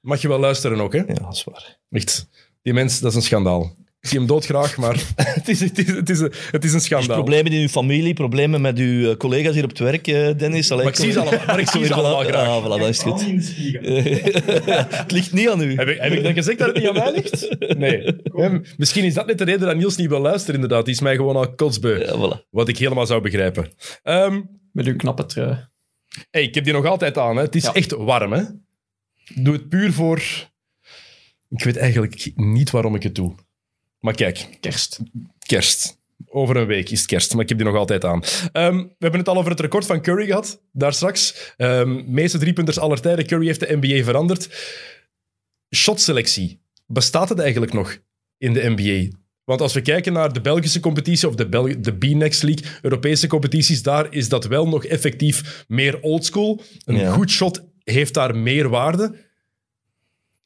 mag 0.00 0.22
je 0.22 0.28
wel 0.28 0.38
luisteren 0.38 0.80
ook, 0.80 0.92
hè? 0.92 0.98
Ja, 0.98 1.14
dat 1.14 1.32
is 1.34 1.44
waar. 1.44 1.78
Echt. 1.90 2.28
Die 2.62 2.72
mens, 2.72 3.00
dat 3.00 3.10
is 3.10 3.16
een 3.16 3.22
schandaal. 3.22 3.74
Ik 4.04 4.10
zie 4.10 4.18
hem 4.18 4.28
doodgraag, 4.28 4.76
maar 4.76 5.02
het 5.38 5.48
is, 5.48 5.60
het 5.60 5.78
is, 5.78 5.86
het 5.86 6.10
is, 6.10 6.18
een, 6.20 6.32
het 6.50 6.64
is 6.64 6.72
een 6.72 6.80
schandaal. 6.80 7.16
Problemen 7.16 7.52
in 7.52 7.60
uw 7.60 7.68
familie, 7.68 8.14
problemen 8.14 8.60
met 8.60 8.78
uw 8.78 9.10
eh, 9.10 9.16
collega's 9.16 9.54
hier 9.54 9.62
op 9.62 9.68
het 9.68 9.78
werk, 9.78 10.06
eh, 10.06 10.30
Dennis. 10.38 10.70
Allee, 10.70 10.84
Maar 10.84 10.92
ik 10.92 10.98
zie 10.98 11.12
ze 11.12 11.20
allemaal, 11.20 11.46
maar 11.46 11.60
ik 11.60 11.68
zie 11.74 11.84
ze 11.86 11.94
allemaal 11.94 12.24
graag. 12.24 12.48
Ah, 12.48 12.64
voilà, 12.64 12.80
dat 12.80 12.88
is 12.88 12.98
goed. 12.98 13.20
het 14.96 15.10
ligt 15.10 15.32
niet 15.32 15.48
aan 15.48 15.60
u. 15.60 15.74
Heb 15.76 15.88
ik, 15.88 15.98
heb 16.00 16.12
ik 16.12 16.22
dan 16.22 16.32
gezegd 16.34 16.58
dat 16.58 16.66
het 16.66 16.76
niet 16.76 16.86
aan 16.86 16.94
mij 16.94 17.12
ligt? 17.12 17.56
Nee. 17.78 18.16
Ja, 18.36 18.60
misschien 18.76 19.04
is 19.04 19.14
dat 19.14 19.26
net 19.26 19.38
de 19.38 19.44
reden 19.44 19.60
dat 19.66 19.76
Niels 19.76 19.96
niet 19.96 20.08
wil 20.08 20.20
luisteren, 20.20 20.54
inderdaad. 20.54 20.84
Die 20.84 20.94
is 20.94 21.00
mij 21.00 21.16
gewoon 21.16 21.36
al 21.36 21.54
kotsbeu. 21.54 21.98
Ja, 21.98 22.14
voilà. 22.16 22.48
Wat 22.50 22.68
ik 22.68 22.78
helemaal 22.78 23.06
zou 23.06 23.20
begrijpen. 23.22 23.68
Ehm, 24.02 24.40
Met 24.72 24.86
uw 24.86 24.96
knappe 24.96 25.26
trui. 25.26 25.68
hey, 26.30 26.42
ik 26.42 26.54
heb 26.54 26.64
die 26.64 26.72
nog 26.72 26.86
altijd 26.86 27.18
aan. 27.18 27.36
Hè. 27.36 27.42
Het 27.42 27.54
is 27.54 27.64
Ja. 27.64 27.72
echt 27.72 27.90
warm. 27.92 28.32
Hè. 28.32 28.40
Ik 29.34 29.44
doe 29.44 29.54
het 29.54 29.68
puur 29.68 29.92
voor... 29.92 30.18
Ik 31.48 31.64
weet 31.64 31.76
eigenlijk 31.76 32.30
niet 32.34 32.70
waarom 32.70 32.94
ik 32.94 33.02
het 33.02 33.14
doe. 33.14 33.34
Maar 34.04 34.14
kijk, 34.14 34.46
Kerst. 34.60 35.00
kerst. 35.46 35.98
Over 36.26 36.56
een 36.56 36.66
week 36.66 36.90
is 36.90 36.98
het 36.98 37.08
kerst, 37.08 37.32
maar 37.34 37.42
ik 37.42 37.48
heb 37.48 37.58
die 37.58 37.66
nog 37.66 37.76
altijd 37.76 38.04
aan. 38.04 38.22
Ehm, 38.52 38.76
we 38.76 38.94
hebben 38.98 39.20
het 39.20 39.28
al 39.28 39.36
over 39.36 39.50
het 39.50 39.60
record 39.60 39.86
van 39.86 40.00
Curry 40.02 40.26
gehad, 40.26 40.60
daar 40.72 40.92
straks. 40.92 41.52
Ehm 41.56 42.12
meeste 42.12 42.38
driepunters 42.38 42.78
aller 42.78 43.00
tijden. 43.00 43.26
Curry 43.26 43.46
heeft 43.46 43.60
de 43.60 43.76
NBA 43.80 44.04
veranderd. 44.04 44.48
Shotselectie. 45.74 46.60
Bestaat 46.86 47.28
het 47.28 47.38
eigenlijk 47.38 47.72
nog 47.72 47.98
in 48.38 48.52
de 48.52 48.74
NBA? 48.76 49.16
Want 49.44 49.60
als 49.60 49.72
we 49.72 49.80
kijken 49.80 50.12
naar 50.12 50.32
de 50.32 50.40
Belgische 50.40 50.80
competitie 50.80 51.28
of 51.28 51.34
de, 51.34 51.48
Bel- 51.48 51.80
de 51.82 51.96
B-Next 51.96 52.42
League, 52.42 52.66
Europese 52.82 53.26
competities, 53.26 53.82
daar 53.82 54.12
is 54.12 54.28
dat 54.28 54.44
wel 54.44 54.68
nog 54.68 54.84
effectief 54.84 55.64
meer 55.68 56.00
oldschool. 56.00 56.62
Een 56.84 56.96
Ja. 56.96 57.12
goed 57.12 57.30
shot 57.30 57.62
heeft 57.84 58.14
daar 58.14 58.36
meer 58.36 58.68
waarde. 58.68 59.14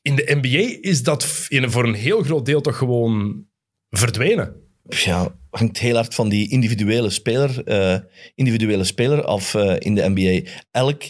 In 0.03 0.15
de 0.17 0.39
NBA 0.43 0.79
is 0.89 1.03
dat 1.03 1.25
voor 1.51 1.85
een 1.85 1.95
heel 1.95 2.23
groot 2.23 2.47
deel 2.47 2.61
toch 2.61 2.77
gewoon 2.77 3.47
verdwenen. 3.91 4.55
ja, 4.89 5.35
hangt 5.51 5.79
heel 5.79 5.95
hard 5.95 6.15
van 6.15 6.29
die 6.29 6.51
individuele 6.51 7.11
speler, 7.11 7.65
eh, 7.65 7.99
individuele 8.35 8.85
speler 8.85 9.25
af 9.25 9.55
eh, 9.55 9.77
in 9.79 9.95
de 9.95 10.09
NBA. 10.15 10.51
Elk, 10.71 11.03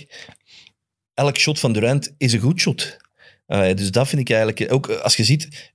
elk 1.14 1.36
shot 1.38 1.58
van 1.58 1.72
Durant 1.72 2.14
is 2.18 2.32
een 2.32 2.40
goed 2.40 2.60
shot. 2.60 2.96
Eh, 3.46 3.74
dus 3.74 3.90
dat 3.90 4.08
vind 4.08 4.20
ik 4.20 4.30
eigenlijk... 4.36 4.72
Ook 4.72 4.90
als 4.90 5.16
je 5.16 5.24
ziet 5.24 5.72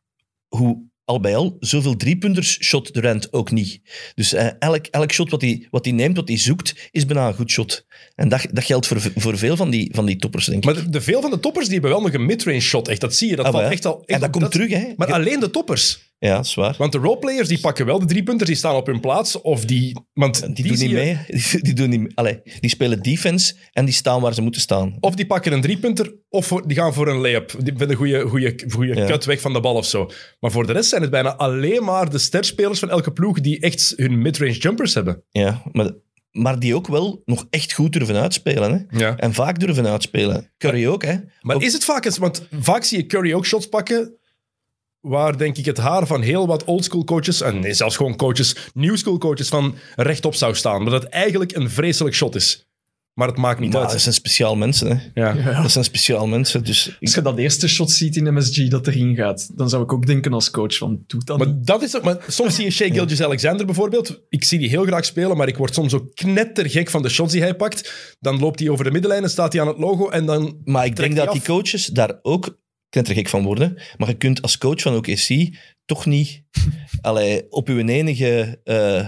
hoe 0.48 0.92
al 1.06 1.20
bij 1.20 1.36
al 1.36 1.58
zoveel 1.60 1.96
driepunters 1.96 2.64
shot 2.64 2.94
Durant 2.94 3.34
ook 3.34 3.52
niet. 3.52 3.82
Dus 4.16 4.34
eh, 4.34 4.48
elk, 4.60 4.86
elk 4.86 5.12
shot 5.12 5.30
wat 5.30 5.42
hij 5.42 5.68
wat 5.70 5.86
hij 5.86 5.94
neemt, 5.94 6.16
wat 6.16 6.28
hij 6.28 6.38
zoekt, 6.38 6.90
is 6.92 7.06
bijna 7.06 7.28
een 7.28 7.34
goed 7.34 7.52
shot. 7.52 7.86
En 8.16 8.30
dat, 8.30 8.48
dat 8.52 8.64
geldt 8.64 8.88
voor, 8.88 9.02
voor 9.16 9.38
veel 9.38 9.56
van 9.56 9.70
die, 9.70 9.90
van 9.94 10.06
die 10.06 10.16
toppers, 10.16 10.46
denk 10.46 10.58
ik. 10.58 10.66
Maar 10.66 10.84
de, 10.84 10.90
de 10.90 11.02
veel 11.02 11.22
van 11.22 11.32
de 11.32 11.40
toppers 11.40 11.66
die 11.66 11.74
hebben 11.74 11.92
wel 11.92 12.02
nog 12.02 12.14
een 12.14 12.26
midrange 12.26 12.60
shot. 12.60 12.88
Echt, 12.88 13.02
dat 13.02 13.16
zie 13.16 13.30
je. 13.30 13.36
Dat 13.36 13.46
Ah, 13.46 13.52
valt 13.52 13.64
ja. 13.64 13.72
echt 13.72 13.86
al. 13.86 13.98
echt 14.00 14.06
en 14.10 14.20
dat 14.20 14.30
komt 14.30 14.52
terug, 14.52 14.70
hè? 14.70 14.94
Maar 14.96 15.14
alleen 15.14 15.40
de 15.40 15.50
toppers. 15.50 16.13
Ja, 16.28 16.36
dat 16.36 16.46
is 16.46 16.54
waar. 16.56 16.76
Want 16.78 16.92
de 16.92 16.98
roleplayers 16.98 17.48
die 17.48 17.60
pakken 17.60 17.86
wel 17.86 18.00
de 18.00 18.06
driepunters, 18.06 18.50
die 18.50 18.58
staan 18.58 18.76
op 18.76 18.86
hun 18.88 19.00
plaats. 19.00 19.42
Of 19.42 19.66
die. 19.66 20.00
Want 20.14 20.56
Die, 20.56 20.66
doen 20.68 20.72
niet 20.78 20.90
je- 20.90 20.94
mee. 20.96 21.18
Die, 21.52 21.62
die, 21.62 21.74
doen 21.74 21.90
niet, 21.90 22.12
allee, 22.16 22.42
die 22.60 22.70
spelen 22.70 23.02
defense 23.02 23.54
en 23.72 23.86
die 23.86 23.94
staan 23.94 24.22
waar 24.22 24.34
ze 24.34 24.42
moeten 24.42 24.62
staan. 24.62 24.98
Of 25.00 25.16
die 25.16 25.26
pakken 25.26 25.54
een 25.54 25.62
driepunter, 25.62 26.14
of 26.30 26.46
voor- 26.46 26.68
die 26.68 26.78
gaan 26.78 26.94
voor 26.94 27.08
een 27.08 27.18
layup. 27.22 27.56
Die 27.60 27.74
met 27.74 27.90
een 27.90 27.96
goede, 27.96 28.22
goede, 28.28 28.56
goede 28.70 28.96
Ja. 28.96 29.06
cut 29.06 29.26
weg 29.26 29.42
van 29.42 29.54
de 29.54 29.60
bal 29.60 29.76
of 29.76 29.86
zo. 29.86 30.10
Maar 30.40 30.52
voor 30.52 30.68
de 30.68 30.74
rest 30.74 30.90
zijn 30.90 31.02
het 31.02 31.12
bijna 31.12 31.36
alleen 31.36 31.84
maar 31.84 32.10
de 32.10 32.18
sterspelers 32.18 32.80
van 32.80 32.90
elke 32.90 33.12
ploeg 33.12 33.40
die 33.42 33.60
echt 33.60 33.94
hun 33.96 34.22
midrange 34.22 34.52
jumpers 34.58 34.94
hebben. 34.94 35.24
Ja, 35.30 35.62
maar, 35.72 35.92
maar 36.32 36.60
die 36.60 36.76
ook 36.76 36.88
wel 36.88 37.22
nog 37.26 37.48
echt 37.50 37.74
goed 37.74 37.94
durven 37.94 38.16
uitspelen. 38.16 38.88
Hè? 38.90 38.98
Ja. 39.00 39.18
En 39.18 39.34
vaak 39.34 39.60
durven 39.60 39.88
uitspelen. 39.88 40.52
Curry 40.58 40.86
ook, 40.88 41.04
hè? 41.04 41.16
Maar 41.42 41.56
Ook- 41.56 41.62
is 41.64 41.74
het 41.74 41.84
vaak 41.84 42.06
eens, 42.06 42.18
want 42.18 42.48
vaak 42.60 42.84
zie 42.84 42.98
je 42.98 43.06
Curry 43.06 43.34
ook 43.34 43.46
shots 43.46 43.66
pakken. 43.70 44.18
Waar 45.08 45.38
denk 45.38 45.58
ik 45.58 45.66
het 45.66 45.78
haar 45.78 46.08
van 46.08 46.22
heel 46.22 46.48
wat 46.48 46.64
oldschool 46.64 47.04
coaches, 47.04 47.42
en 47.42 47.60
nee, 47.60 47.74
zelfs 47.74 47.96
gewoon 47.96 48.16
coaches, 48.16 48.56
new 48.74 48.96
school 48.98 49.18
coaches, 49.18 49.48
van 49.50 49.76
rechtop 49.96 50.36
zou 50.36 50.56
staan. 50.56 50.84
Dat 50.86 50.94
het 50.94 51.04
eigenlijk 51.12 51.56
een 51.56 51.70
vreselijk 51.70 52.16
shot 52.16 52.36
is. 52.36 52.68
Maar 53.14 53.28
het 53.28 53.38
maakt 53.38 53.60
niet 53.60 53.72
Maar 53.74 53.82
uit. 53.82 53.92
dat 53.92 54.02
zijn 54.02 54.14
speciaal 54.16 54.56
mensen, 54.56 54.88
hè? 54.88 55.22
Ja. 55.22 55.34
Ja. 55.34 55.62
Dat 55.62 55.72
zijn 55.72 55.84
speciaal 55.84 56.28
mensen. 56.28 56.64
Dus 56.64 56.88
ik- 56.88 56.96
Als 57.02 57.14
je 57.16 57.22
dat 57.22 57.38
eerste 57.38 57.68
shot 57.68 57.92
ziet 57.92 58.16
in 58.16 58.34
MSG 58.34 58.68
dat 58.68 58.88
erin 58.88 59.16
gaat, 59.16 59.50
dan 59.58 59.70
zou 59.70 59.84
ik 59.84 59.94
ook 59.94 60.06
denken 60.06 60.34
als 60.34 60.52
coach 60.52 60.76
van, 60.78 61.04
doe 61.08 61.24
dat 61.24 61.38
Maar, 61.38 61.48
niet. 61.48 61.66
dat 61.66 61.82
is, 61.84 61.96
ook- 61.96 62.04
maar 62.04 62.18
soms 62.28 62.56
zie 62.56 62.64
je 62.64 62.72
Shea 62.72 62.88
Gilgis 62.94 63.22
Alexander 63.22 63.66
bijvoorbeeld. 63.66 64.22
Ik 64.30 64.44
zie 64.44 64.60
die 64.60 64.70
heel 64.70 64.84
graag 64.86 65.06
spelen, 65.06 65.38
maar 65.38 65.48
ik 65.48 65.58
word 65.58 65.74
soms 65.74 65.94
ook 65.94 66.16
knettergek 66.16 66.90
van 66.90 67.02
de 67.02 67.10
shots 67.10 67.32
die 67.32 67.42
hij 67.42 67.56
pakt. 67.56 67.94
Dan 68.20 68.40
loopt 68.40 68.60
hij 68.60 68.70
over 68.70 68.84
de 68.86 68.92
middenlijn 68.92 69.24
en 69.24 69.30
staat 69.30 69.54
hij 69.54 69.62
aan 69.62 69.68
het 69.68 69.78
logo 69.78 70.10
en 70.10 70.26
dan... 70.26 70.58
maar 70.64 70.86
ik 70.86 70.96
denk 70.96 71.16
dat 71.16 71.32
die 71.32 71.42
coaches 71.42 71.86
daar 71.86 72.20
ook 72.22 72.58
knettergek 72.94 73.30
van 73.30 73.44
worden. 73.44 73.78
Maar 73.98 74.08
je 74.08 74.18
kunt 74.18 74.42
als 74.42 74.58
coach 74.58 74.82
van 74.82 74.96
OKC 74.96 75.50
toch 75.86 76.06
niet 76.06 76.44
allee, 77.02 77.46
op 77.52 77.68
uw 77.68 77.88
enige, 77.88 78.60
eh 78.64 79.08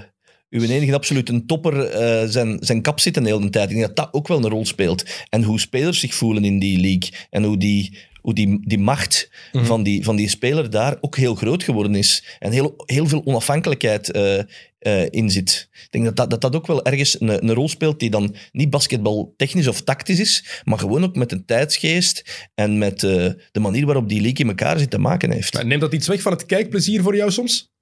uw 0.49 0.63
enige 0.63 0.93
absolute 0.93 1.45
topper 1.45 1.79
eh, 1.83 2.27
zijn, 2.29 2.57
zijn 2.59 2.81
kap 2.81 2.99
zitten 2.99 3.23
de 3.23 3.29
hele 3.29 3.49
tijd. 3.49 3.69
Ik 3.69 3.75
denk 3.75 3.88
dat 3.88 3.95
dat 3.95 4.13
ook 4.13 4.27
wel 4.27 4.38
een 4.38 4.49
rol 4.49 4.65
speelt. 4.65 5.05
En 5.29 5.43
hoe 5.43 5.59
spelers 5.59 5.99
zich 5.99 6.13
voelen 6.13 6.43
in 6.45 6.59
die 6.59 6.79
league. 6.79 7.09
En 7.29 7.43
hoe 7.43 7.57
die, 7.57 7.97
hoe 8.21 8.33
die, 8.33 8.57
die 8.67 8.77
macht 8.77 9.29
Mhm. 9.51 9.65
van, 9.65 9.83
die, 9.83 10.03
van 10.03 10.15
die 10.15 10.29
speler 10.29 10.69
daar 10.69 10.97
ook 11.01 11.17
heel 11.17 11.36
groot 11.36 11.63
geworden 11.63 11.95
is. 11.95 12.38
En 12.39 12.51
heel, 12.51 12.73
heel 12.86 13.07
veel 13.07 13.21
onafhankelijkheid 13.25 14.11
eh 14.11 14.39
eh, 14.86 15.05
in 15.09 15.29
zit. 15.29 15.69
Ik 15.71 15.88
denk 15.89 16.05
dat 16.05 16.15
dat, 16.15 16.29
dat 16.29 16.41
dat 16.41 16.55
ook 16.55 16.67
wel 16.67 16.86
ergens 16.86 17.21
een, 17.21 17.43
een 17.43 17.53
rol 17.53 17.69
speelt 17.69 17.99
die 17.99 18.09
dan 18.09 18.36
niet 18.51 18.69
basketbaltechnisch 18.69 19.67
of 19.67 19.81
tactisch 19.81 20.19
is, 20.19 20.61
maar 20.63 20.79
gewoon 20.79 21.03
ook 21.03 21.15
met 21.15 21.31
een 21.31 21.45
tijdsgeest 21.45 22.47
en 22.55 22.77
met 22.77 23.03
eh, 23.03 23.29
de 23.51 23.59
manier 23.59 23.86
waarop 23.86 24.09
die 24.09 24.21
league 24.21 24.39
in 24.39 24.47
elkaar 24.47 24.79
zit 24.79 24.89
te 24.89 24.97
maken 24.97 25.31
heeft. 25.31 25.63
Neemt 25.63 25.81
dat 25.81 25.93
iets 25.93 26.07
weg 26.07 26.21
van 26.21 26.31
het 26.31 26.45
kijkplezier 26.45 27.01
voor 27.01 27.15
jou 27.15 27.31
soms? 27.31 27.73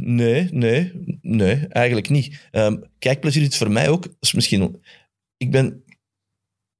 Nee, 0.00 0.48
nee, 0.50 0.92
nee, 1.20 1.66
eigenlijk 1.68 2.08
niet. 2.08 2.48
Ehm, 2.50 2.76
kijkplezier 2.98 3.42
is 3.42 3.56
voor 3.56 3.70
mij 3.70 3.88
ook, 3.88 4.06
is 4.20 4.32
misschien... 4.32 4.82
Ik 5.36 5.50
ben... 5.50 5.84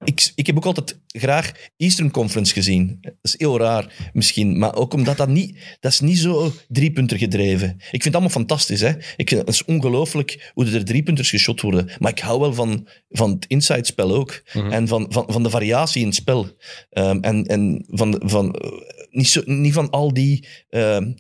Ik, 0.05 0.33
ik 0.35 0.47
heb 0.47 0.57
ook 0.57 0.65
altijd 0.65 1.01
graag 1.07 1.53
Eastern 1.77 2.11
Conference 2.11 2.53
gezien. 2.53 2.99
Dat 3.01 3.15
is 3.23 3.35
heel 3.39 3.59
raar, 3.59 4.11
misschien. 4.13 4.59
Maar 4.59 4.75
ook 4.75 4.95
omdat 4.95 5.17
dat 5.17 5.29
niet... 5.29 5.77
Dat 5.81 5.93
is 5.93 6.01
niet 6.01 6.19
zo 6.19 6.53
driepunter 6.69 7.19
gedreven. 7.19 7.69
Ik 7.69 7.89
vind 7.91 8.05
het 8.05 8.15
allemaal 8.15 8.31
fantastisch, 8.31 8.81
hè. 8.81 8.89
Ik 9.17 9.29
vind 9.29 9.41
het 9.41 9.49
is 9.49 9.65
ongelooflijk 9.65 10.51
hoe 10.55 10.71
er 10.71 10.85
driepunters 10.85 11.31
geschot 11.31 11.61
worden. 11.61 11.91
Maar 11.99 12.11
ik 12.11 12.19
hou 12.19 12.41
wel 12.41 12.55
van, 12.55 12.89
van 13.09 13.31
het 13.31 13.47
inside-spel 13.47 14.15
ook. 14.15 14.43
En 14.53 14.89
van, 14.89 15.07
van, 15.09 15.25
van 15.29 15.43
de 15.43 15.51
variatie 15.51 16.01
in 16.01 16.07
het 16.07 16.17
spel. 16.17 16.57
Ehm, 16.91 17.19
en 17.21 17.47
en 17.47 17.85
van, 17.89 18.23
van, 18.25 18.55
eh, 18.55 18.71
niet, 19.11 19.29
zo, 19.29 19.43
niet 19.45 19.73
van 19.73 19.91
al 19.91 20.13
die... 20.13 20.47
ehm, 20.69 21.13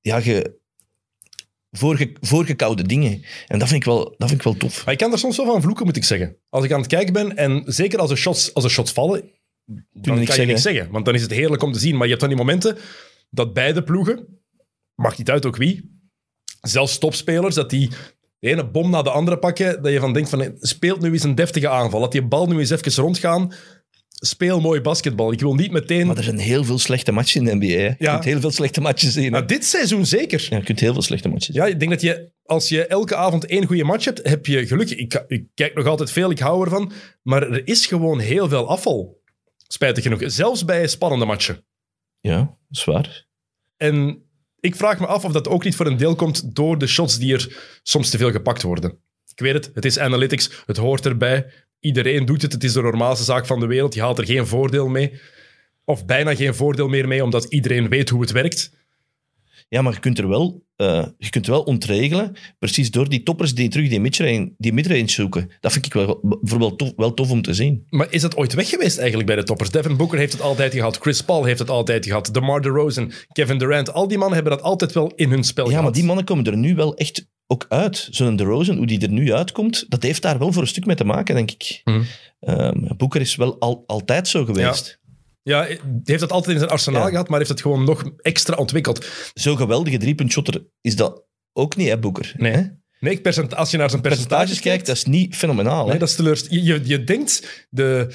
ja, 0.00 0.20
ge, 0.20 0.59
voorge, 1.80 2.12
voorgekoude 2.20 2.82
dingen. 2.82 3.24
En 3.46 3.58
dat 3.58 3.68
vind 3.68 3.80
ik 3.80 3.86
wel, 3.86 4.14
dat 4.18 4.28
vind 4.28 4.40
ik 4.40 4.42
wel 4.42 4.56
tof. 4.56 4.84
Maar 4.84 4.94
ik 4.94 5.00
kan 5.00 5.12
er 5.12 5.18
soms 5.18 5.36
wel 5.36 5.46
van 5.46 5.62
vloeken, 5.62 5.86
moet 5.86 5.96
ik 5.96 6.04
zeggen. 6.04 6.36
Als 6.48 6.64
ik 6.64 6.72
aan 6.72 6.80
het 6.80 6.88
kijken 6.88 7.12
ben, 7.12 7.36
en 7.36 7.62
zeker 7.66 7.98
als 7.98 8.10
er 8.10 8.16
shots, 8.16 8.54
als 8.54 8.64
er 8.64 8.70
shots 8.70 8.92
vallen, 8.92 9.22
dan 9.64 9.84
kan 10.02 10.18
je 10.20 10.26
zeggen, 10.26 10.46
niks 10.46 10.62
zeggen. 10.62 10.90
Want 10.90 11.04
dan 11.04 11.14
is 11.14 11.22
het 11.22 11.30
heerlijk 11.30 11.62
om 11.62 11.72
te 11.72 11.78
zien. 11.78 11.92
Maar 11.92 12.02
je 12.02 12.08
hebt 12.08 12.20
dan 12.20 12.28
die 12.28 12.38
momenten 12.38 12.76
dat 13.30 13.54
beide 13.54 13.82
ploegen, 13.82 14.26
maakt 14.94 15.18
niet 15.18 15.30
uit 15.30 15.46
ook 15.46 15.56
wie, 15.56 16.00
zelfs 16.60 16.98
topspelers, 16.98 17.54
dat 17.54 17.70
die 17.70 17.90
de 18.38 18.48
ene 18.48 18.70
bom 18.70 18.90
na 18.90 19.02
de 19.02 19.10
andere 19.10 19.38
pakken, 19.38 19.82
dat 19.82 19.92
je 19.92 20.00
van 20.00 20.12
denkt 20.12 20.28
van, 20.28 20.54
speelt 20.60 21.00
nu 21.00 21.12
eens 21.12 21.22
een 21.22 21.34
deftige 21.34 21.68
aanval. 21.68 22.00
Laat 22.00 22.12
die 22.12 22.26
bal 22.26 22.46
nu 22.46 22.58
eens 22.58 22.70
even 22.70 23.02
rondgaan. 23.02 23.52
Speel 24.20 24.60
mooi 24.60 24.80
basketbal. 24.80 25.32
Ik 25.32 25.40
wil 25.40 25.54
niet 25.54 25.70
meteen... 25.70 26.06
Maar 26.06 26.16
er 26.16 26.22
zijn 26.22 26.38
heel 26.38 26.64
veel 26.64 26.78
slechte 26.78 27.12
matches 27.12 27.36
in 27.36 27.44
de 27.44 27.54
NBA. 27.54 27.66
hè. 27.66 27.84
Je 27.86 27.94
Ja. 27.98 28.12
kunt 28.12 28.24
heel 28.24 28.40
veel 28.40 28.50
slechte 28.50 28.80
matches 28.80 29.12
zien. 29.12 29.24
hè. 29.24 29.30
Nou, 29.30 29.44
dit 29.44 29.64
seizoen 29.64 30.06
zeker. 30.06 30.46
Ja, 30.50 30.56
je 30.56 30.62
kunt 30.62 30.80
heel 30.80 30.92
veel 30.92 31.02
slechte 31.02 31.28
matches 31.28 31.54
zien. 31.54 31.64
Ja, 31.64 31.70
ik 31.70 31.78
denk 31.78 31.90
dat 31.90 32.00
je, 32.00 32.30
als 32.44 32.68
je 32.68 32.86
elke 32.86 33.16
avond 33.16 33.46
één 33.46 33.66
goede 33.66 33.84
match 33.84 34.04
hebt, 34.04 34.28
heb 34.28 34.46
je 34.46 34.66
geluk. 34.66 34.90
Ik, 34.90 35.24
ik 35.28 35.44
kijk 35.54 35.74
nog 35.74 35.86
altijd 35.86 36.10
veel, 36.10 36.30
ik 36.30 36.38
hou 36.38 36.64
ervan. 36.64 36.92
Maar 37.22 37.42
er 37.42 37.66
is 37.66 37.86
gewoon 37.86 38.18
heel 38.18 38.48
veel 38.48 38.68
afval. 38.68 39.20
Spijtig 39.66 40.02
genoeg. 40.02 40.22
Zelfs 40.26 40.64
bij 40.64 40.86
spannende 40.88 41.24
matchen. 41.24 41.64
Ja, 42.20 42.36
dat 42.38 42.56
is 42.70 42.84
waar. 42.84 43.26
En 43.76 44.22
ik 44.60 44.76
vraag 44.76 45.00
me 45.00 45.06
af 45.06 45.24
of 45.24 45.32
dat 45.32 45.48
ook 45.48 45.64
niet 45.64 45.76
voor 45.76 45.86
een 45.86 45.96
deel 45.96 46.14
komt 46.14 46.54
door 46.54 46.78
de 46.78 46.86
shots 46.86 47.18
die 47.18 47.34
er 47.34 47.56
soms 47.82 48.10
te 48.10 48.18
veel 48.18 48.30
gepakt 48.30 48.62
worden. 48.62 48.90
Ik 49.34 49.40
weet 49.40 49.52
het, 49.54 49.70
het 49.74 49.84
is 49.84 49.98
analytics, 49.98 50.50
het 50.66 50.76
hoort 50.76 51.06
erbij. 51.06 51.46
Iedereen 51.80 52.24
doet 52.24 52.42
het, 52.42 52.52
het 52.52 52.64
is 52.64 52.72
de 52.72 52.82
normaalste 52.82 53.24
zaak 53.24 53.46
van 53.46 53.60
de 53.60 53.66
wereld. 53.66 53.94
Je 53.94 54.00
haalt 54.00 54.18
er 54.18 54.26
geen 54.26 54.46
voordeel 54.46 54.88
mee. 54.88 55.12
Of 55.84 56.06
bijna 56.06 56.34
geen 56.34 56.54
voordeel 56.54 56.88
meer 56.88 57.08
mee, 57.08 57.24
omdat 57.24 57.44
iedereen 57.44 57.88
weet 57.88 58.08
hoe 58.08 58.20
het 58.20 58.30
werkt. 58.30 58.78
Ja, 59.68 59.82
maar 59.82 59.92
je 59.92 60.00
kunt 60.00 60.18
er 60.18 60.28
wel, 60.28 60.64
eh, 60.76 61.06
je 61.18 61.30
kunt 61.30 61.46
wel 61.46 61.62
ontregelen, 61.62 62.36
precies 62.58 62.90
door 62.90 63.08
die 63.08 63.22
toppers 63.22 63.54
die 63.54 63.68
terug 63.68 63.88
die 63.88 64.00
midrange, 64.00 64.52
die 64.58 64.72
midrange 64.72 65.10
zoeken. 65.10 65.50
Dat 65.60 65.72
vind 65.72 65.86
ik 65.86 65.92
wel, 65.92 66.18
bijvoorbeeld 66.22 66.78
tof, 66.78 66.92
wel 66.96 67.14
tof 67.14 67.30
om 67.30 67.42
te 67.42 67.54
zien. 67.54 67.86
Maar 67.90 68.06
is 68.12 68.20
dat 68.22 68.36
ooit 68.36 68.54
weg 68.54 68.68
geweest 68.68 68.98
eigenlijk 68.98 69.26
bij 69.28 69.36
de 69.36 69.42
toppers? 69.42 69.70
Devin 69.70 69.96
Booker 69.96 70.18
heeft 70.18 70.32
het 70.32 70.42
altijd 70.42 70.74
gehad, 70.74 70.96
Chris 70.98 71.22
Paul 71.22 71.44
heeft 71.44 71.58
het 71.58 71.70
altijd 71.70 72.06
gehad, 72.06 72.34
DeMar 72.34 72.62
DeRozan, 72.62 73.12
Kevin 73.32 73.58
Durant. 73.58 73.92
Al 73.92 74.08
die 74.08 74.18
mannen 74.18 74.34
hebben 74.36 74.56
dat 74.56 74.62
altijd 74.66 74.92
wel 74.92 75.12
in 75.14 75.30
hun 75.30 75.44
spel 75.44 75.64
Ja, 75.64 75.70
gehad. 75.70 75.84
maar 75.84 75.94
die 75.94 76.04
mannen 76.04 76.24
komen 76.24 76.44
er 76.44 76.56
nu 76.56 76.74
wel 76.74 76.96
echt 76.96 77.26
ook 77.50 77.66
uit. 77.68 78.08
Zo'n 78.10 78.36
DeRozan, 78.36 78.76
hoe 78.76 78.86
die 78.86 79.00
er 79.00 79.08
nu 79.10 79.32
uitkomt, 79.32 79.84
dat 79.88 80.02
heeft 80.02 80.22
daar 80.22 80.38
wel 80.38 80.52
voor 80.52 80.62
een 80.62 80.68
stuk 80.68 80.86
mee 80.86 80.96
te 80.96 81.04
maken, 81.04 81.34
denk 81.34 81.50
ik. 81.50 81.80
Mhm. 81.84 82.02
Ehm, 82.40 82.96
Boeker 82.96 83.20
is 83.20 83.36
wel 83.36 83.58
al, 83.60 83.84
altijd 83.86 84.28
zo 84.28 84.44
geweest. 84.44 84.98
Ja, 85.42 85.58
hij 85.58 85.80
heeft 86.04 86.20
dat 86.20 86.32
altijd 86.32 86.52
in 86.52 86.58
zijn 86.58 86.70
arsenaal 86.70 87.04
Ja. 87.04 87.08
gehad, 87.10 87.28
maar 87.28 87.38
heeft 87.38 87.50
het 87.50 87.60
gewoon 87.60 87.84
nog 87.84 88.04
extra 88.16 88.56
ontwikkeld. 88.56 89.06
Zo'n 89.34 89.56
geweldige 89.56 89.96
driepuntshotter 89.96 90.64
is 90.80 90.96
dat 90.96 91.24
ook 91.52 91.76
niet, 91.76 91.88
hè, 91.88 91.98
Boeker? 91.98 92.34
Nee. 92.36 92.52
Hè? 92.52 92.62
Nee, 93.00 93.20
als 93.24 93.70
je 93.70 93.76
naar 93.76 93.90
zijn 93.90 94.02
percentages 94.02 94.02
Percentages 94.02 94.60
kijkt, 94.60 94.86
dat 94.86 94.96
is 94.96 95.04
niet 95.04 95.36
fenomenaal. 95.36 95.84
hè? 95.84 95.90
Nee, 95.90 95.98
dat 95.98 96.08
is 96.08 96.14
teleurstellend. 96.14 96.66
Je, 96.66 96.72
je, 96.72 96.80
je, 96.84 97.04
denkt 97.04 97.66
de, 97.70 98.14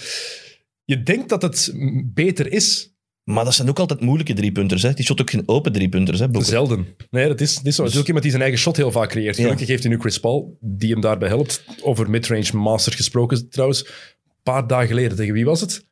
je 0.84 1.04
denkt 1.04 1.30
dat 1.30 1.42
het 1.42 1.72
beter 2.14 2.52
is. 2.52 2.95
Maar 3.26 3.44
dat 3.44 3.54
zijn 3.54 3.70
ook 3.70 3.80
altijd 3.80 4.00
moeilijke 4.02 4.34
driepunters. 4.34 4.82
Hè? 4.82 4.94
Die 4.94 5.06
shot 5.06 5.22
ook 5.22 5.30
geen 5.30 5.44
open 5.46 5.72
driepunters, 5.72 6.20
hè, 6.20 6.30
Boeker? 6.30 6.50
Zelden. 6.50 6.88
Nee, 7.10 7.28
dat 7.28 7.42
is, 7.42 7.56
dat 7.56 7.66
is 7.66 7.76
zo. 7.76 7.84
Het 7.84 7.94
is 7.94 7.98
ook 8.00 8.04
iemand 8.06 8.22
die 8.24 8.32
zijn 8.32 8.44
eigen 8.44 8.62
shot 8.62 8.78
heel 8.78 8.92
vaak 8.92 9.10
creëert. 9.10 9.36
Ja. 9.38 9.44
Gelukkig 9.44 9.68
heeft 9.68 9.84
hij 9.84 9.92
nu 9.92 10.00
Chris 10.00 10.20
Paul, 10.20 10.58
die 10.62 10.92
hem 10.92 11.02
daarbij 11.02 11.28
helpt. 11.28 11.64
Over 11.82 12.10
midrange 12.10 12.50
masters 12.58 12.96
gesproken 12.96 13.50
trouwens. 13.50 13.86
Een 13.88 14.34
paar 14.44 14.68
dagen 14.68 14.88
geleden, 14.88 15.18
tegen 15.18 15.34
wie 15.34 15.46
was 15.46 15.62
het? 15.62 15.86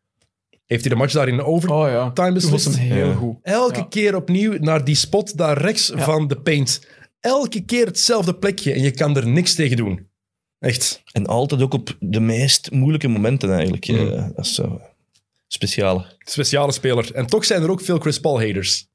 Heeft 0.65 0.81
hij 0.83 0.93
de 0.93 0.99
match 0.99 1.13
daar 1.13 1.27
in 1.27 1.41
overtime 1.43 1.79
Oh 1.81 1.89
ja, 1.89 2.11
was 2.13 2.33
beslist? 2.33 2.65
hem 2.77 2.87
heel 2.91 3.07
Ja. 3.07 3.13
goed. 3.13 3.35
Elke 3.41 3.77
Ja. 3.79 3.85
keer 3.89 4.15
opnieuw 4.15 4.57
naar 4.59 4.83
die 4.85 4.95
spot 4.95 5.37
daar 5.37 5.57
rechts 5.57 5.87
Ja. 5.95 6.03
van 6.03 6.27
de 6.27 6.41
paint. 6.41 6.87
Elke 7.19 7.61
keer 7.65 7.85
hetzelfde 7.85 8.35
plekje 8.35 8.73
en 8.73 8.81
je 8.81 8.91
kan 8.91 9.17
er 9.17 9.27
niks 9.27 9.55
tegen 9.55 9.77
doen. 9.77 10.07
Echt. 10.59 11.03
En 11.11 11.25
altijd 11.25 11.61
ook 11.61 11.73
op 11.73 11.95
de 11.99 12.19
meest 12.19 12.71
moeilijke 12.71 13.07
momenten 13.07 13.51
eigenlijk. 13.53 13.87
Mhm. 13.87 14.07
eh, 14.07 14.27
dat 14.35 14.45
is 14.45 14.53
zo 14.55 14.81
speciale. 15.53 16.05
Speciale 16.19 16.71
speler. 16.71 17.13
En 17.15 17.25
toch 17.27 17.45
zijn 17.45 17.63
er 17.63 17.69
ook 17.71 17.81
veel 17.81 17.97
Chris 17.99 18.19
Paul 18.19 18.41
haters. 18.41 18.87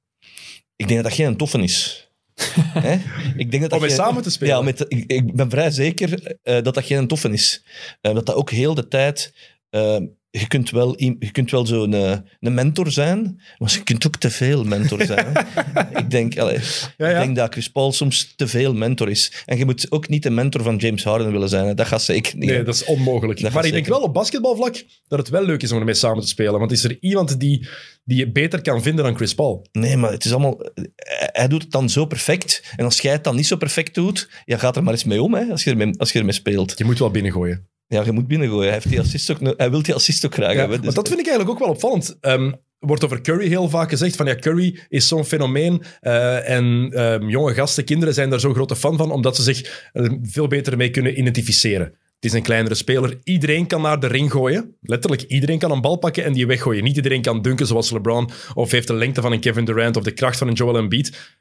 Ik 0.77 0.89
denk 0.89 1.03
dat 1.03 1.09
dat 1.11 1.13
geen 1.19 1.37
toffe 1.37 1.59
is. 1.63 2.09
Hè? 2.89 2.93
Ik 3.37 3.51
denk 3.51 3.63
dat 3.63 3.71
dat 3.71 3.73
Om 3.73 3.81
mee 3.87 3.89
geen- 3.97 4.05
samen 4.05 4.23
te 4.23 4.31
spelen. 4.31 4.55
Ja, 4.57 4.63
met, 4.63 4.85
ik, 4.89 5.05
ik 5.13 5.35
ben 5.35 5.51
vrij 5.51 5.71
zeker 5.71 6.37
eh, 6.43 6.63
dat 6.63 6.75
dat 6.75 6.85
geen 6.85 7.07
toffe 7.07 7.31
is. 7.33 7.65
Eh, 8.01 8.15
dat 8.15 8.27
dat 8.27 8.35
ook 8.35 8.51
heel 8.51 8.75
de 8.75 8.89
tijd... 8.89 9.33
eh, 9.71 9.97
je 10.31 10.47
kunt 10.47 10.71
wel, 10.71 11.03
je 11.03 11.31
kunt 11.33 11.51
wel 11.51 11.67
zo'n 11.67 11.95
eh, 11.95 12.17
een 12.41 12.55
mentor 12.55 12.91
zijn, 12.91 13.43
maar 13.59 13.73
je 13.73 13.83
kunt 13.83 14.07
ook 14.07 14.17
te 14.17 14.31
veel 14.31 14.65
mentor 14.65 15.05
zijn. 15.05 15.33
ik, 16.03 16.11
denk, 16.11 16.39
allee, 16.39 16.59
Ja, 16.97 17.09
ja. 17.09 17.19
ik 17.19 17.25
denk 17.25 17.37
dat 17.37 17.53
Chris 17.53 17.71
Paul 17.71 17.93
soms 17.93 18.35
te 18.37 18.47
veel 18.47 18.75
mentor 18.75 19.11
is. 19.11 19.43
En 19.45 19.59
je 19.59 19.65
moet 19.65 19.91
ook 19.91 20.09
niet 20.09 20.23
de 20.23 20.31
mentor 20.31 20.63
van 20.63 20.77
James 20.77 21.05
Harden 21.05 21.33
willen 21.33 21.49
zijn. 21.49 21.67
hè. 21.67 21.75
Dat 21.75 21.87
gaat 21.87 22.03
zeker 22.03 22.37
niet. 22.37 22.49
Nee, 22.49 22.63
dat 22.63 22.75
is 22.75 22.85
onmogelijk. 22.85 23.41
Dat 23.41 23.53
maar 23.53 23.65
ik 23.65 23.73
denk 23.73 23.87
wel 23.87 24.01
op 24.01 24.15
basketbalvlak 24.15 24.85
dat 25.09 25.19
het 25.19 25.29
wel 25.29 25.45
leuk 25.45 25.63
is 25.63 25.73
om 25.73 25.79
ermee 25.79 25.95
samen 25.95 26.23
te 26.23 26.29
spelen. 26.29 26.59
Want 26.59 26.73
is 26.73 26.85
er 26.85 26.97
iemand 27.01 27.41
die, 27.41 27.69
die 28.05 28.19
je 28.19 28.31
beter 28.31 28.63
kan 28.63 28.83
vinden 28.83 29.05
dan 29.05 29.17
Chris 29.17 29.35
Paul? 29.35 29.67
Nee, 29.73 29.97
maar 29.97 30.11
het 30.11 30.25
is 30.25 30.33
allemaal... 30.33 30.59
Hij 30.95 31.49
hij 31.49 31.49
doet 31.49 31.63
het 31.63 31.73
dan 31.73 31.89
zo 31.89 32.07
perfect. 32.07 32.63
En 32.77 32.85
als 32.85 33.01
jij 33.01 33.13
het 33.13 33.25
dan 33.25 33.37
niet 33.37 33.47
zo 33.47 33.57
perfect 33.57 33.95
doet, 33.95 34.29
ja, 34.45 34.57
gaat 34.57 34.77
er 34.77 34.83
maar 34.83 34.93
eens 34.93 35.05
mee 35.05 35.23
om, 35.23 35.35
hè, 35.35 35.45
als, 35.51 35.65
je 35.65 35.71
ermee, 35.71 35.99
als 35.99 36.13
je 36.13 36.19
ermee 36.19 36.33
speelt. 36.33 36.75
Je 36.77 36.85
moet 36.85 36.99
wel 36.99 37.11
binnengooien. 37.11 37.69
Ja, 37.89 38.05
je 38.05 38.13
moet 38.13 38.27
binnengooien. 38.29 38.65
Hij, 38.65 38.73
heeft 38.73 38.89
die 38.89 39.01
assist 39.01 39.31
ook, 39.31 39.55
hij 39.57 39.71
wil 39.71 39.83
die 39.83 39.95
assist 39.95 40.27
ook 40.27 40.35
graag 40.35 40.53
Ja, 40.53 40.59
hebben. 40.59 40.77
maar 40.77 40.87
dus- 40.87 40.95
dat 40.95 41.09
vind 41.09 41.21
ik 41.21 41.27
eigenlijk 41.27 41.57
ook 41.59 41.65
wel 41.65 41.75
opvallend. 41.75 42.17
Ehm, 42.21 42.53
wordt 42.79 43.05
over 43.05 43.21
Curry 43.21 43.49
heel 43.49 43.69
vaak 43.69 43.89
gezegd 43.91 44.17
van 44.17 44.27
ja, 44.27 44.35
Curry 44.35 44.81
is 44.89 45.09
zo'n 45.09 45.25
fenomeen 45.25 45.83
eh, 46.01 46.49
en 46.49 46.91
ehm, 46.93 47.29
jonge 47.29 47.55
gasten, 47.55 47.85
kinderen 47.85 48.15
zijn 48.15 48.31
daar 48.31 48.41
zo'n 48.41 48.55
grote 48.55 48.77
fan 48.77 48.97
van, 48.97 49.11
omdat 49.11 49.37
ze 49.37 49.43
zich 49.43 49.91
er 49.93 50.19
veel 50.23 50.47
beter 50.47 50.77
mee 50.77 50.91
kunnen 50.91 51.19
identificeren. 51.19 51.87
Het 51.87 52.25
is 52.31 52.33
een 52.33 52.43
kleinere 52.43 52.75
speler. 52.75 53.19
Iedereen 53.25 53.67
kan 53.67 53.83
naar 53.83 54.01
de 54.01 54.07
ring 54.07 54.31
gooien. 54.31 54.77
Letterlijk, 54.81 55.23
iedereen 55.23 55.59
kan 55.59 55.71
een 55.71 55.81
bal 55.81 55.97
pakken 55.97 56.25
en 56.25 56.33
die 56.33 56.47
weggooien. 56.47 56.85
Niet 56.85 56.97
iedereen 56.97 57.23
kan 57.23 57.43
dunken 57.43 57.67
zoals 57.67 57.91
LeBron 57.91 58.31
of 58.55 58.71
heeft 58.71 58.87
de 58.87 58.95
lengte 58.95 59.21
van 59.21 59.33
een 59.33 59.41
Kevin 59.41 59.65
Durant 59.65 59.97
of 59.97 60.03
de 60.03 60.11
kracht 60.11 60.39
van 60.39 60.49
een 60.49 60.55
Joel 60.55 60.77
Embiid. 60.77 61.37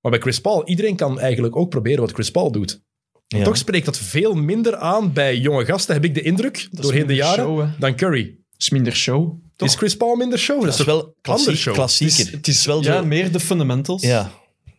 Maar 0.00 0.10
bij 0.10 0.20
Chris 0.20 0.40
Paul, 0.40 0.66
iedereen 0.68 0.96
kan 0.96 1.20
eigenlijk 1.20 1.56
ook 1.56 1.70
proberen 1.70 2.00
wat 2.00 2.12
Chris 2.12 2.30
Paul 2.30 2.52
doet. 2.52 2.82
Ja. 3.28 3.44
Toch 3.44 3.56
spreekt 3.56 3.84
dat 3.84 3.98
veel 3.98 4.34
minder 4.34 4.76
aan 4.76 5.12
bij 5.12 5.36
jonge 5.38 5.64
gasten, 5.64 5.94
heb 5.94 6.04
ik 6.04 6.14
de 6.14 6.22
indruk, 6.22 6.56
is 6.56 6.68
doorheen 6.70 7.06
de 7.06 7.14
jaren, 7.14 7.44
show, 7.44 7.68
dan 7.78 7.96
Curry. 7.96 8.24
Dat 8.24 8.60
is 8.60 8.70
minder 8.70 8.96
show. 8.96 9.40
Toch? 9.56 9.68
Is 9.68 9.74
Chris 9.74 9.96
Paul 9.96 10.16
minder 10.16 10.38
show? 10.38 10.64
dat 10.64 10.78
is 10.78 10.84
wel 10.84 11.00
ander 11.00 11.14
klassiek, 11.20 11.56
show. 11.56 11.74
klassieker. 11.74 12.16
het 12.16 12.26
is, 12.26 12.32
het 12.32 12.46
is 12.46 12.66
wel 12.66 12.82
ja, 12.82 12.98
zo... 12.98 13.04
meer 13.04 13.32
de 13.32 13.40
fundamentals. 13.40 14.02
Ja, 14.02 14.30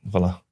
voilà. 0.08 0.47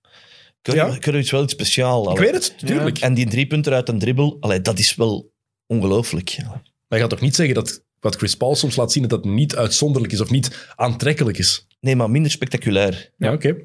Curry, 0.62 0.78
Ja. 0.78 0.98
Curry 1.00 1.18
is 1.18 1.32
wel 1.32 1.44
iets 1.44 1.54
speciaals. 1.54 2.12
Ik 2.12 2.18
weet 2.18 2.34
het, 2.34 2.54
tuurlijk. 2.58 3.00
En 3.00 3.14
die 3.14 3.28
drie 3.28 3.48
punten 3.48 3.74
uit 3.74 3.90
een 3.90 4.00
dribbel, 4.00 4.38
allee, 4.40 4.62
dat 4.62 4.80
is 4.80 4.96
wel 4.96 5.32
ongelooflijk. 5.66 6.30
Ja. 6.30 6.48
Maar 6.88 7.00
je 7.00 7.00
gaat 7.00 7.10
toch 7.10 7.22
niet 7.22 7.36
zeggen 7.36 7.56
dat 7.56 7.84
wat 8.00 8.16
Chris 8.16 8.36
Paul 8.36 8.56
soms 8.56 8.76
laat 8.76 8.92
zien, 8.92 9.02
dat 9.08 9.24
dat 9.24 9.32
niet 9.32 9.56
uitzonderlijk 9.56 10.14
is 10.14 10.22
of 10.22 10.30
niet 10.30 10.72
aantrekkelijk 10.76 11.38
is? 11.38 11.68
Nee, 11.80 11.96
maar 11.96 12.10
minder 12.10 12.32
spectaculair. 12.32 13.12
Ja, 13.18 13.34
oké. 13.34 13.56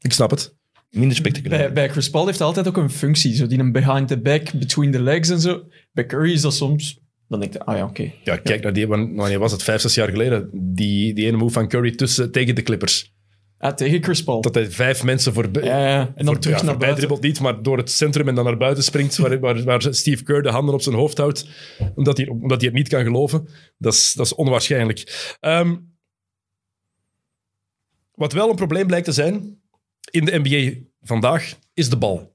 Ik 0.00 0.12
snap 0.12 0.30
het. 0.30 0.54
Minder 0.92 1.16
spectaculair. 1.16 1.62
Bij, 1.62 1.72
bij 1.72 1.88
Chris 1.88 2.10
Paul 2.10 2.26
heeft 2.26 2.38
hij 2.38 2.46
altijd 2.46 2.68
ook 2.68 2.76
een 2.76 2.90
functie. 2.90 3.34
Zo 3.34 3.46
die 3.46 3.58
een 3.58 3.72
behind 3.72 4.08
the 4.08 4.20
back, 4.20 4.52
between 4.52 4.90
the 4.92 5.00
legs 5.02 5.28
en 5.28 5.40
zo. 5.40 5.62
Bij 5.92 6.06
Curry 6.06 6.32
is 6.32 6.40
dat 6.40 6.54
soms... 6.54 7.00
Dan 7.28 7.40
denk 7.40 7.52
je, 7.52 7.64
ah 7.64 7.76
ja, 7.76 7.84
oké. 7.84 8.12
Ja, 8.24 8.36
kijk 8.36 8.62
naar 8.62 8.72
die, 8.72 8.86
wan- 8.86 9.14
wanneer 9.14 9.38
was 9.38 9.52
het? 9.52 9.62
Vijf, 9.62 9.80
zes 9.80 9.94
jaar 9.94 10.08
geleden. 10.08 10.50
Die, 10.52 11.14
die 11.14 11.26
ene 11.26 11.36
move 11.36 11.52
van 11.52 11.68
Curry 11.68 11.90
tussen, 11.94 12.32
tegen 12.32 12.54
de 12.54 12.62
Clippers. 12.62 13.14
Ah, 13.58 13.74
tegen 13.74 14.02
Chris 14.02 14.24
Paul. 14.24 14.40
Dat 14.40 14.54
hij 14.54 14.70
vijf 14.70 15.02
mensen 15.04 15.32
voorbij, 15.32 15.64
ja, 15.64 15.86
ja. 15.88 16.00
En 16.00 16.24
dan 16.24 16.26
voor- 16.26 16.38
terug 16.38 16.58
ja, 16.60 16.64
naar 16.64 16.76
buiten. 16.76 16.96
dribbelt 16.96 17.22
niet, 17.22 17.40
maar 17.40 17.62
door 17.62 17.76
het 17.76 17.90
centrum 17.90 18.28
en 18.28 18.34
dan 18.34 18.44
naar 18.44 18.56
buiten 18.56 18.84
springt, 18.84 19.16
waar, 19.16 19.40
waar, 19.40 19.62
waar 19.64 19.94
Steve 19.94 20.22
Kerr 20.22 20.42
de 20.42 20.48
handen 20.50 20.74
op 20.74 20.82
zijn 20.82 20.94
hoofd 20.94 21.18
houdt, 21.18 21.46
omdat 21.94 22.16
hij, 22.16 22.26
omdat 22.28 22.60
hij 22.60 22.68
het 22.68 22.78
niet 22.78 22.88
kan 22.88 23.02
geloven. 23.04 23.48
Dat 23.78 23.92
is, 23.92 24.12
dat 24.12 24.26
is 24.26 24.34
onwaarschijnlijk. 24.34 25.34
Ehm, 25.40 25.76
wat 28.14 28.32
wel 28.32 28.50
een 28.50 28.56
probleem 28.56 28.86
blijkt 28.86 29.06
te 29.06 29.12
zijn 29.12 29.60
in 30.10 30.24
de 30.24 30.40
NBA 30.42 30.86
vandaag, 31.02 31.58
is 31.74 31.88
de 31.88 31.96
bal. 31.96 32.30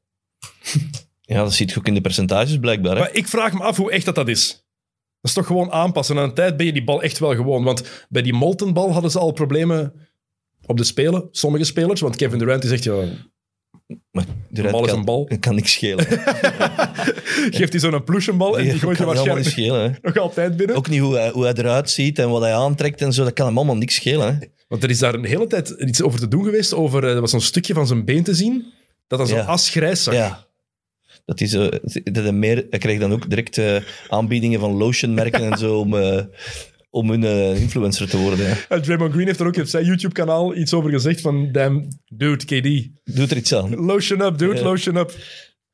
Ja, 1.21 1.43
dat 1.43 1.53
ziet 1.53 1.71
je 1.71 1.77
ook 1.77 1.87
in 1.87 1.93
de 1.93 2.01
percentages 2.01 2.59
blijkbaar. 2.59 2.95
Hè? 2.95 2.99
Maar 2.99 3.15
ik 3.15 3.27
vraag 3.27 3.53
me 3.53 3.59
af 3.59 3.77
hoe 3.77 3.91
echt 3.91 4.05
dat, 4.05 4.15
dat 4.15 4.27
is. 4.27 4.47
Dat 4.47 5.31
is 5.31 5.33
toch 5.33 5.45
gewoon 5.45 5.71
aanpassen. 5.71 6.17
Aan 6.17 6.23
een 6.23 6.33
tijd 6.33 6.57
ben 6.57 6.65
je 6.65 6.73
die 6.73 6.83
bal 6.83 7.01
echt 7.01 7.19
wel 7.19 7.35
gewoon. 7.35 7.63
Want 7.63 8.05
bij 8.09 8.21
die 8.21 8.33
molten 8.33 8.73
bal 8.73 8.91
hadden 8.91 9.11
ze 9.11 9.19
al 9.19 9.31
problemen 9.31 9.93
op 10.65 10.77
de 10.77 10.83
spelen. 10.83 11.27
Sommige 11.31 11.63
spelers. 11.63 12.01
Want 12.01 12.15
Kevin 12.15 12.39
Durant 12.39 12.61
die 12.61 12.69
zegt, 12.69 12.83
ja, 12.83 13.03
Maar 14.11 14.25
bal 14.51 14.83
is 14.83 14.89
kan, 14.89 14.99
een 14.99 15.05
bal. 15.05 15.29
kan 15.39 15.55
niks 15.55 15.71
schelen. 15.71 16.05
geeft 17.57 17.71
hij 17.71 17.79
zo'n 17.79 18.03
plushenbal 18.03 18.57
en 18.57 18.63
die 18.63 18.79
gooit 18.79 18.97
je 18.97 19.03
kan 19.03 19.15
helemaal 19.15 19.35
niet 19.35 19.45
waarschijnlijk 19.45 19.49
schelen. 19.49 19.97
Nog 20.13 20.17
altijd 20.17 20.57
binnen. 20.57 20.75
Ook 20.75 20.89
niet 20.89 20.99
hoe 20.99 21.15
hij, 21.15 21.29
hoe 21.29 21.43
hij 21.43 21.53
eruit 21.53 21.89
ziet 21.89 22.19
en 22.19 22.29
wat 22.29 22.41
hij 22.41 22.53
aantrekt 22.53 23.01
en 23.01 23.13
zo. 23.13 23.23
Dat 23.23 23.33
kan 23.33 23.47
hem 23.47 23.57
allemaal 23.57 23.77
niks 23.77 23.95
schelen. 23.95 24.37
Hè? 24.39 24.47
Want 24.67 24.83
er 24.83 24.89
is 24.89 24.99
daar 24.99 25.13
een 25.13 25.25
hele 25.25 25.47
tijd 25.47 25.69
iets 25.69 26.01
over 26.01 26.19
te 26.19 26.27
doen 26.27 26.43
geweest. 26.43 26.73
Over, 26.73 27.03
eh, 27.03 27.13
er 27.13 27.21
was 27.21 27.31
zo'n 27.31 27.41
stukje 27.41 27.73
van 27.73 27.87
zijn 27.87 28.05
been 28.05 28.23
te 28.23 28.33
zien. 28.35 28.65
Dat 29.07 29.19
dan 29.19 29.27
zo 29.27 29.35
Ja. 29.35 29.43
asgrijs 29.45 30.03
zag. 30.03 30.13
Ja. 30.13 30.45
Dat 31.25 31.41
is, 31.41 31.53
eh, 31.53 31.67
dat 32.03 32.23
hij, 32.23 32.31
meer, 32.31 32.65
hij 32.69 32.79
krijgt 32.79 33.01
dan 33.01 33.11
ook 33.11 33.29
direct 33.29 33.57
eh, 33.57 33.75
aanbiedingen 34.09 34.59
van 34.59 34.71
lotionmerken 34.71 35.51
en 35.51 35.57
zo 35.57 35.77
om, 35.79 35.95
eh, 35.95 36.23
om 36.89 37.09
hun 37.09 37.23
eh, 37.23 37.61
influencer 37.61 38.09
te 38.09 38.17
worden. 38.17 38.57
En 38.69 38.81
Draymond 38.81 39.11
Green 39.13 39.25
heeft 39.27 39.39
er 39.39 39.47
ook 39.47 39.57
op 39.57 39.65
zijn 39.65 39.85
YouTube-kanaal 39.85 40.55
iets 40.55 40.73
over 40.73 40.89
gezegd 40.91 41.21
van, 41.21 41.51
damn, 41.51 41.87
dude, 42.07 42.45
KD, 42.45 42.89
Doet 43.15 43.31
er 43.31 43.37
iets 43.37 43.53
aan. 43.53 43.75
lotion 43.75 44.21
up, 44.21 44.37
dude, 44.37 44.55
Ja. 44.55 44.63
lotion 44.63 44.95
up. 44.95 45.07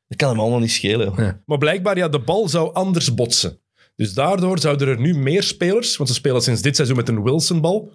Dat 0.08 0.18
kan 0.18 0.28
hem 0.28 0.40
allemaal 0.40 0.58
niet 0.58 0.70
schelen. 0.72 1.12
joh. 1.16 1.30
Maar 1.46 1.58
blijkbaar, 1.58 1.96
ja, 1.96 2.08
de 2.08 2.18
bal 2.18 2.48
zou 2.48 2.74
anders 2.74 3.14
botsen. 3.14 3.58
Dus 3.96 4.12
daardoor 4.14 4.58
zouden 4.58 4.88
er 4.88 5.00
nu 5.00 5.14
meer 5.14 5.42
spelers, 5.42 5.96
want 5.96 6.08
ze 6.08 6.14
spelen 6.14 6.42
sinds 6.42 6.62
dit 6.62 6.76
seizoen 6.76 6.96
met 6.96 7.08
een 7.08 7.22
Wilson-bal. 7.22 7.92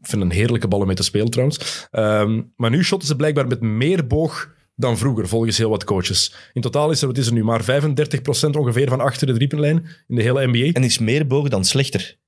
Ik 0.00 0.06
vind 0.06 0.22
een 0.22 0.30
heerlijke 0.30 0.68
bal 0.68 0.80
om 0.80 0.86
mee 0.86 0.96
te 0.96 1.02
spelen 1.02 1.30
trouwens. 1.30 1.86
Ehm, 1.90 2.42
maar 2.56 2.70
nu 2.70 2.84
shotten 2.84 3.08
ze 3.08 3.16
blijkbaar 3.16 3.46
met 3.46 3.60
meer 3.60 4.06
boog 4.06 4.54
dan 4.76 4.98
vroeger, 4.98 5.28
volgens 5.28 5.58
heel 5.58 5.70
wat 5.70 5.84
coaches. 5.84 6.34
In 6.52 6.60
totaal 6.60 6.90
is 6.90 7.00
er, 7.00 7.06
wat 7.06 7.18
is 7.18 7.26
er 7.26 7.32
nu, 7.32 7.44
maar 7.44 7.64
35% 7.64 8.56
ongeveer 8.56 8.88
van 8.88 9.00
achter 9.00 9.26
de 9.26 9.32
driepuntlijn 9.32 9.86
in 10.08 10.16
de 10.16 10.22
hele 10.22 10.46
NBA. 10.46 10.72
En 10.72 10.84
is 10.84 10.98
meer 10.98 11.26
boog 11.26 11.48
dan 11.48 11.64
slechter. 11.64 12.18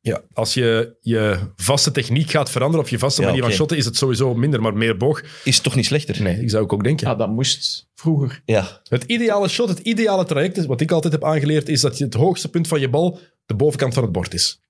Ja, 0.00 0.22
als 0.32 0.54
je 0.54 0.96
je 1.00 1.38
vaste 1.56 1.90
techniek 1.90 2.30
gaat 2.30 2.50
veranderen 2.50 2.84
of 2.84 2.90
je 2.90 2.98
vaste 2.98 3.20
Ja, 3.20 3.26
manier 3.26 3.42
van 3.42 3.52
shotten, 3.52 3.76
is 3.76 3.84
het 3.84 3.96
sowieso 3.96 4.34
minder, 4.34 4.62
maar 4.62 4.76
meer 4.76 4.96
boog. 4.96 5.22
Is 5.44 5.60
toch 5.60 5.74
niet 5.74 5.86
slechter? 5.86 6.22
Nee, 6.22 6.40
ik 6.40 6.50
zou 6.50 6.62
ook 6.68 6.84
denken. 6.84 7.08
Ja, 7.08 7.14
dat 7.14 7.28
moest 7.28 7.88
vroeger. 7.94 8.42
Ja. 8.44 8.80
Het 8.88 9.04
ideale 9.04 9.48
shot, 9.48 9.68
het 9.68 9.78
ideale 9.78 10.24
traject, 10.24 10.56
is, 10.56 10.66
wat 10.66 10.80
ik 10.80 10.90
altijd 10.90 11.12
heb 11.12 11.24
aangeleerd, 11.24 11.68
is 11.68 11.80
dat 11.80 11.98
je 11.98 12.04
het 12.04 12.14
hoogste 12.14 12.48
punt 12.48 12.68
van 12.68 12.80
je 12.80 12.88
bal 12.88 13.18
de 13.46 13.54
bovenkant 13.54 13.94
van 13.94 14.02
het 14.02 14.12
bord 14.12 14.34
is. 14.34 14.60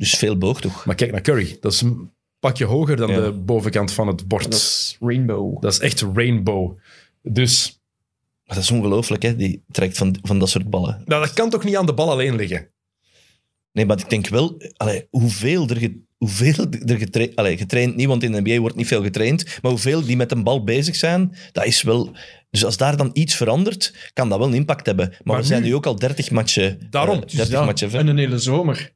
Dus 0.00 0.14
veel 0.14 0.38
boog 0.38 0.60
toch? 0.60 0.84
Maar 0.86 0.94
kijk 0.94 1.12
naar 1.12 1.20
Curry. 1.20 1.56
Dat 1.60 1.72
is 1.72 1.80
een 1.80 2.10
pakje 2.38 2.64
hoger 2.64 2.96
dan 2.96 3.10
Ja. 3.10 3.20
de 3.20 3.32
bovenkant 3.32 3.92
van 3.92 4.06
het 4.06 4.28
bord. 4.28 4.44
Dat 4.44 4.52
is 4.54 4.96
Rainbow. 5.00 5.62
Dat 5.62 5.72
is 5.72 5.78
echt 5.78 6.04
rainbow. 6.14 6.76
Dus 7.22 7.80
Maar 8.46 8.54
dat 8.56 8.64
is 8.64 8.70
ongelooflijk, 8.70 9.22
hè? 9.22 9.36
Die 9.36 9.62
trekt 9.70 9.96
van, 9.96 10.16
van 10.22 10.38
dat 10.38 10.48
soort 10.48 10.70
ballen. 10.70 11.02
nou, 11.04 11.22
dat 11.24 11.32
kan 11.32 11.50
toch 11.50 11.64
niet 11.64 11.76
aan 11.76 11.86
de 11.86 11.94
bal 11.94 12.10
alleen 12.10 12.36
liggen? 12.36 12.68
Nee, 13.72 13.86
maar 13.86 13.98
ik 13.98 14.10
denk 14.10 14.28
wel, 14.28 14.62
allee, 14.76 15.06
hoeveel 15.10 15.68
er, 15.68 15.76
ge- 15.76 16.00
hoeveel 16.16 16.66
er 16.86 16.98
getraind, 16.98 17.36
allee, 17.36 17.56
getraind, 17.56 17.96
niet, 17.96 18.06
want 18.06 18.22
in 18.22 18.32
de 18.32 18.40
NBA 18.40 18.58
wordt 18.58 18.76
niet 18.76 18.86
veel 18.86 19.02
getraind, 19.02 19.44
maar 19.62 19.70
hoeveel 19.70 20.02
die 20.04 20.16
met 20.16 20.32
een 20.32 20.42
bal 20.42 20.64
bezig 20.64 20.96
zijn, 20.96 21.34
dat 21.52 21.64
is 21.64 21.82
wel... 21.82 22.10
Dus 22.50 22.64
als 22.64 22.76
daar 22.76 22.96
dan 22.96 23.10
iets 23.12 23.34
verandert, 23.34 24.10
kan 24.12 24.28
dat 24.28 24.38
wel 24.38 24.48
een 24.48 24.54
impact 24.54 24.86
hebben. 24.86 25.08
Maar, 25.08 25.20
Maar 25.24 25.36
we 25.36 25.42
zijn 25.46 25.62
nu- 25.62 25.74
ook 25.74 25.86
al 25.86 25.96
30 25.96 26.30
matchen, 26.30 26.86
Daarom. 26.90 27.14
eh, 27.16 27.22
Dus 27.22 27.32
30 27.32 27.54
Ja, 27.58 27.64
matchen 27.64 27.92
en 27.92 28.06
een 28.06 28.18
hele 28.18 28.38
zomer. 28.38 28.92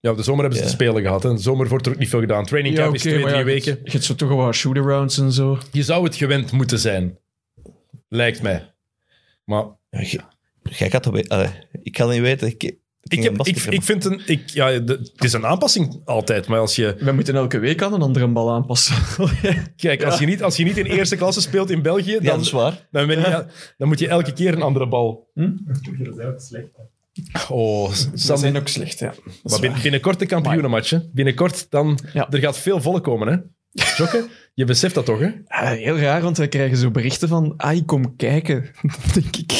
Ja, 0.00 0.12
de 0.14 0.22
zomer 0.22 0.40
hebben 0.40 0.58
ze 0.58 0.64
te 0.64 0.70
spelen 0.70 1.02
gehad. 1.02 1.22
Hè. 1.22 1.32
De 1.34 1.40
zomer 1.40 1.68
wordt 1.68 1.86
er 1.86 1.92
ook 1.92 1.98
niet 1.98 2.08
veel 2.08 2.20
gedaan. 2.20 2.44
Training 2.44 2.74
camp 2.76 2.94
is 2.94 3.00
twee, 3.00 3.18
maar 3.22 3.32
drie 3.32 3.44
weken. 3.44 3.78
Je 3.84 3.90
hebt 3.90 4.04
zo 4.04 4.14
toch 4.14 4.28
wel 4.28 4.36
wat 4.38 4.54
shoot-arounds 4.54 5.18
en 5.18 5.32
zo. 5.32 5.58
Je 5.72 5.82
zou 5.82 6.04
het 6.04 6.14
gewend 6.16 6.52
moeten 6.52 6.78
zijn. 6.78 7.18
Lijkt 8.08 8.42
mij. 8.42 8.74
Maar 9.44 9.64
jij- 9.90 10.20
Jij 10.62 10.90
gaat 10.90 11.04
dat 11.04 11.12
weten. 11.12 11.28
Allee, 11.30 11.48
ik 11.82 11.92
kan 11.92 12.10
niet 12.10 12.20
weten. 12.20 12.48
Ik, 12.48 12.62
ik, 12.62 12.78
ik, 13.02 13.22
heb, 13.22 13.36
ik, 13.46 13.56
ik 13.56 13.82
vind 13.82 14.04
een... 14.04 14.20
Ik, 14.26 14.48
ja, 14.48 14.78
de- 14.78 15.10
het 15.14 15.24
is 15.24 15.32
een 15.32 15.46
aanpassing 15.46 16.00
altijd, 16.04 16.46
maar 16.48 16.58
als 16.58 16.76
je... 16.76 16.96
We 17.00 17.12
moeten 17.12 17.34
elke 17.34 17.58
week 17.58 17.82
aan 17.82 17.92
een 17.92 18.02
andere 18.02 18.28
bal 18.28 18.50
aanpassen. 18.52 18.96
Kijk, 19.76 20.02
als, 20.04 20.18
je 20.18 20.26
niet, 20.26 20.42
als 20.42 20.56
je 20.56 20.64
niet 20.64 20.76
in 20.76 20.84
eerste 20.86 21.16
klasse 21.16 21.40
speelt 21.40 21.70
in 21.70 21.82
België, 21.82 22.10
Ja, 22.12 22.18
dan, 22.20 22.24
dat 22.36 22.40
is 22.40 22.50
waar. 22.50 22.88
dan, 22.90 23.06
ben 23.06 23.18
je, 23.18 23.44
dan 23.78 23.88
moet 23.88 23.98
je 23.98 24.08
elke 24.08 24.32
keer 24.32 24.52
een 24.52 24.62
andere 24.62 24.88
bal. 24.88 25.30
Oh, 27.48 27.90
Ze 27.92 28.08
Sam, 28.14 28.36
zijn 28.36 28.56
ook 28.56 28.68
slecht, 28.68 28.98
ja. 28.98 29.14
Maar 29.42 29.60
waar. 29.60 29.80
binnenkort 29.82 30.18
de 30.18 30.26
kampioenenmatch. 30.26 30.90
hè. 30.90 30.98
Binnenkort, 31.12 31.66
dan... 31.70 31.98
Ja. 32.12 32.30
Er 32.30 32.38
gaat 32.38 32.58
veel 32.58 32.80
volk 32.80 33.04
komen, 33.04 33.28
hè? 33.28 33.36
Jokke, 33.96 34.28
je 34.54 34.64
beseft 34.64 34.94
dat 34.94 35.04
toch, 35.04 35.18
hè? 35.20 35.30
Heel 35.74 35.98
raar, 35.98 36.22
want 36.22 36.36
wij 36.36 36.48
krijgen 36.48 36.76
zo 36.76 36.90
berichten 36.90 37.28
van 37.28 37.54
ah, 37.56 37.76
ik 37.76 37.86
kom 37.86 38.16
kijken. 38.16 38.62
Dan 38.82 38.90
denk 39.14 39.36
ik... 39.36 39.50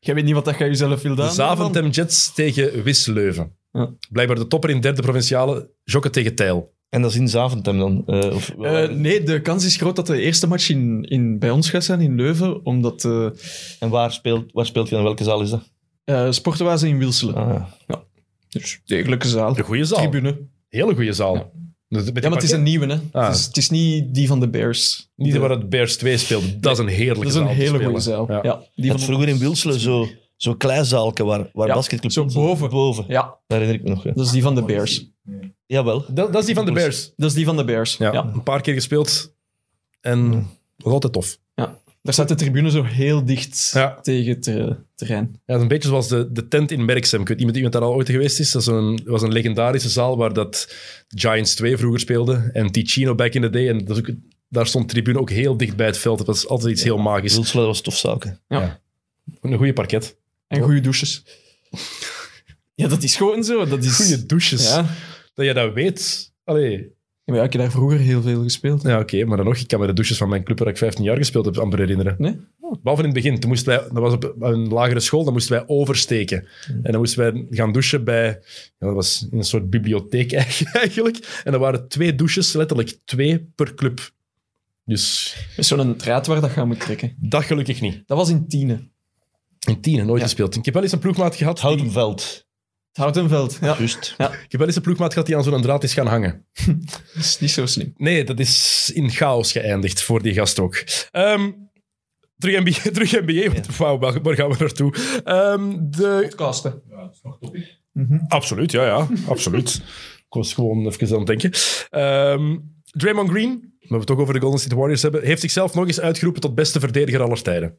Jij 0.00 0.14
weet 0.14 0.24
niet 0.24 0.34
wat 0.34 0.44
dat 0.44 0.58
je 0.58 0.64
jezelf 0.64 1.02
wil 1.02 1.14
De 1.14 1.22
doen. 1.22 1.30
Zaventem 1.30 1.88
Jets 1.88 2.34
tegen 2.34 2.82
Wis 2.82 3.06
Leuven. 3.06 3.56
Ja. 3.72 3.90
Blijkbaar 4.10 4.36
de 4.38 4.46
topper 4.46 4.70
in 4.70 4.80
derde 4.80 5.02
provinciale. 5.02 5.70
Jokke 5.84 6.10
tegen 6.10 6.34
Tijl. 6.34 6.72
En 6.88 7.02
dat 7.02 7.10
is 7.10 7.16
in 7.16 7.28
Zaventem 7.28 7.78
dan? 7.78 8.02
eh, 8.06 8.34
of, 8.34 8.50
Eh, 8.60 8.88
nee, 8.88 9.22
de 9.22 9.40
kans 9.40 9.64
is 9.64 9.76
groot 9.76 9.96
dat 9.96 10.06
de 10.06 10.20
eerste 10.20 10.46
match 10.46 10.68
in, 10.68 11.02
in, 11.02 11.38
bij 11.38 11.50
ons 11.50 11.70
gaat 11.70 11.84
zijn, 11.84 12.00
in 12.00 12.14
Leuven, 12.16 12.64
omdat 12.64 13.04
uh, 13.04 13.28
En 13.80 13.88
waar 13.88 14.12
speelt, 14.12 14.52
waar 14.52 14.66
speelt 14.66 14.88
je 14.88 14.94
dan? 14.94 15.04
Welke 15.04 15.24
zaal 15.24 15.40
is 15.42 15.50
dat? 15.50 15.72
Uh, 16.04 16.30
Sportenwazen 16.30 16.88
in 16.88 16.98
Wilselen. 16.98 17.34
Ah, 17.34 17.64
ja. 17.86 18.02
Dus 18.48 18.80
degelijke 18.84 19.28
zaal. 19.28 19.54
De 19.54 19.62
goede 19.62 19.84
zaal. 19.84 19.98
Tribune. 19.98 20.38
Hele 20.68 20.94
goede 20.94 21.12
zaal. 21.12 21.52
Dus 21.88 22.04
Ja, 22.04 22.12
maar 22.22 22.30
het 22.32 22.42
is 22.42 22.50
een 22.50 22.62
nieuwe, 22.62 22.86
hè. 22.86 22.98
Ah. 23.12 23.26
Het, 23.26 23.36
is, 23.36 23.44
het 23.46 23.56
is 23.56 23.70
niet 23.70 24.14
die 24.14 24.26
van 24.26 24.40
de 24.40 24.48
Bears. 24.48 25.10
Niet 25.16 25.32
De- 25.32 25.38
waar 25.38 25.50
het 25.50 25.68
Bears 25.68 25.96
2 25.96 26.16
speelde. 26.16 26.60
Dat 26.60 26.72
is 26.72 26.78
een 26.78 26.86
heerlijke 26.88 27.20
Dat 27.20 27.28
is 27.32 27.34
een 27.34 27.46
zaal 27.46 27.54
hele 27.54 27.84
goede 27.84 28.00
zaal. 28.00 28.26
Ja. 28.32 28.40
Ja. 28.42 28.62
die 28.74 28.86
van 28.90 28.96
had 28.96 29.04
vroeger 29.04 29.28
in 29.28 29.38
Wilselen 29.38 29.80
zo, 29.80 30.08
zo 30.36 30.54
kleizaalke 30.54 31.24
waar, 31.24 31.50
waar 31.52 31.66
Ja, 31.68 31.74
basketclub... 31.74 32.12
zo 32.12 32.24
boven. 32.24 32.70
boven. 32.70 33.04
Ja, 33.08 33.22
Dat 33.22 33.58
herinner 33.58 33.74
ik 33.76 33.82
me 33.82 33.88
nog. 33.88 34.04
Ja. 34.04 34.12
dat 34.12 34.26
is 34.26 34.32
die 34.32 34.42
van 34.42 34.54
de 34.54 34.62
Bears. 34.62 35.10
Jawel. 35.66 36.04
Dat, 36.08 36.32
dat 36.32 36.40
is 36.40 36.46
die 36.46 36.54
van 36.54 36.64
de 36.64 36.72
Bears. 36.72 37.12
Dat 37.16 37.28
is 37.28 37.34
die 37.36 37.44
van 37.44 37.56
de 37.56 37.64
Bears. 37.64 37.96
Ja, 37.96 38.12
Ja. 38.12 38.30
Een 38.34 38.42
paar 38.42 38.60
keer 38.60 38.74
gespeeld. 38.74 39.34
En 40.00 40.46
was 40.76 40.92
altijd 40.92 41.12
tof. 41.12 41.38
Daar 42.04 42.12
staat 42.12 42.28
de 42.28 42.34
tribune 42.34 42.70
zo 42.70 42.82
heel 42.82 43.24
dicht 43.24 43.70
Ja. 43.74 44.00
tegen 44.00 44.34
het 44.34 44.46
eh, 44.46 44.70
terrein. 44.94 45.28
Ja, 45.32 45.38
dat 45.46 45.56
is 45.56 45.62
een 45.62 45.68
beetje 45.68 45.88
zoals 45.88 46.08
de, 46.08 46.32
de 46.32 46.48
tent 46.48 46.70
in 46.70 46.84
Merksem. 46.84 47.20
Ik 47.20 47.28
weet 47.28 47.38
niet 47.38 47.48
of 47.48 47.54
iemand 47.54 47.72
daar 47.72 47.82
al 47.82 47.94
ooit 47.94 48.08
geweest 48.10 48.40
is. 48.40 48.50
Dat 48.52 48.62
is 48.62 48.68
een, 48.68 49.00
was 49.04 49.22
een 49.22 49.32
legendarische 49.32 49.88
zaal 49.88 50.16
waar 50.16 50.32
dat 50.32 50.74
Giants 51.08 51.54
2 51.54 51.76
vroeger 51.76 52.00
speelde. 52.00 52.50
En 52.52 52.70
Ticino 52.70 53.14
back 53.14 53.32
in 53.32 53.42
the 53.42 53.50
day. 53.50 53.68
En 53.68 53.84
dat 53.84 53.96
is 53.96 54.02
ook, 54.02 54.16
daar 54.48 54.66
stond 54.66 54.86
de 54.88 54.92
tribune 54.94 55.18
ook 55.18 55.30
heel 55.30 55.56
dicht 55.56 55.76
bij 55.76 55.86
het 55.86 55.98
veld. 55.98 56.18
Dat 56.18 56.26
was 56.26 56.48
altijd 56.48 56.72
iets 56.72 56.82
heel 56.82 56.98
magisch. 56.98 57.34
Wilselen 57.34 57.66
was 57.66 57.78
stofzaken. 57.78 58.40
Een 59.40 59.56
goede 59.56 59.72
parket. 59.72 60.16
En 60.48 60.62
goede 60.62 60.80
douches. 60.80 61.22
Ja, 62.74 62.88
dat 62.88 63.02
is 63.02 63.16
gewoon 63.16 63.44
zo. 63.44 63.66
Dat 63.66 63.84
is... 63.84 63.96
Goede 63.96 64.26
douches. 64.26 64.68
Ja. 64.68 64.86
Dat 65.34 65.46
je 65.46 65.54
dat 65.54 65.72
weet. 65.72 66.32
Allee. 66.44 66.92
Ja, 67.26 67.32
maar 67.32 67.36
ja, 67.42 67.44
ik 67.48 67.52
heb 67.52 67.62
daar 67.62 67.70
vroeger 67.70 67.98
heel 67.98 68.22
veel 68.22 68.42
gespeeld. 68.42 68.82
Ja, 68.82 68.98
oké. 69.00 69.24
maar 69.24 69.36
dan 69.36 69.46
nog. 69.46 69.56
Ik 69.56 69.68
kan 69.68 69.80
me 69.80 69.86
de 69.86 69.92
douches 69.92 70.16
van 70.16 70.28
mijn 70.28 70.44
club 70.44 70.58
waar 70.58 70.68
ik 70.68 70.76
15 70.78 71.04
jaar 71.04 71.16
gespeeld 71.16 71.44
heb 71.44 71.58
amper 71.58 71.78
herinneren. 71.78 72.14
Nee? 72.18 72.36
Behalve 72.82 73.02
in 73.04 73.08
het 73.12 73.22
begin. 73.22 73.40
Toen 73.40 73.50
moesten 73.50 73.68
wij, 73.68 73.78
dat 73.92 74.02
was 74.02 74.12
op 74.12 74.34
een 74.40 74.68
lagere 74.68 75.00
school, 75.00 75.24
dan 75.24 75.32
moesten 75.32 75.52
wij 75.56 75.64
oversteken. 75.66 76.46
En 76.82 76.82
dan 76.92 76.96
moesten 76.96 77.18
wij 77.32 77.46
gaan 77.50 77.72
douchen 77.72 78.04
bij... 78.04 78.26
Ja, 78.78 78.86
dat 78.86 78.94
was 78.94 79.28
in 79.30 79.38
een 79.38 79.44
soort 79.44 79.70
bibliotheek 79.70 80.32
eigenlijk. 80.72 81.40
En 81.44 81.52
er 81.52 81.58
waren 81.58 81.88
twee 81.88 82.14
douches, 82.14 82.52
letterlijk 82.52 82.98
twee 83.04 83.38
per 83.54 83.74
club. 83.74 84.10
Dus 84.84 85.36
Met 85.56 85.66
zo'n 85.66 85.96
draad 85.96 86.26
waar 86.26 86.40
dat 86.40 86.50
gaan 86.50 86.66
moet 86.66 86.80
trekken. 86.80 87.16
dat 87.20 87.44
gelukkig 87.44 87.80
niet. 87.80 88.02
Dat 88.06 88.18
was 88.18 88.28
in 88.30 88.48
Tiene. 88.48 88.88
In 89.68 89.80
tien, 89.80 90.06
nooit 90.06 90.20
Ja. 90.20 90.26
gespeeld. 90.26 90.56
Ik 90.56 90.64
heb 90.64 90.74
wel 90.74 90.82
eens 90.82 90.92
een 90.92 90.98
ploegmaat 90.98 91.36
gehad... 91.36 91.56
Die, 91.56 91.64
Houtenveld. 91.64 92.43
Het 92.94 93.02
Houtenveld. 93.02 93.58
Ja, 93.60 93.76
Juist. 93.78 94.14
ik 94.18 94.26
heb 94.28 94.50
wel 94.50 94.66
eens 94.66 94.76
een 94.76 94.82
ploegmaat 94.82 95.12
gehad 95.12 95.26
die 95.26 95.36
aan 95.36 95.42
zo'n 95.42 95.62
draad 95.62 95.84
is 95.84 95.94
gaan 95.94 96.06
hangen. 96.06 96.46
dat 96.86 97.02
is 97.14 97.38
niet 97.38 97.50
zo 97.50 97.66
slim. 97.66 97.94
Nee, 97.96 98.24
dat 98.24 98.40
is 98.40 98.90
in 98.94 99.10
chaos 99.10 99.52
geëindigd 99.52 100.02
voor 100.02 100.22
die 100.22 100.34
gast 100.34 100.60
ook. 100.60 100.84
Ehm, 101.10 101.50
terug 102.38 102.60
NBA, 102.60 102.90
terug 102.96 103.10
NBA 103.12 103.52
want 103.52 103.76
wauw, 103.76 103.98
waar 103.98 104.34
gaan 104.34 104.50
we 104.50 104.56
naartoe? 104.58 104.94
Ehm, 105.24 105.76
de 105.80 106.18
Podcasten. 106.22 106.82
Absoluut, 108.28 108.72
ja, 108.72 108.84
ja, 108.84 109.08
absoluut. 109.28 109.74
Ik 110.16 110.40
was 110.40 110.54
gewoon 110.54 110.86
even 110.86 111.08
aan 111.12 111.26
het 111.26 111.26
denken. 111.26 111.50
Ehm, 111.90 112.58
Draymond 112.84 113.30
Green, 113.30 113.74
we 113.80 113.86
we 113.88 113.96
het 113.96 114.06
toch 114.06 114.18
over 114.18 114.34
de 114.34 114.40
Golden 114.40 114.60
State 114.60 114.76
Warriors 114.76 115.02
hebben, 115.02 115.24
heeft 115.24 115.40
zichzelf 115.40 115.74
nog 115.74 115.86
eens 115.86 116.00
uitgeroepen 116.00 116.40
tot 116.40 116.54
beste 116.54 116.80
verdediger 116.80 117.22
aller 117.22 117.42
tijden. 117.42 117.78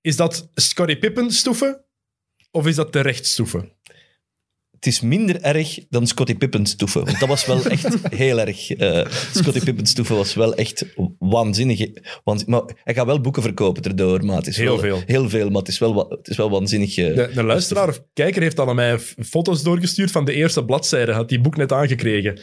Is 0.00 0.16
dat 0.16 0.50
Scottie 0.54 0.98
Pippen 0.98 1.30
stoeven 1.30 1.84
of 2.50 2.66
is 2.66 2.74
dat 2.74 2.92
terecht 2.92 3.26
stoeven? 3.26 3.72
Het 4.80 4.88
is 4.88 5.00
minder 5.00 5.40
erg 5.42 5.78
dan 5.88 6.06
Scottie 6.06 6.36
Pippens 6.36 6.76
toeven. 6.76 7.04
Want 7.04 7.18
dat 7.20 7.28
was 7.28 7.46
wel 7.46 7.64
echt 7.64 7.88
heel 8.14 8.40
erg. 8.40 8.70
eh 8.70 9.06
Scottie 9.34 9.64
Pippens 9.64 9.92
toeven 9.94 10.16
was 10.16 10.34
wel 10.34 10.54
echt 10.54 10.84
waanzinnig. 11.18 11.80
waanzin- 12.24 12.50
maar 12.50 12.62
hij 12.84 12.94
gaat 12.94 13.06
wel 13.06 13.20
boeken 13.20 13.42
verkopen 13.42 13.82
erdoor, 13.82 14.24
maar 14.24 14.36
het 14.36 14.46
is 14.46 14.56
Heel 14.56 14.66
wel, 14.66 14.78
veel. 14.78 15.02
Heel 15.06 15.28
veel, 15.28 15.48
maar 15.50 15.58
het 15.60 15.68
is 15.68 15.78
wel, 15.78 16.08
het 16.08 16.28
is 16.28 16.36
wel 16.36 16.50
waanzinnig. 16.50 16.96
eh. 16.96 17.14
De, 17.14 17.30
de 17.34 17.42
luisteraar 17.42 17.88
of 17.88 18.02
kijker 18.12 18.42
heeft 18.42 18.58
al 18.58 18.68
aan 18.68 18.74
mij 18.74 18.98
foto's 18.98 19.62
doorgestuurd 19.62 20.10
van 20.10 20.24
de 20.24 20.32
eerste 20.32 20.64
bladzijde. 20.64 21.12
Had 21.12 21.28
die 21.28 21.40
boek 21.40 21.56
net 21.56 21.72
aangekregen. 21.72 22.40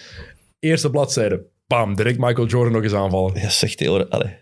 Eerste 0.59 0.89
bladzijde. 0.89 1.45
Bam, 1.67 1.95
direct 1.95 2.17
Michael 2.19 2.47
Jordan 2.47 2.73
nog 2.73 2.83
eens 2.83 2.93
aanvallen. 2.93 3.33
Ja, 3.35 3.41
dat 3.41 3.49
is 3.51 3.63
echt 3.63 3.79
heel 3.79 3.97
raar. 3.97 4.07
Allee, 4.07 4.35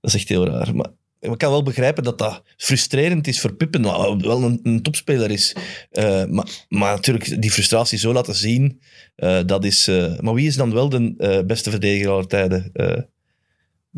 dat 0.00 0.10
is 0.10 0.14
echt 0.14 0.28
heel 0.28 0.46
raar. 0.46 0.74
Maar 0.74 0.90
ik 1.20 1.38
kan 1.38 1.50
wel 1.50 1.62
begrijpen 1.62 2.02
dat 2.02 2.18
dat 2.18 2.42
frustrerend 2.56 3.26
is 3.26 3.40
voor 3.40 3.54
Pippen, 3.54 3.82
wat 3.82 4.22
wel 4.22 4.42
een, 4.42 4.60
een 4.62 4.82
topspeler 4.82 5.30
is. 5.30 5.56
Eh, 5.90 6.24
maar, 6.24 6.46
maar 6.68 6.94
natuurlijk, 6.94 7.42
die 7.42 7.50
frustratie 7.50 7.98
zo 7.98 8.12
laten 8.12 8.34
zien, 8.34 8.80
eh, 9.16 9.40
dat 9.46 9.64
is... 9.64 9.88
eh, 9.88 10.18
maar 10.18 10.34
wie 10.34 10.46
is 10.46 10.56
dan 10.56 10.72
wel 10.72 10.88
de 10.88 11.14
eh, 11.18 11.46
beste 11.46 11.70
verdediger 11.70 12.10
aller 12.10 12.26
tijden? 12.26 12.70
Eh, 12.72 12.98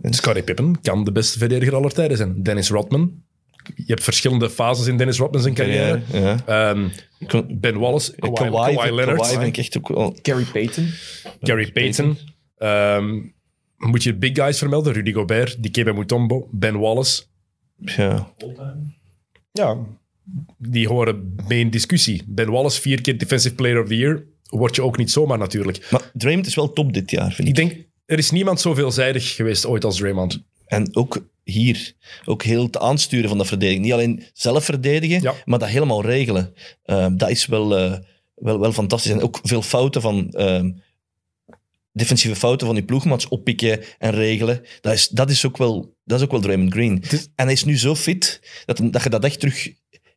Scottie 0.03 0.43
Pippen 0.43 0.81
kan 0.81 1.05
de 1.05 1.13
beste 1.13 1.39
verdediger 1.39 1.75
aller 1.75 1.93
tijden 1.93 2.17
zijn. 2.17 2.43
Dennis 2.43 2.71
Rodman. 2.71 3.13
Je 3.75 3.85
hebt 3.87 4.03
verschillende 4.05 4.51
fases 4.51 4.87
in 4.87 4.97
Dennis 4.97 5.19
Rodman 5.19 5.43
zijn 5.43 5.55
carrière. 5.55 6.01
Ja. 6.13 6.37
Ehm, 6.47 6.89
ben 7.61 7.79
Wallace, 7.79 8.13
Kawhi, 8.17 8.35
Kawhi, 8.35 8.51
Kawhi 8.53 8.75
Kawhi 8.75 8.95
Leonard, 8.95 9.27
vind 9.27 9.43
ik 9.43 9.57
echt 9.57 9.77
ook 9.79 9.89
wel... 9.89 10.19
Gary 10.23 10.45
Payton. 10.45 10.91
Gary 11.41 11.73
Payton. 11.73 12.19
Ehm, 12.57 13.21
moet 13.87 14.03
je 14.03 14.15
big 14.15 14.33
guys 14.35 14.59
vermelden? 14.59 14.93
Rudy 14.93 15.13
Gobert, 15.13 15.63
Dikembe 15.63 15.93
Mutombo, 15.93 16.49
Ben 16.51 16.79
Wallace. 16.79 17.23
Ja. 17.77 18.33
Ja, 19.53 19.77
die 20.59 20.89
horen 20.89 21.35
mee 21.49 21.61
in 21.61 21.71
discussie. 21.71 22.23
Ben 22.27 22.51
Wallace, 22.51 22.81
vier 22.81 23.01
keer 23.01 23.19
Defensive 23.19 23.55
Player 23.55 23.83
of 23.83 23.89
the 23.89 23.97
Year. 23.97 24.25
Word 24.49 24.77
je 24.77 24.83
ook 24.83 24.97
niet 24.97 25.11
zomaar 25.11 25.39
natuurlijk. 25.39 25.89
Maar 25.91 26.11
Draymond 26.15 26.47
is 26.47 26.55
wel 26.55 26.73
top 26.73 26.93
dit 26.93 27.11
jaar, 27.11 27.33
vind 27.33 27.49
ik. 27.49 27.59
Ik 27.59 27.69
denk, 27.69 27.87
er 28.07 28.19
is 28.19 28.31
niemand 28.31 28.61
zo 28.61 28.75
veelzijdig 28.75 29.35
geweest 29.35 29.67
ooit 29.67 29.85
als 29.85 29.97
Draymond. 29.97 30.43
En 30.67 30.97
ook 30.97 31.27
hier, 31.45 31.93
ook 32.25 32.43
heel 32.43 32.63
het 32.65 32.79
aansturen 32.79 33.29
van 33.29 33.39
dat 33.39 33.47
verdediging. 33.47 33.85
Niet 33.85 33.93
alleen 33.93 34.23
zelf 34.33 34.65
verdedigen, 34.65 35.23
Ja. 35.23 35.35
maar 35.45 35.59
dat 35.59 35.69
helemaal 35.69 36.03
regelen. 36.03 36.55
Ehm, 36.85 37.17
dat 37.17 37.31
is 37.31 37.47
wel, 37.47 37.77
eh, 37.77 37.99
wel, 38.35 38.61
wel 38.61 38.73
fantastisch. 38.73 39.11
En 39.13 39.21
ook 39.23 39.41
veel 39.43 39.63
fouten 39.63 40.01
van... 40.01 40.31
ehm, 40.31 40.71
defensieve 41.93 42.37
fouten 42.37 42.67
van 42.67 42.77
die 42.77 42.85
ploegmats 42.85 43.29
oppikken 43.29 43.81
en 43.99 44.11
regelen. 44.11 44.61
Dat 44.81 44.93
is, 44.93 45.09
dat 45.09 45.31
is, 45.31 45.47
ook, 45.47 45.57
wel, 45.57 45.95
dat 46.05 46.19
is 46.19 46.25
ook 46.25 46.31
wel 46.31 46.41
Draymond 46.41 46.73
Green. 46.73 47.03
is- 47.11 47.29
En 47.35 47.45
hij 47.45 47.53
is 47.53 47.65
nu 47.65 47.79
zo 47.79 47.95
fit 47.95 48.41
dat, 48.65 48.81
dat 48.91 49.03
je 49.03 49.09
dat 49.11 49.25
echt 49.25 49.41
terug 49.41 49.73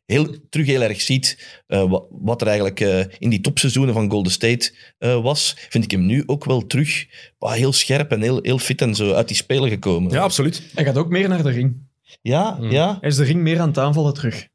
heel, 0.06 0.36
terug 0.50 0.66
heel 0.66 0.82
erg 0.82 1.00
ziet 1.00 1.60
eh, 1.66 1.90
wat, 1.90 2.06
wat 2.10 2.40
er 2.40 2.46
eigenlijk 2.46 2.80
eh, 2.80 3.04
in 3.18 3.30
die 3.30 3.40
topseizoenen 3.40 3.94
van 3.94 4.10
Golden 4.10 4.32
State 4.32 4.74
eh, 4.98 5.22
was, 5.22 5.54
vind 5.68 5.84
ik 5.84 5.90
hem 5.90 6.06
nu 6.06 6.22
ook 6.26 6.44
wel 6.44 6.66
terug 6.66 7.06
heel 7.38 7.72
scherp 7.72 8.10
en 8.12 8.22
heel, 8.22 8.38
heel 8.42 8.58
fit 8.58 8.80
en 8.82 8.94
zo 8.94 9.12
uit 9.12 9.28
die 9.28 9.36
spelen 9.36 9.68
gekomen. 9.70 10.12
Ja, 10.12 10.22
absoluut. 10.22 10.62
Hij 10.74 10.84
gaat 10.84 10.96
ook 10.96 11.08
meer 11.08 11.28
naar 11.28 11.42
de 11.42 11.50
ring. 11.50 11.76
ja, 12.22 12.56
Hmm. 12.56 12.70
ja. 12.70 12.96
Hij 13.00 13.08
is 13.08 13.16
de 13.16 13.24
ring 13.24 13.40
meer 13.40 13.60
aan 13.60 13.68
het 13.68 13.78
aanvallen 13.78 14.14
terug. 14.14 14.46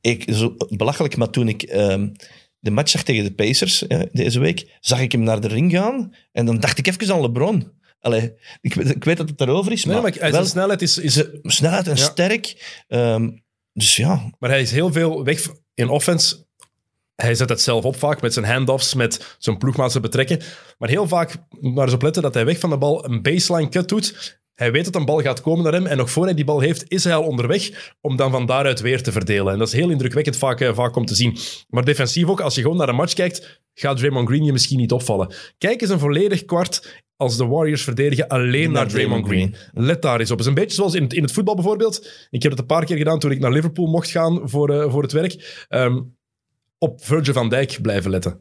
Ik, 0.00 0.24
zo, 0.32 0.54
belachelijk, 0.68 1.16
maar 1.16 1.30
toen 1.30 1.48
ik 1.48 1.62
ehm, 1.62 2.08
de 2.60 2.70
match 2.70 2.90
zag 2.90 3.02
tegen 3.02 3.24
de 3.24 3.32
Pacers 3.34 3.86
eh, 3.86 4.00
deze 4.12 4.40
week, 4.40 4.76
zag 4.80 5.00
ik 5.00 5.12
hem 5.12 5.22
naar 5.22 5.40
de 5.40 5.48
ring 5.48 5.72
gaan 5.72 6.14
en 6.32 6.46
dan 6.46 6.60
dacht 6.60 6.78
ik 6.78 6.86
even 6.86 7.14
aan 7.14 7.20
LeBron. 7.20 7.72
Allee, 8.00 8.32
ik, 8.60 8.74
weet- 8.74 8.90
ik 8.94 9.04
weet 9.04 9.16
dat 9.16 9.28
het 9.28 9.38
daarover 9.38 9.72
is, 9.72 9.84
Nee, 9.84 10.00
maar, 10.00 10.14
wel 10.20 10.30
zijn 10.32 10.46
snelheid 10.46 10.82
is, 10.82 10.98
is... 10.98 11.24
snelheid 11.42 11.86
en 11.88 11.96
Ja. 11.96 12.02
sterk. 12.02 12.78
Ehm, 12.88 13.30
dus 13.72 13.96
ja, 13.96 14.30
Maar 14.38 14.50
hij 14.50 14.60
is 14.60 14.70
heel 14.70 14.92
veel 14.92 15.24
weg 15.24 15.46
in 15.74 15.88
offense. 15.88 16.46
Hij 17.14 17.34
zet 17.34 17.48
het 17.48 17.60
zelf 17.60 17.84
op 17.84 17.96
vaak 17.96 18.20
met 18.20 18.32
zijn 18.32 18.44
handoffs, 18.46 18.94
met 18.94 19.36
zijn 19.38 19.58
ploegmaats 19.58 19.92
te 19.92 20.00
betrekken. 20.00 20.40
Maar 20.78 20.88
heel 20.88 21.08
vaak, 21.08 21.36
moet 21.60 21.74
maar 21.74 21.84
eens 21.84 21.94
op 21.94 22.02
letten, 22.02 22.22
dat 22.22 22.34
hij 22.34 22.44
weg 22.44 22.58
van 22.58 22.70
de 22.70 22.78
bal 22.78 23.04
een 23.04 23.22
baseline 23.22 23.68
cut 23.68 23.88
doet. 23.88 24.39
Hij 24.60 24.72
weet 24.72 24.84
dat 24.84 24.94
een 24.94 25.04
bal 25.04 25.20
gaat 25.20 25.40
komen 25.40 25.64
naar 25.64 25.72
hem 25.72 25.86
en 25.86 25.96
nog 25.96 26.10
voor 26.10 26.24
hij 26.24 26.34
die 26.34 26.44
bal 26.44 26.60
heeft, 26.60 26.84
is 26.88 27.04
hij 27.04 27.14
al 27.14 27.22
onderweg 27.24 27.94
om 28.00 28.16
dan 28.16 28.30
van 28.30 28.46
daaruit 28.46 28.80
weer 28.80 29.02
te 29.02 29.12
verdelen. 29.12 29.52
En 29.52 29.58
dat 29.58 29.68
is 29.68 29.74
heel 29.74 29.90
indrukwekkend 29.90 30.36
vaak, 30.36 30.60
eh, 30.60 30.74
vaak 30.74 30.96
om 30.96 31.04
te 31.04 31.14
zien. 31.14 31.36
Maar 31.68 31.84
defensief 31.84 32.28
ook, 32.28 32.40
als 32.40 32.54
je 32.54 32.60
gewoon 32.62 32.76
naar 32.76 32.88
een 32.88 32.94
match 32.94 33.12
kijkt, 33.14 33.60
gaat 33.74 33.96
Draymond 33.96 34.28
Green 34.28 34.44
je 34.44 34.52
misschien 34.52 34.78
niet 34.78 34.92
opvallen. 34.92 35.34
Kijk 35.58 35.80
eens 35.80 35.90
een 35.90 35.98
volledig 35.98 36.44
kwart 36.44 37.02
als 37.16 37.36
de 37.36 37.46
Warriors 37.46 37.82
verdedigen 37.82 38.28
alleen 38.28 38.72
naar, 38.72 38.88
Draymond 38.88 39.26
Green. 39.26 39.54
Let 39.86 40.02
daar 40.02 40.20
eens 40.20 40.30
op. 40.30 40.38
Het 40.38 40.46
is 40.46 40.52
een 40.52 40.60
beetje 40.60 40.74
zoals 40.76 40.94
in, 40.94 41.02
het- 41.02 41.12
in 41.12 41.22
het 41.22 41.32
voetbal 41.32 41.54
bijvoorbeeld. 41.54 42.08
Ik 42.30 42.42
heb 42.42 42.50
het 42.50 42.60
een 42.60 42.66
paar 42.66 42.84
keer 42.84 42.96
gedaan 42.96 43.18
toen 43.18 43.30
ik 43.30 43.38
naar 43.40 43.52
Liverpool 43.52 43.86
mocht 43.86 44.10
gaan 44.10 44.40
voor, 44.44 44.70
eh, 44.70 44.90
voor 44.90 45.02
het 45.02 45.12
werk. 45.12 45.64
Ehm, 45.68 46.00
op 46.78 47.04
Virgil 47.04 47.32
van 47.32 47.48
Dijk 47.48 47.78
blijven 47.82 48.10
letten. 48.10 48.40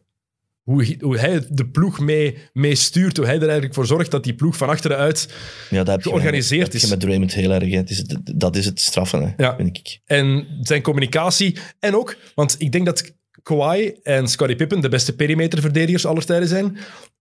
Hoe, 0.69 0.83
hij- 0.83 0.97
hoe 0.99 1.17
hij 1.17 1.45
de 1.49 1.67
ploeg 1.67 1.99
mee, 1.99 2.37
mee 2.53 2.75
stuurt, 2.75 3.17
hoe 3.17 3.25
hij 3.25 3.35
er 3.35 3.41
eigenlijk 3.41 3.73
voor 3.73 3.85
zorgt 3.85 4.11
dat 4.11 4.23
die 4.23 4.33
ploeg 4.35 4.57
van 4.57 4.69
achteruit... 4.69 5.33
ja 5.69 5.83
dat 5.83 6.03
je, 6.03 6.09
Georganiseerd 6.09 6.63
dat 6.63 6.71
heb 6.71 6.81
je 6.81 6.87
is. 6.87 6.93
met 6.93 6.99
Draymond 6.99 7.33
heel 7.33 7.51
erg. 7.51 7.71
Het 7.73 7.89
is, 7.89 8.03
dat 8.35 8.55
is 8.55 8.65
het 8.65 8.79
straffen, 8.79 9.21
hè, 9.21 9.43
Ja. 9.43 9.55
vind 9.55 9.77
ik. 9.77 9.99
En 10.05 10.47
zijn 10.61 10.81
communicatie. 10.81 11.57
En 11.79 11.95
ook, 11.95 12.15
want 12.35 12.55
ik 12.57 12.71
denk 12.71 12.85
dat 12.85 13.11
Kawhi 13.43 13.91
en 14.03 14.27
Scottie 14.27 14.55
Pippen 14.55 14.81
de 14.81 14.89
beste 14.89 15.15
perimeterverdedigers 15.15 16.05
aller 16.05 16.25
tijden 16.25 16.47
zijn. 16.47 16.77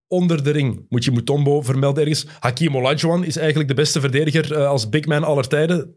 Onder 0.07 0.43
de 0.43 0.51
ring 0.51 0.85
moet 0.89 1.03
je 1.03 1.11
Mutombo 1.11 1.61
vermelden 1.61 2.03
ergens. 2.03 2.25
Hakim 2.39 2.77
Olajuwon 2.77 3.23
is 3.23 3.37
eigenlijk 3.37 3.69
de 3.69 3.75
beste 3.75 3.99
verdediger 3.99 4.53
eh, 4.53 4.67
als 4.67 4.89
big 4.89 5.05
man 5.05 5.23
aller 5.23 5.47
tijden. 5.47 5.95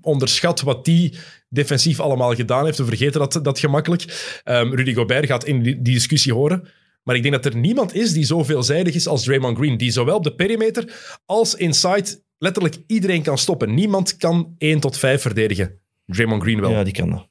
Onderschat 0.00 0.60
wat 0.60 0.84
die 0.84 1.14
defensief 1.48 2.00
allemaal 2.00 2.34
gedaan 2.34 2.64
heeft. 2.64 2.78
We 2.78 2.84
vergeten 2.84 3.20
dat, 3.20 3.40
dat 3.42 3.58
gemakkelijk. 3.58 4.04
Ehm, 4.44 4.74
Rudy 4.74 4.94
Gobert 4.94 5.26
gaat 5.26 5.44
in 5.44 5.62
die, 5.62 5.82
die 5.82 5.94
discussie 5.94 6.32
horen. 6.32 6.68
Maar 7.02 7.16
ik 7.16 7.22
denk 7.22 7.34
dat 7.34 7.44
er 7.44 7.56
niemand 7.56 7.94
is 7.94 8.12
die 8.12 8.24
zo 8.24 8.42
veelzijdig 8.42 8.94
is 8.94 9.06
als 9.06 9.24
Draymond 9.24 9.56
Green. 9.56 9.76
Die 9.76 9.90
zowel 9.90 10.16
op 10.16 10.24
de 10.24 10.34
perimeter 10.34 11.18
als 11.24 11.54
inside 11.54 12.22
letterlijk 12.38 12.76
iedereen 12.86 13.22
kan 13.22 13.38
stoppen. 13.38 13.74
Niemand 13.74 14.16
kan 14.16 14.54
1 14.58 14.80
tot 14.80 14.98
5 14.98 15.22
verdedigen. 15.22 15.80
Draymond 16.06 16.42
Green 16.42 16.60
wel. 16.60 16.70
Ja, 16.70 16.84
die 16.84 16.92
kan 16.92 17.10
dat. 17.10 17.28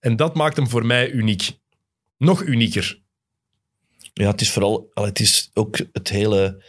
En 0.00 0.16
dat 0.16 0.34
maakt 0.34 0.56
hem 0.56 0.68
voor 0.68 0.86
mij 0.86 1.10
uniek. 1.10 1.50
Nog 2.18 2.42
unieker. 2.42 3.00
Ja, 4.12 4.30
het 4.30 4.40
is 4.40 4.50
vooral... 4.50 4.90
Het 4.94 5.20
is 5.20 5.50
ook 5.54 5.78
het 5.92 6.08
hele, 6.08 6.62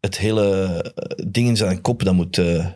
het 0.00 0.18
hele 0.18 0.66
eh, 0.94 1.26
ding 1.26 1.48
in 1.48 1.56
zijn 1.56 1.80
kop 1.80 2.02
dat 2.02 2.14
moet... 2.14 2.38
eh, 2.38 2.66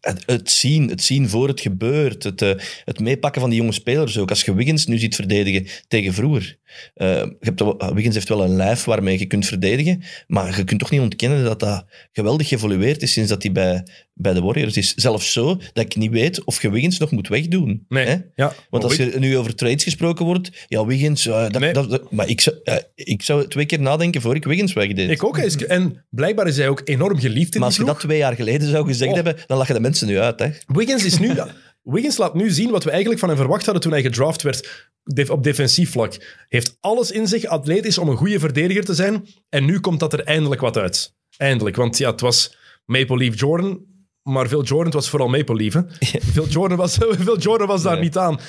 het, 0.00 0.22
het 0.26 0.50
zien, 0.50 0.88
het 0.88 1.02
zien 1.02 1.28
voor 1.28 1.48
het 1.48 1.60
gebeurt. 1.60 2.22
Het, 2.22 2.42
eh, 2.42 2.54
het 2.84 3.00
meepakken 3.00 3.40
van 3.40 3.50
die 3.50 3.58
jonge 3.58 3.72
spelers 3.72 4.18
ook. 4.18 4.30
Als 4.30 4.44
je 4.44 4.54
Wiggins 4.54 4.86
nu 4.86 4.98
ziet 4.98 5.14
verdedigen 5.14 5.66
tegen 5.88 6.14
vroeger. 6.14 6.58
Eh, 6.94 7.08
je 7.16 7.36
hebt 7.40 7.60
wel- 7.60 7.94
Wiggins 7.94 8.14
heeft 8.14 8.28
wel 8.28 8.44
een 8.44 8.56
lijf 8.56 8.84
waarmee 8.84 9.18
je 9.18 9.26
kunt 9.26 9.46
verdedigen. 9.46 10.02
Maar 10.26 10.56
je 10.56 10.64
kunt 10.64 10.80
toch 10.80 10.90
niet 10.90 11.00
ontkennen 11.00 11.44
dat 11.44 11.60
dat 11.60 11.84
geweldig 12.12 12.48
geëvolueerd 12.48 13.02
is 13.02 13.12
sinds 13.12 13.30
dat 13.30 13.42
hij 13.42 13.52
bij, 13.52 13.86
bij 14.14 14.32
de 14.32 14.40
Warriors 14.40 14.76
is. 14.76 14.94
Zelfs 14.94 15.32
zo 15.32 15.56
dat 15.72 15.84
ik 15.84 15.96
niet 15.96 16.10
weet 16.10 16.44
of 16.44 16.62
je 16.62 16.70
Wiggins 16.70 16.98
nog 16.98 17.10
moet 17.10 17.28
wegdoen. 17.28 17.84
Nee. 17.88 18.06
Hè? 18.06 18.16
Ja. 18.34 18.52
Want 18.70 18.84
als 18.84 18.98
er 18.98 19.18
nu 19.18 19.36
over 19.36 19.54
trades 19.54 19.82
gesproken 19.84 20.24
wordt, 20.24 20.50
ja, 20.68 20.86
Wiggins, 20.86 21.26
eh, 21.26 21.50
dat, 21.50 21.60
Nee. 21.60 21.72
dat, 21.72 21.90
dat- 21.90 22.12
maar 22.12 22.28
ik 22.28 22.40
zou, 22.40 22.56
ik 22.94 23.22
zou 23.22 23.48
twee 23.48 23.66
keer 23.66 23.80
nadenken 23.80 24.20
voor 24.20 24.34
ik 24.34 24.44
Wiggins 24.44 24.72
wegdeed. 24.72 25.10
Ik 25.10 25.24
ook. 25.24 25.38
En 25.38 26.04
blijkbaar 26.10 26.46
is 26.46 26.56
hij 26.56 26.68
ook 26.68 26.80
enorm 26.84 27.18
geliefd 27.18 27.54
in 27.54 27.60
maar 27.60 27.68
als 27.68 27.78
je 27.78 27.84
dat 27.84 28.00
twee 28.00 28.18
jaar 28.18 28.34
geleden 28.34 28.68
zou 28.68 28.86
gezegd 28.86 29.08
Oh. 29.10 29.14
hebben, 29.16 29.36
dan 29.46 29.58
lachen 29.58 29.74
de 29.74 29.80
mensen 29.80 30.06
nu 30.06 30.18
uit. 30.18 30.38
Hè? 30.38 30.48
Wiggins, 30.66 31.04
is 31.04 31.18
nu, 31.18 31.32
Wiggins 31.90 32.16
laat 32.16 32.34
nu 32.34 32.50
zien 32.50 32.70
wat 32.70 32.84
we 32.84 32.90
eigenlijk 32.90 33.20
van 33.20 33.28
hem 33.28 33.38
verwacht 33.38 33.64
hadden 33.64 33.82
toen 33.82 33.92
hij 33.92 34.02
gedraft 34.02 34.42
werd 34.42 34.86
op 35.28 35.42
defensief 35.42 35.90
vlak. 35.90 36.44
Heeft 36.48 36.76
alles 36.80 37.10
in 37.10 37.26
zich, 37.26 37.44
atletisch, 37.44 37.98
om 37.98 38.08
een 38.08 38.16
goede 38.16 38.38
verdediger 38.38 38.84
te 38.84 38.94
zijn. 38.94 39.26
En 39.48 39.64
nu 39.64 39.80
komt 39.80 40.00
dat 40.00 40.12
er 40.12 40.24
eindelijk 40.24 40.60
wat 40.60 40.76
uit. 40.76 41.14
Eindelijk. 41.36 41.76
Want 41.76 41.98
ja, 41.98 42.10
het 42.10 42.20
was 42.20 42.56
Maple 42.84 43.16
Leaf 43.16 43.40
Jordan, 43.40 43.84
maar 44.22 44.48
veel 44.48 44.62
Jordan 44.62 44.86
het 44.86 44.94
was 44.94 45.08
vooral 45.08 45.28
Maple 45.28 45.54
Leaf. 45.54 45.72
Hè? 45.72 45.80
Veel 46.32 46.48
Jordan 46.48 46.76
was, 46.76 46.96
veel 47.24 47.38
Jordan 47.38 47.66
was 47.66 47.82
daar 47.82 48.00
niet 48.00 48.16
aan. 48.16 48.40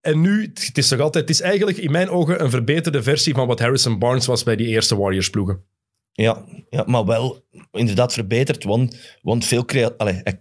En 0.00 0.20
nu, 0.20 0.42
het 0.42 0.78
is 0.78 0.88
toch 0.88 1.00
altijd, 1.00 1.28
het 1.28 1.36
is 1.36 1.42
eigenlijk 1.42 1.78
in 1.78 1.90
mijn 1.90 2.08
ogen 2.08 2.42
een 2.42 2.50
verbeterde 2.50 3.02
versie 3.02 3.34
van 3.34 3.46
wat 3.46 3.58
Harrison 3.58 3.98
Barnes 3.98 4.26
was 4.26 4.42
bij 4.42 4.56
die 4.56 4.66
eerste 4.66 4.96
Warriors-ploegen. 4.96 5.64
Ja, 6.12 6.44
ja, 6.70 6.84
maar 6.86 7.04
wel 7.04 7.44
inderdaad 7.72 8.12
verbeterd, 8.12 8.64
want, 8.64 8.96
want 9.22 9.44
veel, 9.44 9.64
crea 9.64 9.92
allee, 9.96 10.22
eh, 10.22 10.32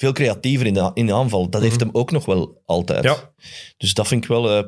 veel 0.00 0.12
creatiever 0.12 0.66
in 0.66 0.74
de, 0.74 0.90
in 0.94 1.06
de 1.06 1.14
aanval. 1.14 1.48
Dat 1.50 1.62
heeft 1.62 1.80
hem 1.80 1.88
ook 1.92 2.10
nog 2.10 2.24
wel 2.24 2.62
altijd. 2.66 3.04
Mhm. 3.04 3.12
Ja. 3.12 3.30
Dus 3.76 3.94
dat 3.94 4.08
vind 4.08 4.22
ik 4.24 4.28
wel 4.30 4.50
eh, 4.50 4.64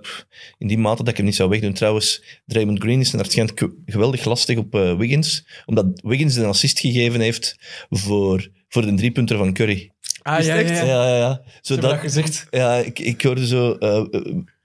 in 0.58 0.66
die 0.66 0.78
mate 0.78 0.96
dat 1.02 1.08
ik 1.08 1.16
hem 1.16 1.26
niet 1.26 1.34
zou 1.34 1.48
wegdoen. 1.48 1.72
Trouwens, 1.72 2.22
Draymond 2.46 2.78
Green 2.82 3.00
is 3.00 3.10
naar 3.12 3.22
het 3.22 3.32
schijnt 3.32 3.52
ge- 3.54 3.82
geweldig 3.86 4.24
lastig 4.24 4.58
op 4.58 4.74
eh, 4.74 4.96
Wiggins, 4.96 5.46
omdat 5.66 5.86
Wiggins 6.04 6.36
een 6.36 6.44
assist 6.44 6.78
gegeven 6.80 7.20
heeft 7.20 7.56
voor, 7.90 8.48
voor 8.68 8.82
de 8.82 8.94
driepunter 8.94 9.36
van 9.36 9.52
Curry. 9.52 9.90
Ah, 10.22 10.38
Is 10.38 10.46
ja, 10.46 10.54
ja, 10.54 10.60
echt? 10.60 10.78
ja. 10.78 10.84
Ja, 10.84 11.16
ja, 11.16 11.42
Zo 11.60 11.72
hebben 11.74 11.90
dat, 11.90 12.00
dat 12.02 12.12
gezegd. 12.12 12.46
ja, 12.50 12.74
ik, 12.76 12.98
ik 12.98 13.22
hoorde 13.22 13.46
zo 13.46 13.72
eh, 13.72 14.04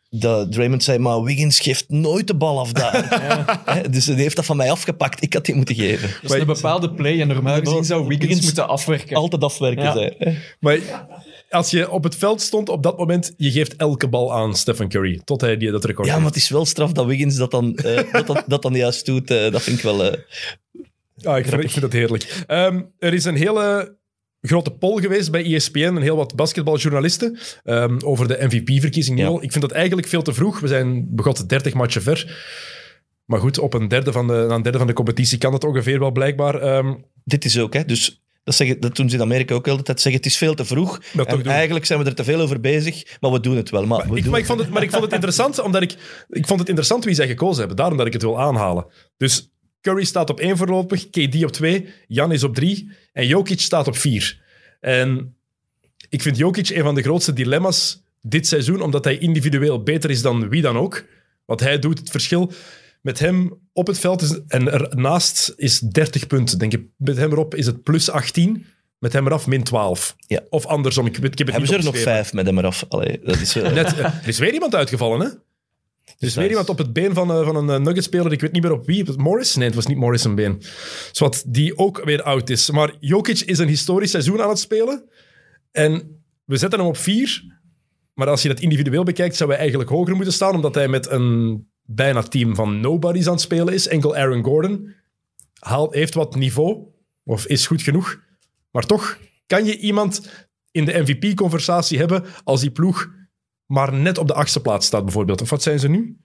dat 0.09 0.51
Draymond 0.51 0.83
zei, 0.83 0.97
maar 0.97 1.23
Wiggins 1.23 1.59
geeft 1.59 1.89
nooit 1.89 2.27
de 2.27 2.35
bal 2.35 2.59
af 2.59 2.71
daar. 2.71 3.05
Hè, 3.75 3.89
dus 3.89 4.05
hij 4.05 4.15
heeft 4.15 4.35
dat 4.35 4.45
van 4.45 4.57
mij 4.57 4.71
afgepakt. 4.71 5.23
Ik 5.23 5.33
had 5.33 5.45
die 5.45 5.55
moeten 5.55 5.75
geven. 5.75 6.09
Dat 6.21 6.33
is 6.33 6.39
een 6.39 6.45
bepaalde 6.45 6.93
play 6.93 7.21
en 7.21 7.27
normaal 7.27 7.59
gezien 7.59 7.83
zou 7.85 7.99
Wiggins 7.99 8.19
Wiggins- 8.27 8.45
moeten 8.45 8.67
afwerken. 8.67 9.15
Altijd 9.15 9.43
afwerken 9.43 9.83
Ja. 9.83 9.93
zijn. 9.93 10.37
Maar 10.59 10.79
als 11.49 11.69
je 11.71 11.91
op 11.91 12.03
het 12.03 12.15
veld 12.15 12.41
stond 12.41 12.69
op 12.69 12.83
dat 12.83 12.97
moment, 12.97 13.33
je 13.37 13.51
geeft 13.51 13.75
elke 13.75 14.07
bal 14.07 14.33
aan 14.33 14.55
Stephen 14.55 14.89
Curry, 14.89 15.21
tot 15.23 15.41
hij 15.41 15.57
die, 15.57 15.71
dat 15.71 15.85
record 15.85 16.07
Ja, 16.07 16.17
maar 16.17 16.25
het 16.25 16.35
is 16.35 16.49
wel 16.49 16.65
straf 16.65 16.91
dat 16.91 17.05
Wiggins 17.05 17.35
dat 17.35 17.51
dan, 17.51 17.75
eh, 17.75 18.11
dat, 18.11 18.27
dan, 18.27 18.43
dat 18.47 18.61
dan 18.61 18.73
juist 18.73 19.05
doet. 19.05 19.31
eh, 19.31 19.51
dat 19.51 19.61
vind 19.61 19.77
ik 19.77 19.83
wel... 19.83 20.03
eh, 20.03 20.17
Ah, 21.23 21.37
ik, 21.37 21.45
vind, 21.47 21.63
ik 21.63 21.69
vind 21.71 21.83
het 21.85 21.93
heerlijk. 21.93 22.43
Ehm, 22.47 22.81
er 22.99 23.13
is 23.13 23.25
een 23.25 23.35
hele 23.35 23.95
grote 24.41 24.71
poll 24.71 25.01
geweest 25.01 25.31
bij 25.31 25.53
ESPN 25.53 25.79
en 25.79 26.01
heel 26.01 26.15
wat 26.15 26.35
basketbaljournalisten 26.35 27.37
ehm, 27.63 27.97
over 28.03 28.27
de 28.27 28.37
MVP-verkiezing. 28.39 29.19
Ja. 29.19 29.29
Ik 29.29 29.51
vind 29.51 29.61
dat 29.61 29.71
eigenlijk 29.71 30.07
veel 30.07 30.21
te 30.21 30.33
vroeg. 30.33 30.59
We 30.59 30.67
zijn 30.67 31.15
begot 31.15 31.49
30 31.49 31.73
matchen 31.73 32.01
ver. 32.01 32.45
Maar 33.25 33.39
goed, 33.39 33.59
op 33.59 33.73
een 33.73 33.87
derde 33.87 34.11
van 34.11 34.27
de, 34.27 34.33
een 34.33 34.61
derde 34.61 34.77
van 34.77 34.87
de 34.87 34.93
competitie 34.93 35.37
kan 35.37 35.53
het 35.53 35.63
ongeveer 35.63 35.99
wel 35.99 36.11
blijkbaar. 36.11 36.61
Ehm, 36.61 36.93
dit 37.23 37.45
is 37.45 37.59
ook, 37.59 37.73
hè. 37.73 37.85
Dus 37.85 38.21
dat, 38.43 38.55
zeggen, 38.55 38.79
dat 38.79 38.95
doen 38.95 39.09
ze 39.09 39.15
in 39.15 39.21
Amerika 39.21 39.55
ook 39.55 39.67
altijd. 39.67 40.01
Zeggen, 40.01 40.21
het 40.21 40.31
is 40.31 40.37
veel 40.37 40.53
te 40.53 40.65
vroeg. 40.65 41.01
en 41.25 41.45
eigenlijk 41.45 41.85
zijn 41.85 41.99
we 41.99 42.05
er 42.05 42.15
te 42.15 42.23
veel 42.23 42.39
over 42.39 42.59
bezig, 42.59 43.17
maar 43.19 43.31
we 43.31 43.39
doen 43.39 43.55
het 43.55 43.69
wel. 43.69 43.85
Maar, 43.85 44.09
we 44.09 44.15
ik, 44.15 44.21
doen 44.21 44.31
maar, 44.31 44.39
ik 44.39 44.45
vond 44.45 44.59
het, 44.59 44.69
maar 44.69 44.83
ik 44.83 44.91
vond 44.91 45.03
het 45.03 45.13
interessant, 45.19 45.59
omdat 45.59 45.81
ik, 45.81 45.91
ik 46.29 46.47
vond 46.47 46.59
het 46.59 46.67
interessant 46.67 47.05
wie 47.05 47.13
zij 47.13 47.27
gekozen 47.27 47.57
hebben. 47.57 47.75
Daarom 47.75 47.97
dat 47.97 48.07
ik 48.07 48.13
het 48.13 48.21
wil 48.21 48.39
aanhalen. 48.39 48.85
Dus 49.17 49.51
Curry 49.87 50.03
staat 50.05 50.29
op 50.29 50.39
één 50.39 50.57
voorlopig, 50.57 51.09
KD 51.09 51.43
op 51.43 51.51
twee, 51.51 51.87
Jan 52.07 52.31
is 52.31 52.43
op 52.43 52.55
drie 52.55 52.89
en 53.13 53.27
Jokic 53.27 53.59
staat 53.59 53.87
op 53.87 53.97
vier. 53.97 54.39
En 54.79 55.35
ik 56.09 56.21
vind 56.21 56.37
Jokic 56.37 56.69
een 56.69 56.83
van 56.83 56.95
de 56.95 57.01
grootste 57.01 57.33
dilemma's 57.33 58.03
dit 58.21 58.47
seizoen, 58.47 58.81
omdat 58.81 59.03
hij 59.03 59.17
individueel 59.17 59.83
beter 59.83 60.09
is 60.09 60.21
dan 60.21 60.49
wie 60.49 60.61
dan 60.61 60.77
ook. 60.77 61.05
Wat 61.45 61.59
hij 61.59 61.79
doet, 61.79 61.99
het 61.99 62.09
verschil 62.09 62.51
met 63.01 63.19
hem 63.19 63.59
op 63.73 63.87
het 63.87 63.99
veld 63.99 64.21
is, 64.21 64.39
en 64.47 64.71
ernaast 64.71 65.53
is 65.55 65.79
30 65.79 66.27
punten. 66.27 66.59
Denk 66.59 66.73
ik. 66.73 66.85
Met 66.97 67.17
hem 67.17 67.31
erop 67.31 67.55
is 67.55 67.65
het 67.65 67.83
plus 67.83 68.09
18, 68.09 68.65
met 68.99 69.13
hem 69.13 69.25
eraf 69.25 69.47
min 69.47 69.63
12. 69.63 70.15
Ja. 70.27 70.41
Of 70.49 70.65
andersom, 70.65 71.05
ik, 71.05 71.13
heb 71.15 71.23
het 71.23 71.37
Hebben 71.39 71.67
ze 71.67 71.75
er 71.75 71.83
nog 71.83 71.99
vijf 71.99 72.33
met 72.33 72.45
hem 72.45 72.57
eraf? 72.57 72.85
Allee, 72.89 73.19
dat 73.23 73.39
is... 73.39 73.55
eh, 73.55 73.71
Net, 73.73 73.97
er 73.97 74.27
is 74.27 74.39
weer 74.39 74.53
iemand 74.53 74.75
uitgevallen, 74.75 75.19
hè? 75.19 75.27
Er 76.07 76.27
is 76.27 76.35
weer 76.35 76.49
iemand 76.49 76.69
op 76.69 76.77
het 76.77 76.93
been 76.93 77.13
van, 77.13 77.31
eh, 77.31 77.45
van 77.45 77.55
een 77.55 77.69
eh, 77.69 77.79
Nuggets-speler. 77.79 78.31
Ik 78.31 78.41
weet 78.41 78.51
niet 78.51 78.63
meer 78.63 78.71
op 78.71 78.85
wie. 78.85 79.17
Morris? 79.17 79.55
Nee, 79.55 79.65
het 79.65 79.75
was 79.75 79.85
niet 79.85 79.97
Morris 79.97 80.23
een 80.23 80.35
been. 80.35 80.61
Zwat, 81.11 81.43
die 81.47 81.77
ook 81.77 82.03
weer 82.03 82.21
oud 82.21 82.49
is. 82.49 82.71
Maar 82.71 82.95
Jokic 82.99 83.39
is 83.39 83.57
een 83.57 83.67
historisch 83.67 84.11
seizoen 84.11 84.41
aan 84.41 84.49
het 84.49 84.59
spelen. 84.59 85.03
En 85.71 86.21
we 86.45 86.57
zetten 86.57 86.79
hem 86.79 86.87
op 86.87 86.97
vier. 86.97 87.43
Maar 88.13 88.27
als 88.27 88.41
je 88.41 88.47
dat 88.47 88.59
individueel 88.59 89.03
bekijkt, 89.03 89.35
zou 89.35 89.49
hij 89.49 89.59
eigenlijk 89.59 89.89
hoger 89.89 90.15
moeten 90.15 90.33
staan. 90.33 90.55
Omdat 90.55 90.75
hij 90.75 90.87
met 90.87 91.09
een 91.09 91.67
bijna 91.83 92.21
team 92.21 92.55
van 92.55 92.79
nobodies 92.79 93.27
aan 93.27 93.33
het 93.33 93.41
spelen 93.41 93.73
is. 93.73 93.87
Enkel 93.87 94.15
Aaron 94.15 94.43
Gordon 94.43 94.93
haalt, 95.59 95.93
heeft 95.93 96.13
wat 96.13 96.35
niveau. 96.35 96.85
Of 97.23 97.45
is 97.45 97.67
goed 97.67 97.81
genoeg. 97.81 98.19
Maar 98.71 98.85
toch 98.85 99.17
kan 99.45 99.65
je 99.65 99.77
iemand 99.77 100.29
in 100.71 100.85
de 100.85 100.99
MVP-conversatie 100.99 101.97
hebben 101.97 102.23
als 102.43 102.61
die 102.61 102.71
ploeg 102.71 103.15
maar 103.67 103.93
net 103.93 104.17
op 104.17 104.27
de 104.27 104.33
achtste 104.33 104.61
plaats 104.61 104.85
staat 104.85 105.03
bijvoorbeeld. 105.03 105.41
Of 105.41 105.49
wat 105.49 105.63
zijn 105.63 105.79
ze 105.79 105.89
nu? 105.89 106.17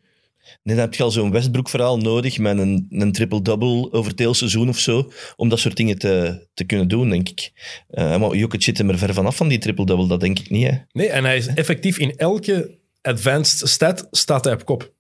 Nee, 0.63 0.77
dan 0.77 0.85
heb 0.85 0.95
je 0.95 1.03
al 1.03 1.11
zo'n 1.11 1.31
Westbrook-verhaal 1.31 1.99
nodig 1.99 2.39
met 2.39 2.59
een, 2.59 2.87
een 2.91 3.13
triple-double 3.13 3.93
over 3.93 4.11
het 4.11 4.19
hele 4.19 4.35
seizoen 4.35 4.69
of 4.69 4.79
zo, 4.79 5.13
om 5.37 5.49
dat 5.49 5.59
soort 5.59 5.77
dingen 5.77 5.99
te, 5.99 6.47
te 6.55 6.65
kunnen 6.65 6.89
doen, 6.89 7.09
denk 7.11 7.29
ik. 7.29 7.53
Eh 7.89 8.17
maar 8.17 8.35
Jokic 8.35 8.63
zit 8.63 8.79
er 8.79 8.85
maar 8.85 8.99
ver 8.99 9.15
vanaf 9.15 9.37
van 9.37 9.49
die 9.49 9.59
triple-double, 9.59 10.07
dat 10.09 10.21
denk 10.21 10.39
ik 10.39 10.51
niet. 10.51 10.67
Hè. 10.67 10.77
Nee, 10.93 11.09
en 11.09 11.25
hij 11.25 11.37
is 11.37 11.47
effectief 11.47 11.99
in 11.99 12.17
elke 12.17 12.79
advanced 13.03 13.69
stat 13.69 14.09
staat 14.11 14.45
hij 14.45 14.55
op 14.55 14.65
kop. 14.65 14.93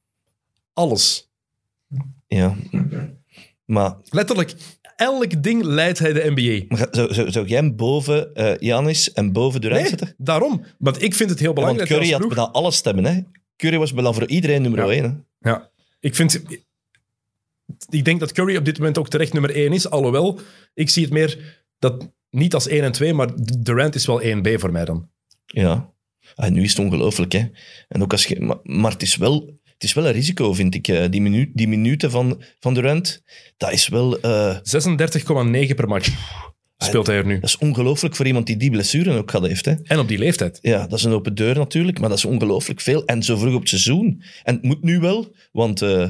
Alles. 0.73 1.31
Ja. 2.27 2.56
Maar, 3.64 3.97
Letterlijk, 4.10 4.55
elk 4.97 5.43
ding 5.43 5.62
leidt 5.62 5.98
hij 5.98 6.12
de 6.12 6.31
NBA. 6.35 6.64
maar 6.69 6.89
zou, 6.90 7.14
zou, 7.14 7.31
zou 7.31 7.47
jij 7.47 7.59
hem 7.59 7.77
boven 7.77 8.35
eh 8.35 8.56
Janis 8.59 9.12
en 9.12 9.32
boven 9.32 9.60
Durant 9.60 9.81
Nee, 9.81 9.89
zetten? 9.89 10.14
daarom. 10.19 10.64
Want 10.78 11.02
ik 11.02 11.14
vind 11.14 11.31
het 11.31 11.39
heel 11.39 11.48
Ja, 11.48 11.55
want 11.55 11.66
belangrijk. 11.77 12.01
Curry 12.01 12.12
had 12.20 12.28
bijna 12.35 12.51
alle 12.51 12.70
stemmen. 12.70 13.05
Hè. 13.05 13.20
Curry 13.56 13.78
was 13.78 13.93
bijna 13.93 14.12
voor 14.12 14.27
iedereen 14.27 14.62
nummer 14.62 14.81
Ja. 14.81 15.02
1. 15.02 15.05
Hè. 15.40 15.51
Ja, 15.51 15.70
ik 16.01 16.14
vind... 16.14 16.43
Ik 17.90 18.05
denk 18.05 18.20
dat 18.20 18.32
Curry 18.32 18.56
op 18.56 18.64
dit 18.64 18.78
moment 18.78 18.98
ook 18.98 19.09
terecht 19.09 19.32
nummer 19.32 19.55
1 19.55 19.73
is. 19.73 19.90
Alhoewel, 19.90 20.40
ik 20.74 20.90
zie 20.90 21.02
het 21.05 21.12
meer 21.12 21.62
dat 21.78 22.10
niet 22.31 22.55
als 22.55 22.66
1 22.66 22.82
en 22.82 22.93
2, 22.93 23.14
maar 23.14 23.28
Durant 23.60 23.94
is 23.94 24.06
wel 24.06 24.23
1B 24.23 24.55
voor 24.55 24.73
mij 24.73 24.85
dan. 24.85 25.10
Ja. 25.47 25.90
En 26.36 26.52
nu 26.52 26.62
is 26.62 26.70
het 26.70 26.78
ongelooflijk. 26.78 27.32
Hè. 27.32 27.44
En 27.89 28.02
ook 28.02 28.12
als 28.12 28.27
je, 28.27 28.40
maar, 28.40 28.56
maar 28.62 28.90
het, 28.93 29.02
is 29.02 29.16
wel, 29.16 29.60
het 29.83 29.91
is 29.91 29.97
wel 29.97 30.07
een 30.07 30.13
risico, 30.13 30.53
vind 30.53 30.75
ik. 30.75 30.89
eh, 30.89 31.11
Die, 31.11 31.21
minu, 31.21 31.51
die 31.55 31.69
minuten 31.69 32.11
van, 32.11 32.43
van 32.61 32.75
Durant, 32.75 33.23
dat 33.57 33.73
is 33.73 33.89
wel... 33.89 34.21
eh, 34.21 34.57
36,9 34.57 35.75
per 35.75 35.89
match 35.89 36.09
speelt 36.77 37.07
hij 37.07 37.17
er 37.17 37.27
nu. 37.27 37.35
dat 37.41 37.49
is 37.49 37.59
ongelooflijk 37.59 38.17
voor 38.17 38.27
iemand 38.27 38.47
die 38.47 38.57
die 38.57 38.71
blessuren 38.71 39.17
ook 39.17 39.31
gehad 39.31 39.47
heeft. 39.49 39.65
Hè. 39.65 39.75
En 39.83 39.99
op 39.99 40.09
die 40.09 40.19
leeftijd. 40.19 40.59
Ja, 40.63 40.87
dat 40.87 40.99
is 40.99 41.05
een 41.05 41.13
open 41.13 41.35
deur 41.35 41.55
natuurlijk, 41.57 42.01
maar 42.01 42.09
dat 42.09 42.19
is 42.19 42.25
ongelooflijk 42.25 42.81
veel. 42.81 43.05
En 43.05 43.23
zo 43.23 43.37
vroeg 43.37 43.55
op 43.55 43.61
het 43.61 43.69
seizoen. 43.69 44.23
En 44.43 44.55
het 44.55 44.63
moet 44.65 44.83
nu 44.83 45.01
wel, 45.01 45.35
want 45.53 45.83
eh, 45.83 46.03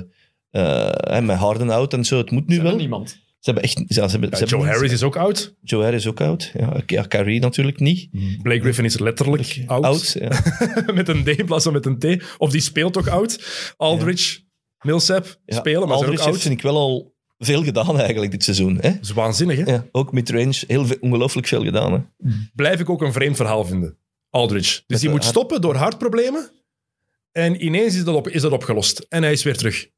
eh, 0.51 0.89
hè, 0.91 1.21
met 1.23 1.37
Harden 1.37 1.71
out 1.71 1.93
en 1.93 2.05
zo, 2.05 2.19
het 2.19 2.31
moet 2.31 2.47
nu 2.47 2.55
Zijn 2.55 2.67
er 2.67 2.73
wel. 2.73 2.81
niemand. 2.81 3.19
Ze 3.43 3.51
hebben 3.51 3.63
echt... 3.63 3.79
Ja, 3.79 3.85
ze 3.87 4.11
hebben, 4.11 4.31
Ja, 4.31 4.37
ze 4.37 4.43
hebben 4.45 4.59
Joe 4.59 4.69
Harris 4.69 4.93
is 4.93 5.03
ook 5.03 5.17
oud. 5.17 5.55
Joe 5.63 5.83
Harris 5.83 6.07
ook 6.07 6.21
oud. 6.21 6.51
Ja, 6.55 6.83
ja 6.87 7.07
natuurlijk 7.41 7.81
niet. 7.81 8.09
Blake 8.43 8.61
Griffin 8.61 8.85
is 8.85 8.99
letterlijk 8.99 9.63
oud. 9.67 9.85
Oud, 9.85 10.17
ja. 10.19 10.43
met 10.95 11.09
een 11.09 11.25
D 11.25 11.29
in 11.29 11.45
plaats 11.47 11.65
van 11.65 11.73
met 11.73 11.87
een 11.87 11.99
T. 11.99 12.23
Of 12.39 12.51
die 12.51 12.61
speelt 12.61 12.97
ook 12.97 13.07
oud. 13.07 13.45
Aldridge, 13.77 14.41
Millsap 14.81 15.41
spelen, 15.47 15.89
maar 15.89 15.97
ook 15.97 16.03
Aldridge 16.03 16.25
oud. 16.25 16.41
vind 16.41 16.55
ik 16.55 16.63
wel 16.63 16.77
al 16.77 17.15
veel 17.39 17.65
gedaan 17.65 17.99
eigenlijk 17.99 18.31
dit 18.31 18.45
seizoen. 18.45 18.75
Hè? 18.81 18.91
Dat 18.93 19.01
is 19.03 19.11
waanzinnig, 19.11 19.57
hè? 19.59 19.73
Ja, 19.73 19.87
ook 19.93 20.13
midrange, 20.13 20.65
heel 20.67 20.87
ongelooflijk 21.01 21.47
veel 21.47 21.65
gedaan. 21.65 21.93
Hè? 21.93 22.31
Blijf 22.55 22.81
ik 22.81 22.91
ook 22.91 23.03
een 23.03 23.13
vreemd 23.13 23.37
verhaal 23.37 23.65
vinden. 23.65 23.99
Aldridge. 24.31 24.71
Dus 24.71 24.83
Met 24.87 25.01
die 25.01 25.09
moet 25.09 25.19
hart- 25.19 25.31
stoppen 25.31 25.61
door 25.61 25.75
hartproblemen. 25.75 26.51
En 27.33 27.65
ineens 27.65 27.95
is 27.97 28.05
dat, 28.05 28.15
op, 28.15 28.29
is 28.29 28.43
dat 28.43 28.53
opgelost. 28.53 29.07
En 29.09 29.23
hij 29.23 29.33
is 29.33 29.43
weer 29.43 29.57
terug. 29.57 29.89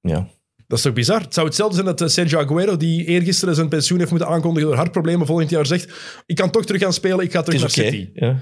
Ja. 0.00 0.28
Dat 0.72 0.80
is 0.80 0.86
toch 0.86 0.96
bizar? 0.96 1.20
Het 1.20 1.34
zou 1.34 1.46
hetzelfde 1.46 1.74
zijn 1.74 1.86
dat 1.86 2.00
eh, 2.00 2.08
Sergio 2.08 2.38
Aguero, 2.38 2.76
die 2.76 3.04
eergisteren 3.04 3.54
zijn 3.54 3.68
pensioen 3.68 3.98
heeft 3.98 4.10
moeten 4.10 4.28
aankondigen 4.28 4.68
door 4.68 4.78
hartproblemen, 4.78 5.26
volgend 5.26 5.50
jaar 5.50 5.66
zegt 5.66 5.92
ik 6.26 6.36
kan 6.36 6.50
toch 6.50 6.64
terug 6.64 6.80
gaan 6.80 6.92
spelen, 6.92 7.24
ik 7.24 7.32
ga 7.32 7.42
terug 7.42 7.60
naar. 7.60 7.70
City. 7.70 8.10
Ja. 8.14 8.40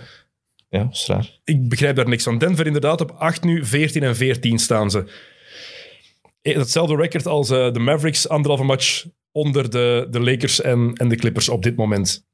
ja, 0.69 0.89
is 0.91 1.07
raar. 1.07 1.41
Ik 1.45 1.69
begrijp 1.69 1.97
daar 1.97 2.09
niks 2.09 2.23
van. 2.25 2.39
Denver 2.39 2.67
inderdaad 2.67 3.01
op 3.01 3.11
8 3.11 3.43
nu, 3.45 3.65
14 3.65 4.03
en 4.03 4.17
14 4.17 4.59
staan 4.59 4.91
ze. 4.91 5.05
Eh, 6.43 6.57
Hetzelfde 6.57 6.97
record 6.97 7.27
als 7.27 7.51
eh, 7.51 7.73
de 7.73 7.79
Mavericks, 7.79 8.29
anderhalve 8.29 8.65
match 8.65 9.07
onder 9.33 9.71
de, 9.71 10.07
de 10.11 10.21
Lakers 10.21 10.61
en, 10.61 10.93
en 10.95 11.09
de 11.09 11.17
Clippers 11.17 11.49
op 11.49 11.63
dit 11.63 11.77
moment. 11.77 12.27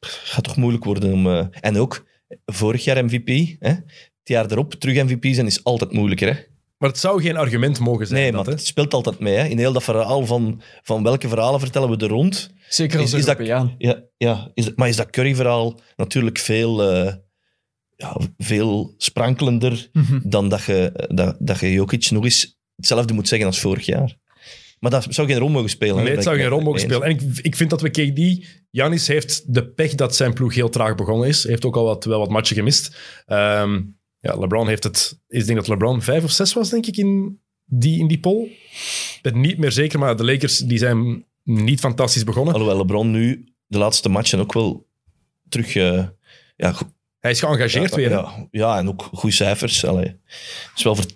Gaat 0.00 0.44
toch 0.44 0.56
moeilijk 0.56 0.84
worden 0.84 1.12
om... 1.12 1.26
eh, 1.26 1.46
En 1.60 1.76
ook, 1.78 2.06
vorig 2.44 2.84
jaar 2.84 3.04
MVP, 3.04 3.56
hè? 3.58 3.68
het 3.70 3.84
jaar 4.24 4.50
erop 4.50 4.74
terug 4.74 5.04
MVP 5.04 5.24
zijn 5.34 5.46
is 5.46 5.64
altijd 5.64 5.92
moeilijker. 5.92 6.34
Hè? 6.34 6.40
Maar 6.78 6.88
het 6.88 6.98
zou 6.98 7.22
geen 7.22 7.36
argument 7.36 7.78
mogen 7.78 8.06
zijn. 8.06 8.20
Nee, 8.20 8.30
dat, 8.32 8.40
maar 8.40 8.48
hè. 8.54 8.58
het 8.58 8.66
speelt 8.66 8.94
altijd 8.94 9.18
mee. 9.18 9.34
Hè? 9.34 9.44
In 9.46 9.58
heel 9.58 9.72
dat 9.72 9.82
verhaal 9.84 10.26
van, 10.26 10.60
van 10.82 11.02
welke 11.02 11.28
verhalen 11.28 11.60
vertellen 11.60 11.90
we 11.90 11.96
er 11.96 12.08
rond. 12.10 12.50
Zeker 12.68 13.00
als 13.00 13.12
Is- 13.12 13.18
is 13.18 13.24
dat-. 13.24 13.46
Ja, 13.78 14.04
ja 14.16 14.50
is, 14.54 14.74
maar 14.74 14.88
is 14.88 14.96
dat 14.96 15.10
Curry-verhaal 15.10 15.80
natuurlijk 15.96 16.38
veel, 16.38 16.82
eh, 16.92 17.14
ja, 17.96 18.16
veel 18.38 18.94
sprankelender 18.96 19.88
Mhm. 19.92 20.18
dan 20.22 20.48
dat 20.48 20.64
je, 20.64 21.06
dat, 21.14 21.36
dat 21.38 21.60
je 21.60 21.72
Jokic 21.72 22.10
nog 22.10 22.24
eens 22.24 22.58
hetzelfde 22.76 23.14
moet 23.14 23.28
zeggen 23.28 23.46
als 23.46 23.58
vorig 23.60 23.86
jaar. 23.86 24.16
Maar 24.80 24.90
dat 24.90 25.06
zou 25.08 25.28
geen 25.28 25.38
rol 25.38 25.48
mogen 25.48 25.70
spelen. 25.70 26.04
Nee, 26.04 26.14
het 26.14 26.22
zou 26.22 26.36
geen 26.36 26.46
rol 26.48 26.60
mogen 26.60 26.80
spelen. 26.80 27.02
En 27.02 27.10
ik, 27.10 27.20
ik 27.42 27.56
vind 27.56 27.70
dat 27.70 27.80
we 27.80 27.90
KD... 27.90 28.46
Janis 28.70 29.06
heeft 29.08 29.54
de 29.54 29.68
pech 29.68 29.94
dat 29.94 30.16
zijn 30.16 30.32
ploeg 30.34 30.54
heel 30.54 30.68
traag 30.68 30.94
begonnen 30.94 31.28
is. 31.28 31.42
Hij 31.42 31.50
heeft 31.50 31.64
ook 31.64 31.76
al 31.76 31.84
wat, 31.84 32.04
wel 32.04 32.18
wat 32.18 32.28
matchen 32.30 32.56
gemist. 32.56 32.96
Ehm, 33.26 33.82
ja, 34.26 34.38
LeBron 34.38 34.68
heeft 34.68 34.84
het... 34.84 35.18
Ik 35.28 35.46
denk 35.46 35.58
dat 35.58 35.68
LeBron 35.68 36.02
vijf 36.02 36.24
of 36.24 36.30
zes 36.30 36.52
was, 36.52 36.70
denk 36.70 36.86
ik, 36.86 36.96
in 36.96 37.40
die, 37.64 37.98
in 37.98 38.06
die 38.08 38.20
poll. 38.20 38.42
Ik 38.44 39.18
ben 39.22 39.40
niet 39.40 39.58
meer 39.58 39.72
zeker, 39.72 39.98
maar 39.98 40.16
de 40.16 40.24
Lakers 40.24 40.58
die 40.58 40.78
zijn 40.78 41.24
niet 41.42 41.80
fantastisch 41.80 42.24
begonnen. 42.24 42.54
Alhoewel 42.54 42.78
LeBron 42.78 43.10
nu 43.10 43.48
de 43.66 43.78
laatste 43.78 44.08
matchen 44.08 44.40
ook 44.40 44.52
wel 44.52 44.86
terug... 45.48 45.76
eh, 45.76 46.04
ja, 46.56 46.74
Hij 47.20 47.30
is 47.30 47.40
geëngageerd 47.40 47.90
ja, 47.90 47.96
weer. 47.96 48.10
Ja, 48.10 48.48
ja, 48.50 48.78
en 48.78 48.88
ook 48.88 49.08
goede 49.12 49.34
cijfers. 49.34 49.84
Allee. 49.84 50.16
Is 50.76 50.82
wel 50.82 50.94
ver- 50.94 51.14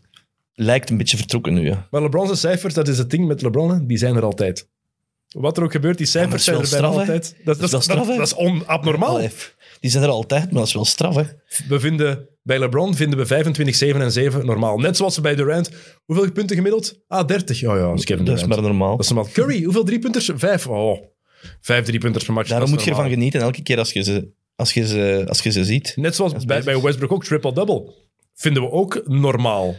lijkt 0.55 0.91
een 0.91 0.97
beetje 0.97 1.17
vertrokken 1.17 1.55
nu, 1.55 1.67
ja. 1.67 1.87
Maar 1.91 2.03
LeBron's 2.03 2.41
cijfers, 2.41 2.75
dat 2.75 2.89
is 2.89 2.99
het 2.99 3.11
ding 3.11 3.27
met 3.27 3.43
LeBron, 3.43 3.71
hè, 3.71 3.87
die 3.87 3.99
zijn 3.99 4.17
er 4.17 4.23
altijd. 4.23 4.69
Wat 5.29 5.57
er 5.57 5.63
ook 5.63 5.73
gebeurt, 5.73 5.99
die 5.99 6.07
cijfers 6.07 6.45
zijn 6.45 6.61
er 6.61 6.69
bijna 6.71 6.87
altijd. 6.87 7.37
Dat, 7.45 7.57
Dat 7.57 7.65
is 7.65 7.71
dat, 7.71 7.83
straf, 7.83 8.07
dat, 8.07 8.27
is 8.27 8.35
on, 8.35 8.67
abnormaal. 8.67 9.15
Allee, 9.15 9.31
die 9.81 9.91
zijn 9.91 10.03
er 10.03 10.09
altijd, 10.11 10.45
maar 10.45 10.59
dat 10.59 10.67
is 10.67 10.75
wel 10.75 10.85
straf, 10.85 11.15
hè. 11.15 11.23
We 11.69 11.81
vinden, 11.81 12.29
bij 12.43 12.59
LeBron 12.59 12.95
vinden 12.95 13.19
we 13.19 13.27
25, 13.27 13.75
7 13.77 14.01
en 14.01 14.13
7 14.13 14.47
normaal. 14.47 14.79
Net 14.79 14.97
zoals 14.97 15.21
bij 15.21 15.35
Durant. 15.35 15.71
Hoeveel 16.05 16.33
punten 16.33 16.57
gemiddeld? 16.57 16.99
Ah, 17.09 17.27
30. 17.27 17.61
Ja, 17.61 17.77
ja, 17.77 17.89
dat 17.89 17.99
is 17.99 18.05
Kevin 18.05 18.25
Dat 18.25 18.35
is 18.37 18.41
Durant. 18.43 18.61
maar 18.61 18.71
normaal. 18.71 18.97
Dat 18.97 19.05
is 19.05 19.11
normaal. 19.13 19.33
Curry, 19.33 19.63
hoeveel 19.63 19.85
driepunters? 19.85 20.31
Vijf. 20.35 20.67
Oh, 20.67 20.99
vijf 21.61 21.85
driepunters 21.85 22.25
per 22.25 22.35
match. 22.35 22.49
Daarom 22.49 22.67
dat 22.67 22.77
moet 22.77 22.85
je 22.85 22.91
ervan 22.91 23.11
genieten 23.11 23.41
elke 23.41 23.63
keer 23.63 23.79
als 23.79 23.93
je 23.93 24.03
ze, 24.03 24.29
als 24.57 24.73
je 24.73 24.87
ze, 24.87 25.25
als 25.29 25.41
je 25.41 25.51
ze 25.51 25.65
ziet. 25.65 25.93
Net 25.97 26.15
zoals 26.15 26.45
bij, 26.45 26.63
bij 26.63 26.81
Westbrook 26.81 27.13
ook, 27.13 27.25
triple-double. 27.25 27.93
Vinden 28.35 28.63
we 28.63 28.71
ook 28.71 29.03
normaal. 29.07 29.77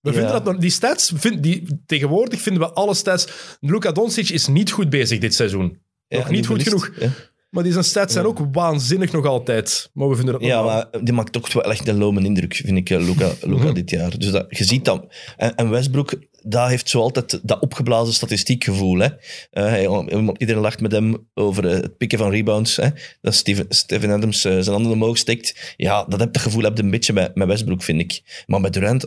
We 0.00 0.10
Ja. 0.10 0.16
vinden 0.16 0.44
dat, 0.44 0.60
die 0.60 0.70
stats, 0.70 1.12
vind, 1.14 1.42
die, 1.42 1.82
tegenwoordig 1.86 2.40
vinden 2.40 2.62
we 2.62 2.72
alle 2.72 2.94
stats... 2.94 3.28
Luka 3.60 3.92
Doncic 3.92 4.28
is 4.28 4.46
niet 4.46 4.70
goed 4.70 4.90
bezig 4.90 5.18
dit 5.18 5.34
seizoen. 5.34 5.78
Nog 6.08 6.30
niet 6.30 6.46
goed 6.46 6.62
genoeg. 6.62 6.90
ja. 6.98 7.10
Maar 7.50 7.62
die 7.62 7.72
zijn 7.72 7.84
stats 7.84 8.12
zijn 8.12 8.24
ook 8.26 8.38
waanzinnig 8.52 9.12
nog 9.12 9.26
altijd. 9.26 9.90
Maar 9.92 10.08
we 10.08 10.14
vinden 10.16 10.34
dat 10.34 10.42
Ja, 10.42 10.56
normaal. 10.56 10.84
maar 10.92 11.04
die 11.04 11.14
maakt 11.14 11.32
toch 11.32 11.52
wel 11.52 11.62
echt 11.70 11.88
een 11.88 11.98
lome 11.98 12.24
indruk, 12.24 12.54
vind 12.54 12.76
ik, 12.78 12.90
eh, 12.90 12.98
Luca, 12.98 13.30
Luca 13.42 13.64
Mhm. 13.64 13.74
dit 13.74 13.90
jaar. 13.90 14.18
Dus 14.18 14.30
dat, 14.30 14.46
je 14.48 14.64
ziet 14.64 14.84
dat. 14.84 15.06
En, 15.36 15.54
en 15.54 15.70
Westbrook, 15.70 16.14
dat 16.42 16.68
heeft 16.68 16.88
zo 16.88 17.00
altijd 17.00 17.40
dat 17.42 17.60
opgeblazen 17.60 18.14
statistiekgevoel. 18.14 18.98
Hè. 18.98 19.06
Eh, 19.50 19.64
hij- 19.64 20.32
iedereen 20.36 20.62
lacht 20.62 20.80
met 20.80 20.92
hem 20.92 21.28
over 21.34 21.66
eh, 21.68 21.74
het 21.74 21.96
pikken 21.96 22.18
van 22.18 22.30
rebounds. 22.30 22.76
Hè. 22.76 22.88
Dat 23.20 23.34
Steven, 23.34 23.66
Steven 23.68 24.10
Adams 24.10 24.40
zijn 24.40 24.64
handen 24.68 24.92
omhoog 24.92 25.18
steekt. 25.18 25.74
Ja, 25.76 26.04
dat, 26.04 26.20
heb, 26.20 26.32
dat 26.32 26.42
gevoel 26.42 26.62
heb 26.62 26.76
je 26.76 26.82
een 26.82 26.90
beetje 26.90 27.12
met, 27.12 27.34
met 27.34 27.46
Westbrook, 27.46 27.82
vind 27.82 28.00
ik. 28.00 28.42
Maar 28.46 28.60
met 28.60 28.72
Durant 28.72 29.06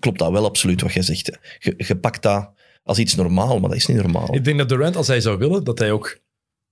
klopt 0.00 0.18
dat 0.18 0.30
wel 0.32 0.44
absoluut 0.44 0.82
wat 0.82 0.92
jij 0.92 1.02
zegt. 1.02 1.38
Je, 1.58 1.74
je 1.76 1.96
pakt 1.96 2.22
dat 2.22 2.50
als 2.82 2.98
iets 2.98 3.14
normaal, 3.14 3.58
maar 3.60 3.68
dat 3.68 3.78
is 3.78 3.86
niet 3.86 3.96
normaal. 3.96 4.34
Ik 4.34 4.44
denk 4.44 4.58
dat 4.58 4.68
Durant, 4.68 4.96
als 4.96 5.06
hij 5.06 5.20
zou 5.20 5.38
willen, 5.38 5.64
dat 5.64 5.78
hij 5.78 5.92
ook 5.92 6.18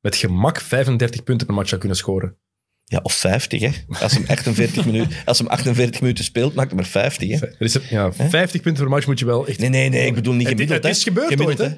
met 0.06 0.16
gemak 0.16 0.60
35 0.60 1.22
punten 1.22 1.46
per 1.46 1.56
match 1.56 1.68
zou 1.68 1.80
kunnen 1.80 1.98
scoren. 1.98 2.36
Ja, 2.84 3.00
of 3.02 3.12
50, 3.12 3.60
hè. 3.60 3.70
Als 4.00 4.12
hem 4.12 4.24
48 4.26 4.84
minuten, 4.84 5.16
als 5.24 5.38
hem 5.38 5.46
48 5.46 6.00
minuten 6.00 6.24
speelt, 6.24 6.54
maakt 6.54 6.68
hij 6.68 6.76
maar 6.76 6.88
50, 6.88 7.28
hè. 7.28 7.46
Er 7.46 7.56
is, 7.58 7.78
ja, 7.88 8.12
50 8.12 8.60
punten 8.60 8.82
per 8.82 8.92
match 8.92 9.06
moet 9.06 9.18
je 9.18 9.24
wel 9.24 9.46
echt... 9.46 9.58
Nee, 9.58 9.68
nee, 9.68 9.88
nee, 9.88 10.06
ik 10.06 10.14
bedoel 10.14 10.34
niet 10.34 10.48
gemiddeld. 10.48 10.82
het 10.82 10.96
is 10.96 11.02
gebeurd 11.02 11.28
Gemiddeld, 11.28 11.60
ooit, 11.60 11.70
hè? 11.70 11.76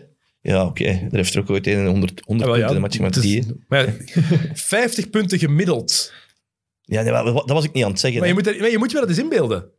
Ja, 0.50 0.64
oké. 0.64 0.84
Er 0.84 1.08
heeft 1.10 1.34
er 1.34 1.40
ook 1.40 1.50
ooit 1.50 1.66
een 1.66 1.86
100, 1.86 2.22
100 2.24 2.50
Ah, 2.50 2.56
punten 2.56 2.74
de 2.74 2.80
match 2.80 2.98
met 2.98 3.22
die. 3.22 3.44
maar 3.68 3.86
ja, 3.86 3.92
50 4.54 5.10
punten 5.10 5.38
gemiddeld. 5.38 6.12
Ja, 6.82 7.02
nee, 7.02 7.12
maar 7.12 7.24
dat 7.24 7.50
was 7.50 7.64
ik 7.64 7.72
niet 7.72 7.84
aan 7.84 7.90
het 7.90 8.00
zeggen. 8.00 8.20
Maar 8.20 8.28
je 8.28 8.34
moet, 8.34 8.46
er, 8.46 8.60
maar 8.60 8.70
je 8.70 8.78
moet 8.78 8.90
je 8.90 8.98
wel 8.98 9.08
eens 9.08 9.18
inbeelden. 9.18 9.70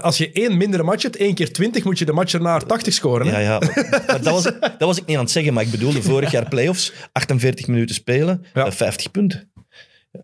Als 0.00 0.18
je 0.18 0.32
één 0.32 0.56
mindere 0.56 0.82
match 0.82 1.02
hebt, 1.02 1.16
één 1.16 1.34
keer 1.34 1.52
20, 1.52 1.84
moet 1.84 1.98
je 1.98 2.04
de 2.04 2.12
match 2.12 2.32
erna 2.34 2.58
80 2.58 2.94
scoren. 2.94 3.26
hè? 3.26 3.32
Ja, 3.32 3.38
ja. 3.38 3.58
Maar 4.06 4.22
dat, 4.22 4.32
was, 4.32 4.42
dat 4.60 4.78
was 4.78 4.98
ik 4.98 5.06
niet 5.06 5.16
aan 5.16 5.22
het 5.22 5.32
zeggen, 5.32 5.52
maar 5.54 5.64
ik 5.64 5.70
bedoelde 5.70 6.02
vorig 6.02 6.30
jaar 6.30 6.48
playoffs, 6.48 6.92
48 7.12 7.66
minuten 7.66 7.94
spelen, 7.94 8.44
Ja. 8.54 8.66
eh, 8.66 8.72
50 8.72 9.10
punten. 9.10 9.50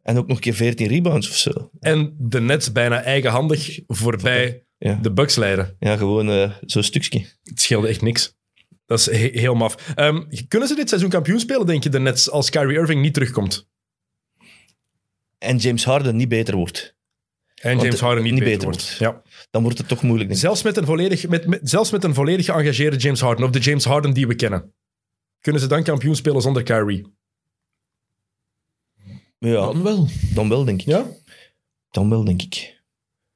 En 0.02 0.16
ook 0.18 0.26
nog 0.26 0.36
een 0.36 0.42
keer 0.42 0.54
14 0.54 0.86
rebounds 0.86 1.28
of 1.28 1.36
zo. 1.36 1.70
En 1.80 2.14
de 2.18 2.40
Nets 2.40 2.72
bijna 2.72 3.02
eigenhandig 3.02 3.80
voorbij 3.86 4.64
Ja, 4.78 4.98
de 5.02 5.12
Bucks 5.12 5.36
leiden. 5.36 5.76
ja 5.78 5.96
gewoon 5.96 6.30
eh, 6.30 6.50
zo'n 6.60 6.82
stukje. 6.82 7.26
Het 7.42 7.60
scheelde 7.60 7.88
echt 7.88 8.02
niks. 8.02 8.36
Dat 8.86 8.98
is 8.98 9.06
he- 9.06 9.30
heel 9.40 9.54
maf. 9.54 9.92
Ehm, 9.94 10.22
kunnen 10.48 10.68
ze 10.68 10.74
dit 10.74 10.88
seizoen 10.88 11.10
kampioen 11.10 11.40
spelen, 11.40 11.66
denk 11.66 11.82
je, 11.82 11.88
de 11.88 11.98
Nets, 12.00 12.30
als 12.30 12.50
Kyrie 12.50 12.78
Irving 12.78 13.00
niet 13.02 13.14
terugkomt? 13.14 13.68
En 15.38 15.56
James 15.56 15.84
Harden 15.84 16.16
niet 16.16 16.28
beter 16.28 16.56
wordt. 16.56 16.93
En 17.64 17.78
James 17.78 18.00
Harden 18.00 18.22
niet, 18.24 18.32
niet 18.32 18.42
beter, 18.42 18.56
beter 18.68 18.68
wordt. 18.68 18.96
Ja. 18.98 19.22
Dan 19.50 19.62
wordt 19.62 19.78
het 19.78 19.88
toch 19.88 20.02
moeilijk, 20.02 20.28
denk 20.28 20.40
ik. 20.40 20.46
Zelfs, 20.46 20.62
met 20.62 20.76
een 20.76 20.84
volledig, 20.84 21.28
met, 21.28 21.46
met- 21.46 21.60
zelfs 21.62 21.90
met 21.90 22.04
een 22.04 22.14
volledig 22.14 22.44
geëngageerde 22.46 22.96
James 22.96 23.20
Harden, 23.20 23.44
of 23.44 23.50
de 23.50 23.58
James 23.58 23.84
Harden 23.84 24.12
die 24.14 24.26
we 24.26 24.34
kennen, 24.34 24.74
kunnen 25.40 25.60
ze 25.60 25.66
dan 25.66 25.82
kampioen 25.82 26.16
spelen 26.16 26.42
zonder 26.42 26.62
Kyrie? 26.62 27.12
Ja, 29.38 29.52
Dan 29.52 29.82
wel. 29.82 30.08
dan 30.34 30.48
wel, 30.48 30.64
denk 30.64 30.80
ik. 30.80 30.86
Ja? 30.86 31.06
Dan 31.90 32.10
wel, 32.10 32.24
denk 32.24 32.42
ik. 32.42 32.54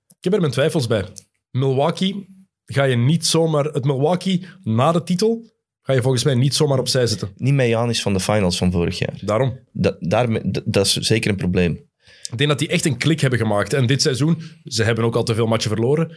Ik 0.09 0.25
heb 0.25 0.33
er 0.33 0.41
mijn 0.41 0.53
twijfels 0.53 0.87
bij. 0.87 1.05
Milwaukee 1.51 2.27
ga 2.65 2.85
je 2.85 2.97
niet 2.97 3.27
zomaar... 3.27 3.65
Het 3.65 3.85
Milwaukee 3.85 4.47
na 4.63 4.93
de 4.93 5.03
titel 5.03 5.51
ga 5.83 5.93
je 5.93 6.03
volgens 6.03 6.25
mij 6.25 6.35
niet 6.35 6.55
zomaar 6.55 6.79
opzij 6.79 7.07
zetten. 7.07 7.33
Niet 7.37 7.55
met 7.55 7.69
Janis 7.69 8.03
van 8.03 8.13
de 8.13 8.21
finals 8.21 8.59
van 8.59 8.73
vorig 8.73 8.99
jaar. 8.99 9.19
Daarom. 9.21 9.59
Dat, 9.73 9.97
daarmee- 10.01 10.51
dat, 10.51 10.63
dat 10.67 10.87
is 10.87 10.93
zeker 10.95 11.31
een 11.31 11.37
probleem. 11.37 11.88
Ik 12.31 12.39
denk 12.39 12.51
dat 12.51 12.59
die 12.59 12.69
echt 12.69 12.85
een 12.85 12.97
klik 12.97 13.21
hebben 13.21 13.39
gemaakt. 13.39 13.73
En 13.73 13.87
dit 13.87 14.03
seizoen, 14.03 14.43
ze 14.65 14.83
hebben 14.83 15.05
ook 15.05 15.17
al 15.17 15.23
te 15.23 15.35
veel 15.35 15.47
matchen 15.47 15.71
verloren. 15.71 16.17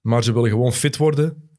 Maar 0.00 0.24
ze 0.24 0.32
willen 0.32 0.50
gewoon 0.50 0.72
fit 0.72 0.96
worden. 0.96 1.50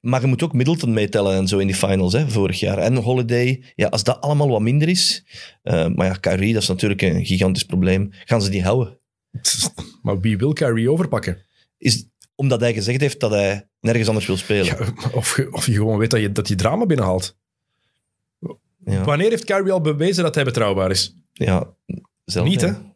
Maar 0.00 0.20
je 0.20 0.26
moet 0.26 0.42
ook 0.42 0.52
Middleton 0.52 0.92
meetellen 0.92 1.36
en 1.36 1.48
zo 1.48 1.58
in 1.58 1.66
die 1.66 1.76
finals, 1.76 2.12
hè, 2.12 2.28
vorig 2.28 2.60
jaar. 2.60 2.78
En 2.78 2.96
Holiday, 2.96 3.62
ja, 3.74 3.88
als 3.88 4.04
dat 4.04 4.20
allemaal 4.20 4.48
wat 4.48 4.60
minder 4.60 4.88
is... 4.88 5.24
eh, 5.62 5.86
maar 5.86 6.06
ja, 6.06 6.12
Kyrie, 6.14 6.52
dat 6.52 6.62
is 6.62 6.68
natuurlijk 6.68 7.02
een 7.02 7.24
gigantisch 7.24 7.64
probleem. 7.64 8.08
Gaan 8.24 8.42
ze 8.42 8.50
die 8.50 8.62
houden? 8.62 8.98
Maar 10.02 10.20
wie 10.20 10.38
wil 10.38 10.52
Kyrie 10.52 10.90
overpakken? 10.90 11.38
Is 11.78 12.06
omdat 12.34 12.60
hij 12.60 12.74
gezegd 12.74 13.00
heeft 13.00 13.20
dat 13.20 13.30
hij 13.30 13.68
nergens 13.80 14.08
anders 14.08 14.26
wil 14.26 14.36
spelen. 14.36 14.64
Ja, 14.64 14.78
of, 15.12 15.36
je, 15.36 15.52
of 15.52 15.66
je 15.66 15.72
gewoon 15.72 15.98
weet 15.98 16.10
dat 16.10 16.20
je, 16.20 16.32
dat 16.32 16.48
je 16.48 16.54
drama 16.54 16.86
binnenhaalt. 16.86 17.36
Ja, 18.84 19.04
Wanneer 19.04 19.30
heeft 19.30 19.44
Kyrie 19.44 19.72
al 19.72 19.80
bewezen 19.80 20.22
dat 20.22 20.34
hij 20.34 20.44
betrouwbaar 20.44 20.90
is? 20.90 21.16
ja 21.32 21.74
zelf, 22.24 22.46
Niet, 22.48 22.60
ja. 22.60 22.66
hè? 22.66 22.89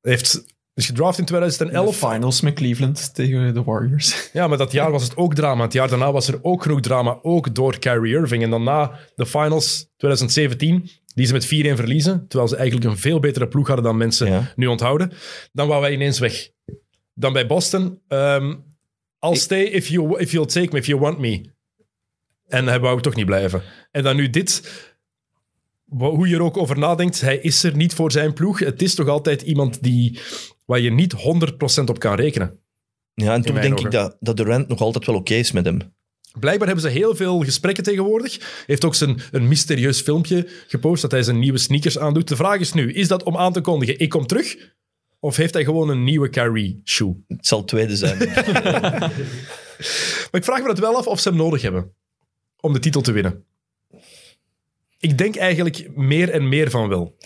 Heeft, 0.00 0.44
is 0.74 0.86
gedraft 0.86 1.18
in 1.18 1.24
De 1.24 1.30
2011. 1.30 1.96
finals 1.96 2.40
met 2.40 2.54
Cleveland 2.54 3.14
tegen 3.14 3.54
de 3.54 3.62
Warriors. 3.62 4.30
Ja, 4.32 4.46
maar 4.48 4.58
dat 4.58 4.72
jaar 4.72 4.90
was 4.90 5.02
het 5.02 5.16
ook 5.16 5.34
drama. 5.34 5.62
Het 5.64 5.72
jaar 5.72 5.88
daarna 5.88 6.12
was 6.12 6.28
er 6.28 6.38
ook 6.42 6.62
genoeg 6.62 6.80
drama, 6.80 7.18
ook 7.22 7.54
door 7.54 7.78
Kyrie 7.78 8.14
Irving. 8.14 8.42
En 8.42 8.50
dan 8.50 8.62
na 8.62 8.98
de 9.14 9.26
finals 9.26 9.88
2017, 9.96 10.90
die 11.14 11.26
ze 11.26 11.32
met 11.32 11.44
4-1 11.44 11.48
verliezen, 11.76 12.26
terwijl 12.28 12.48
ze 12.50 12.56
eigenlijk 12.56 12.90
een 12.90 12.98
veel 12.98 13.20
betere 13.20 13.48
ploeg 13.48 13.66
hadden 13.66 13.84
dan 13.84 13.96
mensen 13.96 14.26
Ja. 14.26 14.52
nu 14.56 14.66
onthouden, 14.66 15.12
dan 15.52 15.66
waren 15.68 15.82
wij 15.82 15.92
ineens 15.92 16.18
weg. 16.18 16.50
Dan 17.14 17.32
bij 17.32 17.46
Boston, 17.46 18.00
ehm 18.08 18.54
I'll 19.26 19.34
stay 19.36 19.62
if, 19.62 19.88
you, 19.88 20.18
if 20.20 20.32
you'll 20.32 20.46
take 20.46 20.68
me, 20.72 20.78
if 20.78 20.86
you 20.86 21.00
want 21.00 21.18
me. 21.18 21.50
En 22.46 22.66
hij 22.66 22.80
wou 22.80 23.00
toch 23.00 23.14
niet 23.14 23.26
blijven. 23.26 23.62
En 23.90 24.02
dan 24.02 24.16
nu 24.16 24.30
dit, 24.30 24.72
hoe 25.98 26.28
je 26.28 26.34
er 26.34 26.42
ook 26.42 26.56
over 26.56 26.78
nadenkt, 26.78 27.20
hij 27.20 27.38
is 27.38 27.62
er 27.62 27.76
niet 27.76 27.94
voor 27.94 28.12
zijn 28.12 28.32
ploeg. 28.32 28.58
Het 28.58 28.82
is 28.82 28.94
toch 28.94 29.08
altijd 29.08 29.42
iemand 29.42 29.82
die, 29.82 30.18
waar 30.66 30.80
je 30.80 30.90
niet 30.90 31.14
100% 31.82 31.84
op 31.84 31.98
kan 31.98 32.14
rekenen. 32.14 32.58
Ja, 33.14 33.34
en 33.34 33.42
toch 33.42 33.54
mijn 33.54 33.66
denk 33.66 33.78
ogen. 33.78 33.86
ik 33.86 33.92
dat, 33.92 34.16
dat 34.20 34.36
Durant 34.36 34.68
nog 34.68 34.80
altijd 34.80 35.06
wel 35.06 35.14
oké 35.14 35.34
is 35.34 35.52
met 35.52 35.64
hem. 35.64 35.78
Blijkbaar 36.38 36.66
hebben 36.66 36.90
ze 36.90 36.98
heel 36.98 37.14
veel 37.14 37.40
gesprekken 37.40 37.84
tegenwoordig. 37.84 38.36
Hij 38.38 38.64
heeft 38.66 38.84
ook 38.84 38.94
zijn, 38.94 39.20
een 39.30 39.48
mysterieus 39.48 40.00
filmpje 40.00 40.48
gepost 40.66 41.02
dat 41.02 41.10
hij 41.10 41.22
zijn 41.22 41.38
nieuwe 41.38 41.58
sneakers 41.58 41.98
aandoet. 41.98 42.28
De 42.28 42.36
vraag 42.36 42.60
is 42.60 42.72
nu, 42.72 42.92
is 42.92 43.08
dat 43.08 43.22
om 43.22 43.36
aan 43.36 43.52
te 43.52 43.60
kondigen, 43.60 43.98
ik 43.98 44.08
kom 44.08 44.26
terug? 44.26 44.56
Of 45.20 45.36
heeft 45.36 45.54
hij 45.54 45.64
gewoon 45.64 45.88
een 45.88 46.04
nieuwe 46.04 46.28
Kyrie-shoe? 46.28 47.16
Het 47.28 47.46
zal 47.46 47.58
het 47.58 47.68
tweede 47.68 47.96
zijn. 47.96 48.18
Maar 50.30 50.40
ik 50.40 50.44
vraag 50.44 50.60
me 50.60 50.66
dat 50.66 50.78
wel 50.78 50.96
af 50.96 51.06
of 51.06 51.20
ze 51.20 51.28
hem 51.28 51.38
nodig 51.38 51.62
hebben 51.62 51.94
om 52.60 52.72
de 52.72 52.78
titel 52.78 53.00
te 53.00 53.12
winnen. 53.12 53.44
Ik 55.00 55.18
denk 55.18 55.36
eigenlijk 55.36 55.90
meer 55.96 56.30
en 56.30 56.48
meer 56.48 56.70
van 56.70 56.88
wel. 56.88 57.16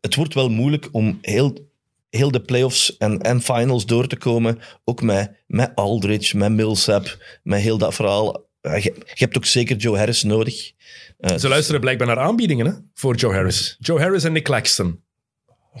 het 0.00 0.14
wordt 0.14 0.34
wel 0.34 0.48
moeilijk 0.50 0.88
om 0.92 1.18
heel, 1.20 1.70
heel 2.10 2.30
de 2.30 2.40
playoffs 2.40 2.96
en, 2.96 3.20
en 3.20 3.40
finals 3.42 3.86
door 3.86 4.06
te 4.06 4.16
komen. 4.16 4.58
Ook 4.84 5.02
met, 5.02 5.30
met 5.46 5.72
Aldridge, 5.74 6.36
met 6.36 6.52
Millsap, 6.52 7.24
met 7.42 7.60
heel 7.60 7.78
dat 7.78 7.94
verhaal. 7.94 8.46
Ja, 8.60 8.74
Je, 8.74 8.82
je 8.82 9.14
hebt 9.14 9.36
ook 9.36 9.44
zeker 9.44 9.76
Joe 9.76 9.96
Harris 9.96 10.22
nodig. 10.22 10.72
Eh, 11.18 11.36
Ze 11.36 11.48
luisteren 11.48 11.80
blijkbaar 11.80 12.06
naar 12.06 12.18
aanbiedingen 12.18 12.66
hè, 12.66 12.72
voor 12.94 13.14
Joe 13.14 13.32
Harris. 13.32 13.76
Joe 13.78 14.00
Harris 14.00 14.24
en 14.24 14.32
Nick 14.32 14.44
Claxton. 14.44 15.00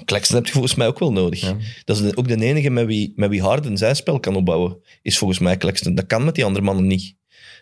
Claxton 0.04 0.36
heb 0.36 0.46
je 0.46 0.52
volgens 0.52 0.74
mij 0.74 0.86
ook 0.86 0.98
wel 0.98 1.12
nodig. 1.12 1.40
Ja. 1.40 1.56
Dat 1.84 2.00
is 2.00 2.16
ook 2.16 2.28
de 2.28 2.44
enige 2.44 2.70
met 2.70 2.86
wie, 2.86 3.12
met 3.16 3.30
wie 3.30 3.42
Harden 3.42 3.78
zijn 3.78 3.96
spel 3.96 4.20
kan 4.20 4.36
opbouwen. 4.36 4.78
Is 5.02 5.18
volgens 5.18 5.38
mij 5.38 5.56
Claxton. 5.56 5.94
Dat 5.94 6.06
kan 6.06 6.24
met 6.24 6.34
die 6.34 6.44
andere 6.44 6.64
mannen 6.64 6.86
niet. 6.86 7.14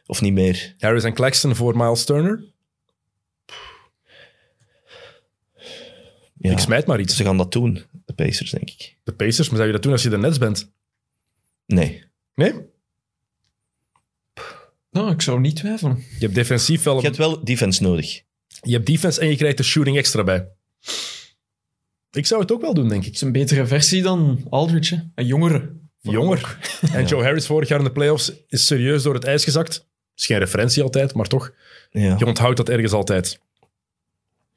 Of 0.06 0.20
niet 0.20 0.32
meer. 0.32 0.74
Harris 0.78 1.04
en 1.04 1.14
Claxton 1.14 1.54
voor 1.56 1.76
Miles 1.76 2.04
Turner. 2.04 2.44
Ja, 6.42 6.50
Ik 6.50 6.58
smijt 6.58 6.86
maar 6.86 7.00
iets. 7.00 7.16
Ze 7.16 7.24
gaan 7.24 7.36
dat 7.36 7.52
doen, 7.52 7.82
de 8.04 8.12
Pacers, 8.12 8.50
denk 8.50 8.70
ik. 8.70 8.96
De 9.04 9.12
Pacers, 9.12 9.48
maar 9.48 9.56
zou 9.56 9.66
je 9.66 9.72
dat 9.72 9.82
doen 9.82 9.92
als 9.92 10.02
je 10.02 10.08
de 10.08 10.18
Nets 10.18 10.38
bent? 10.38 10.70
Nee. 11.66 12.04
Nee? 12.34 12.54
Nou, 14.90 15.10
ik 15.10 15.22
zou 15.22 15.40
niet 15.40 15.56
twijfelen. 15.56 15.96
Je 15.96 16.18
hebt 16.18 16.34
defensief 16.34 16.82
wel... 16.82 16.96
Je 16.96 17.02
hebt 17.04 17.16
wel 17.16 17.44
defense 17.44 17.82
nodig. 17.82 18.22
Je 18.62 18.72
hebt 18.72 18.86
defense 18.86 19.20
en 19.20 19.28
je 19.28 19.36
krijgt 19.36 19.56
de 19.56 19.62
shooting 19.62 19.96
extra 19.96 20.24
bij. 20.24 20.48
Ik 22.12 22.26
zou 22.26 22.40
het 22.40 22.52
ook 22.52 22.60
wel 22.60 22.74
doen, 22.74 22.88
denk 22.88 23.00
ik. 23.00 23.06
Het 23.06 23.14
is 23.14 23.20
een 23.20 23.32
betere 23.32 23.66
versie 23.66 24.02
dan 24.02 24.46
Aldridge. 24.50 25.10
Een 25.14 25.26
jongere. 25.26 25.72
Jonger. 26.00 26.58
En 26.92 27.06
Joe 27.06 27.22
Harris 27.22 27.46
vorig 27.46 27.68
jaar 27.68 27.78
in 27.78 27.84
de 27.84 27.92
playoffs 27.92 28.32
is 28.48 28.66
serieus 28.66 29.02
door 29.02 29.14
het 29.14 29.24
ijs 29.24 29.44
gezakt. 29.44 29.86
is 30.16 30.26
geen 30.26 30.38
referentie 30.38 30.82
altijd, 30.82 31.14
maar 31.14 31.26
toch. 31.26 31.52
Ja. 31.90 32.16
Je 32.18 32.26
onthoudt 32.26 32.56
dat 32.56 32.68
ergens 32.68 32.92
altijd. 32.92 33.40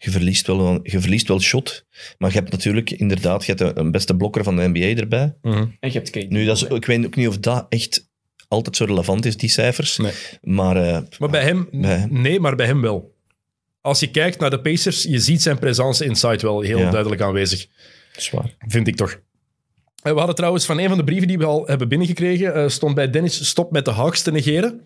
Je 0.05 0.11
verliest, 0.11 0.47
wel, 0.47 0.79
je 0.83 0.99
verliest 0.99 1.27
wel 1.27 1.39
shot. 1.39 1.85
Maar 2.17 2.29
je 2.31 2.37
hebt 2.37 2.51
natuurlijk 2.51 2.91
inderdaad 2.91 3.45
je 3.45 3.53
hebt 3.53 3.77
een 3.77 3.91
beste 3.91 4.15
blokker 4.15 4.43
van 4.43 4.55
de 4.55 4.67
NBA 4.73 4.79
erbij. 5.01 5.33
En 5.41 5.77
je 5.79 5.89
hebt 5.91 6.09
Kate. 6.09 6.25
Nu, 6.29 6.45
dat 6.45 6.55
is, 6.55 6.63
ik 6.63 6.85
weet 6.85 7.05
ook 7.05 7.15
niet 7.15 7.27
of 7.27 7.37
dat 7.37 7.65
echt 7.69 8.09
altijd 8.47 8.75
zo 8.75 8.85
relevant 8.85 9.25
is, 9.25 9.37
die 9.37 9.49
cijfers. 9.49 9.97
Nee. 9.97 10.11
Maar 10.41 10.77
eh, 10.77 11.01
Maar 11.19 11.29
bij 11.29 11.43
hem, 11.43 11.67
Bij 11.71 11.97
hem. 11.97 12.21
nee, 12.21 12.39
maar 12.39 12.55
bij 12.55 12.65
hem 12.65 12.81
wel. 12.81 13.15
Als 13.81 13.99
je 13.99 14.11
kijkt 14.11 14.39
naar 14.39 14.49
de 14.49 14.61
Pacers, 14.61 15.03
je 15.03 15.19
ziet 15.19 15.41
zijn 15.41 15.59
presence 15.59 16.05
inside 16.05 16.37
wel 16.45 16.61
heel 16.61 16.79
Ja. 16.79 16.89
duidelijk 16.91 17.21
aanwezig. 17.21 17.67
zwaar. 18.17 18.55
Vind 18.67 18.87
ik 18.87 18.95
toch. 18.95 19.19
En 20.03 20.11
We 20.13 20.17
hadden 20.17 20.35
trouwens 20.35 20.65
van 20.65 20.79
een 20.79 20.87
van 20.89 20.97
de 20.97 21.03
brieven 21.03 21.27
die 21.27 21.37
we 21.37 21.45
al 21.45 21.67
hebben 21.67 21.87
binnengekregen, 21.89 22.53
eh, 22.55 22.67
stond 22.67 22.95
bij 22.95 23.09
Dennis, 23.09 23.47
stop 23.47 23.71
met 23.71 23.85
de 23.85 23.91
Hawks 23.91 24.21
te 24.21 24.31
negeren. 24.31 24.81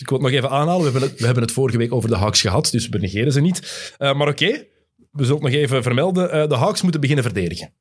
Ik 0.00 0.08
wil 0.08 0.18
het 0.18 0.26
nog 0.26 0.36
even 0.36 0.50
aanhalen. 0.50 0.84
We 0.84 0.90
hebben 0.90 1.08
het, 1.08 1.18
we 1.18 1.24
hebben 1.24 1.42
het 1.42 1.52
vorige 1.52 1.78
week 1.78 1.92
over 1.92 2.08
de 2.08 2.16
Hawks 2.16 2.40
gehad, 2.40 2.70
dus 2.70 2.88
we 2.88 2.98
negeren 2.98 3.32
ze 3.32 3.40
niet. 3.40 3.92
Eh, 3.98 4.14
maar 4.14 4.28
oké, 4.28 4.66
we 5.10 5.24
zullen 5.24 5.42
het 5.42 5.42
nog 5.42 5.52
even 5.52 5.82
vermelden. 5.82 6.30
Eh, 6.30 6.48
de 6.48 6.54
Hawks 6.54 6.82
moeten 6.82 7.00
beginnen 7.00 7.24
verdedigen. 7.24 7.72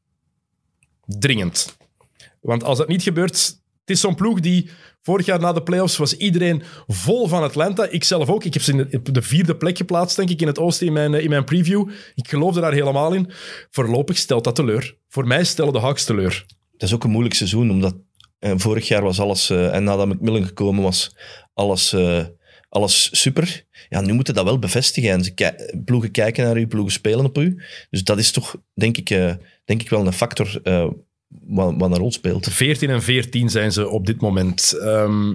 Dringend. 1.05 1.77
Want 2.41 2.63
als 2.63 2.77
dat 2.77 2.87
niet 2.87 3.03
gebeurt, 3.03 3.59
het 3.79 3.89
is 3.89 3.99
zo'n 3.99 4.15
ploeg 4.15 4.39
die 4.39 4.69
vorig 5.01 5.25
jaar 5.25 5.39
na 5.39 5.53
de 5.53 5.63
playoffs 5.63 5.97
was 5.97 6.17
iedereen 6.17 6.63
vol 6.87 7.27
van 7.27 7.43
Atlanta. 7.43 7.87
Ik 7.89 8.03
zelf 8.03 8.29
ook. 8.29 8.43
Ik 8.43 8.53
heb 8.53 8.63
ze 8.63 8.71
in 8.71 8.77
de, 8.77 8.97
op 8.97 9.13
de 9.13 9.21
vierde 9.21 9.55
plek 9.55 9.77
geplaatst, 9.77 10.15
denk 10.15 10.29
ik, 10.29 10.41
in 10.41 10.47
het 10.47 10.59
oosten 10.59 10.87
in 10.87 10.93
mijn, 10.93 11.13
eh, 11.13 11.23
in 11.23 11.29
mijn 11.29 11.43
preview. 11.43 11.89
Ik 12.15 12.29
geloofde 12.29 12.61
daar 12.61 12.73
helemaal 12.73 13.13
in. 13.13 13.31
Voorlopig 13.69 14.17
stelt 14.17 14.43
dat 14.43 14.55
teleur. 14.55 14.97
Voor 15.07 15.27
mij 15.27 15.43
stellen 15.43 15.73
de 15.73 15.79
Hawks 15.79 16.05
teleur. 16.05 16.45
Dat 16.71 16.89
is 16.89 16.95
ook 16.95 17.03
een 17.03 17.09
moeilijk 17.09 17.35
seizoen, 17.35 17.71
omdat 17.71 17.95
vorig 18.39 18.87
jaar 18.87 19.01
was 19.01 19.19
alles, 19.19 19.49
en 19.49 19.83
nadat 19.83 20.07
McMillan 20.07 20.45
gekomen 20.45 20.83
was, 20.83 21.11
alles, 21.59 21.93
eh, 21.93 22.25
alles 22.69 23.09
super. 23.21 23.63
Ja, 23.89 24.01
nu 24.01 24.13
moeten 24.13 24.33
dat 24.33 24.43
wel 24.45 24.59
bevestigen. 24.59 25.11
En 25.11 25.23
ze 25.23 25.33
ki- 25.33 25.79
ploegen 25.85 26.11
kijken 26.11 26.43
naar 26.45 26.57
u, 26.57 26.67
ploegen 26.67 26.91
spelen 26.93 27.25
op 27.25 27.37
u. 27.37 27.61
Dus 27.89 28.03
dat 28.03 28.17
is 28.19 28.31
toch, 28.31 28.55
denk 28.73 28.97
ik, 28.97 29.09
eh, 29.09 29.33
denk 29.65 29.81
ik 29.81 29.89
wel 29.89 30.05
een 30.05 30.13
factor 30.13 30.59
eh, 30.63 30.87
wat, 31.27 31.73
wat 31.77 31.91
een 31.91 31.97
rol 31.97 32.11
speelt. 32.11 32.47
14 32.49 32.89
en 32.89 33.01
14 33.03 33.49
zijn 33.49 33.71
ze 33.71 33.87
op 33.89 34.05
dit 34.05 34.21
moment. 34.21 34.73
Ehm, 34.81 35.33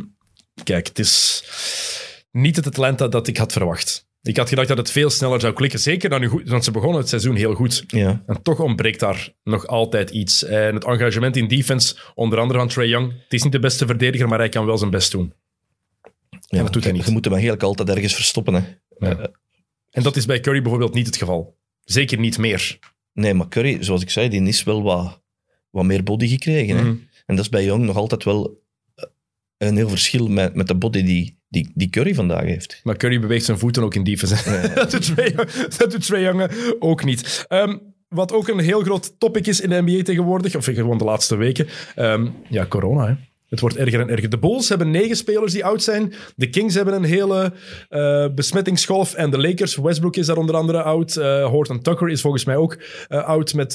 kijk, 0.65 0.87
het 0.87 0.99
is 0.99 1.45
niet 2.33 2.57
het 2.57 2.67
Atlanta 2.67 3.09
dat 3.09 3.27
ik 3.29 3.37
had 3.37 3.53
verwacht. 3.53 4.07
Ik 4.23 4.37
had 4.37 4.49
gedacht 4.49 4.69
dat 4.69 4.79
het 4.79 4.91
veel 4.91 5.11
sneller 5.11 5.41
zou 5.41 5.53
klikken. 5.53 5.79
Zeker 5.81 6.09
dan 6.11 6.21
nu 6.21 6.29
goed, 6.29 6.49
want 6.49 6.65
ze 6.65 6.71
begonnen 6.71 6.99
het 7.01 7.09
seizoen 7.09 7.37
heel 7.37 7.55
goed. 7.55 7.85
Ja. 7.87 8.23
En 8.27 8.43
toch 8.43 8.61
ontbreekt 8.61 9.01
daar 9.01 9.29
nog 9.43 9.67
altijd 9.67 10.11
iets. 10.11 10.45
En 10.45 10.75
het 10.75 10.85
engagement 10.85 11.37
in 11.37 11.49
defense, 11.49 11.97
onder 12.15 12.39
andere 12.39 12.59
van 12.59 12.69
Trey 12.69 12.87
Young. 12.87 13.13
Het 13.13 13.33
is 13.33 13.43
niet 13.43 13.53
de 13.53 13.59
beste 13.59 13.87
verdediger, 13.87 14.29
maar 14.29 14.39
hij 14.39 14.49
kan 14.49 14.67
wel 14.67 14.79
zijn 14.79 14.91
best 14.91 15.11
doen. 15.13 15.33
Ja 16.47 16.63
dat 16.63 16.73
doet 16.73 16.83
hij 16.85 16.93
je- 16.93 16.99
niet. 16.99 17.07
Je 17.07 17.13
moet 17.13 17.25
hem 17.25 17.33
eigenlijk 17.35 17.63
altijd 17.63 17.89
ergens 17.89 18.15
verstoppen. 18.15 18.55
Hè. 18.55 18.61
Ja. 18.99 19.17
Eh, 19.19 19.25
En 19.91 20.03
dat 20.03 20.17
is 20.17 20.27
bij 20.27 20.41
Curry 20.41 20.61
bijvoorbeeld 20.63 20.95
niet 20.95 21.07
het 21.07 21.17
geval. 21.17 21.57
Zeker 21.85 22.19
niet 22.19 22.39
meer. 22.39 22.79
nee, 23.13 23.35
maar 23.35 23.49
Curry, 23.49 23.83
zoals 23.83 24.03
ik 24.03 24.11
zei, 24.11 24.29
die 24.29 24.43
is 24.43 24.63
wel 24.65 24.83
wat, 24.83 25.21
wat 25.71 25.85
meer 25.85 26.03
body 26.03 26.29
gekregen. 26.29 26.77
Hè. 26.77 26.83
Mhm. 26.83 26.95
En 27.27 27.37
dat 27.37 27.45
is 27.45 27.51
bij 27.51 27.65
Young 27.65 27.85
nog 27.85 27.97
altijd 27.97 28.25
wel 28.25 28.63
eh, 28.95 29.05
een 29.59 29.77
heel 29.77 29.89
verschil 29.89 30.29
met, 30.29 30.55
met 30.55 30.67
de 30.67 30.75
body 30.75 31.03
die, 31.03 31.39
die, 31.49 31.71
die 31.75 31.89
Curry 31.89 32.15
vandaag 32.15 32.43
heeft. 32.45 32.81
Maar 32.83 32.97
Curry 32.97 33.21
beweegt 33.21 33.45
zijn 33.45 33.59
voeten 33.59 33.83
ook 33.83 33.95
in 33.95 34.05
defense. 34.05 34.35
dat, 34.75 34.91
doet 34.91 35.15
Trae 35.15 35.33
Young, 35.35 35.51
dat 35.77 35.91
doet 35.91 36.07
Trae 36.07 36.21
Young 36.21 36.51
ook 36.79 37.05
niet. 37.05 37.45
Ehm, 37.49 37.77
wat 38.09 38.33
ook 38.33 38.49
een 38.49 38.59
heel 38.59 38.81
groot 38.83 39.15
topic 39.19 39.47
is 39.47 39.61
in 39.61 39.69
de 39.71 39.83
NBA 39.83 40.03
tegenwoordig, 40.03 40.57
of 40.57 40.65
gewoon 40.65 40.99
de 40.99 41.05
laatste 41.05 41.37
weken, 41.37 41.69
ehm, 41.95 42.29
ja, 42.49 42.67
corona. 42.67 43.07
Hè. 43.07 43.15
Het 43.49 43.61
wordt 43.61 43.77
erger 43.77 44.01
en 44.01 44.09
erger. 44.09 44.31
De 44.31 44.39
Bulls 44.39 44.69
hebben 44.69 44.91
negen 44.91 45.17
spelers 45.17 45.53
die 45.53 45.65
oud 45.65 45.83
zijn. 45.83 46.13
De 46.37 46.51
Kings 46.51 46.75
hebben 46.75 46.95
een 46.95 47.05
hele 47.05 47.53
eh, 47.89 48.27
besmettingsgolf. 48.35 49.15
En 49.15 49.31
de 49.31 49.39
Lakers, 49.41 49.77
Westbrook 49.77 50.17
is 50.17 50.27
daar 50.27 50.37
onder 50.37 50.55
andere 50.55 50.83
oud. 50.83 51.17
Eh, 51.17 51.47
Horton 51.47 51.83
Tucker 51.83 52.09
is 52.09 52.21
volgens 52.21 52.45
mij 52.45 52.57
ook 52.57 52.79
eh, 53.09 53.25
oud 53.25 53.55
met 53.55 53.73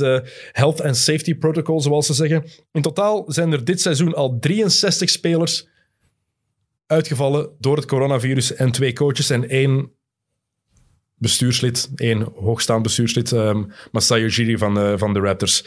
health 0.52 0.82
and 0.82 0.98
safety 0.98 1.36
protocol, 1.36 1.82
zoals 1.82 2.06
ze 2.06 2.14
zeggen. 2.14 2.44
In 2.72 2.82
totaal 2.82 3.24
zijn 3.28 3.52
er 3.52 3.66
dit 3.66 3.82
seizoen 3.82 4.14
al 4.14 4.40
63 4.40 5.10
spelers 5.10 5.68
uitgevallen 6.86 7.50
door 7.60 7.76
het 7.76 7.86
coronavirus. 7.86 8.54
En 8.54 8.72
twee 8.72 8.94
coaches 8.94 9.30
en 9.30 9.50
één 9.50 9.92
bestuurslid, 11.16 11.92
één 11.96 12.22
hoogstaand 12.36 12.84
bestuurslid, 12.84 13.32
um, 13.32 13.72
Masai 13.92 14.24
Ujiri 14.24 14.58
van, 14.58 15.00
van 15.00 15.14
de 15.14 15.20
Raptors. 15.20 15.64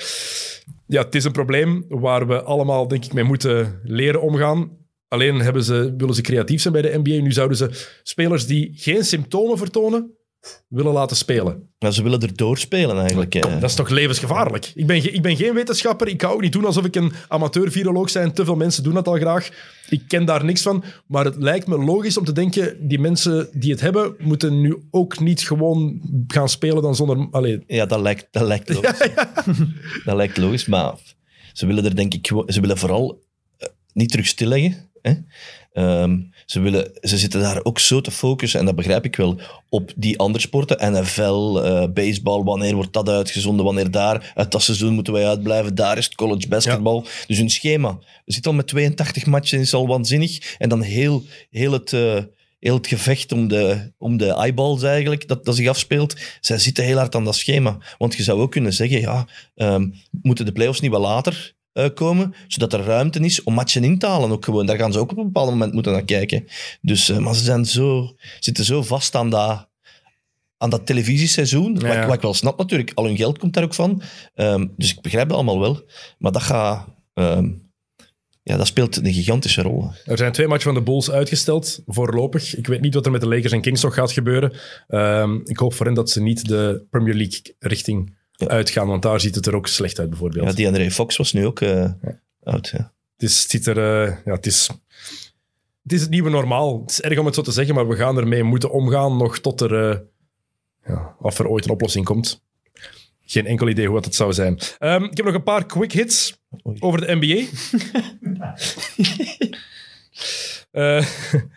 Ja, 0.93 1.03
het 1.03 1.15
is 1.15 1.25
een 1.25 1.33
probleem 1.33 1.85
waar 1.89 2.27
we 2.27 2.43
allemaal, 2.43 2.89
denk 2.89 3.05
ik, 3.05 3.13
mee 3.13 3.25
moeten 3.25 3.81
leren 3.83 4.23
omgaan. 4.23 4.71
Alleen 5.09 5.41
hebben 5.41 5.65
ze, 5.65 5.95
willen 5.97 6.15
ze 6.15 6.23
creatief 6.23 6.61
zijn 6.61 6.73
bij 6.73 6.83
de 6.83 6.99
NBA. 7.03 7.23
Nu 7.23 7.33
zouden 7.33 7.57
ze 7.57 7.71
spelers 8.03 8.47
die 8.47 8.71
geen 8.75 9.05
symptomen 9.05 9.59
vertonen, 9.59 10.17
willen 10.69 10.93
laten 10.93 11.17
spelen. 11.17 11.69
Ze 11.91 12.03
willen 12.03 12.21
er 12.21 12.37
doorspelen 12.37 12.99
eigenlijk. 12.99 13.35
eh. 13.35 13.61
Dat 13.61 13.71
is 13.71 13.75
toch 13.77 13.89
levensgevaarlijk? 13.89 14.73
Ik 14.75 14.87
ben, 14.87 15.15
ik 15.15 15.23
ben 15.23 15.37
geen 15.37 15.55
wetenschapper. 15.55 16.09
Ik 16.09 16.23
ga 16.23 16.29
ook 16.29 16.41
niet 16.41 16.53
doen 16.53 16.65
alsof 16.65 16.85
ik 16.85 16.95
een 16.97 17.13
amateur-viroloog 17.29 18.13
ben. 18.13 18.33
Te 18.33 18.45
veel 18.45 18.57
mensen 18.57 18.83
doen 18.83 18.95
dat 18.95 19.09
al 19.09 19.17
graag. 19.17 19.49
Ik 19.89 20.03
ken 20.09 20.25
daar 20.25 20.45
niks 20.45 20.63
van. 20.63 20.85
Maar 21.07 21.25
het 21.25 21.37
lijkt 21.37 21.67
me 21.67 21.79
logisch 21.79 22.17
om 22.17 22.25
te 22.25 22.33
denken... 22.33 22.89
die 22.89 22.99
mensen 22.99 23.49
die 23.53 23.71
het 23.71 23.81
hebben, 23.81 24.15
moeten 24.19 24.61
nu 24.61 24.77
ook 24.91 25.21
niet 25.21 25.41
gewoon 25.41 26.01
gaan 26.27 26.49
spelen 26.49 26.83
dan 26.83 26.95
zonder... 26.97 27.29
Allee, 27.31 27.65
Ja, 27.67 27.87
dat 27.87 28.01
lijkt, 28.01 28.27
dat 28.31 28.47
lijkt 28.47 28.69
logisch. 28.75 29.09
Dat 30.05 30.17
lijkt 30.17 30.37
logisch, 30.37 30.67
maar 30.67 30.95
ze 31.53 31.67
willen 31.67 31.85
er 31.85 31.97
denk 31.97 32.15
ik 32.15 32.27
ze 32.47 32.61
willen 32.61 32.79
vooral 32.79 33.23
eh, 33.59 33.69
niet 33.93 34.11
terug 34.11 34.27
stilleggen. 34.27 34.91
Hè? 35.03 35.13
Ehm, 35.73 36.19
ze, 36.47 36.61
willen, 36.61 36.91
ze 37.01 37.19
zitten 37.19 37.41
daar 37.41 37.65
ook 37.65 37.79
zo 37.79 38.01
te 38.01 38.11
focussen, 38.11 38.61
en 38.61 38.67
dat 38.67 38.75
begrijp 38.75 39.05
ik 39.05 39.17
wel, 39.17 39.41
op 39.69 39.93
die 39.97 40.19
andere 40.19 40.45
sporten. 40.45 40.93
NFL, 40.93 41.57
eh, 41.59 41.85
baseball, 41.93 42.43
wanneer 42.43 42.75
wordt 42.75 42.93
dat 42.93 43.09
uitgezonden, 43.09 43.65
wanneer 43.65 43.91
daar. 43.91 44.33
Uit 44.35 44.51
dat 44.53 44.63
seizoen 44.63 44.95
moeten 44.95 45.13
wij 45.13 45.27
uitblijven, 45.29 45.75
daar 45.75 45.99
is 45.99 46.05
het 46.05 46.15
college 46.15 46.49
basketbal. 46.49 47.07
Dus 47.27 47.39
hun 47.39 47.51
schema. 47.51 47.99
We 48.25 48.33
zitten 48.33 48.51
al 48.51 48.57
met 48.57 48.67
82 48.67 49.27
matchen, 49.27 49.61
is 49.61 49.75
al 49.75 49.87
waanzinnig. 49.87 50.57
En 50.59 50.69
dan 50.69 50.83
heel, 50.83 51.23
heel 51.51 51.73
het... 51.73 51.93
eh, 51.93 52.19
heel 52.59 52.75
het 52.75 52.87
gevecht 52.87 53.33
om 53.33 53.49
de, 53.49 53.93
om 53.99 54.17
de 54.17 54.33
eyeballs 54.33 54.83
eigenlijk, 54.83 55.29
dat, 55.29 55.45
dat 55.45 55.57
zich 55.57 55.69
afspeelt, 55.69 56.17
zij 56.41 56.59
zitten 56.59 56.85
heel 56.85 56.97
hard 56.97 57.15
aan 57.15 57.25
dat 57.25 57.35
schema. 57.35 57.79
Want 57.99 58.15
je 58.15 58.23
zou 58.23 58.41
ook 58.41 58.51
kunnen 58.51 58.73
zeggen, 58.73 59.01
ja, 59.01 59.27
ehm, 59.55 59.89
moeten 60.23 60.45
de 60.45 60.53
playoffs 60.53 60.81
niet 60.81 60.91
wat 60.91 61.01
later 61.01 61.55
eh, 61.73 61.87
komen, 61.95 62.35
zodat 62.49 62.73
er 62.73 62.81
ruimte 62.85 63.21
is 63.21 63.43
om 63.43 63.55
matchen 63.55 63.85
in 63.85 63.99
te 63.99 64.07
halen 64.07 64.31
ook 64.31 64.45
gewoon. 64.45 64.67
Daar 64.67 64.77
gaan 64.77 64.93
ze 64.93 64.99
ook 64.99 65.11
op 65.11 65.17
een 65.19 65.25
bepaald 65.25 65.51
moment 65.51 65.73
moeten 65.73 65.93
naar 65.93 66.05
kijken. 66.05 66.45
Dus, 66.81 67.09
eh, 67.09 67.19
maar 67.19 67.35
ze 67.35 67.45
zijn 67.45 67.65
zo, 67.65 68.15
zitten 68.41 68.65
zo 68.65 68.83
vast 68.83 69.15
aan 69.15 69.31
dat, 69.31 69.69
aan 70.57 70.71
dat 70.71 70.87
televisieseizoen, 70.87 71.73
wat, 71.75 71.83
Ja. 71.83 72.07
wat 72.07 72.15
ik 72.15 72.21
wel 72.21 72.35
snap 72.35 72.59
natuurlijk. 72.59 72.91
Al 72.95 73.05
hun 73.05 73.17
geld 73.17 73.39
komt 73.39 73.55
daar 73.55 73.65
ook 73.65 73.75
van. 73.75 74.03
Ehm, 74.35 74.67
dus 74.77 74.91
ik 74.95 75.01
begrijp 75.01 75.29
dat 75.29 75.37
allemaal 75.37 75.61
wel. 75.61 75.83
Maar 76.19 76.33
dat 76.33 76.43
gaat... 76.43 76.87
ehm, 77.15 77.51
ja, 78.45 78.57
dat 78.57 78.67
speelt 78.67 78.97
een 78.97 79.13
gigantische 79.13 79.63
rol. 79.63 79.91
Er 80.05 80.17
zijn 80.19 80.33
twee 80.33 80.47
matchen 80.49 80.73
van 80.73 80.75
de 80.75 80.91
Bulls 80.91 81.11
uitgesteld, 81.11 81.83
voorlopig. 81.87 82.57
Ik 82.57 82.67
weet 82.67 82.81
niet 82.81 82.95
wat 82.95 83.07
er 83.07 83.13
met 83.13 83.21
de 83.21 83.29
Lakers 83.29 83.53
en 83.53 83.61
Kings 83.61 83.83
nog 83.83 83.95
gaat 83.95 84.13
gebeuren. 84.13 84.53
Ehm, 84.89 85.39
ik 85.45 85.57
hoop 85.57 85.75
voor 85.75 85.87
hen 85.87 85.95
dat 85.95 86.11
ze 86.11 86.23
niet 86.23 86.49
de 86.49 86.87
Premier 86.91 87.15
League 87.15 87.55
richting 87.59 88.17
Ja. 88.33 88.47
uitgaan, 88.49 88.87
want 88.87 89.03
daar 89.03 89.21
ziet 89.21 89.35
het 89.35 89.47
er 89.47 89.55
ook 89.55 89.67
slecht 89.67 89.99
uit, 89.99 90.09
bijvoorbeeld. 90.11 90.47
Ja, 90.49 90.53
die 90.53 90.67
André 90.67 90.91
Fox 90.91 91.17
was 91.17 91.33
nu 91.33 91.47
ook 91.47 91.61
eh, 91.61 91.91
oud. 92.43 92.69
Ja. 92.69 92.93
Het 93.17 93.31
is, 93.31 93.41
het, 93.41 93.51
ziet 93.51 93.67
er, 93.67 93.79
eh, 93.79 94.17
ja, 94.25 94.33
het, 94.33 94.47
is, 94.47 94.69
het 95.83 95.93
is 95.93 96.01
het 96.01 96.11
nieuwe 96.11 96.31
normaal. 96.31 96.81
Het 96.81 96.91
is 96.91 97.01
erg 97.01 97.19
om 97.19 97.27
het 97.27 97.35
zo 97.35 97.43
te 97.43 97.53
zeggen, 97.53 97.75
maar 97.75 97.89
we 97.89 97.97
gaan 97.97 98.19
ermee 98.19 98.43
moeten 98.43 98.71
omgaan 98.71 99.17
nog 99.17 99.39
tot 99.39 99.61
er, 99.61 99.91
eh, 99.91 99.99
ja, 100.87 101.17
of 101.19 101.39
er 101.39 101.47
ooit 101.49 101.65
een 101.65 101.71
oplossing 101.71 102.05
komt. 102.05 102.43
Geen 103.25 103.47
enkel 103.47 103.69
idee 103.69 103.87
hoe 103.87 103.95
dat 103.95 104.05
het 104.05 104.15
zou 104.15 104.33
zijn. 104.33 104.59
Ehm, 104.79 105.03
ik 105.05 105.17
heb 105.17 105.27
nog 105.27 105.35
een 105.35 105.43
paar 105.43 105.67
quick 105.67 105.93
hits 105.93 106.39
Oei. 106.67 106.77
over 106.81 107.07
de 107.07 107.15
NBA. 107.21 107.45
Eh, 110.71 111.07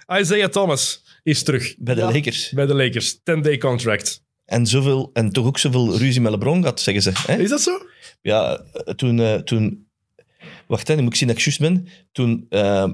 Isaiah 0.20 0.50
Thomas 0.50 1.04
is 1.24 1.44
terug 1.44 1.76
Bij 1.78 1.96
de 1.96 2.02
Ja. 2.02 2.12
Lakers. 2.12 2.50
bij 2.52 2.66
de 2.66 2.74
Lakers. 2.76 3.18
10-day 3.18 3.58
contract. 3.58 4.24
En, 4.46 4.68
zoveel, 4.68 5.10
en 5.14 5.32
toch 5.32 5.46
ook 5.46 5.58
zoveel 5.58 5.98
ruzie 5.98 6.22
met 6.22 6.32
LeBron 6.32 6.60
gehad, 6.60 6.82
zeggen 6.82 7.04
ze. 7.04 7.12
Hè? 7.28 7.38
Is 7.38 7.50
dat 7.50 7.62
zo? 7.62 7.78
Ja, 8.22 8.62
toen... 8.96 9.20
eh, 9.20 9.34
toen 9.36 9.88
wacht, 10.68 10.88
hè, 10.88 10.96
nu 10.96 11.02
moet 11.02 11.12
ik 11.12 11.18
zien 11.18 11.28
dat 11.28 11.38
ik 11.38 11.44
juist 11.44 11.60
ben. 11.60 11.88
Toen 12.12 12.46
eh, 12.50 12.84
eh, 12.84 12.90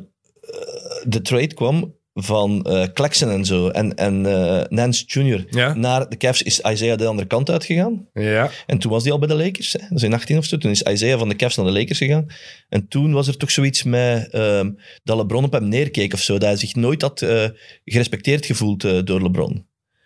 de 1.03 1.21
trade 1.21 1.53
kwam 1.53 1.99
van 2.13 2.63
eh 2.63 2.83
Claxton 2.93 3.29
en 3.29 3.45
zo, 3.45 3.67
en, 3.69 3.95
en 3.95 4.25
eh, 4.25 4.61
Nance 4.69 5.03
Jr. 5.07 5.45
Ja. 5.49 5.73
naar 5.73 6.09
de 6.09 6.17
Cavs, 6.17 6.41
is 6.41 6.59
Isaiah 6.59 6.97
de 6.97 7.05
andere 7.05 7.27
kant 7.27 7.49
uitgegaan. 7.49 8.07
Ja. 8.13 8.49
En 8.65 8.77
toen 8.77 8.91
was 8.91 9.03
hij 9.03 9.11
al 9.11 9.19
bij 9.19 9.27
de 9.27 9.35
Lakers. 9.35 9.73
Hè? 9.73 9.79
Dat 9.79 9.97
is 9.97 10.03
in 10.03 10.13
18 10.13 10.37
of 10.37 10.45
zo. 10.45 10.57
Toen 10.57 10.71
is 10.71 10.81
Isaiah 10.81 11.19
van 11.19 11.29
de 11.29 11.35
Cavs 11.35 11.55
naar 11.55 11.65
de 11.65 11.71
Lakers 11.71 11.97
gegaan. 11.97 12.25
En 12.69 12.87
toen 12.87 13.11
was 13.13 13.27
er 13.27 13.37
toch 13.37 13.51
zoiets 13.51 13.83
met 13.83 14.29
ehm, 14.29 14.71
dat 15.03 15.17
LeBron 15.17 15.43
op 15.43 15.51
hem 15.51 15.67
neerkeek 15.67 16.13
of 16.13 16.21
zo. 16.21 16.33
Dat 16.33 16.41
hij 16.49 16.55
zich 16.55 16.75
nooit 16.75 17.01
had 17.01 17.21
eh, 17.21 17.45
gerespecteerd 17.85 18.45
gevoeld 18.45 18.83
eh, 18.83 18.99
door 19.03 19.21
LeBron. 19.21 19.65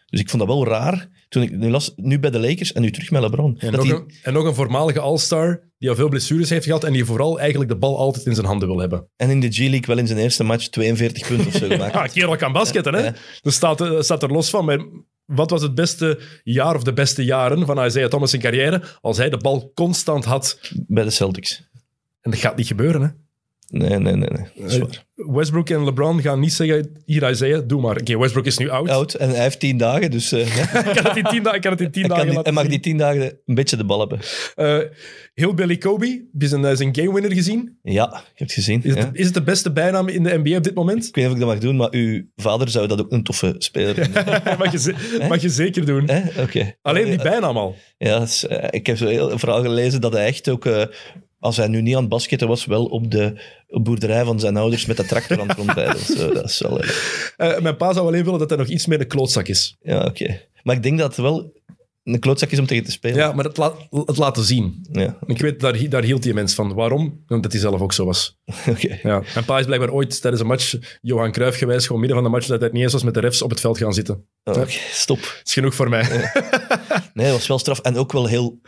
Dus 0.10 0.20
ik 0.20 0.30
vond 0.30 0.48
dat 0.48 0.56
wel 0.56 0.68
raar. 0.68 1.10
Toen 1.36 1.44
ik 1.44 1.52
nu 1.52 1.70
las, 1.70 1.94
nu 1.96 2.20
bij 2.20 2.30
de 2.30 2.40
Lakers 2.40 2.74
en 2.74 2.82
nu 2.82 2.92
terug 2.92 3.12
met 3.12 3.22
LeBron. 3.22 3.60
En, 3.60 3.72
dat 3.72 3.86
nog 3.86 4.00
een, 4.00 4.12
en 4.24 4.34
nog 4.34 4.46
een 4.46 4.56
voormalige 4.56 5.00
All-Star 5.00 5.64
die 5.78 5.90
al 5.90 5.96
veel 5.96 6.10
blessures 6.10 6.50
heeft 6.50 6.66
gehad 6.66 6.84
en 6.84 6.94
die 6.94 7.06
vooral 7.06 7.40
eigenlijk 7.40 7.70
de 7.70 7.78
bal 7.78 7.98
altijd 7.98 8.26
in 8.26 8.34
zijn 8.34 8.46
handen 8.46 8.68
wil 8.68 8.80
hebben. 8.80 9.08
en 9.16 9.30
in 9.30 9.40
de 9.40 9.52
G-League 9.52 9.86
wel 9.86 9.98
in 9.98 10.08
zijn 10.08 10.20
eerste 10.20 10.44
match 10.44 10.68
42 10.68 11.28
punten 11.28 11.48
of 11.48 11.54
zo 11.54 11.68
gemaakt. 11.70 11.94
Ja, 11.94 12.04
een 12.04 12.12
kerel 12.12 12.36
kan 12.36 12.52
basketten, 12.52 12.94
hè? 12.94 13.12
Dat 13.42 13.54
staat, 13.54 13.82
eh, 13.82 14.02
staat 14.02 14.24
er 14.24 14.32
los 14.32 14.50
van. 14.50 14.66
Maar 14.66 14.86
wat 15.26 15.50
was 15.50 15.62
het 15.62 15.76
beste 15.76 16.20
jaar 16.44 16.76
of 16.76 16.84
de 16.84 16.94
beste 16.94 17.26
jaren 17.26 17.66
van 17.66 17.86
Isaiah 17.86 18.10
Thomas' 18.10 18.30
zijn 18.30 18.42
carrière 18.42 18.82
als 19.02 19.18
hij 19.18 19.30
de 19.30 19.38
bal 19.38 19.72
constant 19.74 20.26
had? 20.26 20.60
Bij 20.88 21.04
de 21.04 21.10
Celtics. 21.10 21.70
En 22.22 22.32
dat 22.32 22.40
gaat 22.40 22.56
niet 22.56 22.68
gebeuren, 22.68 23.02
hè? 23.02 23.08
Nee, 23.78 24.00
nee, 24.00 24.16
nee. 24.16 24.30
nee. 24.30 24.46
Dat 24.56 24.72
is 24.72 24.78
waar. 24.78 25.06
Westbrook 25.16 25.70
en 25.70 25.84
LeBron 25.84 26.22
gaan 26.22 26.40
niet 26.40 26.54
zeggen, 26.54 27.02
hier 27.06 27.30
Isaiah, 27.30 27.62
doe 27.68 27.82
maar. 27.82 27.98
Oké, 28.00 28.18
Westbrook 28.18 28.46
is 28.46 28.58
nu 28.58 28.70
oud. 28.70 28.90
Oud 28.90 29.14
en 29.14 29.30
hij 29.30 29.42
heeft 29.42 29.60
10 29.60 29.78
dagen, 29.78 30.12
dus 30.12 30.32
eh. 30.32 30.40
Ik 30.88 30.96
kan 30.96 31.06
het 31.06 31.18
in 31.18 31.24
tien, 31.24 31.44
da- 31.44 31.54
ik 31.54 31.62
kan 31.62 31.72
het 31.72 31.82
in 31.82 31.92
tien 31.92 32.08
dagen 32.10 32.26
die, 32.26 32.36
laten 32.36 32.54
hij 32.54 32.64
mag 32.64 32.72
die 32.72 32.80
10 32.80 32.98
dagen 32.98 33.40
een 33.46 33.56
beetje 33.56 33.78
de 33.78 33.86
bal 33.86 34.00
hebben. 34.00 34.20
Eh, 34.56 34.78
heel 35.34 35.54
Billy 35.54 35.78
Kobe, 35.78 36.06
heb 36.32 36.42
je 36.42 36.48
zijn, 36.48 36.66
eh, 36.66 36.76
zijn 36.76 36.96
game 36.96 37.14
winner 37.14 37.34
gezien? 37.34 37.78
Ja, 37.84 38.10
je 38.12 38.16
hebt 38.16 38.40
het 38.40 38.52
gezien. 38.52 38.84
Is 38.84 38.96
het, 38.96 39.10
is 39.12 39.26
het 39.26 39.34
de 39.34 39.44
beste 39.44 39.72
bijnaam 39.72 40.08
in 40.08 40.24
de 40.24 40.42
NBA 40.44 40.58
op 40.58 40.64
dit 40.64 40.74
moment? 40.74 41.08
Ik 41.08 41.16
weet 41.16 41.24
niet 41.24 41.34
of 41.34 41.34
ik 41.34 41.40
dat 41.40 41.50
mag 41.50 41.60
doen, 41.60 41.76
maar 41.76 41.92
uw 41.92 42.24
vader 42.36 42.70
zou 42.70 42.88
dat 42.88 43.00
ook 43.00 43.12
een 43.12 43.24
toffe 43.24 43.56
speler 43.58 43.94
vinden. 43.96 44.24
mag, 44.60 44.72
je 44.72 44.96
mag 45.30 45.42
je 45.42 45.50
zeker 45.50 45.86
doen. 45.86 46.10
Oké. 46.40 46.76
Alleen 46.82 47.06
die 47.06 47.22
bijnaam 47.22 47.58
al. 47.58 47.76
Ja, 47.98 48.22
is, 48.22 48.46
eh, 48.48 48.68
ik 48.70 48.88
heb 48.88 48.98
zo 48.98 49.08
heel 49.08 49.40
verhaal 49.40 49.62
gelezen 49.62 50.02
dat 50.02 50.14
hij 50.14 50.26
echt 50.26 50.50
ook, 50.50 50.66
eh, 50.66 50.84
als 51.46 51.58
hij 51.58 51.68
nu 51.68 51.82
niet 51.82 51.96
aan 51.96 52.00
het 52.02 52.10
basketten 52.10 52.48
was, 52.48 52.66
wel 52.66 52.86
op 52.86 53.12
de 53.12 53.42
boerderij 53.68 54.24
van 54.26 54.40
zijn 54.40 54.58
ouders 54.58 54.86
met 54.86 54.98
de 54.98 55.06
tractor 55.06 55.40
aan 55.42 55.48
het 55.48 55.58
rondrijden. 55.58 56.00
Zo, 56.00 56.34
dat 56.34 56.44
is 56.50 56.60
wel... 56.60 56.80
eh, 56.82 56.90
Eh, 57.38 57.60
mijn 57.62 57.78
pa 57.78 57.94
zou 57.94 58.08
alleen 58.08 58.24
willen 58.24 58.40
dat 58.40 58.50
hij 58.50 58.58
nog 58.60 58.68
iets 58.68 58.86
meer 58.86 59.00
een 59.00 59.08
klootzak 59.08 59.48
is. 59.48 59.76
ja, 59.82 60.06
oké. 60.06 60.42
Maar 60.64 60.76
ik 60.76 60.84
denk 60.84 60.98
dat 61.00 61.08
het 61.08 61.18
wel 61.18 61.54
een 62.04 62.20
klootzak 62.20 62.50
is 62.52 62.60
om 62.60 62.66
tegen 62.66 62.84
te 62.84 62.92
spelen. 62.92 63.18
Ja, 63.18 63.32
maar 63.34 63.46
het, 63.46 63.58
laat, 63.58 63.76
het 64.06 64.18
laten 64.18 64.44
zien. 64.44 64.86
Ja, 64.92 65.18
Ik 65.26 65.40
weet, 65.42 65.60
daar, 65.60 65.90
daar 65.90 66.04
hield 66.04 66.24
die 66.24 66.34
mens 66.34 66.54
van. 66.54 66.74
Waarom? 66.74 67.24
Omdat 67.28 67.52
hij 67.52 67.62
zelf 67.62 67.82
ook 67.82 67.94
zo 67.94 68.06
was. 68.06 68.38
oké. 68.70 69.00
Ja. 69.04 69.24
Mijn 69.34 69.46
pa 69.46 69.60
is 69.60 69.66
blijkbaar 69.66 69.92
ooit 69.92 70.22
tijdens 70.22 70.42
een 70.44 70.48
match, 70.50 70.76
Johan 71.02 71.32
Cruijff 71.32 71.58
geweest, 71.58 71.86
gewoon 71.86 72.02
midden 72.02 72.18
van 72.22 72.28
de 72.32 72.34
match, 72.36 72.48
dat 72.48 72.58
hij 72.58 72.66
het 72.68 72.74
niet 72.76 72.84
eens 72.84 72.94
was 72.94 73.04
met 73.04 73.14
de 73.14 73.20
refs 73.20 73.42
op 73.42 73.50
het 73.50 73.60
veld 73.60 73.78
gaan 73.78 73.94
zitten. 73.94 74.26
Oké, 74.44 74.66
stop. 74.92 75.20
Dat 75.20 75.42
is 75.44 75.54
genoeg 75.54 75.76
voor 75.76 75.90
mij. 75.90 76.04
Nee, 77.14 77.26
dat 77.26 77.36
was 77.36 77.48
wel 77.48 77.60
straf. 77.60 77.80
En 77.80 77.98
ook 77.98 78.12
wel 78.12 78.26
heel 78.28 78.60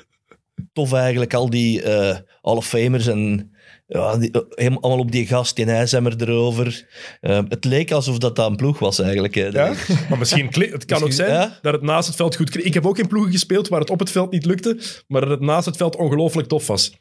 tof 0.73 0.93
eigenlijk, 0.93 1.33
al 1.33 1.49
die 1.49 1.81
eh 1.81 2.15
Hall 2.41 2.55
of 2.55 2.67
Famers 2.67 3.07
en 3.07 3.51
ja, 3.87 4.17
die, 4.17 4.31
eh, 4.31 4.41
helemaal 4.49 4.81
allemaal 4.81 5.03
op 5.03 5.11
die 5.11 5.27
gast, 5.27 5.55
die 5.55 5.65
ijzemmer 5.65 6.21
erover. 6.21 6.87
Eh, 7.21 7.39
het 7.47 7.65
leek 7.65 7.91
alsof 7.91 8.17
dat, 8.17 8.35
dat 8.35 8.49
een 8.49 8.55
ploeg 8.55 8.79
was 8.79 8.99
eigenlijk. 8.99 9.35
hè. 9.35 9.45
Ja? 9.45 9.73
Maar 10.09 10.17
misschien, 10.17 10.45
het 10.45 10.85
kan 10.85 10.97
ook 10.97 11.05
Misschien, 11.05 11.11
zijn 11.11 11.29
ja. 11.31 11.59
dat 11.61 11.73
het 11.73 11.81
naast 11.81 12.07
het 12.07 12.15
veld 12.15 12.35
goed... 12.35 12.65
Ik 12.65 12.73
heb 12.73 12.85
ook 12.85 12.97
in 12.97 13.07
ploegen 13.07 13.31
gespeeld 13.31 13.67
waar 13.67 13.79
het 13.79 13.89
op 13.89 13.99
het 13.99 14.11
veld 14.11 14.31
niet 14.31 14.45
lukte, 14.45 14.79
maar 15.07 15.21
dat 15.21 15.29
het 15.29 15.39
naast 15.39 15.65
het 15.65 15.77
veld 15.77 15.95
ongelooflijk 15.95 16.47
tof 16.47 16.67
was. 16.67 16.91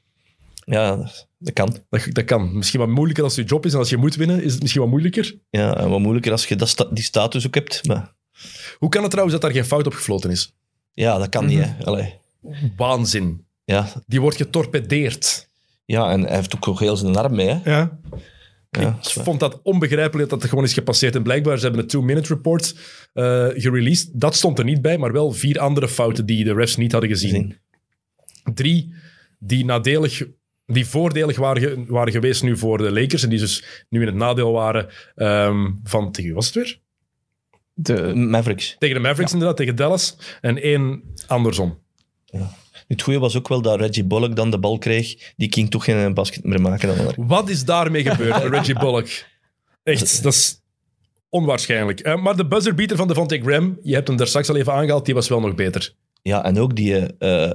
Ja, 0.64 0.96
dat- 1.38 1.52
kan. 1.52 1.76
Dat, 1.88 2.06
dat 2.08 2.24
kan. 2.24 2.56
Misschien 2.56 2.80
wat 2.80 2.88
moeilijker 2.88 3.24
als 3.24 3.34
je 3.34 3.44
job 3.44 3.66
is 3.66 3.72
en 3.72 3.78
als 3.78 3.90
je 3.90 3.96
moet 3.96 4.14
winnen, 4.16 4.42
is 4.42 4.52
het 4.52 4.60
misschien 4.60 4.82
wat 4.82 4.90
moeilijker. 4.90 5.38
Ja, 5.50 5.76
en 5.76 5.88
wat 5.90 6.00
moeilijker 6.00 6.32
als 6.32 6.46
je 6.46 6.56
dat 6.56 6.68
sta- 6.68 6.88
die 6.92 7.04
status 7.04 7.46
ook 7.46 7.54
hebt. 7.54 7.86
Maar 7.86 8.14
Hoe 8.78 8.88
kan 8.88 9.00
het 9.02 9.10
trouwens 9.10 9.40
dat 9.40 9.44
daar 9.50 9.56
geen 9.60 9.68
fout 9.68 9.86
op 9.86 9.94
gefloten 9.94 10.30
is? 10.30 10.54
ja, 10.94 11.18
dat 11.18 11.28
kan 11.28 11.46
niet. 11.46 11.58
Hè. 11.64 11.84
Allee. 11.84 12.14
Waanzin. 12.76 13.45
Ja, 13.66 13.92
Die 14.06 14.20
wordt 14.20 14.36
getorpedeerd. 14.36 15.48
ja, 15.84 16.10
en 16.10 16.20
hij 16.22 16.34
heeft 16.36 16.54
ook 16.54 16.66
nog 16.66 16.78
heel 16.78 16.96
zijn 16.96 17.16
arm 17.16 17.34
mee. 17.34 17.48
Hè. 17.48 17.70
Ja. 17.70 17.98
Ja, 18.70 18.98
Ik 19.02 19.22
vond 19.22 19.40
dat 19.40 19.60
onbegrijpelijk 19.62 20.30
dat 20.30 20.40
dat 20.40 20.48
gewoon 20.48 20.64
is 20.64 20.72
gepasseerd. 20.72 21.14
En 21.14 21.22
blijkbaar, 21.22 21.56
ze 21.58 21.64
hebben 21.64 21.82
een 21.82 21.88
two-minute 21.88 22.34
report 22.34 22.74
eh 23.12 23.46
gereleased. 23.54 24.10
Dat 24.12 24.34
stond 24.36 24.58
er 24.58 24.64
niet 24.64 24.82
bij, 24.82 24.98
maar 24.98 25.12
wel 25.12 25.32
vier 25.32 25.58
andere 25.58 25.88
fouten 25.88 26.26
die 26.26 26.44
de 26.44 26.54
refs 26.54 26.76
niet 26.76 26.92
hadden 26.92 27.10
gezien. 27.10 27.58
Drie 28.54 28.94
die 29.38 29.64
nadelig, 29.64 30.26
die 30.66 30.86
voordelig 30.86 31.36
waren, 31.36 31.86
waren 31.86 32.12
geweest 32.12 32.42
nu 32.42 32.56
voor 32.56 32.78
de 32.78 32.92
Lakers. 32.92 33.22
En 33.22 33.28
die 33.28 33.38
dus 33.38 33.84
nu 33.88 34.00
in 34.00 34.06
het 34.06 34.16
nadeel 34.16 34.52
waren 34.52 34.88
ehm, 35.14 35.70
van, 35.82 36.12
tegen 36.12 36.24
wie 36.24 36.34
was 36.34 36.46
het 36.46 36.54
weer? 36.54 36.80
De, 37.74 38.14
Mavericks. 38.14 38.76
Tegen 38.78 38.96
de 38.96 39.02
Mavericks 39.02 39.32
inderdaad, 39.32 39.56
tegen 39.56 39.76
Dallas. 39.76 40.16
En 40.40 40.62
één 40.62 41.02
andersom. 41.26 41.78
Het 42.88 43.02
goede 43.02 43.18
was 43.18 43.36
ook 43.36 43.48
wel 43.48 43.62
dat 43.62 43.80
Reggie 43.80 44.04
Bullock 44.04 44.36
dan 44.36 44.50
de 44.50 44.58
bal 44.58 44.78
kreeg. 44.78 45.32
Die 45.36 45.52
ging 45.52 45.70
toch 45.70 45.84
geen 45.84 46.14
basket 46.14 46.44
meer 46.44 46.60
maken. 46.60 46.96
Dan 46.96 47.26
Wat 47.26 47.48
is 47.48 47.64
daarmee 47.64 48.04
gebeurd 48.04 48.42
Reggie 48.54 48.78
Bullock? 48.78 49.08
Echt, 49.82 50.22
dat 50.22 50.32
is 50.32 50.60
onwaarschijnlijk. 51.28 52.00
Eh, 52.00 52.22
maar 52.22 52.36
de 52.36 52.46
buzzerbeater 52.46 52.96
van 52.96 53.08
Devontae 53.08 53.40
Graham, 53.40 53.78
je 53.82 53.94
hebt 53.94 54.08
hem 54.08 54.16
daar 54.16 54.26
straks 54.26 54.48
al 54.48 54.56
even 54.56 54.72
aangehaald, 54.72 55.04
die 55.04 55.14
was 55.14 55.28
wel 55.28 55.40
nog 55.40 55.54
beter. 55.54 55.94
Ja, 56.22 56.44
en 56.44 56.58
ook 56.58 56.76
die, 56.76 57.16
eh, 57.18 57.50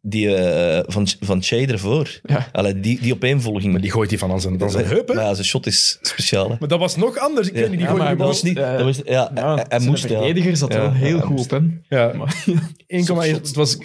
die 0.00 0.34
eh, 0.36 0.82
van, 0.86 1.06
van 1.20 1.42
Shea 1.44 1.66
ervoor. 1.66 2.20
Ja. 2.22 2.48
Allee, 2.52 2.80
die, 2.80 3.00
die 3.00 3.12
opeenvolging. 3.12 3.72
Maar 3.72 3.80
die 3.80 3.90
gooit 3.90 4.10
hij 4.10 4.18
van 4.18 4.30
aan 4.30 4.40
zijn, 4.40 4.58
van 4.58 4.70
zijn 4.70 4.86
heup, 4.86 5.08
hè? 5.08 5.14
Maar 5.14 5.24
ja, 5.24 5.34
zijn 5.34 5.46
shot 5.46 5.66
is 5.66 5.98
speciaal. 6.00 6.50
Hè. 6.50 6.56
Maar 6.60 6.68
dat 6.68 6.78
was 6.78 6.96
nog 6.96 7.18
anders. 7.18 7.48
Ik 7.48 7.54
Ja. 7.54 7.60
weet 7.60 7.70
niet, 7.70 7.78
die 7.78 7.88
Ja, 7.88 8.14
Dat 8.14 8.26
was 8.26 8.42
niet... 8.42 8.56
Eh, 8.58 8.76
dat 8.76 8.82
was, 8.84 9.00
ja, 9.04 9.30
Ja, 9.34 9.54
hij, 9.54 9.64
hij 9.68 9.78
zijn 9.78 9.90
moest, 9.90 10.06
verdediger 10.06 10.56
zat 10.56 10.72
Ja, 10.72 10.78
wel 10.80 10.92
heel 10.92 11.20
goed 11.20 11.40
op 11.40 11.50
hem. 11.50 11.82
Ja. 11.88 12.12
Maar, 12.16 12.44
1,1. 12.86 13.34
Het 13.34 13.54
was 13.54 13.78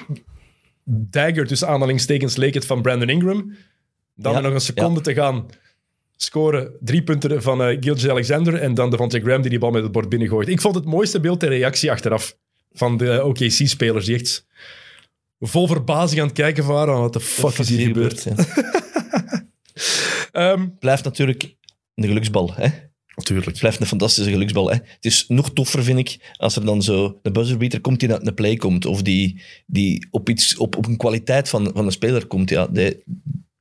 dagger 0.90 1.48
tussen 1.48 1.68
aanhalingstekens 1.68 2.36
leek 2.36 2.54
het 2.54 2.66
van 2.66 2.82
Brandon 2.82 3.10
Ingram. 3.10 3.56
Dan 4.16 4.34
Ja. 4.34 4.40
nog 4.40 4.54
een 4.54 4.62
seconde 4.62 5.02
te 5.02 5.14
gaan. 5.14 5.46
Scoren 6.16 6.72
drie 6.80 7.04
punten 7.04 7.42
van 7.42 7.60
Gilgis 7.84 8.10
Alexander 8.10 8.54
en 8.56 8.74
dan 8.74 8.90
de 8.90 8.98
Van 8.98 9.10
Graham 9.12 9.42
die 9.42 9.50
die 9.50 9.60
bal 9.60 9.72
met 9.72 9.84
het 9.84 9.92
bord 9.92 10.10
binnengooit. 10.10 10.48
Ik 10.48 10.62
vond 10.62 10.76
het 10.76 10.86
mooiste 10.86 11.20
beeld 11.20 11.40
de 11.40 11.48
reactie 11.48 11.92
achteraf 11.92 12.38
van 12.74 12.98
de 12.98 13.24
OKC-spelers 13.24 14.06
die 14.06 14.16
echt 14.16 14.46
vol 15.40 15.68
verbazing 15.68 16.22
aan 16.22 16.28
het 16.28 16.36
kijken 16.36 16.66
waren. 16.66 16.94
van, 16.94 17.02
Wat 17.02 17.14
de 17.14 17.20
fuck 17.20 17.58
is 17.58 17.70
hier 17.70 17.88
gebeurd? 17.88 18.24
ja. 18.24 18.36
Ehm, 20.32 20.68
Blijft 20.80 21.04
natuurlijk 21.04 21.56
een 21.96 22.04
geluksbal. 22.08 22.54
Hè? 22.56 22.68
Natuurlijk. 23.18 23.48
Het 23.48 23.60
blijft 23.60 23.80
een 23.80 23.86
fantastische 23.86 24.32
geluksbal. 24.32 24.70
Hè? 24.70 24.74
Het 24.74 25.06
is 25.06 25.26
nog 25.28 25.54
toffer, 25.54 25.84
vind 25.84 26.00
ik, 26.00 26.34
als 26.38 26.56
er 26.56 26.66
dan 26.66 26.82
zo 26.82 27.20
een 27.22 27.34
buzzerbeater 27.34 27.82
komt 27.82 28.00
die 28.00 28.12
uit 28.12 28.28
een 28.28 28.34
play 28.34 28.56
komt. 28.56 28.86
Of 28.86 29.02
die, 29.02 29.42
die 29.66 30.08
op, 30.12 30.30
iets, 30.30 30.58
op, 30.58 30.76
op 30.76 30.86
een 30.86 30.98
kwaliteit 30.98 31.50
van, 31.50 31.72
van 31.74 31.86
een 31.86 31.92
speler 31.92 32.26
komt. 32.26 32.50
Ja, 32.50 32.68
de, 32.68 33.04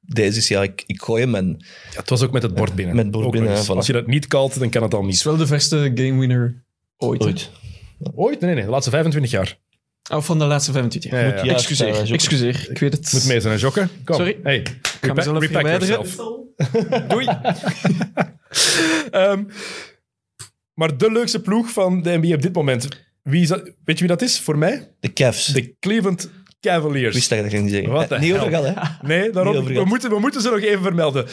deze 0.01 0.39
is, 0.39 0.49
ja, 0.49 0.63
ik, 0.63 0.85
ik 0.87 1.03
gooi 1.03 1.23
hem 1.23 1.35
en 1.35 1.57
Ja, 1.93 2.01
het 2.01 2.11
was 2.11 2.23
ook 2.23 2.33
met 2.33 2.43
het 2.43 2.55
bord 2.55 2.75
binnen. 2.75 2.95
Met 2.95 3.05
het 3.05 3.13
bord 3.13 3.27
Ook 3.27 3.33
binnen. 3.33 3.67
Als 3.67 3.87
je 3.87 3.93
dat 3.93 4.07
niet 4.07 4.27
kalt, 4.27 4.59
dan 4.59 4.71
kan 4.71 4.83
het 4.83 4.95
al 4.95 5.01
het 5.01 5.09
is 5.09 5.15
niet. 5.15 5.25
wel 5.25 5.37
de 5.37 5.47
verste 5.47 5.93
gamewinner 5.95 6.65
ooit. 6.97 7.21
hè? 7.21 7.27
ooit. 7.27 7.51
Ooit? 8.15 8.41
Nee, 8.41 8.55
nee, 8.55 8.65
de 8.65 8.71
laatste 8.71 8.91
25 8.91 9.31
jaar. 9.31 9.59
Of 10.11 10.27
van 10.27 10.39
de 10.39 10.45
laatste 10.45 10.73
25 10.73 11.11
jaar. 11.11 11.21
Ja, 11.21 11.29
ja, 11.29 11.37
ja. 11.37 11.45
juist 11.45 11.71
Excuseer, 11.71 12.13
excuseer. 12.13 12.67
Ik 12.71 12.79
weet 12.79 12.93
het. 12.93 13.13
Moet 13.13 13.27
mee 13.27 13.41
zijn, 13.41 13.55
hè, 13.55 13.61
Jokke? 13.61 13.89
Kom. 14.05 14.17
Sorry. 14.17 14.37
Hey, 14.43 14.63
ga 14.63 14.91
repack, 15.01 15.17
mezelf 15.17 15.39
repack 15.39 15.61
verwijderen. 15.61 15.95
yourself. 15.95 17.09
Doei. 17.09 17.27
Ehm, 19.11 19.45
maar 20.75 20.97
de 20.97 21.11
leukste 21.13 21.41
ploeg 21.41 21.71
van 21.71 22.03
de 22.03 22.19
NBA 22.19 22.35
op 22.35 22.43
dit 22.43 22.55
moment. 22.55 22.89
Wie 23.23 23.43
is 23.43 23.49
dat? 23.49 23.63
Weet 23.63 23.75
je 23.99 24.07
wie 24.07 24.07
dat 24.17 24.23
is 24.23 24.41
voor 24.41 24.59
mij? 24.59 24.95
De 25.01 25.13
Cavs. 25.13 25.47
De 25.47 25.77
Cleveland 25.79 26.25
Ik 26.25 26.55
Cavaliers. 26.61 27.15
wist 27.15 27.29
dat 27.29 27.39
je 27.39 27.45
dat 27.45 27.53
ging 27.55 27.71
zeggen. 27.71 27.91
Wat 27.91 28.11
Eh, 28.11 28.21
Niet 28.21 28.31
hel. 28.33 28.39
over 28.41 28.53
gehad, 28.59 28.75
hè? 29.01 29.07
Nee, 29.07 29.31
daarom, 29.31 29.65
we, 29.65 29.85
moeten, 29.85 30.11
we 30.11 30.19
moeten 30.19 30.41
ze 30.41 30.51
nog 30.51 30.61
even 30.61 30.83
vermelden. 30.83 31.27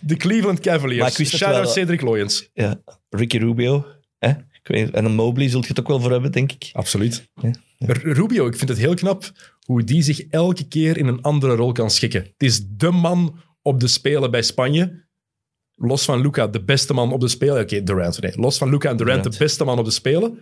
De 0.00 0.16
Cleveland 0.16 0.60
Cavaliers. 0.60 1.18
Ik 1.18 1.26
Shout-out. 1.26 1.70
Cedric 1.70 2.00
Loyens. 2.00 2.50
Ja. 2.54 2.80
Ricky 3.08 3.38
Rubio. 3.38 3.86
Hè? 4.18 4.28
Ik 4.28 4.60
weet, 4.68 4.90
en 4.90 5.04
een 5.04 5.14
Mobley 5.14 5.48
zult 5.48 5.62
je 5.62 5.68
het 5.68 5.80
ook 5.80 5.88
wel 5.88 6.00
voor 6.00 6.10
hebben, 6.10 6.32
denk 6.32 6.52
ik. 6.52 6.68
Absoluut. 6.72 7.28
Ja. 7.42 7.50
Rubio, 8.02 8.46
ik 8.46 8.56
vind 8.56 8.68
het 8.70 8.78
heel 8.78 8.94
knap 8.94 9.30
hoe 9.64 9.84
die 9.84 10.02
zich 10.02 10.20
elke 10.20 10.68
keer 10.68 10.96
in 10.96 11.06
een 11.06 11.22
andere 11.22 11.54
rol 11.54 11.72
kan 11.72 11.90
schikken. 11.90 12.20
Het 12.22 12.32
is 12.42 12.60
de 12.68 12.90
man 12.90 13.40
op 13.62 13.80
de 13.80 13.88
Spelen 13.88 14.30
bij 14.30 14.42
Spanje. 14.42 15.08
Los 15.82 16.04
van 16.04 16.20
Luca, 16.20 16.46
de 16.46 16.62
beste 16.64 16.92
man 16.92 17.12
op 17.12 17.20
de 17.20 17.28
Spelen. 17.28 17.62
Oké, 17.62 17.82
Durant. 17.82 18.20
Nee. 18.20 18.32
Los 18.34 18.58
van 18.58 18.70
Luca 18.70 18.90
en 18.90 18.96
Durant, 18.96 19.16
Durant. 19.22 19.38
de 19.38 19.44
beste 19.44 19.64
man 19.64 19.78
op 19.78 19.84
de 19.84 19.90
Spelen. 19.90 20.38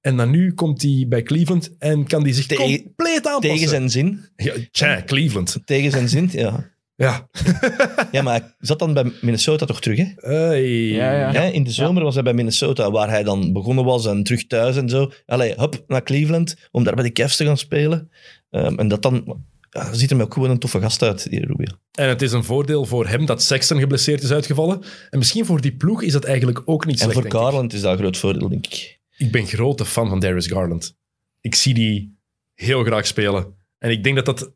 En 0.00 0.16
dan 0.16 0.30
nu 0.30 0.54
komt 0.54 0.82
hij 0.82 1.06
bij 1.08 1.22
Cleveland 1.22 1.76
en 1.78 2.06
kan 2.06 2.22
die 2.22 2.32
zich 2.34 2.46
Tegen- 2.46 2.82
compleet 2.82 3.26
aanpassen. 3.26 3.40
Tegen 3.40 3.68
zijn 3.68 3.90
zin. 3.90 4.20
Ja, 4.36 4.52
tja, 4.70 5.02
Cleveland. 5.06 5.58
Tegen 5.64 5.90
zijn 5.90 6.08
zin, 6.08 6.28
ja. 6.32 6.70
Ja. 6.96 7.28
Ja, 8.12 8.22
maar 8.22 8.40
hij 8.40 8.54
zat 8.58 8.78
dan 8.78 8.94
bij 8.94 9.12
Minnesota 9.20 9.66
toch 9.66 9.80
terug, 9.80 9.98
hè? 9.98 10.32
Ja, 10.54 11.12
ja. 11.12 11.32
Hè, 11.32 11.48
in 11.48 11.64
de 11.64 11.70
zomer 11.70 12.02
was 12.02 12.14
hij 12.14 12.22
bij 12.22 12.32
Minnesota, 12.34 12.90
waar 12.90 13.08
hij 13.10 13.22
dan 13.22 13.52
begonnen 13.52 13.84
was 13.84 14.06
en 14.06 14.22
terug 14.22 14.46
thuis 14.46 14.76
en 14.76 14.88
zo. 14.88 15.10
Allee, 15.26 15.54
hop, 15.56 15.84
naar 15.86 16.02
Cleveland, 16.02 16.56
om 16.70 16.84
daar 16.84 16.94
bij 16.94 17.04
de 17.04 17.12
Cavs 17.12 17.36
te 17.36 17.44
gaan 17.44 17.58
spelen. 17.58 18.10
Ehm, 18.50 18.74
en 18.78 18.88
dat 18.88 19.02
dan... 19.02 19.44
Ja, 19.70 19.94
ziet 19.94 20.10
er 20.10 20.16
mij 20.16 20.24
ook 20.24 20.34
gewoon 20.34 20.50
een 20.50 20.58
toffe 20.58 20.80
gast 20.80 21.02
uit, 21.02 21.30
die 21.30 21.46
Rubio. 21.46 21.76
En 21.92 22.08
het 22.08 22.22
is 22.22 22.32
een 22.32 22.44
voordeel 22.44 22.84
voor 22.84 23.06
hem 23.06 23.26
dat 23.26 23.42
Sexton 23.42 23.78
geblesseerd 23.78 24.22
is 24.22 24.30
uitgevallen. 24.30 24.82
En 25.10 25.18
misschien 25.18 25.46
voor 25.46 25.60
die 25.60 25.76
ploeg 25.76 26.02
is 26.02 26.12
dat 26.12 26.24
eigenlijk 26.24 26.62
ook 26.64 26.86
niet 26.86 26.94
En 26.94 27.00
slecht, 27.00 27.12
voor 27.12 27.22
denk 27.22 27.34
ik. 27.34 27.40
Garland 27.40 27.72
is 27.72 27.80
dat 27.80 27.92
een 27.92 27.98
groot 27.98 28.16
voordeel, 28.16 28.48
denk 28.48 28.66
ik. 28.66 29.00
ik 29.16 29.32
ben 29.32 29.46
grote 29.46 29.84
fan 29.84 30.08
van 30.08 30.20
Darius 30.20 30.46
Garland. 30.46 30.96
Ik 31.40 31.54
zie 31.54 31.74
die 31.74 32.18
heel 32.54 32.84
graag 32.84 33.06
spelen. 33.06 33.54
En 33.78 33.90
ik 33.90 34.04
denk 34.04 34.16
dat 34.16 34.26
dat 34.26 34.52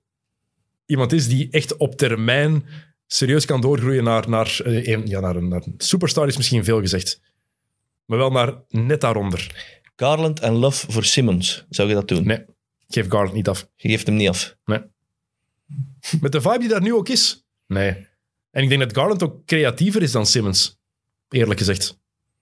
iemand 0.87 1.13
is 1.13 1.29
die 1.29 1.49
echt 1.51 1.77
op 1.77 1.97
termijn 1.97 2.65
serieus 3.07 3.45
kan 3.45 3.61
doorgroeien 3.61 4.05
naar, 4.05 4.29
naar, 4.29 4.61
eh, 4.65 4.87
een, 4.87 5.07
ja, 5.07 5.21
naar, 5.21 5.37
een, 5.37 5.49
naar 5.49 5.63
een 5.65 5.75
superstar, 5.77 6.27
is 6.27 6.37
misschien 6.37 6.65
veel 6.65 6.81
gezegd. 6.81 7.21
Maar 8.05 8.19
wel 8.19 8.31
naar 8.31 8.55
net 8.69 9.01
daaronder. 9.01 9.73
Garland 9.97 10.41
en 10.41 10.53
Love 10.53 10.93
voor 10.93 11.05
Simmons, 11.05 11.65
zou 11.69 11.89
je 11.89 11.95
dat 11.95 12.09
doen? 12.09 12.27
Nee, 12.27 12.39
ik 12.87 12.95
geef 12.95 13.09
Garland 13.09 13.35
niet 13.35 13.49
af. 13.49 13.69
Je 13.77 13.89
geeft 13.89 14.07
hem 14.07 14.17
niet 14.17 14.29
af. 14.29 14.57
Met 16.21 16.33
de 16.33 16.41
vibe 16.41 16.59
die 16.59 16.69
daar 16.69 16.83
nu 16.83 16.95
ook 16.95 17.09
is? 17.09 17.45
Nee. 17.67 18.07
En 18.51 18.63
ik 18.63 18.69
denk 18.69 18.81
dat 18.81 18.97
Garland 18.97 19.23
ook 19.23 19.47
creatiever 19.47 20.03
is 20.03 20.13
dan 20.13 20.27
Simmons. 20.27 20.79
Eerlijk 21.29 21.59
gezegd. 21.59 21.99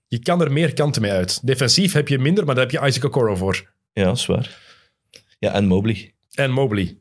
Je 0.07 0.19
kan 0.19 0.41
er 0.41 0.51
meer 0.51 0.73
kanten 0.73 1.01
mee 1.01 1.11
uit. 1.11 1.47
Defensief 1.47 1.93
heb 1.93 2.07
je 2.07 2.19
minder, 2.19 2.45
maar 2.45 2.55
daar 2.55 2.63
heb 2.69 2.81
je 2.81 2.87
Isaac 2.87 3.03
Okoro 3.03 3.35
voor. 3.35 3.73
Ja, 3.93 4.03
dat 4.03 4.17
is 4.17 4.25
waar. 4.25 4.57
Ja, 5.39 5.51
en 5.53 5.65
Mobley. 5.65 6.13
En 6.33 6.51
Mobley. 6.51 6.97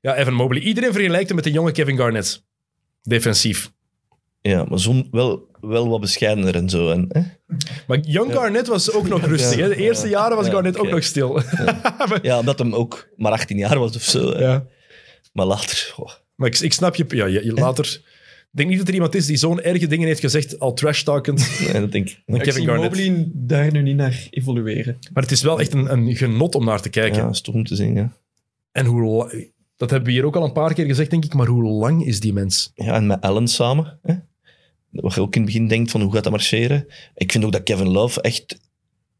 Ja, 0.00 0.16
Evan 0.16 0.32
Mobley. 0.34 0.60
Iedereen 0.60 0.92
vergelijkt 0.92 1.26
hem 1.26 1.34
met 1.34 1.44
de 1.44 1.50
jonge 1.50 1.72
Kevin 1.72 1.96
Garnett. 1.96 2.44
Defensief. 3.02 3.70
Ja, 4.40 4.64
maar 4.64 4.78
zon, 4.78 5.08
wel, 5.10 5.48
wel 5.60 5.88
wat 5.88 6.00
bescheidener 6.00 6.54
en 6.54 6.68
zo. 6.68 6.90
En, 6.90 7.04
hè? 7.08 7.20
Maar 7.86 7.98
Young 7.98 8.32
Garnett 8.32 8.66
was 8.66 8.92
ook 8.92 9.08
nog 9.08 9.24
rustig. 9.24 9.58
Hè? 9.60 9.68
De 9.68 9.76
eerste 9.76 10.08
jaren 10.08 10.36
was 10.36 10.46
Ja, 10.46 10.52
Garnett 10.52 10.78
ook 10.78 10.90
nog 10.90 11.02
stil. 11.02 11.40
Ja, 12.22 12.38
omdat 12.38 12.58
hem 12.58 12.74
ook 12.74 13.08
maar 13.16 13.32
18 13.32 13.56
jaar 13.58 13.78
was 13.78 13.96
of 13.96 14.02
zo. 14.02 14.32
hè. 14.32 14.38
ja. 14.42 14.66
Maar 15.32 15.46
later... 15.46 15.94
oh. 15.96 16.10
Maar 16.34 16.48
ik, 16.48 16.58
ik 16.58 16.72
snap 16.72 16.94
je... 16.94 17.04
Ja, 17.08 17.26
je, 17.26 17.44
je 17.44 17.52
later... 17.52 18.00
Ik 18.50 18.56
denk 18.56 18.68
niet 18.68 18.78
dat 18.78 18.88
er 18.88 18.94
iemand 18.94 19.14
is 19.14 19.26
die 19.26 19.36
zo'n 19.36 19.60
erge 19.60 19.86
dingen 19.86 20.06
heeft 20.06 20.20
gezegd, 20.20 20.58
al 20.58 20.74
trash-talkend. 20.74 21.48
Nee, 21.72 21.80
dat 21.80 21.92
denk 21.92 22.08
ik. 22.08 22.22
Ik 22.26 22.34
Kevin 22.34 22.52
zie 22.52 22.64
Garnett. 22.64 22.96
Mobley 22.96 23.28
daar 23.32 23.72
nu 23.72 23.82
niet 23.82 23.96
naar 23.96 24.26
evolueren. 24.30 24.98
Maar 25.12 25.22
het 25.22 25.32
is 25.32 25.42
wel 25.42 25.60
echt 25.60 25.72
een, 25.72 25.92
een 25.92 26.16
genot 26.16 26.54
om 26.54 26.64
naar 26.64 26.80
te 26.80 26.88
kijken. 26.88 27.18
Ja, 27.18 27.24
dat 27.24 27.34
is 27.34 27.40
toch 27.40 27.54
om 27.54 27.64
te 27.64 27.76
zien, 27.76 27.94
ja. 27.94 28.12
En 28.72 28.86
hoe... 28.86 29.50
Dat 29.76 29.90
hebben 29.90 30.08
we 30.08 30.14
hier 30.14 30.24
ook 30.24 30.36
al 30.36 30.44
een 30.44 30.52
paar 30.52 30.74
keer 30.74 30.86
gezegd, 30.86 31.10
denk 31.10 31.24
ik. 31.24 31.34
Maar 31.34 31.46
hoe 31.46 31.62
lang 31.62 32.06
is 32.06 32.20
die 32.20 32.32
mens? 32.32 32.72
Ja, 32.74 32.94
en 32.94 33.06
met 33.06 33.20
Allen 33.20 33.48
samen. 33.48 33.98
Hè? 34.02 34.14
Wat 34.90 35.14
je 35.14 35.20
ook 35.20 35.34
in 35.34 35.42
het 35.42 35.50
begin 35.50 35.68
denkt 35.68 35.90
van 35.90 36.00
hoe 36.00 36.12
gaat 36.12 36.22
dat 36.22 36.32
marcheren. 36.32 36.86
Ik 37.14 37.32
vind 37.32 37.44
ook 37.44 37.52
dat 37.52 37.62
Kevin 37.62 37.88
Love 37.88 38.20
echt 38.20 38.58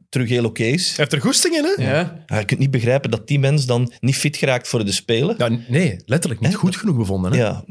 terug 0.08 0.28
heel 0.28 0.44
oké 0.44 0.62
is. 0.64 0.86
Hij 0.86 0.96
heeft 0.96 1.12
er 1.12 1.20
goesting 1.20 1.54
in, 1.54 1.64
hè? 1.64 1.82
Ja. 1.90 2.22
Ja, 2.26 2.38
je 2.38 2.44
kunt 2.44 2.60
niet 2.60 2.70
begrijpen 2.70 3.10
dat 3.10 3.28
die 3.28 3.38
mens 3.38 3.66
dan 3.66 3.92
niet 4.00 4.16
fit 4.16 4.36
geraakt 4.36 4.68
voor 4.68 4.84
de 4.84 4.92
Spelen. 4.92 5.34
Ja, 5.38 5.48
nee, 5.68 5.96
letterlijk 6.04 6.40
niet 6.40 6.54
goed 6.54 6.76
genoeg 6.76 6.96
bevonden. 6.96 7.32
Hè? 7.32 7.38
Ja, 7.38 7.64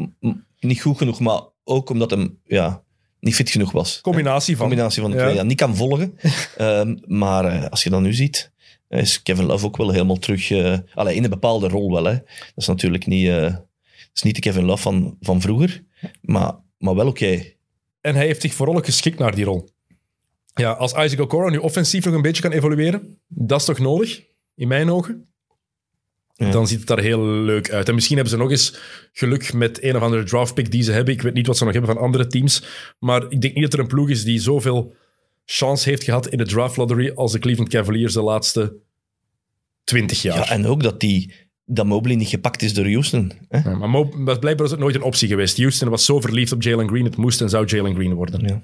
niet 0.60 0.82
goed 0.82 0.98
genoeg, 0.98 1.20
maar 1.20 1.42
ook 1.64 1.90
omdat 1.90 2.10
hem 2.12 2.40
ja, 2.46 2.84
niet 3.20 3.36
fit 3.36 3.50
genoeg 3.50 3.72
was. 3.72 4.02
Combinatie 4.02 4.58
van... 4.58 4.68
combinatie 4.68 5.02
van 5.02 5.12
de 5.12 5.18
Ja. 5.18 5.24
twee. 5.24 5.36
Ja, 5.36 5.44
niet 5.44 5.58
kan 5.58 5.76
volgen. 5.76 6.18
Ehm, 6.58 6.96
maar 7.06 7.46
eh, 7.46 7.66
als 7.70 7.84
je 7.84 7.90
dat 7.90 8.02
nu 8.02 8.14
ziet, 8.14 8.52
eh, 8.88 9.00
is 9.02 9.24
Kevin 9.24 9.46
Love 9.46 9.66
ook 9.66 9.78
wel 9.78 9.92
helemaal 9.92 10.18
terug. 10.20 10.52
eh 10.52 10.78
allee, 10.94 11.16
in 11.16 11.24
een 11.24 11.30
bepaalde 11.30 11.68
rol 11.68 11.92
wel. 11.94 12.04
Hè. 12.06 12.14
Dat 12.14 12.52
is 12.56 12.68
natuurlijk 12.68 13.06
niet, 13.06 13.28
eh, 13.28 13.42
dat 13.42 13.62
is 14.14 14.22
niet 14.22 14.36
de 14.36 14.42
Kevin 14.42 14.66
Love 14.66 14.82
van, 14.82 15.18
van 15.22 15.42
vroeger, 15.42 15.84
maar, 16.22 16.54
maar 16.78 16.96
wel 16.96 17.08
oké. 17.08 17.44
En 18.02 18.16
hij 18.16 18.26
heeft 18.26 18.42
zich 18.42 18.54
vooral 18.54 18.76
ook 18.76 18.86
geschikt 18.86 19.20
naar 19.20 19.36
die 19.36 19.46
rol. 19.46 19.70
Ja, 20.58 20.72
als 20.72 20.94
Isaac 20.94 21.20
Okoro 21.20 21.50
nu 21.50 21.58
offensief 21.58 22.06
nog 22.06 22.14
een 22.14 22.22
beetje 22.22 22.42
kan 22.42 22.52
evolueren, 22.52 23.18
dat 23.28 23.60
is 23.60 23.66
toch 23.66 23.80
nodig, 23.80 24.24
in 24.56 24.68
mijn 24.68 24.90
ogen? 24.90 25.26
Ja. 26.34 26.52
Dan 26.52 26.68
ziet 26.68 26.78
het 26.80 26.88
daar 26.88 27.00
heel 27.00 27.26
leuk 27.26 27.72
uit. 27.72 27.88
En 27.88 27.94
misschien 27.96 28.16
hebben 28.16 28.34
ze 28.34 28.40
nog 28.40 28.52
eens 28.52 28.80
geluk 29.12 29.54
met 29.54 29.84
een 29.84 29.96
of 29.96 30.02
andere 30.02 30.24
draftpick 30.24 30.72
die 30.72 30.84
ze 30.84 30.92
hebben. 30.92 31.14
Ik 31.14 31.22
weet 31.22 31.34
niet 31.34 31.48
wat 31.48 31.58
ze 31.58 31.64
nog 31.64 31.74
hebben 31.74 31.94
van 31.94 32.04
andere 32.04 32.28
teams. 32.28 32.64
Maar 33.00 33.26
ik 33.30 33.42
denk 33.42 33.54
niet 33.54 33.64
dat 33.64 33.74
er 33.74 33.80
een 33.80 33.88
ploeg 33.88 34.10
is 34.10 34.24
die 34.24 34.40
zoveel 34.40 34.96
chance 35.46 35.90
heeft 35.90 36.04
gehad 36.04 36.28
in 36.28 36.38
de 36.38 36.46
draft 36.46 36.78
lottery 36.78 37.12
als 37.16 37.32
de 37.32 37.40
Cleveland 37.40 37.70
Cavaliers 37.70 38.14
de 38.14 38.22
laatste 38.22 38.76
20 39.84 40.22
jaar. 40.22 40.36
Ja, 40.38 40.50
en 40.50 40.66
ook 40.66 40.84
dat, 40.84 41.00
die, 41.00 41.34
dat 41.66 41.86
Mobley 41.86 42.16
niet 42.16 42.28
gepakt 42.28 42.62
is 42.62 42.74
door 42.74 42.86
Houston. 42.86 43.32
Hè? 43.50 43.70
Ja, 43.70 43.76
maar, 43.76 43.90
Mo- 43.90 44.10
blijkbaar 44.24 44.66
is 44.66 44.72
het 44.72 44.80
nooit 44.80 44.96
een 44.96 45.02
optie 45.02 45.28
geweest. 45.28 45.58
Houston 45.58 45.90
was 45.90 46.06
zo 46.06 46.20
verliefd 46.20 46.52
op 46.52 46.62
Jalen 46.62 46.88
Green, 46.88 47.06
het 47.06 47.18
moest 47.18 47.42
en 47.42 47.50
zou 47.50 47.66
Jalen 47.66 47.96
Green 47.96 48.14
worden. 48.14 48.48
Ja. 48.48 48.62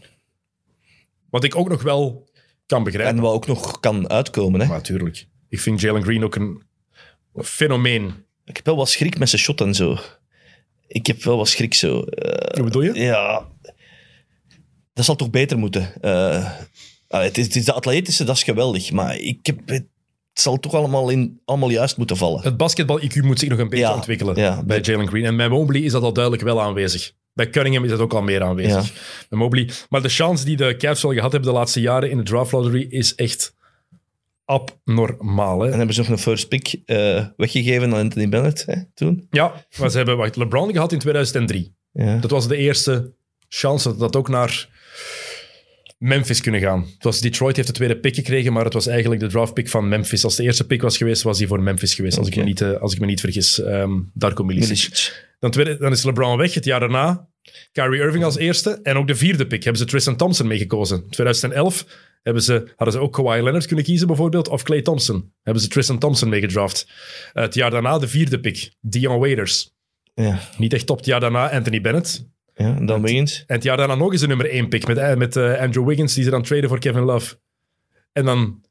Wat 1.33 1.43
ik 1.43 1.55
ook 1.55 1.69
nog 1.69 1.81
wel 1.81 2.29
kan 2.65 2.83
begrijpen. 2.83 3.15
En 3.15 3.21
wat 3.21 3.33
ook 3.33 3.47
nog 3.47 3.79
kan 3.79 4.09
uitkomen. 4.09 4.59
Hè? 4.61 4.67
Natuurlijk. 4.67 5.27
Ik 5.49 5.59
vind 5.59 5.81
Jalen 5.81 6.03
Green 6.03 6.23
ook 6.23 6.35
een 6.35 6.63
fenomeen. 7.35 8.25
Ik 8.45 8.55
heb 8.55 8.65
wel 8.65 8.75
wat 8.75 8.89
schrik 8.89 9.17
met 9.17 9.29
zijn 9.29 9.41
shot 9.41 9.61
en 9.61 9.73
zo. 9.73 9.97
Ik 10.87 11.07
heb 11.07 11.23
wel 11.23 11.37
wat 11.37 11.47
schrik 11.47 11.73
zo. 11.73 12.01
Eh, 12.01 12.55
Hoe 12.55 12.63
bedoel 12.63 12.81
je? 12.81 12.93
Ja, 12.93 13.47
dat 14.93 15.05
zal 15.05 15.15
toch 15.15 15.29
beter 15.29 15.57
moeten. 15.57 16.01
Eh, 16.01 16.51
ah, 17.07 17.21
het, 17.21 17.37
is, 17.37 17.45
het 17.45 17.55
is 17.55 17.65
de 17.65 17.73
atletische, 17.73 18.23
dat 18.23 18.35
is 18.35 18.43
geweldig. 18.43 18.91
Maar 18.91 19.17
ik 19.17 19.45
heb, 19.45 19.83
het 20.33 20.41
zal 20.41 20.59
toch 20.59 20.73
allemaal, 20.73 21.09
in, 21.09 21.41
allemaal 21.45 21.69
juist 21.69 21.97
moeten 21.97 22.17
vallen. 22.17 22.41
Het 22.41 22.57
basketbal-IQ 22.57 23.21
moet 23.21 23.39
zich 23.39 23.49
nog 23.49 23.59
een 23.59 23.69
beetje 23.69 23.85
Ja, 23.85 23.95
ontwikkelen 23.95 24.35
ja. 24.35 24.63
bij 24.63 24.79
Jalen 24.79 25.07
Green. 25.07 25.25
En 25.25 25.37
bij 25.37 25.49
Mobley 25.49 25.81
is 25.81 25.91
dat 25.91 26.03
al 26.03 26.13
duidelijk 26.13 26.43
wel 26.43 26.61
aanwezig. 26.61 27.13
Bij 27.33 27.49
Cunningham 27.49 27.83
is 27.83 27.89
dat 27.89 27.99
ook 27.99 28.13
al 28.13 28.21
meer 28.21 28.43
aanwezig. 28.43 28.93
Bij 29.29 29.39
Mobley. 29.39 29.69
Maar 29.89 30.01
de 30.01 30.09
chance 30.09 30.45
die 30.45 30.57
de 30.57 30.75
Cavs 30.77 31.01
wel 31.01 31.13
gehad 31.13 31.31
hebben 31.31 31.49
de 31.51 31.57
laatste 31.57 31.81
jaren 31.81 32.09
in 32.09 32.17
de 32.17 32.23
draft 32.23 32.51
lottery 32.51 32.85
is 32.89 33.15
echt 33.15 33.55
abnormaal. 34.45 35.59
Hè? 35.59 35.71
En 35.71 35.77
hebben 35.77 35.95
ze 35.95 36.01
nog 36.01 36.09
een 36.09 36.17
first 36.17 36.47
pick 36.47 36.81
eh, 36.85 37.25
weggegeven 37.37 37.93
aan 37.93 37.99
Anthony 37.99 38.29
Bennett 38.29 38.65
hè, 38.65 38.75
toen? 38.93 39.27
Ja, 39.29 39.65
maar 39.79 39.89
ze 39.89 39.97
hebben 39.97 40.17
wacht, 40.17 40.35
LeBron 40.35 40.71
gehad 40.71 40.91
in 40.91 40.99
2003. 40.99 41.75
Ja. 41.91 42.17
Dat 42.17 42.31
was 42.31 42.47
de 42.47 42.57
eerste 42.57 43.13
chance 43.47 43.89
dat 43.89 43.99
dat 43.99 44.15
ook 44.15 44.29
naar 44.29 44.69
Memphis 46.03 46.41
kunnen 46.41 46.61
gaan. 46.61 46.81
Het 46.93 47.03
was 47.03 47.19
Detroit 47.19 47.55
heeft 47.55 47.67
de 47.67 47.73
tweede 47.73 47.99
pick 47.99 48.15
gekregen, 48.15 48.53
maar 48.53 48.63
het 48.63 48.73
was 48.73 48.87
eigenlijk 48.87 49.21
de 49.21 49.27
draft 49.27 49.53
pick 49.53 49.69
van 49.69 49.87
Memphis. 49.87 50.23
Als 50.23 50.35
de 50.35 50.43
eerste 50.43 50.65
pick 50.65 50.81
was 50.81 50.97
geweest, 50.97 51.21
was 51.21 51.37
die 51.37 51.47
voor 51.47 51.61
Memphis 51.61 51.93
geweest, 51.95 52.17
als, 52.17 52.27
ik, 52.27 52.35
me 52.35 52.43
niet, 52.43 52.61
eh, 52.61 52.81
als 52.81 52.93
ik 52.93 52.99
me 52.99 53.05
niet 53.05 53.19
vergis. 53.19 53.61
Ehm 53.61 53.99
Darko 54.13 54.43
Milicic. 54.43 54.67
Milicic. 54.67 55.27
Dan, 55.39 55.51
tweede, 55.51 55.77
dan 55.77 55.91
is 55.91 56.03
LeBron 56.03 56.37
weg, 56.37 56.53
het 56.53 56.65
jaar 56.65 56.79
daarna. 56.79 57.27
Kyrie 57.71 58.01
Irving 58.01 58.23
als 58.23 58.37
eerste. 58.37 58.79
En 58.83 58.95
ook 58.95 59.07
de 59.07 59.15
vierde 59.15 59.47
pick 59.47 59.63
hebben 59.63 59.81
ze 59.81 59.87
Tristan 59.87 60.15
Thompson 60.15 60.47
meegekozen. 60.47 61.09
2011 61.09 61.85
hebben 62.23 62.43
ze, 62.43 62.71
hadden 62.75 62.95
ze 62.95 63.01
ook 63.01 63.13
Kawhi 63.13 63.41
Leonard 63.41 63.65
kunnen 63.65 63.85
kiezen 63.85 64.07
bijvoorbeeld, 64.07 64.47
of 64.47 64.63
Clay 64.63 64.81
Thompson. 64.81 65.31
Hebben 65.43 65.63
ze 65.63 65.69
Tristan 65.69 65.99
Thompson 65.99 66.29
meegedraft. 66.29 66.87
Eh, 67.33 67.43
het 67.43 67.53
jaar 67.53 67.71
daarna 67.71 67.97
de 67.97 68.07
vierde 68.07 68.39
pick, 68.39 68.71
Dion 68.81 69.19
Waiters. 69.19 69.71
Ja. 70.13 70.39
Niet 70.57 70.73
echt 70.73 70.85
top. 70.85 70.97
Het 70.97 71.05
jaar 71.05 71.19
daarna 71.19 71.51
Anthony 71.51 71.81
Bennett. 71.81 72.32
Ja, 72.55 72.75
en 72.75 72.85
dan 72.85 73.01
Wiggins. 73.01 73.43
En 73.47 73.55
het 73.55 73.63
jaar 73.63 73.77
daarna 73.77 73.95
nog 73.95 74.11
eens 74.11 74.21
een 74.21 74.27
nummer 74.27 74.49
1 74.49 74.69
pick 74.69 74.87
met, 74.87 74.97
eh, 74.97 75.15
met 75.15 75.35
eh, 75.35 75.59
Andrew 75.59 75.87
Wiggins, 75.87 76.13
die 76.13 76.23
ze 76.23 76.29
dan 76.29 76.43
traden 76.43 76.69
voor 76.69 76.79
Kevin 76.79 77.03
Love. 77.03 77.35
En 78.11 78.25
dan 78.25 78.61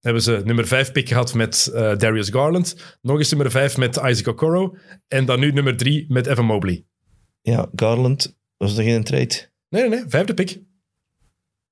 hebben 0.00 0.22
ze 0.22 0.40
nummer 0.44 0.66
5 0.66 0.92
pick 0.92 1.08
gehad 1.08 1.34
met 1.34 1.70
eh, 1.74 1.96
Darius 1.96 2.28
Garland. 2.28 2.98
Nog 3.02 3.18
eens 3.18 3.30
nummer 3.30 3.50
5 3.50 3.76
met 3.76 3.96
Isaac 3.96 4.26
Okoro. 4.26 4.76
En 5.08 5.24
dan 5.24 5.40
nu 5.40 5.52
nummer 5.52 5.76
3 5.76 6.04
met 6.08 6.26
Evan 6.26 6.44
Mobley. 6.44 6.84
Ja, 7.42 7.68
Garland. 7.74 8.36
Was 8.56 8.76
er 8.76 8.84
geen 8.84 9.04
trade? 9.04 9.48
Nee, 9.68 9.88
nee, 9.88 9.88
nee. 9.88 10.04
Vijfde 10.08 10.34
pick. 10.34 10.60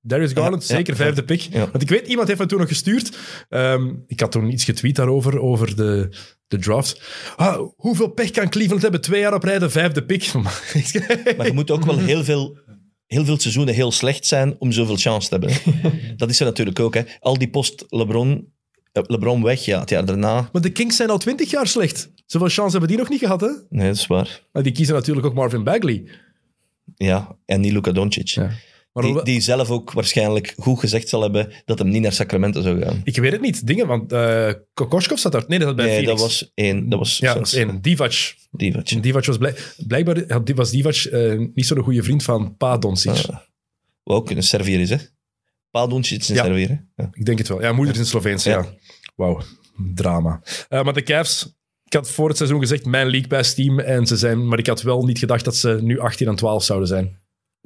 Darius 0.06 0.32
Garland, 0.32 0.66
Ja, 0.66 0.74
zeker 0.74 0.96
vijfde 0.96 1.24
pick. 1.24 1.48
Want 1.52 1.82
ik 1.82 1.88
weet, 1.88 2.06
iemand 2.06 2.28
heeft 2.28 2.40
me 2.40 2.46
toen 2.46 2.58
nog 2.58 2.68
gestuurd. 2.68 3.16
Ehm, 3.48 3.92
ik 4.06 4.20
had 4.20 4.32
toen 4.32 4.52
iets 4.52 4.64
getweet 4.64 4.96
daarover, 4.96 5.40
over 5.40 5.76
de, 5.76 6.16
de 6.48 6.58
draft. 6.58 7.02
Ah, 7.36 7.60
hoeveel 7.76 8.08
pech 8.08 8.30
kan 8.30 8.48
Cleveland 8.48 8.82
hebben? 8.82 9.00
Twee 9.00 9.20
jaar 9.20 9.34
op 9.34 9.42
rij 9.42 9.58
de 9.58 9.70
vijfde 9.70 10.04
pick. 10.04 10.32
Maar 11.36 11.46
je 11.46 11.52
moet 11.52 11.70
ook 11.70 11.84
wel 11.84 11.98
heel 11.98 12.24
veel, 12.24 12.58
heel 13.06 13.24
veel 13.24 13.38
seizoenen 13.40 13.74
heel 13.74 13.92
slecht 13.92 14.26
zijn 14.26 14.56
om 14.58 14.72
zoveel 14.72 14.96
chance 14.96 15.28
te 15.28 15.36
hebben. 15.38 15.82
Dat 16.16 16.30
is 16.30 16.40
er 16.40 16.46
natuurlijk 16.46 16.80
ook. 16.80 16.94
Hè. 16.94 17.02
Al 17.20 17.38
die 17.38 17.50
post-LeBron 17.50 18.52
eh, 18.92 19.02
LeBron 19.06 19.42
weg, 19.42 19.64
ja. 19.64 19.80
Het 19.80 19.90
jaar 19.90 20.04
daarna... 20.04 20.48
Maar 20.52 20.62
de 20.62 20.72
Kings 20.72 20.96
zijn 20.96 21.10
al 21.10 21.18
twintig 21.18 21.50
jaar 21.50 21.66
slecht. 21.66 22.12
Zoveel 22.26 22.48
chance 22.48 22.70
hebben 22.70 22.88
die 22.88 22.98
nog 22.98 23.08
niet 23.08 23.18
gehad, 23.18 23.40
hè? 23.40 23.50
Nee, 23.68 23.86
dat 23.86 23.96
is 23.96 24.06
waar. 24.06 24.42
Maar 24.52 24.62
die 24.62 24.72
kiezen 24.72 24.94
natuurlijk 24.94 25.26
ook 25.26 25.34
Marvin 25.34 25.64
Bagley. 25.64 26.04
Ja, 26.94 27.36
en 27.46 27.60
niet 27.60 27.72
Luka 27.72 27.92
Doncic. 27.92 28.28
Ja. 28.28 28.50
Maar 28.94 29.24
Die, 29.24 29.40
zelf 29.40 29.70
ook 29.70 29.92
waarschijnlijk 29.92 30.54
goed 30.58 30.78
gezegd 30.78 31.08
zal 31.08 31.22
hebben 31.22 31.52
dat 31.64 31.78
hem 31.78 31.88
niet 31.88 32.02
naar 32.02 32.12
Sacramento 32.12 32.60
zou 32.62 32.82
gaan. 32.82 33.00
Ik 33.04 33.16
weet 33.16 33.32
het 33.32 33.40
niet. 33.40 33.66
Dingen, 33.66 33.86
want 33.86 34.12
eh 34.12 34.52
Kokoschkov 34.74 35.18
zat 35.18 35.32
daar. 35.32 35.44
Nee, 35.48 35.58
dat 35.58 35.66
was 35.66 35.76
bij 35.76 35.86
Nee, 35.86 35.94
Phoenix. 35.96 36.20
dat 36.20 36.28
was 36.30 36.50
één. 36.54 36.88
Dat 36.88 36.98
was 36.98 37.18
Ja, 37.18 37.34
dat 37.34 37.46
is 37.46 37.54
één. 37.54 37.80
Divac. 37.82 38.34
Divac. 38.50 39.02
Divac 39.02 39.24
was 39.26 39.38
blij, 39.38 39.54
blijkbaar 39.86 40.24
had- 40.28 40.50
was 40.54 40.70
Divac 40.70 40.94
eh, 40.94 41.38
niet 41.54 41.66
zo'n 41.66 41.82
goede 41.82 42.02
vriend 42.02 42.22
van 42.22 42.56
Pa 42.56 42.78
Doncic. 42.78 43.10
Ah. 43.12 43.24
Wat 44.02 44.16
ook 44.16 44.30
een 44.30 44.42
Servier 44.42 44.80
is, 44.80 44.90
hè? 44.90 44.96
Pa 45.70 45.86
Doncic 45.86 46.20
is 46.20 46.28
een 46.28 46.34
Ja. 46.34 46.44
Servier? 46.44 46.84
Ja. 46.96 47.08
Ik 47.12 47.24
denk 47.24 47.38
het 47.38 47.48
wel. 47.48 47.60
Ja, 47.62 47.72
moeder 47.72 47.94
is 47.94 48.00
in 48.00 48.06
Sloveens. 48.06 48.44
Ja. 48.44 48.66
Wauw. 49.16 49.40
Drama. 49.94 50.42
Eh, 50.68 50.84
maar 50.84 50.92
de 50.92 51.02
Cavs, 51.02 51.54
ik 51.84 51.92
had 51.92 52.10
voor 52.10 52.28
het 52.28 52.36
seizoen 52.36 52.60
gezegd, 52.60 52.84
mijn 52.84 53.10
League 53.10 53.28
Pass 53.28 53.54
team. 53.54 53.78
En 53.78 54.06
ze 54.06 54.16
zijn, 54.16 54.48
maar 54.48 54.58
ik 54.58 54.66
had 54.66 54.82
wel 54.82 55.04
niet 55.04 55.18
gedacht 55.18 55.44
dat 55.44 55.56
ze 55.56 55.78
nu 55.82 55.98
18 55.98 56.28
en 56.28 56.34
12 56.36 56.64
zouden 56.64 56.88
zijn. 56.88 57.22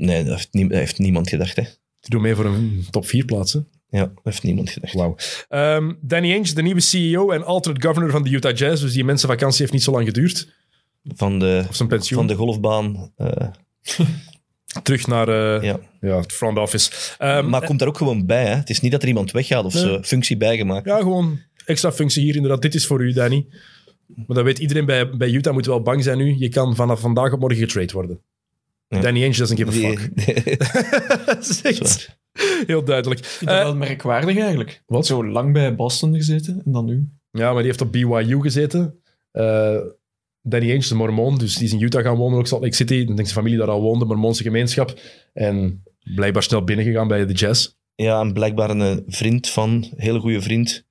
Nee, 0.06 0.24
dat 0.24 0.34
heeft, 0.34 0.48
nie- 0.52 0.68
dat 0.68 0.78
heeft 0.78 0.98
niemand 0.98 1.28
gedacht, 1.28 1.56
hè? 1.56 1.62
Die 2.00 2.10
doen 2.10 2.20
mee 2.22 2.34
voor 2.34 2.44
een 2.44 2.86
top 2.90 3.06
4 3.06 3.24
plaatsen. 3.24 3.68
Ja, 3.90 4.00
dat 4.00 4.20
heeft 4.22 4.42
niemand 4.42 4.70
gedacht. 4.70 4.94
Wauw. 4.94 5.16
Ehm, 5.48 5.92
Danny 6.00 6.32
Ainge, 6.32 6.54
de 6.54 6.62
nieuwe 6.62 6.80
CEO 6.80 7.30
en 7.30 7.44
alternate 7.44 7.86
governor 7.86 8.10
van 8.10 8.22
de 8.22 8.30
Utah 8.30 8.56
Jazz. 8.56 8.82
Dus 8.82 8.92
die 8.92 9.04
mensenvakantie 9.04 9.60
heeft 9.60 9.72
niet 9.72 9.82
zo 9.82 9.92
lang 9.92 10.06
geduurd. 10.06 10.54
Van 11.04 11.38
de, 11.38 11.64
Of 11.68 11.76
zijn 11.76 11.88
pensioen. 11.88 12.18
van 12.18 12.28
de 12.28 12.34
golfbaan. 12.34 13.12
eh, 13.16 13.48
Terug 14.82 15.06
naar 15.06 15.28
eh, 15.28 15.62
ja. 15.62 15.78
ja. 16.00 16.16
het 16.20 16.32
front 16.32 16.58
office. 16.58 16.90
Ehm, 17.18 17.48
Maar 17.48 17.64
komt 17.64 17.78
daar 17.78 17.88
ook 17.88 17.96
gewoon 17.96 18.26
bij, 18.26 18.44
hè? 18.46 18.54
Het 18.54 18.70
is 18.70 18.80
niet 18.80 18.92
dat 18.92 19.02
er 19.02 19.08
iemand 19.08 19.30
weggaat 19.30 19.64
of 19.64 19.74
Nee. 19.74 19.82
zo. 19.82 20.02
Functie 20.02 20.36
bijgemaakt. 20.36 20.86
Ja, 20.86 20.98
gewoon 20.98 21.40
extra 21.64 21.92
functie 21.92 22.22
hier. 22.22 22.34
Inderdaad, 22.34 22.62
dit 22.62 22.74
is 22.74 22.86
voor 22.86 23.02
u, 23.04 23.12
Danny. 23.12 23.46
Maar 24.06 24.36
dat 24.36 24.44
weet 24.44 24.58
iedereen 24.58 24.86
bij, 24.86 25.10
bij 25.16 25.30
Utah 25.30 25.52
moet 25.52 25.66
wel 25.66 25.82
bang 25.82 26.02
zijn 26.04 26.18
nu. 26.18 26.34
Je 26.38 26.48
kan 26.48 26.74
vanaf 26.76 27.00
vandaag 27.00 27.32
op 27.32 27.40
morgen 27.40 27.58
getrade 27.58 27.92
worden. 27.92 28.20
Ja. 28.88 29.00
Danny 29.00 29.22
Ainge 29.22 29.38
doesn't 29.38 29.58
give 29.58 29.68
a 29.70 29.72
Die- 29.72 29.98
fuck. 29.98 30.26
dat 31.26 31.48
is 31.48 31.62
echt 31.62 32.16
heel 32.66 32.84
duidelijk. 32.84 33.20
Ik 33.20 33.26
vind 33.26 33.50
dat 33.50 33.58
Eh, 33.58 33.64
wel 33.64 33.76
merkwaardig 33.76 34.36
eigenlijk. 34.38 34.82
wat? 34.86 35.06
Zo 35.06 35.26
lang 35.26 35.52
bij 35.52 35.74
Boston 35.76 36.14
gezeten 36.14 36.62
en 36.64 36.72
dan 36.72 36.84
nu. 36.84 37.08
ja, 37.30 37.46
maar 37.48 37.56
die 37.62 37.66
heeft 37.66 37.80
op 37.80 37.92
BYU 37.92 38.40
gezeten. 38.40 39.00
Eh, 39.30 39.76
Danny 40.42 40.66
Ainge 40.66 40.78
is 40.84 40.90
een 40.90 40.96
mormoon, 40.96 41.38
dus 41.38 41.54
die 41.54 41.66
is 41.66 41.72
in 41.72 41.80
Utah 41.82 42.02
gaan 42.04 42.16
wonen, 42.16 42.38
ook 42.38 42.46
Salt 42.46 42.62
Lake 42.62 42.74
City. 42.74 42.94
Ik 42.94 43.06
denk 43.06 43.18
zijn 43.18 43.28
familie 43.38 43.58
daar 43.58 43.68
al 43.68 43.80
woonde, 43.80 44.04
mormoonse 44.04 44.42
gemeenschap. 44.42 45.00
En 45.32 45.82
blijkbaar 46.14 46.42
snel 46.42 46.64
binnengegaan 46.64 47.08
bij 47.08 47.26
de 47.26 47.32
Jazz. 47.32 47.74
ja, 47.94 48.20
en 48.20 48.32
blijkbaar 48.32 48.70
een 48.70 49.04
vriend 49.06 49.48
van, 49.48 49.70
een 49.70 49.92
hele 49.96 50.20
goede 50.20 50.40
vriend 50.42 50.84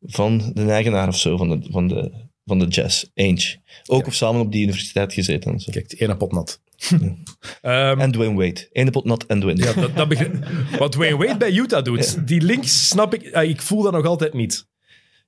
van 0.00 0.50
de 0.54 0.70
eigenaar 0.70 1.08
of 1.08 1.18
zo, 1.18 1.36
van 1.36 1.48
de, 1.48 1.66
van 1.70 1.88
de, 1.88 2.12
van 2.44 2.58
de 2.58 2.66
Jazz, 2.66 3.04
Ainge. 3.14 3.56
Ook 3.86 4.00
Ja. 4.00 4.06
of 4.06 4.14
samen 4.14 4.40
op 4.40 4.52
die 4.52 4.62
universiteit 4.62 5.12
gezeten. 5.12 5.52
En, 5.52 5.60
zo. 5.60 5.72
Kijk, 5.72 5.94
ene 6.00 6.16
pot 6.16 6.32
nat. 6.32 6.60
Ehm, 7.60 8.00
en 8.00 8.12
Dwayne 8.12 8.34
Wade. 8.34 8.68
Ene 8.72 8.90
pot 8.90 9.04
nat 9.04 9.26
en 9.26 9.40
Dwayne. 9.40 9.62
ja, 9.64 9.72
dat, 9.72 9.96
dat 9.96 10.08
begrijp- 10.08 10.46
Wat 10.78 10.94
Wayne 10.94 11.16
Wade 11.16 11.36
bij 11.36 11.52
Utah 11.52 11.84
doet, 11.84 12.26
die 12.28 12.40
links 12.40 12.88
snap 12.88 13.14
ik, 13.14 13.32
ah, 13.34 13.48
ik 13.48 13.62
voel 13.62 13.82
dat 13.82 13.92
nog 13.92 14.06
altijd 14.06 14.32
niet. 14.34 14.66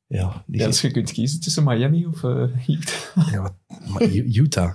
Ja, 0.07 0.45
die 0.47 0.61
Ja, 0.61 0.67
dus 0.67 0.81
je 0.81 0.91
kunt 0.91 1.13
kiezen 1.13 1.41
tussen 1.41 1.65
Miami 1.65 2.07
of 2.07 2.25
eh 2.25 2.45
Heat. 2.67 3.13
Ja, 3.31 3.41
wat, 3.89 4.03
Utah. 4.13 4.73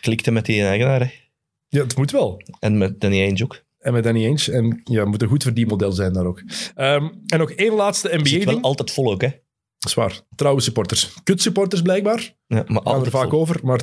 klikte 0.00 0.30
met 0.30 0.46
die 0.46 0.62
eigenaar. 0.62 1.00
hè. 1.00 1.10
Ja, 1.68 1.82
het 1.82 1.96
moet 1.96 2.10
wel. 2.10 2.42
En 2.60 2.78
met 2.78 3.00
Danny 3.00 3.20
Ainge 3.20 3.44
ook. 3.44 3.64
En 3.78 3.92
met 3.92 4.04
Danny 4.04 4.24
Ainge. 4.24 4.52
En 4.52 4.80
ja, 4.84 5.00
het 5.00 5.08
moet 5.08 5.22
een 5.22 5.28
goed 5.28 5.42
verdienmodel 5.42 5.92
zijn 5.92 6.12
daar 6.12 6.24
ook. 6.26 6.42
Ehm, 6.74 7.08
en 7.26 7.38
nog 7.38 7.50
één 7.50 7.72
laatste 7.74 8.08
Zit 8.08 8.20
wel 8.22 8.38
NBA-ding. 8.40 8.62
altijd 8.62 8.90
vol 8.90 9.12
ook, 9.12 9.20
hè? 9.20 9.28
Zwaar. 9.88 10.20
Trouwe 10.36 10.60
supporters. 10.60 11.14
Kut 11.24 11.42
supporters 11.42 11.82
blijkbaar. 11.82 12.18
Ja, 12.20 12.34
maar 12.46 12.64
Gaan 12.64 12.74
we 12.74 12.80
er 12.80 12.86
altijd 12.86 13.10
vaak 13.10 13.30
vol. 13.30 13.40
over, 13.40 13.60
maar 13.62 13.80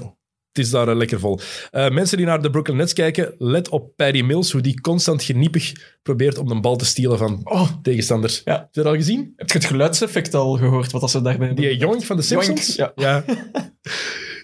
het 0.54 0.66
is 0.66 0.70
daar 0.72 0.88
eh, 0.88 0.96
lekker 0.96 1.20
vol. 1.20 1.40
Eh, 1.72 1.90
mensen 1.90 2.18
die 2.18 2.26
naar 2.26 2.42
de 2.42 2.50
Brooklyn 2.50 2.78
Nets 2.78 2.94
kijken, 2.94 3.36
let 3.38 3.70
op 3.70 3.96
Patty 3.96 4.22
Mills, 4.22 4.52
hoe 4.52 4.62
die 4.62 4.82
constant 4.82 5.24
geniepig 5.24 5.72
probeert 6.02 6.38
om 6.38 6.48
de 6.48 6.60
bal 6.60 6.76
te 6.76 6.86
stelen 6.86 7.18
van 7.18 7.42
Oh, 7.44 7.70
tegenstanders. 7.82 8.42
Ja. 8.46 8.54
Heb 8.54 8.68
je 8.72 8.82
dat 8.82 8.92
al 8.92 8.96
gezien? 8.98 9.34
heb 9.36 9.52
je 9.52 9.58
het 9.58 9.68
geluidseffect 9.68 10.34
al 10.34 10.58
gehoord, 10.58 10.92
wat 10.92 11.02
dat 11.02 11.12
ze 11.12 11.22
daarbij? 11.22 11.54
Die 11.54 11.78
Joink 11.78 12.04
van 12.04 12.16
de 12.16 12.22
Simpsons? 12.22 12.76
ja. 12.76 12.92
ja. 12.96 13.24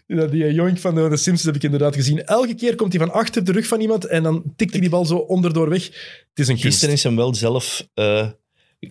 Ja, 0.08 0.26
die 0.26 0.54
Joink 0.54 0.78
van 0.78 0.96
de, 0.96 1.02
de 1.10 1.18
Simpsons 1.18 1.44
heb 1.44 1.56
ik 1.56 1.64
inderdaad 1.64 1.96
gezien. 1.96 2.24
Elke 2.26 2.56
keer 2.56 2.76
komt 2.76 2.94
hij 2.94 3.06
van 3.06 3.16
achter 3.16 3.44
de 3.44 3.52
rug 3.52 3.68
van 3.68 3.80
iemand 3.82 4.06
en 4.06 4.24
dan 4.24 4.44
tikt 4.56 4.72
hij 4.72 4.82
die 4.82 4.90
bal 4.90 5.06
zo 5.06 5.16
onderdoor 5.16 5.70
weg. 5.70 5.84
Het 5.86 5.94
is 6.34 6.48
een 6.48 6.54
kunst. 6.54 6.62
Gisteren 6.62 6.94
is 6.94 7.04
hem 7.04 7.16
wel 7.16 7.36
zelf 7.36 7.88
eh 7.94 8.28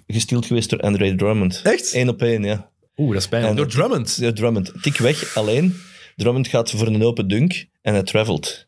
gesteeld 0.07 0.47
geweest 0.47 0.71
door 0.71 0.81
Andre 0.81 1.15
Drummond. 1.15 1.61
Echt? 1.65 1.95
Eén 1.95 2.09
op 2.09 2.23
één, 2.23 2.43
ja. 2.43 2.71
Oeh, 2.97 3.13
dat 3.13 3.23
is 3.23 3.29
pijnlijk. 3.29 3.57
Door 3.57 3.67
Drummond. 3.67 4.17
Ja, 4.21 4.33
Drummond. 4.33 4.73
Tik 4.83 4.97
weg, 4.99 5.37
alleen. 5.37 5.75
Drummond 6.19 6.49
gaat 6.49 6.71
voor 6.71 6.87
een 6.87 7.03
open 7.03 7.29
dunk 7.29 7.67
en 7.83 7.93
hij 7.93 8.03
travelt. 8.03 8.67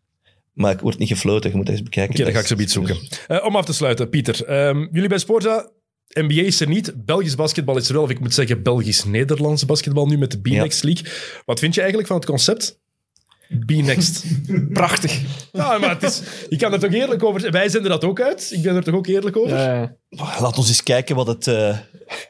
Maar 0.53 0.73
het 0.73 0.81
wordt 0.81 0.99
niet 0.99 1.09
gefloten, 1.09 1.51
je 1.51 1.57
moet 1.57 1.69
eens 1.69 1.83
bekijken. 1.83 2.15
Oké, 2.15 2.25
dan 2.25 2.33
ga 2.33 2.41
ik 2.41 2.47
zo 2.47 2.57
iets 2.57 2.73
zoeken. 2.73 2.97
Eh, 3.27 3.45
om 3.45 3.57
af 3.57 3.65
te 3.65 3.73
sluiten, 3.73 4.09
Pieter. 4.09 4.45
ehm, 4.45 4.87
jullie 4.93 5.09
bij 5.09 5.19
Sporza, 5.19 5.71
NBA 6.09 6.43
is 6.43 6.61
er 6.61 6.69
niet. 6.69 7.05
Belgisch 7.05 7.35
basketbal 7.35 7.77
is 7.77 7.89
er 7.89 7.95
wel. 7.95 8.03
Of 8.03 8.11
ik 8.11 8.21
moet 8.21 8.35
zeggen, 8.35 8.63
Belgisch-Nederlands 8.63 9.67
basketbal 9.67 10.07
nu 10.07 10.19
met 10.19 10.31
de 10.31 10.41
B-Next 10.41 10.83
League. 10.83 11.13
Wat 11.45 11.59
vind 11.59 11.75
je 11.75 11.81
eigenlijk 11.81 12.09
van 12.11 12.19
het 12.19 12.29
concept? 12.29 12.80
B-Next. 13.67 14.25
Prachtig. 14.73 15.21
ja, 15.53 15.79
maar 15.79 15.91
het 15.91 16.03
is, 16.03 16.23
je 16.49 16.57
kan 16.57 16.73
er 16.73 16.79
toch 16.79 16.93
eerlijk 16.93 17.25
over 17.25 17.41
zijn. 17.41 17.53
Wij 17.53 17.69
zenden 17.69 17.91
dat 17.91 18.05
ook 18.05 18.21
uit. 18.21 18.51
Ik 18.55 18.63
ben 18.63 18.77
er 18.77 18.83
toch 18.85 18.95
ook 18.95 19.07
eerlijk 19.07 19.37
over? 19.37 19.57
Ja, 19.59 19.97
Laat 20.41 20.59
ons 20.59 20.69
eens 20.69 20.83
kijken 20.83 21.17
wat 21.17 21.27
het, 21.27 21.47
eh, 21.47 21.79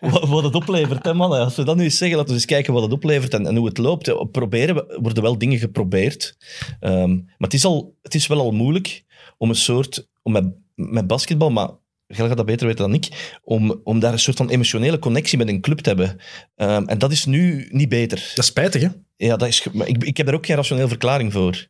wat, 0.01 0.29
wat 0.29 0.45
het 0.45 0.55
oplevert, 0.55 1.05
hè, 1.05 1.15
mannen. 1.15 1.41
Als 1.41 1.57
we 1.57 1.63
dat 1.65 1.77
nu 1.77 1.83
eens 1.83 1.97
zeggen, 1.99 2.17
laten 2.17 2.33
we 2.33 2.39
eens 2.39 2.49
kijken 2.49 2.73
wat 2.73 2.83
het 2.83 2.93
oplevert 2.93 3.35
en, 3.35 3.47
en 3.47 3.57
hoe 3.57 3.67
het 3.69 3.79
loopt. 3.79 4.07
Ja, 4.07 4.25
Proberen, 4.25 4.75
we- 4.75 4.99
worden 5.03 5.23
wel 5.23 5.39
dingen 5.39 5.59
geprobeerd. 5.59 6.37
Ehm, 6.81 7.15
maar 7.15 7.25
het 7.39 7.55
is, 7.55 7.65
al, 7.65 7.95
het 8.03 8.15
is 8.15 8.27
wel 8.27 8.41
al 8.41 8.51
moeilijk 8.53 9.05
om 9.39 9.49
een 9.49 9.55
soort... 9.55 10.09
Om 10.23 10.33
met, 10.33 10.45
met 10.75 11.07
basketbal, 11.07 11.51
maar 11.51 11.71
Gel 12.09 12.27
gaat 12.29 12.37
dat 12.37 12.47
beter 12.47 12.67
weten 12.67 12.85
dan 12.85 12.95
ik, 12.95 13.39
om, 13.43 13.81
om 13.85 14.01
daar 14.01 14.13
een 14.13 14.19
soort 14.19 14.37
van 14.37 14.49
emotionele 14.51 14.99
connectie 14.99 15.39
met 15.39 15.49
een 15.49 15.61
club 15.61 15.79
te 15.79 15.89
hebben. 15.89 16.17
Ehm, 16.57 16.85
en 16.87 16.99
dat 16.99 17.13
is 17.13 17.25
nu 17.25 17.69
niet 17.71 17.89
beter. 17.89 18.17
Dat 18.35 18.39
is 18.45 18.47
spijtig, 18.47 18.83
hè? 18.83 18.89
Ja, 19.27 19.37
dat 19.37 19.49
is, 19.49 19.67
maar 19.73 19.89
ik, 19.89 20.05
ik 20.05 20.17
heb 20.17 20.27
daar 20.27 20.35
ook 20.35 20.47
geen 20.47 20.57
rationele 20.57 20.89
verklaring 20.89 21.33
voor. 21.33 21.67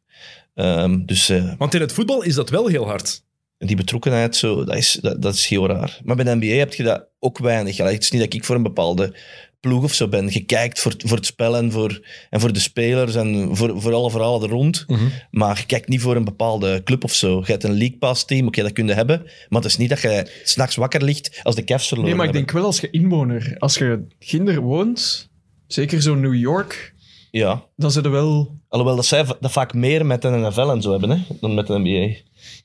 Ehm, 0.55 1.05
dus 1.05 1.29
eh, 1.29 1.53
Want 1.59 1.75
in 1.75 1.81
het 1.81 1.93
voetbal 1.93 2.23
is 2.23 2.35
dat 2.35 2.51
wel 2.51 2.67
heel 2.67 2.87
hard. 2.87 3.23
die 3.59 3.77
betrokkenheid, 3.77 4.37
zo, 4.37 4.65
dat, 4.65 4.77
is, 4.77 4.99
dat, 5.03 5.23
dat 5.23 5.35
is 5.35 5.47
heel 5.47 5.67
raar. 5.67 6.01
Maar 6.05 6.17
bij 6.17 6.25
de 6.25 6.35
NBA 6.35 6.47
heb 6.59 6.75
je 6.75 6.83
dat 6.83 7.07
ook 7.19 7.39
weinig. 7.39 7.77
Ja, 7.77 7.85
het 7.87 8.03
is 8.03 8.11
niet 8.11 8.21
dat 8.23 8.35
ik 8.35 8.45
voor 8.45 8.57
een 8.57 8.63
bepaalde 8.63 9.15
ploeg 9.61 9.83
of 9.83 9.95
zo 9.95 10.09
bent. 10.09 10.33
Je 10.35 10.45
kijkt 10.45 10.81
voor, 10.81 10.95
voor 10.99 11.17
het 11.17 11.27
spel 11.27 11.57
en 11.57 11.73
voor, 11.73 12.07
en 12.31 12.41
voor 12.41 12.53
de 12.53 12.59
spelers 12.61 13.15
en 13.15 13.57
voor, 13.57 13.81
voor 13.81 13.93
alle 13.93 14.11
verhalen 14.11 14.43
er 14.43 14.49
rond. 14.49 14.85
Mhm. 14.87 15.05
Maar 15.31 15.59
je 15.59 15.67
kijkt 15.67 15.89
niet 15.89 16.01
voor 16.01 16.17
een 16.17 16.25
bepaalde 16.25 16.83
club 16.85 17.05
of 17.05 17.15
zo. 17.15 17.39
Je 17.39 17.51
hebt 17.53 17.65
een 17.65 17.79
League 17.79 17.97
Pass 17.99 18.25
team, 18.25 18.47
oké, 18.47 18.63
dat 18.63 18.73
kun 18.73 18.87
je 18.87 18.93
hebben. 18.95 19.23
Maar 19.49 19.61
het 19.63 19.71
is 19.71 19.77
niet 19.77 19.89
dat 19.89 20.01
je 20.01 20.41
s'nachts 20.45 20.77
wakker 20.77 21.03
ligt 21.05 21.41
als 21.43 21.55
de 21.55 21.65
Cavs 21.65 21.89
verloren 21.89 22.11
Nee, 22.11 22.19
maar 22.19 22.29
ik 22.29 22.35
hebben. 22.35 22.53
denk 22.53 22.63
wel 22.65 22.73
als 22.73 22.81
je 22.81 22.91
inwoner, 22.91 23.55
als 23.59 23.75
je 23.77 24.07
ginder 24.19 24.61
woont, 24.61 25.29
zeker 25.67 26.03
zo 26.03 26.15
New 26.15 26.35
York, 26.35 26.90
Ja, 27.31 27.65
dan 27.77 27.93
er 27.93 28.11
wel... 28.11 28.59
alhoewel 28.69 28.97
dat 28.97 29.07
zij 29.07 29.25
dat 29.41 29.53
vaak 29.53 29.75
meer 29.75 30.07
met 30.07 30.23
de 30.23 30.29
NFL 30.29 30.71
en 30.71 30.83
zo 30.83 30.91
hebben, 30.91 31.11
hè, 31.11 31.17
dan 31.41 31.55
met 31.55 31.67
de 31.67 31.79
NBA. 31.79 32.17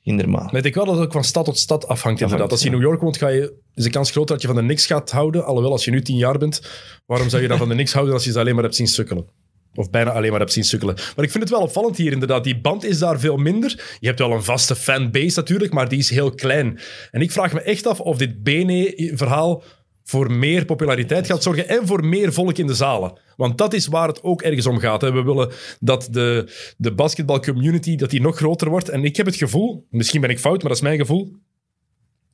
Inderdaad. 0.02 0.44
Maar 0.44 0.54
ik 0.54 0.62
denk 0.62 0.74
wel 0.74 0.84
dat 0.84 0.94
het 0.94 1.04
ook 1.04 1.12
van 1.12 1.24
stad 1.24 1.44
tot 1.44 1.58
stad 1.58 1.88
afhangt, 1.88 2.20
inderdaad. 2.20 2.50
Als 2.50 2.60
je 2.60 2.66
in 2.66 2.72
New 2.72 2.82
York 2.82 3.00
woont, 3.00 3.16
ga 3.16 3.28
je, 3.28 3.52
is 3.74 3.84
de 3.84 3.90
kans 3.90 4.10
groter 4.10 4.34
dat 4.34 4.40
je 4.40 4.46
van 4.46 4.56
de 4.56 4.62
Knicks 4.62 4.86
gaat 4.86 5.10
houden. 5.10 5.44
Alhoewel, 5.44 5.72
als 5.72 5.84
je 5.84 5.90
nu 5.90 6.02
tien 6.02 6.16
jaar 6.16 6.38
bent, 6.38 6.62
waarom 7.06 7.28
zou 7.28 7.42
je 7.42 7.48
dan 7.48 7.58
van 7.58 7.68
de 7.68 7.74
Knicks 7.74 7.92
houden 7.92 8.14
als 8.14 8.24
je 8.24 8.32
ze 8.32 8.38
alleen 8.38 8.54
maar 8.54 8.62
hebt 8.62 8.76
zien 8.76 8.86
sukkelen? 8.86 9.26
Of 9.74 9.90
bijna 9.90 10.10
alleen 10.10 10.30
maar 10.30 10.40
hebt 10.40 10.52
zien 10.52 10.64
sukkelen. 10.64 10.94
Maar 10.94 11.24
ik 11.24 11.30
vind 11.30 11.44
het 11.44 11.52
wel 11.52 11.62
opvallend 11.62 11.96
hier, 11.96 12.12
inderdaad. 12.12 12.44
Die 12.44 12.60
band 12.60 12.84
is 12.84 12.98
daar 12.98 13.20
veel 13.20 13.36
minder. 13.36 13.96
Je 14.00 14.06
hebt 14.06 14.18
wel 14.18 14.32
een 14.32 14.44
vaste 14.44 14.76
fanbase 14.76 15.38
natuurlijk, 15.38 15.72
maar 15.72 15.88
die 15.88 15.98
is 15.98 16.10
heel 16.10 16.30
klein. 16.30 16.78
En 17.10 17.20
ik 17.20 17.32
vraag 17.32 17.52
me 17.52 17.60
echt 17.60 17.86
af 17.86 18.00
of 18.00 18.16
dit 18.16 18.42
Bene-verhaal 18.42 19.62
voor 20.06 20.32
meer 20.32 20.64
populariteit 20.64 21.26
gaat 21.26 21.42
zorgen 21.42 21.68
en 21.68 21.86
voor 21.86 22.04
meer 22.04 22.32
volk 22.32 22.58
in 22.58 22.66
de 22.66 22.74
zalen. 22.74 23.18
Want 23.36 23.58
dat 23.58 23.74
is 23.74 23.86
waar 23.86 24.08
het 24.08 24.22
ook 24.22 24.42
ergens 24.42 24.66
om 24.66 24.78
gaat. 24.78 25.00
Hè. 25.00 25.12
We 25.12 25.22
willen 25.22 25.52
dat 25.80 26.08
de, 26.10 26.52
de 26.76 26.92
basketbalcommunity 26.92 27.96
dat 27.96 28.10
die 28.10 28.20
nog 28.20 28.36
groter 28.36 28.68
wordt. 28.68 28.88
En 28.88 29.04
ik 29.04 29.16
heb 29.16 29.26
het 29.26 29.36
gevoel, 29.36 29.86
misschien 29.90 30.20
ben 30.20 30.30
ik 30.30 30.38
fout, 30.38 30.58
maar 30.58 30.68
dat 30.68 30.76
is 30.76 30.82
mijn 30.82 30.98
gevoel, 30.98 31.36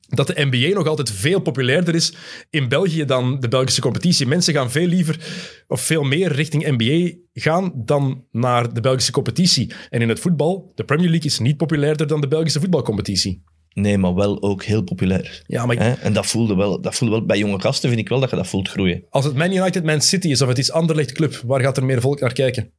dat 0.07 0.27
de 0.27 0.45
NBA 0.49 0.73
nog 0.73 0.87
altijd 0.87 1.11
veel 1.11 1.39
populairder 1.39 1.95
is 1.95 2.13
in 2.49 2.67
België 2.67 3.05
dan 3.05 3.39
de 3.39 3.47
Belgische 3.47 3.81
competitie. 3.81 4.27
Mensen 4.27 4.53
gaan 4.53 4.71
veel 4.71 4.87
liever 4.87 5.19
of 5.67 5.81
veel 5.81 6.03
meer 6.03 6.31
richting 6.31 6.77
NBA 6.77 7.17
gaan 7.33 7.71
dan 7.75 8.25
naar 8.31 8.73
de 8.73 8.81
Belgische 8.81 9.11
competitie. 9.11 9.73
En 9.89 10.01
in 10.01 10.09
het 10.09 10.19
voetbal, 10.19 10.71
de 10.75 10.83
Premier 10.83 11.09
League 11.09 11.29
is 11.29 11.39
niet 11.39 11.57
populairder 11.57 12.07
dan 12.07 12.21
de 12.21 12.27
Belgische 12.27 12.59
voetbalcompetitie. 12.59 13.43
Nee, 13.73 13.97
maar 13.97 14.13
wel 14.13 14.41
ook 14.41 14.63
heel 14.63 14.81
populair. 14.83 15.43
Ja, 15.47 15.65
maar 15.65 15.75
ik- 15.75 15.81
Hè? 15.81 15.91
En 15.93 16.13
dat 16.13 16.25
voelde, 16.25 16.55
wel, 16.55 16.81
dat 16.81 16.95
voelde 16.95 17.15
wel 17.15 17.25
bij 17.25 17.37
jonge 17.37 17.59
gasten, 17.61 17.89
vind 17.89 18.01
ik 18.01 18.09
wel 18.09 18.19
dat 18.19 18.29
je 18.29 18.35
dat 18.35 18.47
voelt 18.47 18.69
groeien. 18.69 19.03
als 19.09 19.25
het 19.25 19.35
Man 19.35 19.51
United, 19.51 19.83
Man 19.83 20.01
City 20.01 20.27
is 20.27 20.41
of 20.41 20.47
het 20.47 20.57
is 20.57 20.71
Anderlecht 20.71 21.11
Club, 21.11 21.41
waar 21.45 21.61
gaat 21.61 21.77
er 21.77 21.85
meer 21.85 22.01
volk 22.01 22.19
naar 22.19 22.33
kijken? 22.33 22.71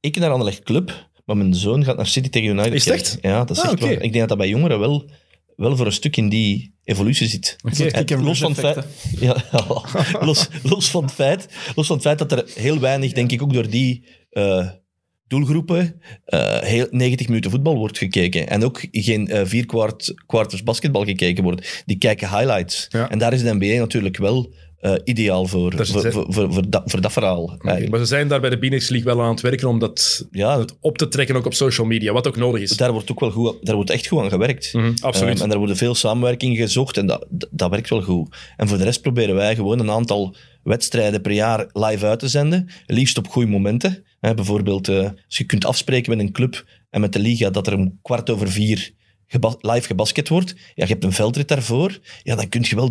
Ik 0.00 0.16
naar 0.16 0.30
Anderlecht 0.30 0.62
Club, 0.62 1.08
maar 1.24 1.36
mijn 1.36 1.54
zoon 1.54 1.84
gaat 1.84 1.96
naar 1.96 2.06
City 2.06 2.28
tegen 2.28 2.48
United. 2.48 2.72
Is 2.72 2.84
het 2.84 2.94
kijken. 2.94 3.12
echt? 3.12 3.22
Ja, 3.22 3.44
dat 3.44 3.56
is 3.56 3.62
Ah, 3.62 3.72
echt. 3.72 3.82
Ik 3.82 3.98
denk 4.00 4.14
dat 4.14 4.28
dat 4.28 4.38
bij 4.38 4.48
jongeren 4.48 4.78
wel, 4.78 5.10
wel 5.56 5.76
voor 5.76 5.86
een 5.86 5.92
stuk 5.92 6.16
in 6.16 6.28
die 6.28 6.74
evolutie 6.84 7.28
zit. 7.28 7.56
En 7.62 7.72
Kick 7.92 8.12
and 8.12 8.24
los, 8.24 8.38
van 8.38 8.54
feit, 8.54 8.84
ja, 9.20 9.36
los, 10.20 10.48
los, 10.62 10.90
van 10.90 11.02
het 11.04 11.12
feit, 11.12 11.48
los 11.74 11.86
van 11.86 11.96
het 11.96 12.04
feit 12.04 12.18
dat 12.18 12.32
er 12.32 12.44
heel 12.54 12.78
weinig, 12.78 13.12
denk 13.12 13.32
ik, 13.32 13.42
ook 13.42 13.52
door 13.52 13.68
die 13.70 14.04
eh, 14.30 14.68
doelgroepen 15.30 16.00
eh, 16.24 16.58
heel 16.58 16.86
90 16.90 17.26
minuten 17.28 17.50
voetbal 17.50 17.76
wordt 17.76 17.98
gekeken. 17.98 18.48
En 18.48 18.64
ook 18.64 18.80
geen 18.90 19.28
eh, 19.28 19.40
vier 19.44 19.66
kwart, 19.66 20.14
kwarters 20.26 20.62
basketbal 20.62 21.04
gekeken 21.04 21.42
wordt. 21.44 21.82
Die 21.86 21.98
kijken 21.98 22.28
highlights. 22.28 22.86
Ja. 22.90 23.10
En 23.10 23.18
daar 23.18 23.32
is 23.32 23.42
de 23.42 23.54
NBA 23.54 23.78
natuurlijk 23.78 24.16
wel 24.16 24.52
eh, 24.80 24.94
ideaal 25.04 25.46
voor, 25.46 25.70
voor, 25.76 26.02
het- 26.04 26.12
voor, 26.12 26.26
voor, 26.28 26.52
voor 26.52 26.70
dat, 26.70 26.82
voor 26.86 27.00
dat 27.00 27.12
verhaal. 27.12 27.54
Maar 27.58 27.98
ze 27.98 28.04
zijn 28.04 28.28
daar 28.28 28.40
bij 28.40 28.50
de 28.50 28.58
Binex 28.58 28.88
League 28.88 29.14
wel 29.14 29.24
aan 29.24 29.30
het 29.30 29.40
werken 29.40 29.68
om 29.68 29.78
dat 29.78 30.26
Ja, 30.30 30.64
op 30.80 30.98
te 30.98 31.08
trekken, 31.08 31.36
ook 31.36 31.46
op 31.46 31.54
social 31.54 31.86
media, 31.86 32.12
wat 32.12 32.26
ook 32.26 32.36
nodig 32.36 32.62
is. 32.62 32.70
daar 32.76 32.92
wordt 32.92 33.10
ook 33.10 33.20
wel 33.20 33.30
goed, 33.30 33.56
daar 33.66 33.74
wordt 33.74 33.90
echt 33.90 34.06
goed 34.06 34.20
aan 34.20 34.28
gewerkt. 34.30 34.72
Mhm, 34.74 34.92
absoluut. 35.00 35.40
En 35.40 35.48
daar 35.48 35.58
worden 35.58 35.76
veel 35.76 35.94
samenwerkingen 35.94 36.56
gezocht 36.56 36.96
en 36.96 37.06
dat, 37.06 37.26
dat, 37.30 37.48
dat 37.52 37.70
werkt 37.70 37.88
wel 37.90 38.02
goed. 38.02 38.36
En 38.56 38.68
voor 38.68 38.78
de 38.78 38.84
rest 38.84 39.02
proberen 39.02 39.34
wij 39.34 39.54
gewoon 39.54 39.78
een 39.78 39.90
aantal 39.90 40.34
wedstrijden 40.62 41.20
per 41.20 41.32
jaar 41.32 41.66
live 41.72 42.06
uit 42.06 42.18
te 42.18 42.28
zenden. 42.28 42.68
Liefst 42.86 43.18
op 43.18 43.28
goede 43.28 43.48
momenten. 43.50 44.04
Hè, 44.20 44.34
bijvoorbeeld, 44.34 44.88
eh, 44.88 45.10
als 45.26 45.38
je 45.38 45.44
kunt 45.44 45.64
afspreken 45.64 46.16
met 46.16 46.26
een 46.26 46.32
club 46.32 46.64
en 46.90 47.00
met 47.00 47.12
de 47.12 47.18
liga 47.18 47.50
dat 47.50 47.66
er 47.66 47.74
om 47.74 47.98
kwart 48.02 48.30
over 48.30 48.50
vier 48.50 48.92
geba- 49.30 49.56
live 49.60 49.86
gebasket 49.86 50.28
wordt. 50.28 50.50
Ja, 50.50 50.84
je 50.84 50.92
hebt 50.92 51.04
een 51.04 51.12
veldrit 51.12 51.48
daarvoor. 51.48 51.98
Ja, 52.22 52.34
dan 52.34 52.48
kun 52.48 52.64
je 52.68 52.76
wel 52.76 52.88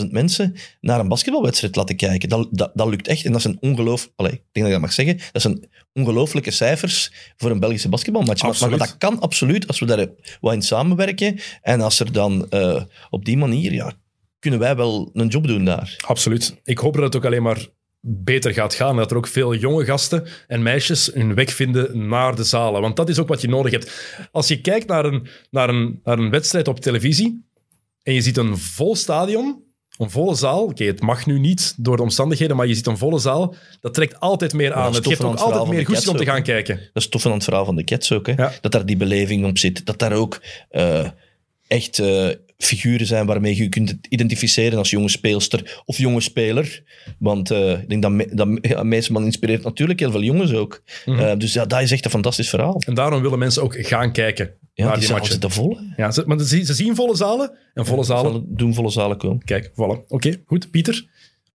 300.000 0.00 0.12
mensen 0.12 0.54
naar 0.80 1.00
een 1.00 1.08
basketbalwedstrijd 1.08 1.76
laten 1.76 1.96
kijken. 1.96 2.28
Dat, 2.28 2.48
dat, 2.50 2.70
dat 2.74 2.88
lukt 2.88 3.08
echt. 3.08 3.24
En 3.24 3.32
dat 3.32 3.40
is 3.40 3.46
een 3.46 3.58
ongeloof... 3.60 4.10
Allee, 4.16 4.32
ik 4.32 4.38
denk 4.38 4.66
dat 4.66 4.66
ik 4.66 4.72
dat 4.72 4.80
mag 4.80 4.92
zeggen. 4.92 5.18
Dat 5.32 5.42
zijn 5.42 5.68
ongelooflijke 5.92 6.50
cijfers 6.50 7.12
voor 7.36 7.50
een 7.50 7.60
Belgische 7.60 7.88
basketbalmatch. 7.88 8.60
Maar, 8.60 8.78
dat 8.78 8.98
kan 8.98 9.20
absoluut 9.20 9.66
als 9.68 9.78
we 9.78 9.86
daar 9.86 10.06
wat 10.40 10.52
in 10.52 10.62
samenwerken. 10.62 11.38
En 11.62 11.80
als 11.80 12.00
er 12.00 12.12
dan 12.12 12.48
eh, 12.50 12.82
op 13.10 13.24
die 13.24 13.36
manier... 13.36 13.72
Ja, 13.72 13.92
kunnen 14.38 14.60
wij 14.60 14.76
wel 14.76 15.10
een 15.12 15.28
job 15.28 15.46
doen 15.46 15.64
daar. 15.64 15.96
Absoluut. 16.06 16.56
Ik 16.64 16.78
hoop 16.78 16.94
dat 16.94 17.02
het 17.02 17.16
ook 17.16 17.24
alleen 17.24 17.42
maar 17.42 17.66
beter 18.00 18.52
gaat 18.52 18.74
gaan. 18.74 18.96
Dat 18.96 19.10
er 19.10 19.16
ook 19.16 19.26
veel 19.26 19.54
jonge 19.54 19.84
gasten 19.84 20.26
en 20.46 20.62
meisjes 20.62 21.10
hun 21.14 21.34
weg 21.34 21.52
vinden 21.52 22.08
naar 22.08 22.36
de 22.36 22.44
zalen. 22.44 22.80
Want 22.80 22.96
dat 22.96 23.08
is 23.08 23.18
ook 23.18 23.28
wat 23.28 23.40
je 23.40 23.48
nodig 23.48 23.72
hebt. 23.72 23.90
Als 24.32 24.48
je 24.48 24.60
kijkt 24.60 24.86
naar 24.86 25.04
een, 25.04 25.26
naar 25.50 25.68
een, 25.68 26.00
naar 26.04 26.18
een 26.18 26.30
wedstrijd 26.30 26.68
op 26.68 26.80
televisie 26.80 27.44
en 28.02 28.14
je 28.14 28.20
ziet 28.20 28.36
een 28.36 28.58
vol 28.58 28.96
stadion, 28.96 29.64
een 29.98 30.10
volle 30.10 30.34
zaal. 30.34 30.64
Oké, 30.64 30.84
het 30.84 31.00
mag 31.00 31.26
nu 31.26 31.38
niet 31.38 31.74
door 31.76 31.96
de 31.96 32.02
omstandigheden, 32.02 32.56
maar 32.56 32.66
je 32.66 32.74
ziet 32.74 32.86
een 32.86 32.98
volle 32.98 33.18
zaal. 33.18 33.54
Dat 33.80 33.94
trekt 33.94 34.20
altijd 34.20 34.52
meer 34.52 34.72
aan. 34.72 34.94
Het 34.94 35.06
geeft 35.06 35.24
ook 35.24 35.32
het 35.32 35.40
altijd 35.40 35.66
meer 35.66 35.86
goesting 35.86 36.10
om 36.10 36.16
te 36.16 36.24
gaan 36.24 36.42
kijken. 36.42 36.76
Dat 36.76 37.02
is 37.02 37.08
tof 37.08 37.26
aan 37.26 37.32
het 37.32 37.44
verhaal 37.44 37.64
van 37.64 37.76
de 37.76 37.84
Cats 37.84 38.12
ook. 38.12 38.26
Hè? 38.26 38.32
Ja. 38.32 38.52
Dat 38.60 38.72
daar 38.72 38.86
die 38.86 38.96
beleving 38.96 39.44
op 39.44 39.58
zit. 39.58 39.86
Dat 39.86 39.98
daar 39.98 40.12
ook 40.12 40.40
eh, 40.68 41.08
echt 41.66 41.98
eh, 41.98 42.28
figuren 42.58 43.06
zijn 43.06 43.26
waarmee 43.26 43.56
je 43.56 43.62
je 43.62 43.68
kunt 43.68 43.96
identificeren 44.08 44.78
als 44.78 44.90
jonge 44.90 45.08
speelster 45.08 45.82
of 45.84 45.98
jonge 45.98 46.20
speler. 46.20 46.82
Want 47.18 47.50
eh, 47.50 47.70
ik 47.70 47.88
denk 47.88 48.02
dat, 48.02 48.10
me, 48.10 48.28
dat 48.32 48.48
ja, 48.60 48.82
inspireert 49.20 49.62
natuurlijk 49.62 50.00
heel 50.00 50.10
veel 50.10 50.22
jongens 50.22 50.52
ook. 50.52 50.82
Mhm. 51.06 51.18
Eh, 51.20 51.38
dus 51.38 51.52
ja, 51.52 51.64
dat 51.66 51.80
is 51.82 51.90
echt 51.92 52.04
een 52.04 52.10
fantastisch 52.10 52.48
verhaal. 52.48 52.82
En 52.86 52.94
daarom 52.94 53.22
willen 53.22 53.38
mensen 53.38 53.62
ook 53.62 53.76
gaan 53.86 54.12
kijken 54.12 54.50
Ja, 54.74 54.84
naar 54.84 54.92
die 54.98 55.04
die 55.04 55.12
matchen. 55.12 55.32
zitten 55.32 55.50
vol. 55.50 55.78
hè. 55.78 56.02
Ja, 56.02 56.10
ze, 56.10 56.22
maar 56.26 56.38
ze, 56.40 56.64
ze 56.64 56.74
zien 56.74 56.94
volle 56.94 57.16
zalen 57.16 57.52
en 57.74 57.86
volle 57.86 58.04
zalen. 58.04 58.32
Zal 58.32 58.44
doen 58.48 58.74
volle 58.74 58.90
zalen 58.90 59.16
komen. 59.16 59.44
Kijk, 59.44 59.70
voilà. 59.70 60.06
Oké, 60.08 60.36
goed. 60.46 60.70
Pieter, 60.70 61.04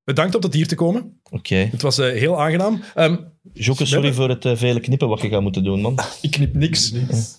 bedankt 0.04 0.36
om 0.36 0.42
tot 0.42 0.54
hier 0.54 0.68
te 0.68 0.76
komen. 0.76 1.20
Oké. 1.30 1.56
Het 1.56 1.82
was 1.82 1.98
eh, 1.98 2.12
heel 2.12 2.42
aangenaam. 2.42 2.82
Ehm, 2.96 3.18
Jokke, 3.54 3.86
sorry 3.86 4.14
voor 4.14 4.30
het 4.30 4.46
eh, 4.46 4.56
vele 4.56 4.80
knippen 4.80 5.08
wat 5.08 5.22
je 5.22 5.30
gaat 5.30 5.42
moeten 5.42 5.64
doen, 5.64 5.82
man. 5.82 6.00
Ik 6.22 6.32
knip 6.32 6.54
niks. 6.56 6.94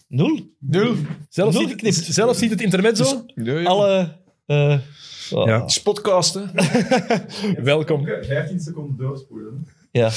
Nul? 0.09 0.41
Nul. 0.59 0.95
zelfs, 1.29 1.57
Nul 1.57 1.67
niet, 1.83 1.97
zelfs 2.09 2.41
niet 2.41 2.51
het 2.51 2.61
intermezzo. 2.61 3.25
Nee, 3.35 3.69
Alle... 3.69 4.17
eh, 4.47 4.79
oh, 5.31 5.47
Ja. 5.47 5.67
Podcasten. 5.83 6.51
Welkom. 7.63 8.07
15 8.23 8.61
seconden 8.61 8.97
doorspoelen. 8.97 9.67
ja. 9.91 10.11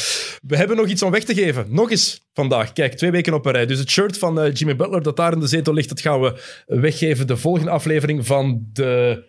We 0.47 0.57
hebben 0.57 0.77
nog 0.77 0.87
iets 0.87 1.03
om 1.03 1.11
weg 1.11 1.23
te 1.23 1.33
geven. 1.33 1.65
Nog 1.69 1.91
eens 1.91 2.21
vandaag. 2.33 2.73
Kijk, 2.73 2.93
twee 2.93 3.11
weken 3.11 3.33
op 3.33 3.45
een 3.45 3.51
rij. 3.51 3.65
Dus 3.65 3.79
het 3.79 3.89
shirt 3.89 4.17
van 4.17 4.39
eh, 4.39 4.53
Jimmy 4.53 4.75
Butler 4.75 5.03
dat 5.03 5.17
daar 5.17 5.33
in 5.33 5.39
de 5.39 5.47
zetel 5.47 5.73
ligt, 5.73 5.89
dat 5.89 6.01
gaan 6.01 6.21
we 6.21 6.41
weggeven. 6.65 7.27
De 7.27 7.37
volgende 7.37 7.69
aflevering 7.71 8.25
van 8.25 8.65
de 8.73 9.23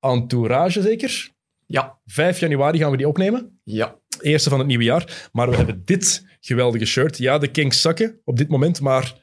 Entourage, 0.00 0.82
zeker? 0.82 1.32
Ja. 1.74 1.98
5 2.06 2.38
januari 2.38 2.78
gaan 2.78 2.90
we 2.90 2.96
die 2.96 3.08
opnemen. 3.08 3.60
Ja. 3.64 3.96
Eerste 4.20 4.50
van 4.50 4.58
het 4.58 4.68
nieuwe 4.68 4.84
jaar. 4.84 5.28
Maar 5.32 5.50
we 5.50 5.56
hebben 5.56 5.82
dit 5.84 6.26
geweldige 6.40 6.84
shirt. 6.84 7.18
Ja, 7.18 7.38
de 7.38 7.48
Kings 7.48 7.80
zakken 7.80 8.20
op 8.24 8.36
dit 8.36 8.48
moment, 8.48 8.80
maar 8.80 9.14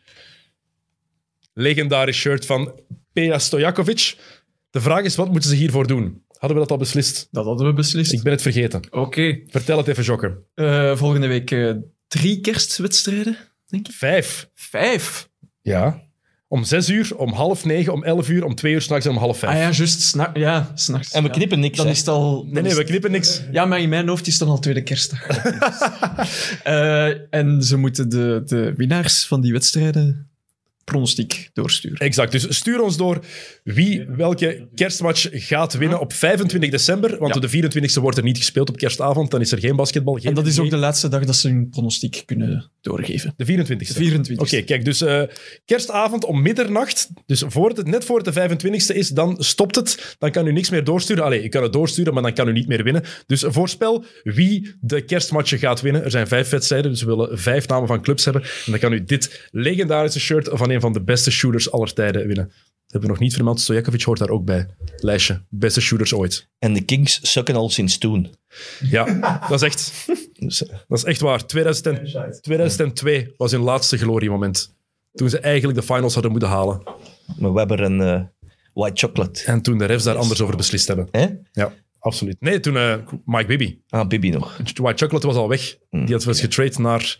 legendarisch 1.53 2.17
shirt 2.17 2.45
van 2.45 2.79
Peja 3.13 3.39
Stojakovic. 3.39 4.17
De 4.69 4.81
vraag 4.81 5.03
is, 5.03 5.15
wat 5.15 5.31
moeten 5.31 5.49
ze 5.49 5.55
hiervoor 5.55 5.87
doen? 5.87 6.25
Hadden 6.27 6.57
we 6.57 6.63
dat 6.63 6.71
al 6.71 6.77
beslist? 6.77 7.27
Dat 7.31 7.45
hadden 7.45 7.67
we 7.67 7.73
beslist. 7.73 8.13
Ik 8.13 8.23
ben 8.23 8.31
het 8.31 8.41
vergeten. 8.41 8.81
Oké. 8.91 9.41
Vertel 9.47 9.77
het 9.77 9.87
even, 9.87 10.03
Jokke. 10.03 10.43
Eh, 10.53 10.95
volgende 10.95 11.27
week 11.27 11.51
eh, 11.51 11.73
drie 12.07 12.41
kerstwedstrijden, 12.41 13.37
denk 13.65 13.87
ik. 13.87 13.93
Vijf. 13.93 14.49
Vijf. 14.53 15.29
Ja. 15.61 16.09
Om 16.51 16.63
zes 16.63 16.89
uur, 16.89 17.17
om 17.17 17.33
half 17.33 17.65
negen, 17.65 17.93
om 17.93 18.03
elf 18.03 18.29
uur, 18.29 18.43
om 18.43 18.55
twee 18.55 18.73
uur 18.73 18.81
s'nachts 18.81 19.05
en 19.05 19.11
om 19.11 19.17
half 19.17 19.37
vijf. 19.37 19.53
Ah 19.53 19.59
ja, 19.59 19.69
juist. 19.69 20.01
Sna 20.01 20.31
ja, 20.33 20.71
s'nachts. 20.75 21.11
En 21.11 21.21
we 21.23 21.27
ja. 21.27 21.33
knippen 21.33 21.59
niks, 21.59 21.77
Dan 21.77 21.85
hè. 21.85 21.91
is 21.91 21.97
het 21.97 22.07
al... 22.07 22.47
nee, 22.49 22.75
we 22.75 22.83
knippen 22.83 23.11
niks. 23.11 23.41
Ja, 23.51 23.65
maar 23.65 23.79
in 23.79 23.89
mijn 23.89 24.07
hoofd 24.07 24.27
is 24.27 24.33
het 24.33 24.41
dan 24.41 24.51
al 24.51 24.59
tweede 24.59 24.83
kerstdag. 24.83 25.27
Eh, 26.63 27.33
en 27.33 27.63
ze 27.63 27.77
moeten 27.77 28.09
de, 28.09 28.41
de 28.45 28.73
winnaars 28.75 29.27
van 29.27 29.41
die 29.41 29.51
wedstrijden 29.51 30.30
pronostiek 30.91 31.49
doorsturen. 31.53 31.97
Exact. 31.97 32.31
Dus 32.31 32.55
stuur 32.55 32.81
ons 32.81 32.97
door 32.97 33.19
wie 33.63 34.05
welke 34.05 34.68
kerstmatch 34.76 35.27
gaat 35.31 35.73
winnen 35.73 35.99
op 35.99 36.13
25 36.13 36.69
december. 36.69 37.18
Want 37.19 37.34
Ja. 37.34 37.39
de 37.39 37.49
24e 37.49 38.01
wordt 38.01 38.18
er 38.18 38.23
niet 38.23 38.38
gespeeld 38.38 38.69
op 38.69 38.77
kerstavond. 38.77 39.31
Dan 39.31 39.41
is 39.41 39.51
er 39.51 39.59
geen 39.59 39.76
basketbal. 39.76 40.13
Geen 40.13 40.26
En 40.26 40.34
dat 40.34 40.47
is 40.47 40.59
ook 40.59 40.69
de 40.69 40.77
laatste 40.77 41.07
dag 41.07 41.26
dat 41.26 41.35
ze 41.35 41.47
hun 41.47 41.69
pronostiek 41.69 42.23
kunnen 42.26 42.72
doorgeven. 42.81 43.34
De 43.38 43.45
24e. 43.45 43.77
De 43.77 43.93
24 43.93 44.39
Oké, 44.39 44.61
kijk, 44.61 44.85
dus 44.85 45.01
eh, 45.01 45.22
kerstavond 45.65 46.26
om 46.26 46.41
middernacht, 46.41 47.09
dus 47.26 47.43
voor 47.47 47.69
het, 47.69 47.88
net 47.88 48.05
voor 48.05 48.22
het 48.22 48.34
de 48.34 48.34
25e 48.34 48.95
is, 48.95 49.09
dan 49.09 49.35
stopt 49.43 49.76
het. 49.76 50.15
Dan 50.19 50.31
kan 50.31 50.47
u 50.47 50.51
niks 50.51 50.69
meer 50.69 50.84
doorsturen. 50.84 51.23
Allee, 51.23 51.41
je 51.41 51.49
kan 51.49 51.63
het 51.63 51.73
doorsturen, 51.73 52.13
maar 52.13 52.23
dan 52.23 52.34
kan 52.34 52.47
u 52.47 52.51
niet 52.51 52.68
meer 52.68 52.84
winnen. 52.84 53.03
Dus 53.26 53.43
voorspel 53.47 54.05
wie 54.23 54.76
de 54.81 55.01
kerstmatchen 55.01 55.59
gaat 55.59 55.81
winnen. 55.81 56.03
Er 56.03 56.11
zijn 56.11 56.27
vijf 56.27 56.49
wedstrijden, 56.49 56.91
dus 56.91 57.01
we 57.01 57.15
willen 57.15 57.39
vijf 57.39 57.68
namen 57.68 57.88
van 57.88 58.01
clubs 58.01 58.23
hebben. 58.23 58.43
En 58.43 58.72
dan 58.72 58.80
kan 58.80 58.93
u 58.93 59.03
dit 59.03 59.49
legendarische 59.51 60.19
shirt 60.19 60.49
van 60.51 60.69
een 60.69 60.80
van 60.81 60.93
de 60.93 61.01
beste 61.03 61.31
shooters 61.31 61.71
aller 61.71 61.93
tijden 61.93 62.27
winnen. 62.27 62.51
hebben 62.87 63.01
we 63.09 63.15
nog 63.15 63.19
niet 63.23 63.33
vermeld. 63.33 63.59
Stojakovic 63.59 64.01
hoort 64.01 64.19
daar 64.19 64.29
ook 64.29 64.45
bij. 64.45 64.67
Lijstje. 64.97 65.41
Beste 65.49 65.81
shooters 65.81 66.13
ooit. 66.13 66.49
En 66.59 66.73
de 66.73 66.81
Kings 66.85 67.31
sukken 67.31 67.55
al 67.55 67.69
sinds 67.69 67.97
toen. 67.97 68.33
Ja, 68.89 69.39
dat 69.49 69.61
is 69.61 69.67
echt, 69.67 70.05
dat 70.87 70.97
is 70.97 71.03
echt 71.03 71.21
waar. 71.21 71.45
2000 71.45 71.87
en- 71.87 72.41
2002 72.41 73.33
was 73.37 73.51
hun 73.51 73.61
laatste 73.61 73.97
gloriemoment. 73.97 74.75
Toen 75.13 75.29
ze 75.29 75.39
eigenlijk 75.39 75.79
de 75.79 75.85
finals 75.85 76.13
hadden 76.13 76.31
moeten 76.31 76.49
halen. 76.49 76.83
maar 77.39 77.53
Webber 77.53 77.83
en 77.83 78.01
eh, 78.01 78.21
White 78.73 79.05
Chocolate. 79.07 79.43
En 79.45 79.61
toen 79.61 79.77
de 79.77 79.85
refs 79.85 80.03
daar 80.03 80.15
anders 80.17 80.41
over 80.41 80.55
beslist 80.57 80.87
hebben. 80.87 81.07
Hè? 81.11 81.27
Ja, 81.51 81.73
absoluut. 81.99 82.35
Nee, 82.39 82.59
toen 82.59 82.77
eh, 82.77 82.95
Mike 83.25 83.45
Bibby. 83.45 83.77
Ah, 83.89 84.07
Bibi 84.07 84.29
nog. 84.29 84.57
White 84.73 85.03
Chocolate 85.03 85.27
was 85.27 85.35
al 85.35 85.47
weg. 85.49 85.77
Die 85.89 86.11
had 86.13 86.23
was 86.23 86.39
getrade 86.39 86.81
naar, 86.81 87.19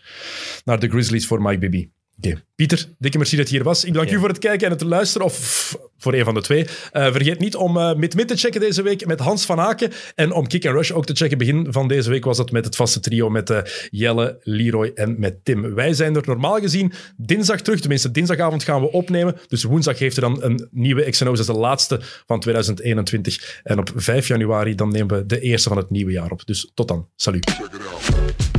naar 0.66 0.80
de 0.80 0.90
Grizzlies 0.90 1.28
voor 1.28 1.42
Mike 1.42 1.58
Bibby. 1.58 1.90
Oké. 2.18 2.42
Pieter, 2.56 2.86
dikke 3.00 3.18
merci 3.18 3.36
dat 3.38 3.50
je 3.50 3.56
hier 3.56 3.64
was. 3.64 3.84
Ik 3.84 3.92
bedank 3.92 4.10
Ja. 4.10 4.16
u 4.16 4.20
voor 4.20 4.28
het 4.28 4.38
kijken 4.40 4.66
en 4.68 4.74
het 4.74 4.82
luisteren, 4.82 5.28
of 5.28 5.76
voor 5.98 6.14
een 6.14 6.24
van 6.24 6.34
de 6.34 6.42
twee. 6.42 6.68
Eh, 6.92 7.12
vergeet 7.12 7.40
niet 7.40 7.56
om 7.56 7.78
eh 7.78 7.96
Mid 7.96 8.16
Mid 8.16 8.28
te 8.28 8.36
checken 8.36 8.60
deze 8.62 8.82
week 8.82 9.06
met 9.06 9.20
Hans 9.20 9.46
van 9.46 9.60
Aken. 9.60 9.92
En 10.16 10.32
om 10.32 10.48
Kick 10.48 10.66
and 10.66 10.76
Rush 10.76 10.92
ook 10.92 11.06
te 11.06 11.14
checken. 11.16 11.38
Begin 11.38 11.68
van 11.70 11.88
deze 11.88 12.10
week 12.10 12.26
was 12.26 12.38
dat 12.38 12.52
met 12.52 12.66
het 12.66 12.76
vaste 12.76 13.00
trio 13.00 13.30
met 13.30 13.50
eh, 13.50 13.60
Jelle, 13.90 14.40
Leroy 14.44 14.92
en 14.96 15.20
met 15.20 15.46
Tim. 15.46 15.74
Wij 15.74 15.94
zijn 15.94 16.16
er 16.16 16.24
normaal 16.26 16.60
gezien 16.60 16.94
dinsdag 17.18 17.62
terug. 17.62 17.80
Tenminste, 17.80 18.12
dinsdagavond 18.12 18.64
gaan 18.64 18.82
we 18.82 18.92
opnemen. 18.92 19.38
Dus 19.48 19.64
woensdag 19.64 20.00
heeft 20.00 20.16
er 20.16 20.22
dan 20.22 20.44
een 20.44 20.68
nieuwe 20.72 21.10
XNO's. 21.10 21.38
Dat 21.38 21.48
is 21.48 21.54
de 21.54 21.60
laatste 21.62 22.00
van 22.26 22.40
2021. 22.40 23.60
En 23.64 23.80
op 23.80 23.92
5 23.96 24.28
januari 24.28 24.76
dan 24.76 24.92
nemen 24.92 25.18
we 25.18 25.26
de 25.26 25.40
eerste 25.40 25.70
van 25.70 25.78
het 25.78 25.90
nieuwe 25.90 26.12
jaar 26.12 26.32
op. 26.32 26.46
Dus 26.46 26.72
tot 26.74 26.88
dan. 26.88 27.08
Salut. 27.16 27.50
Check 27.50 27.66
it 27.66 27.88
out. 27.88 28.51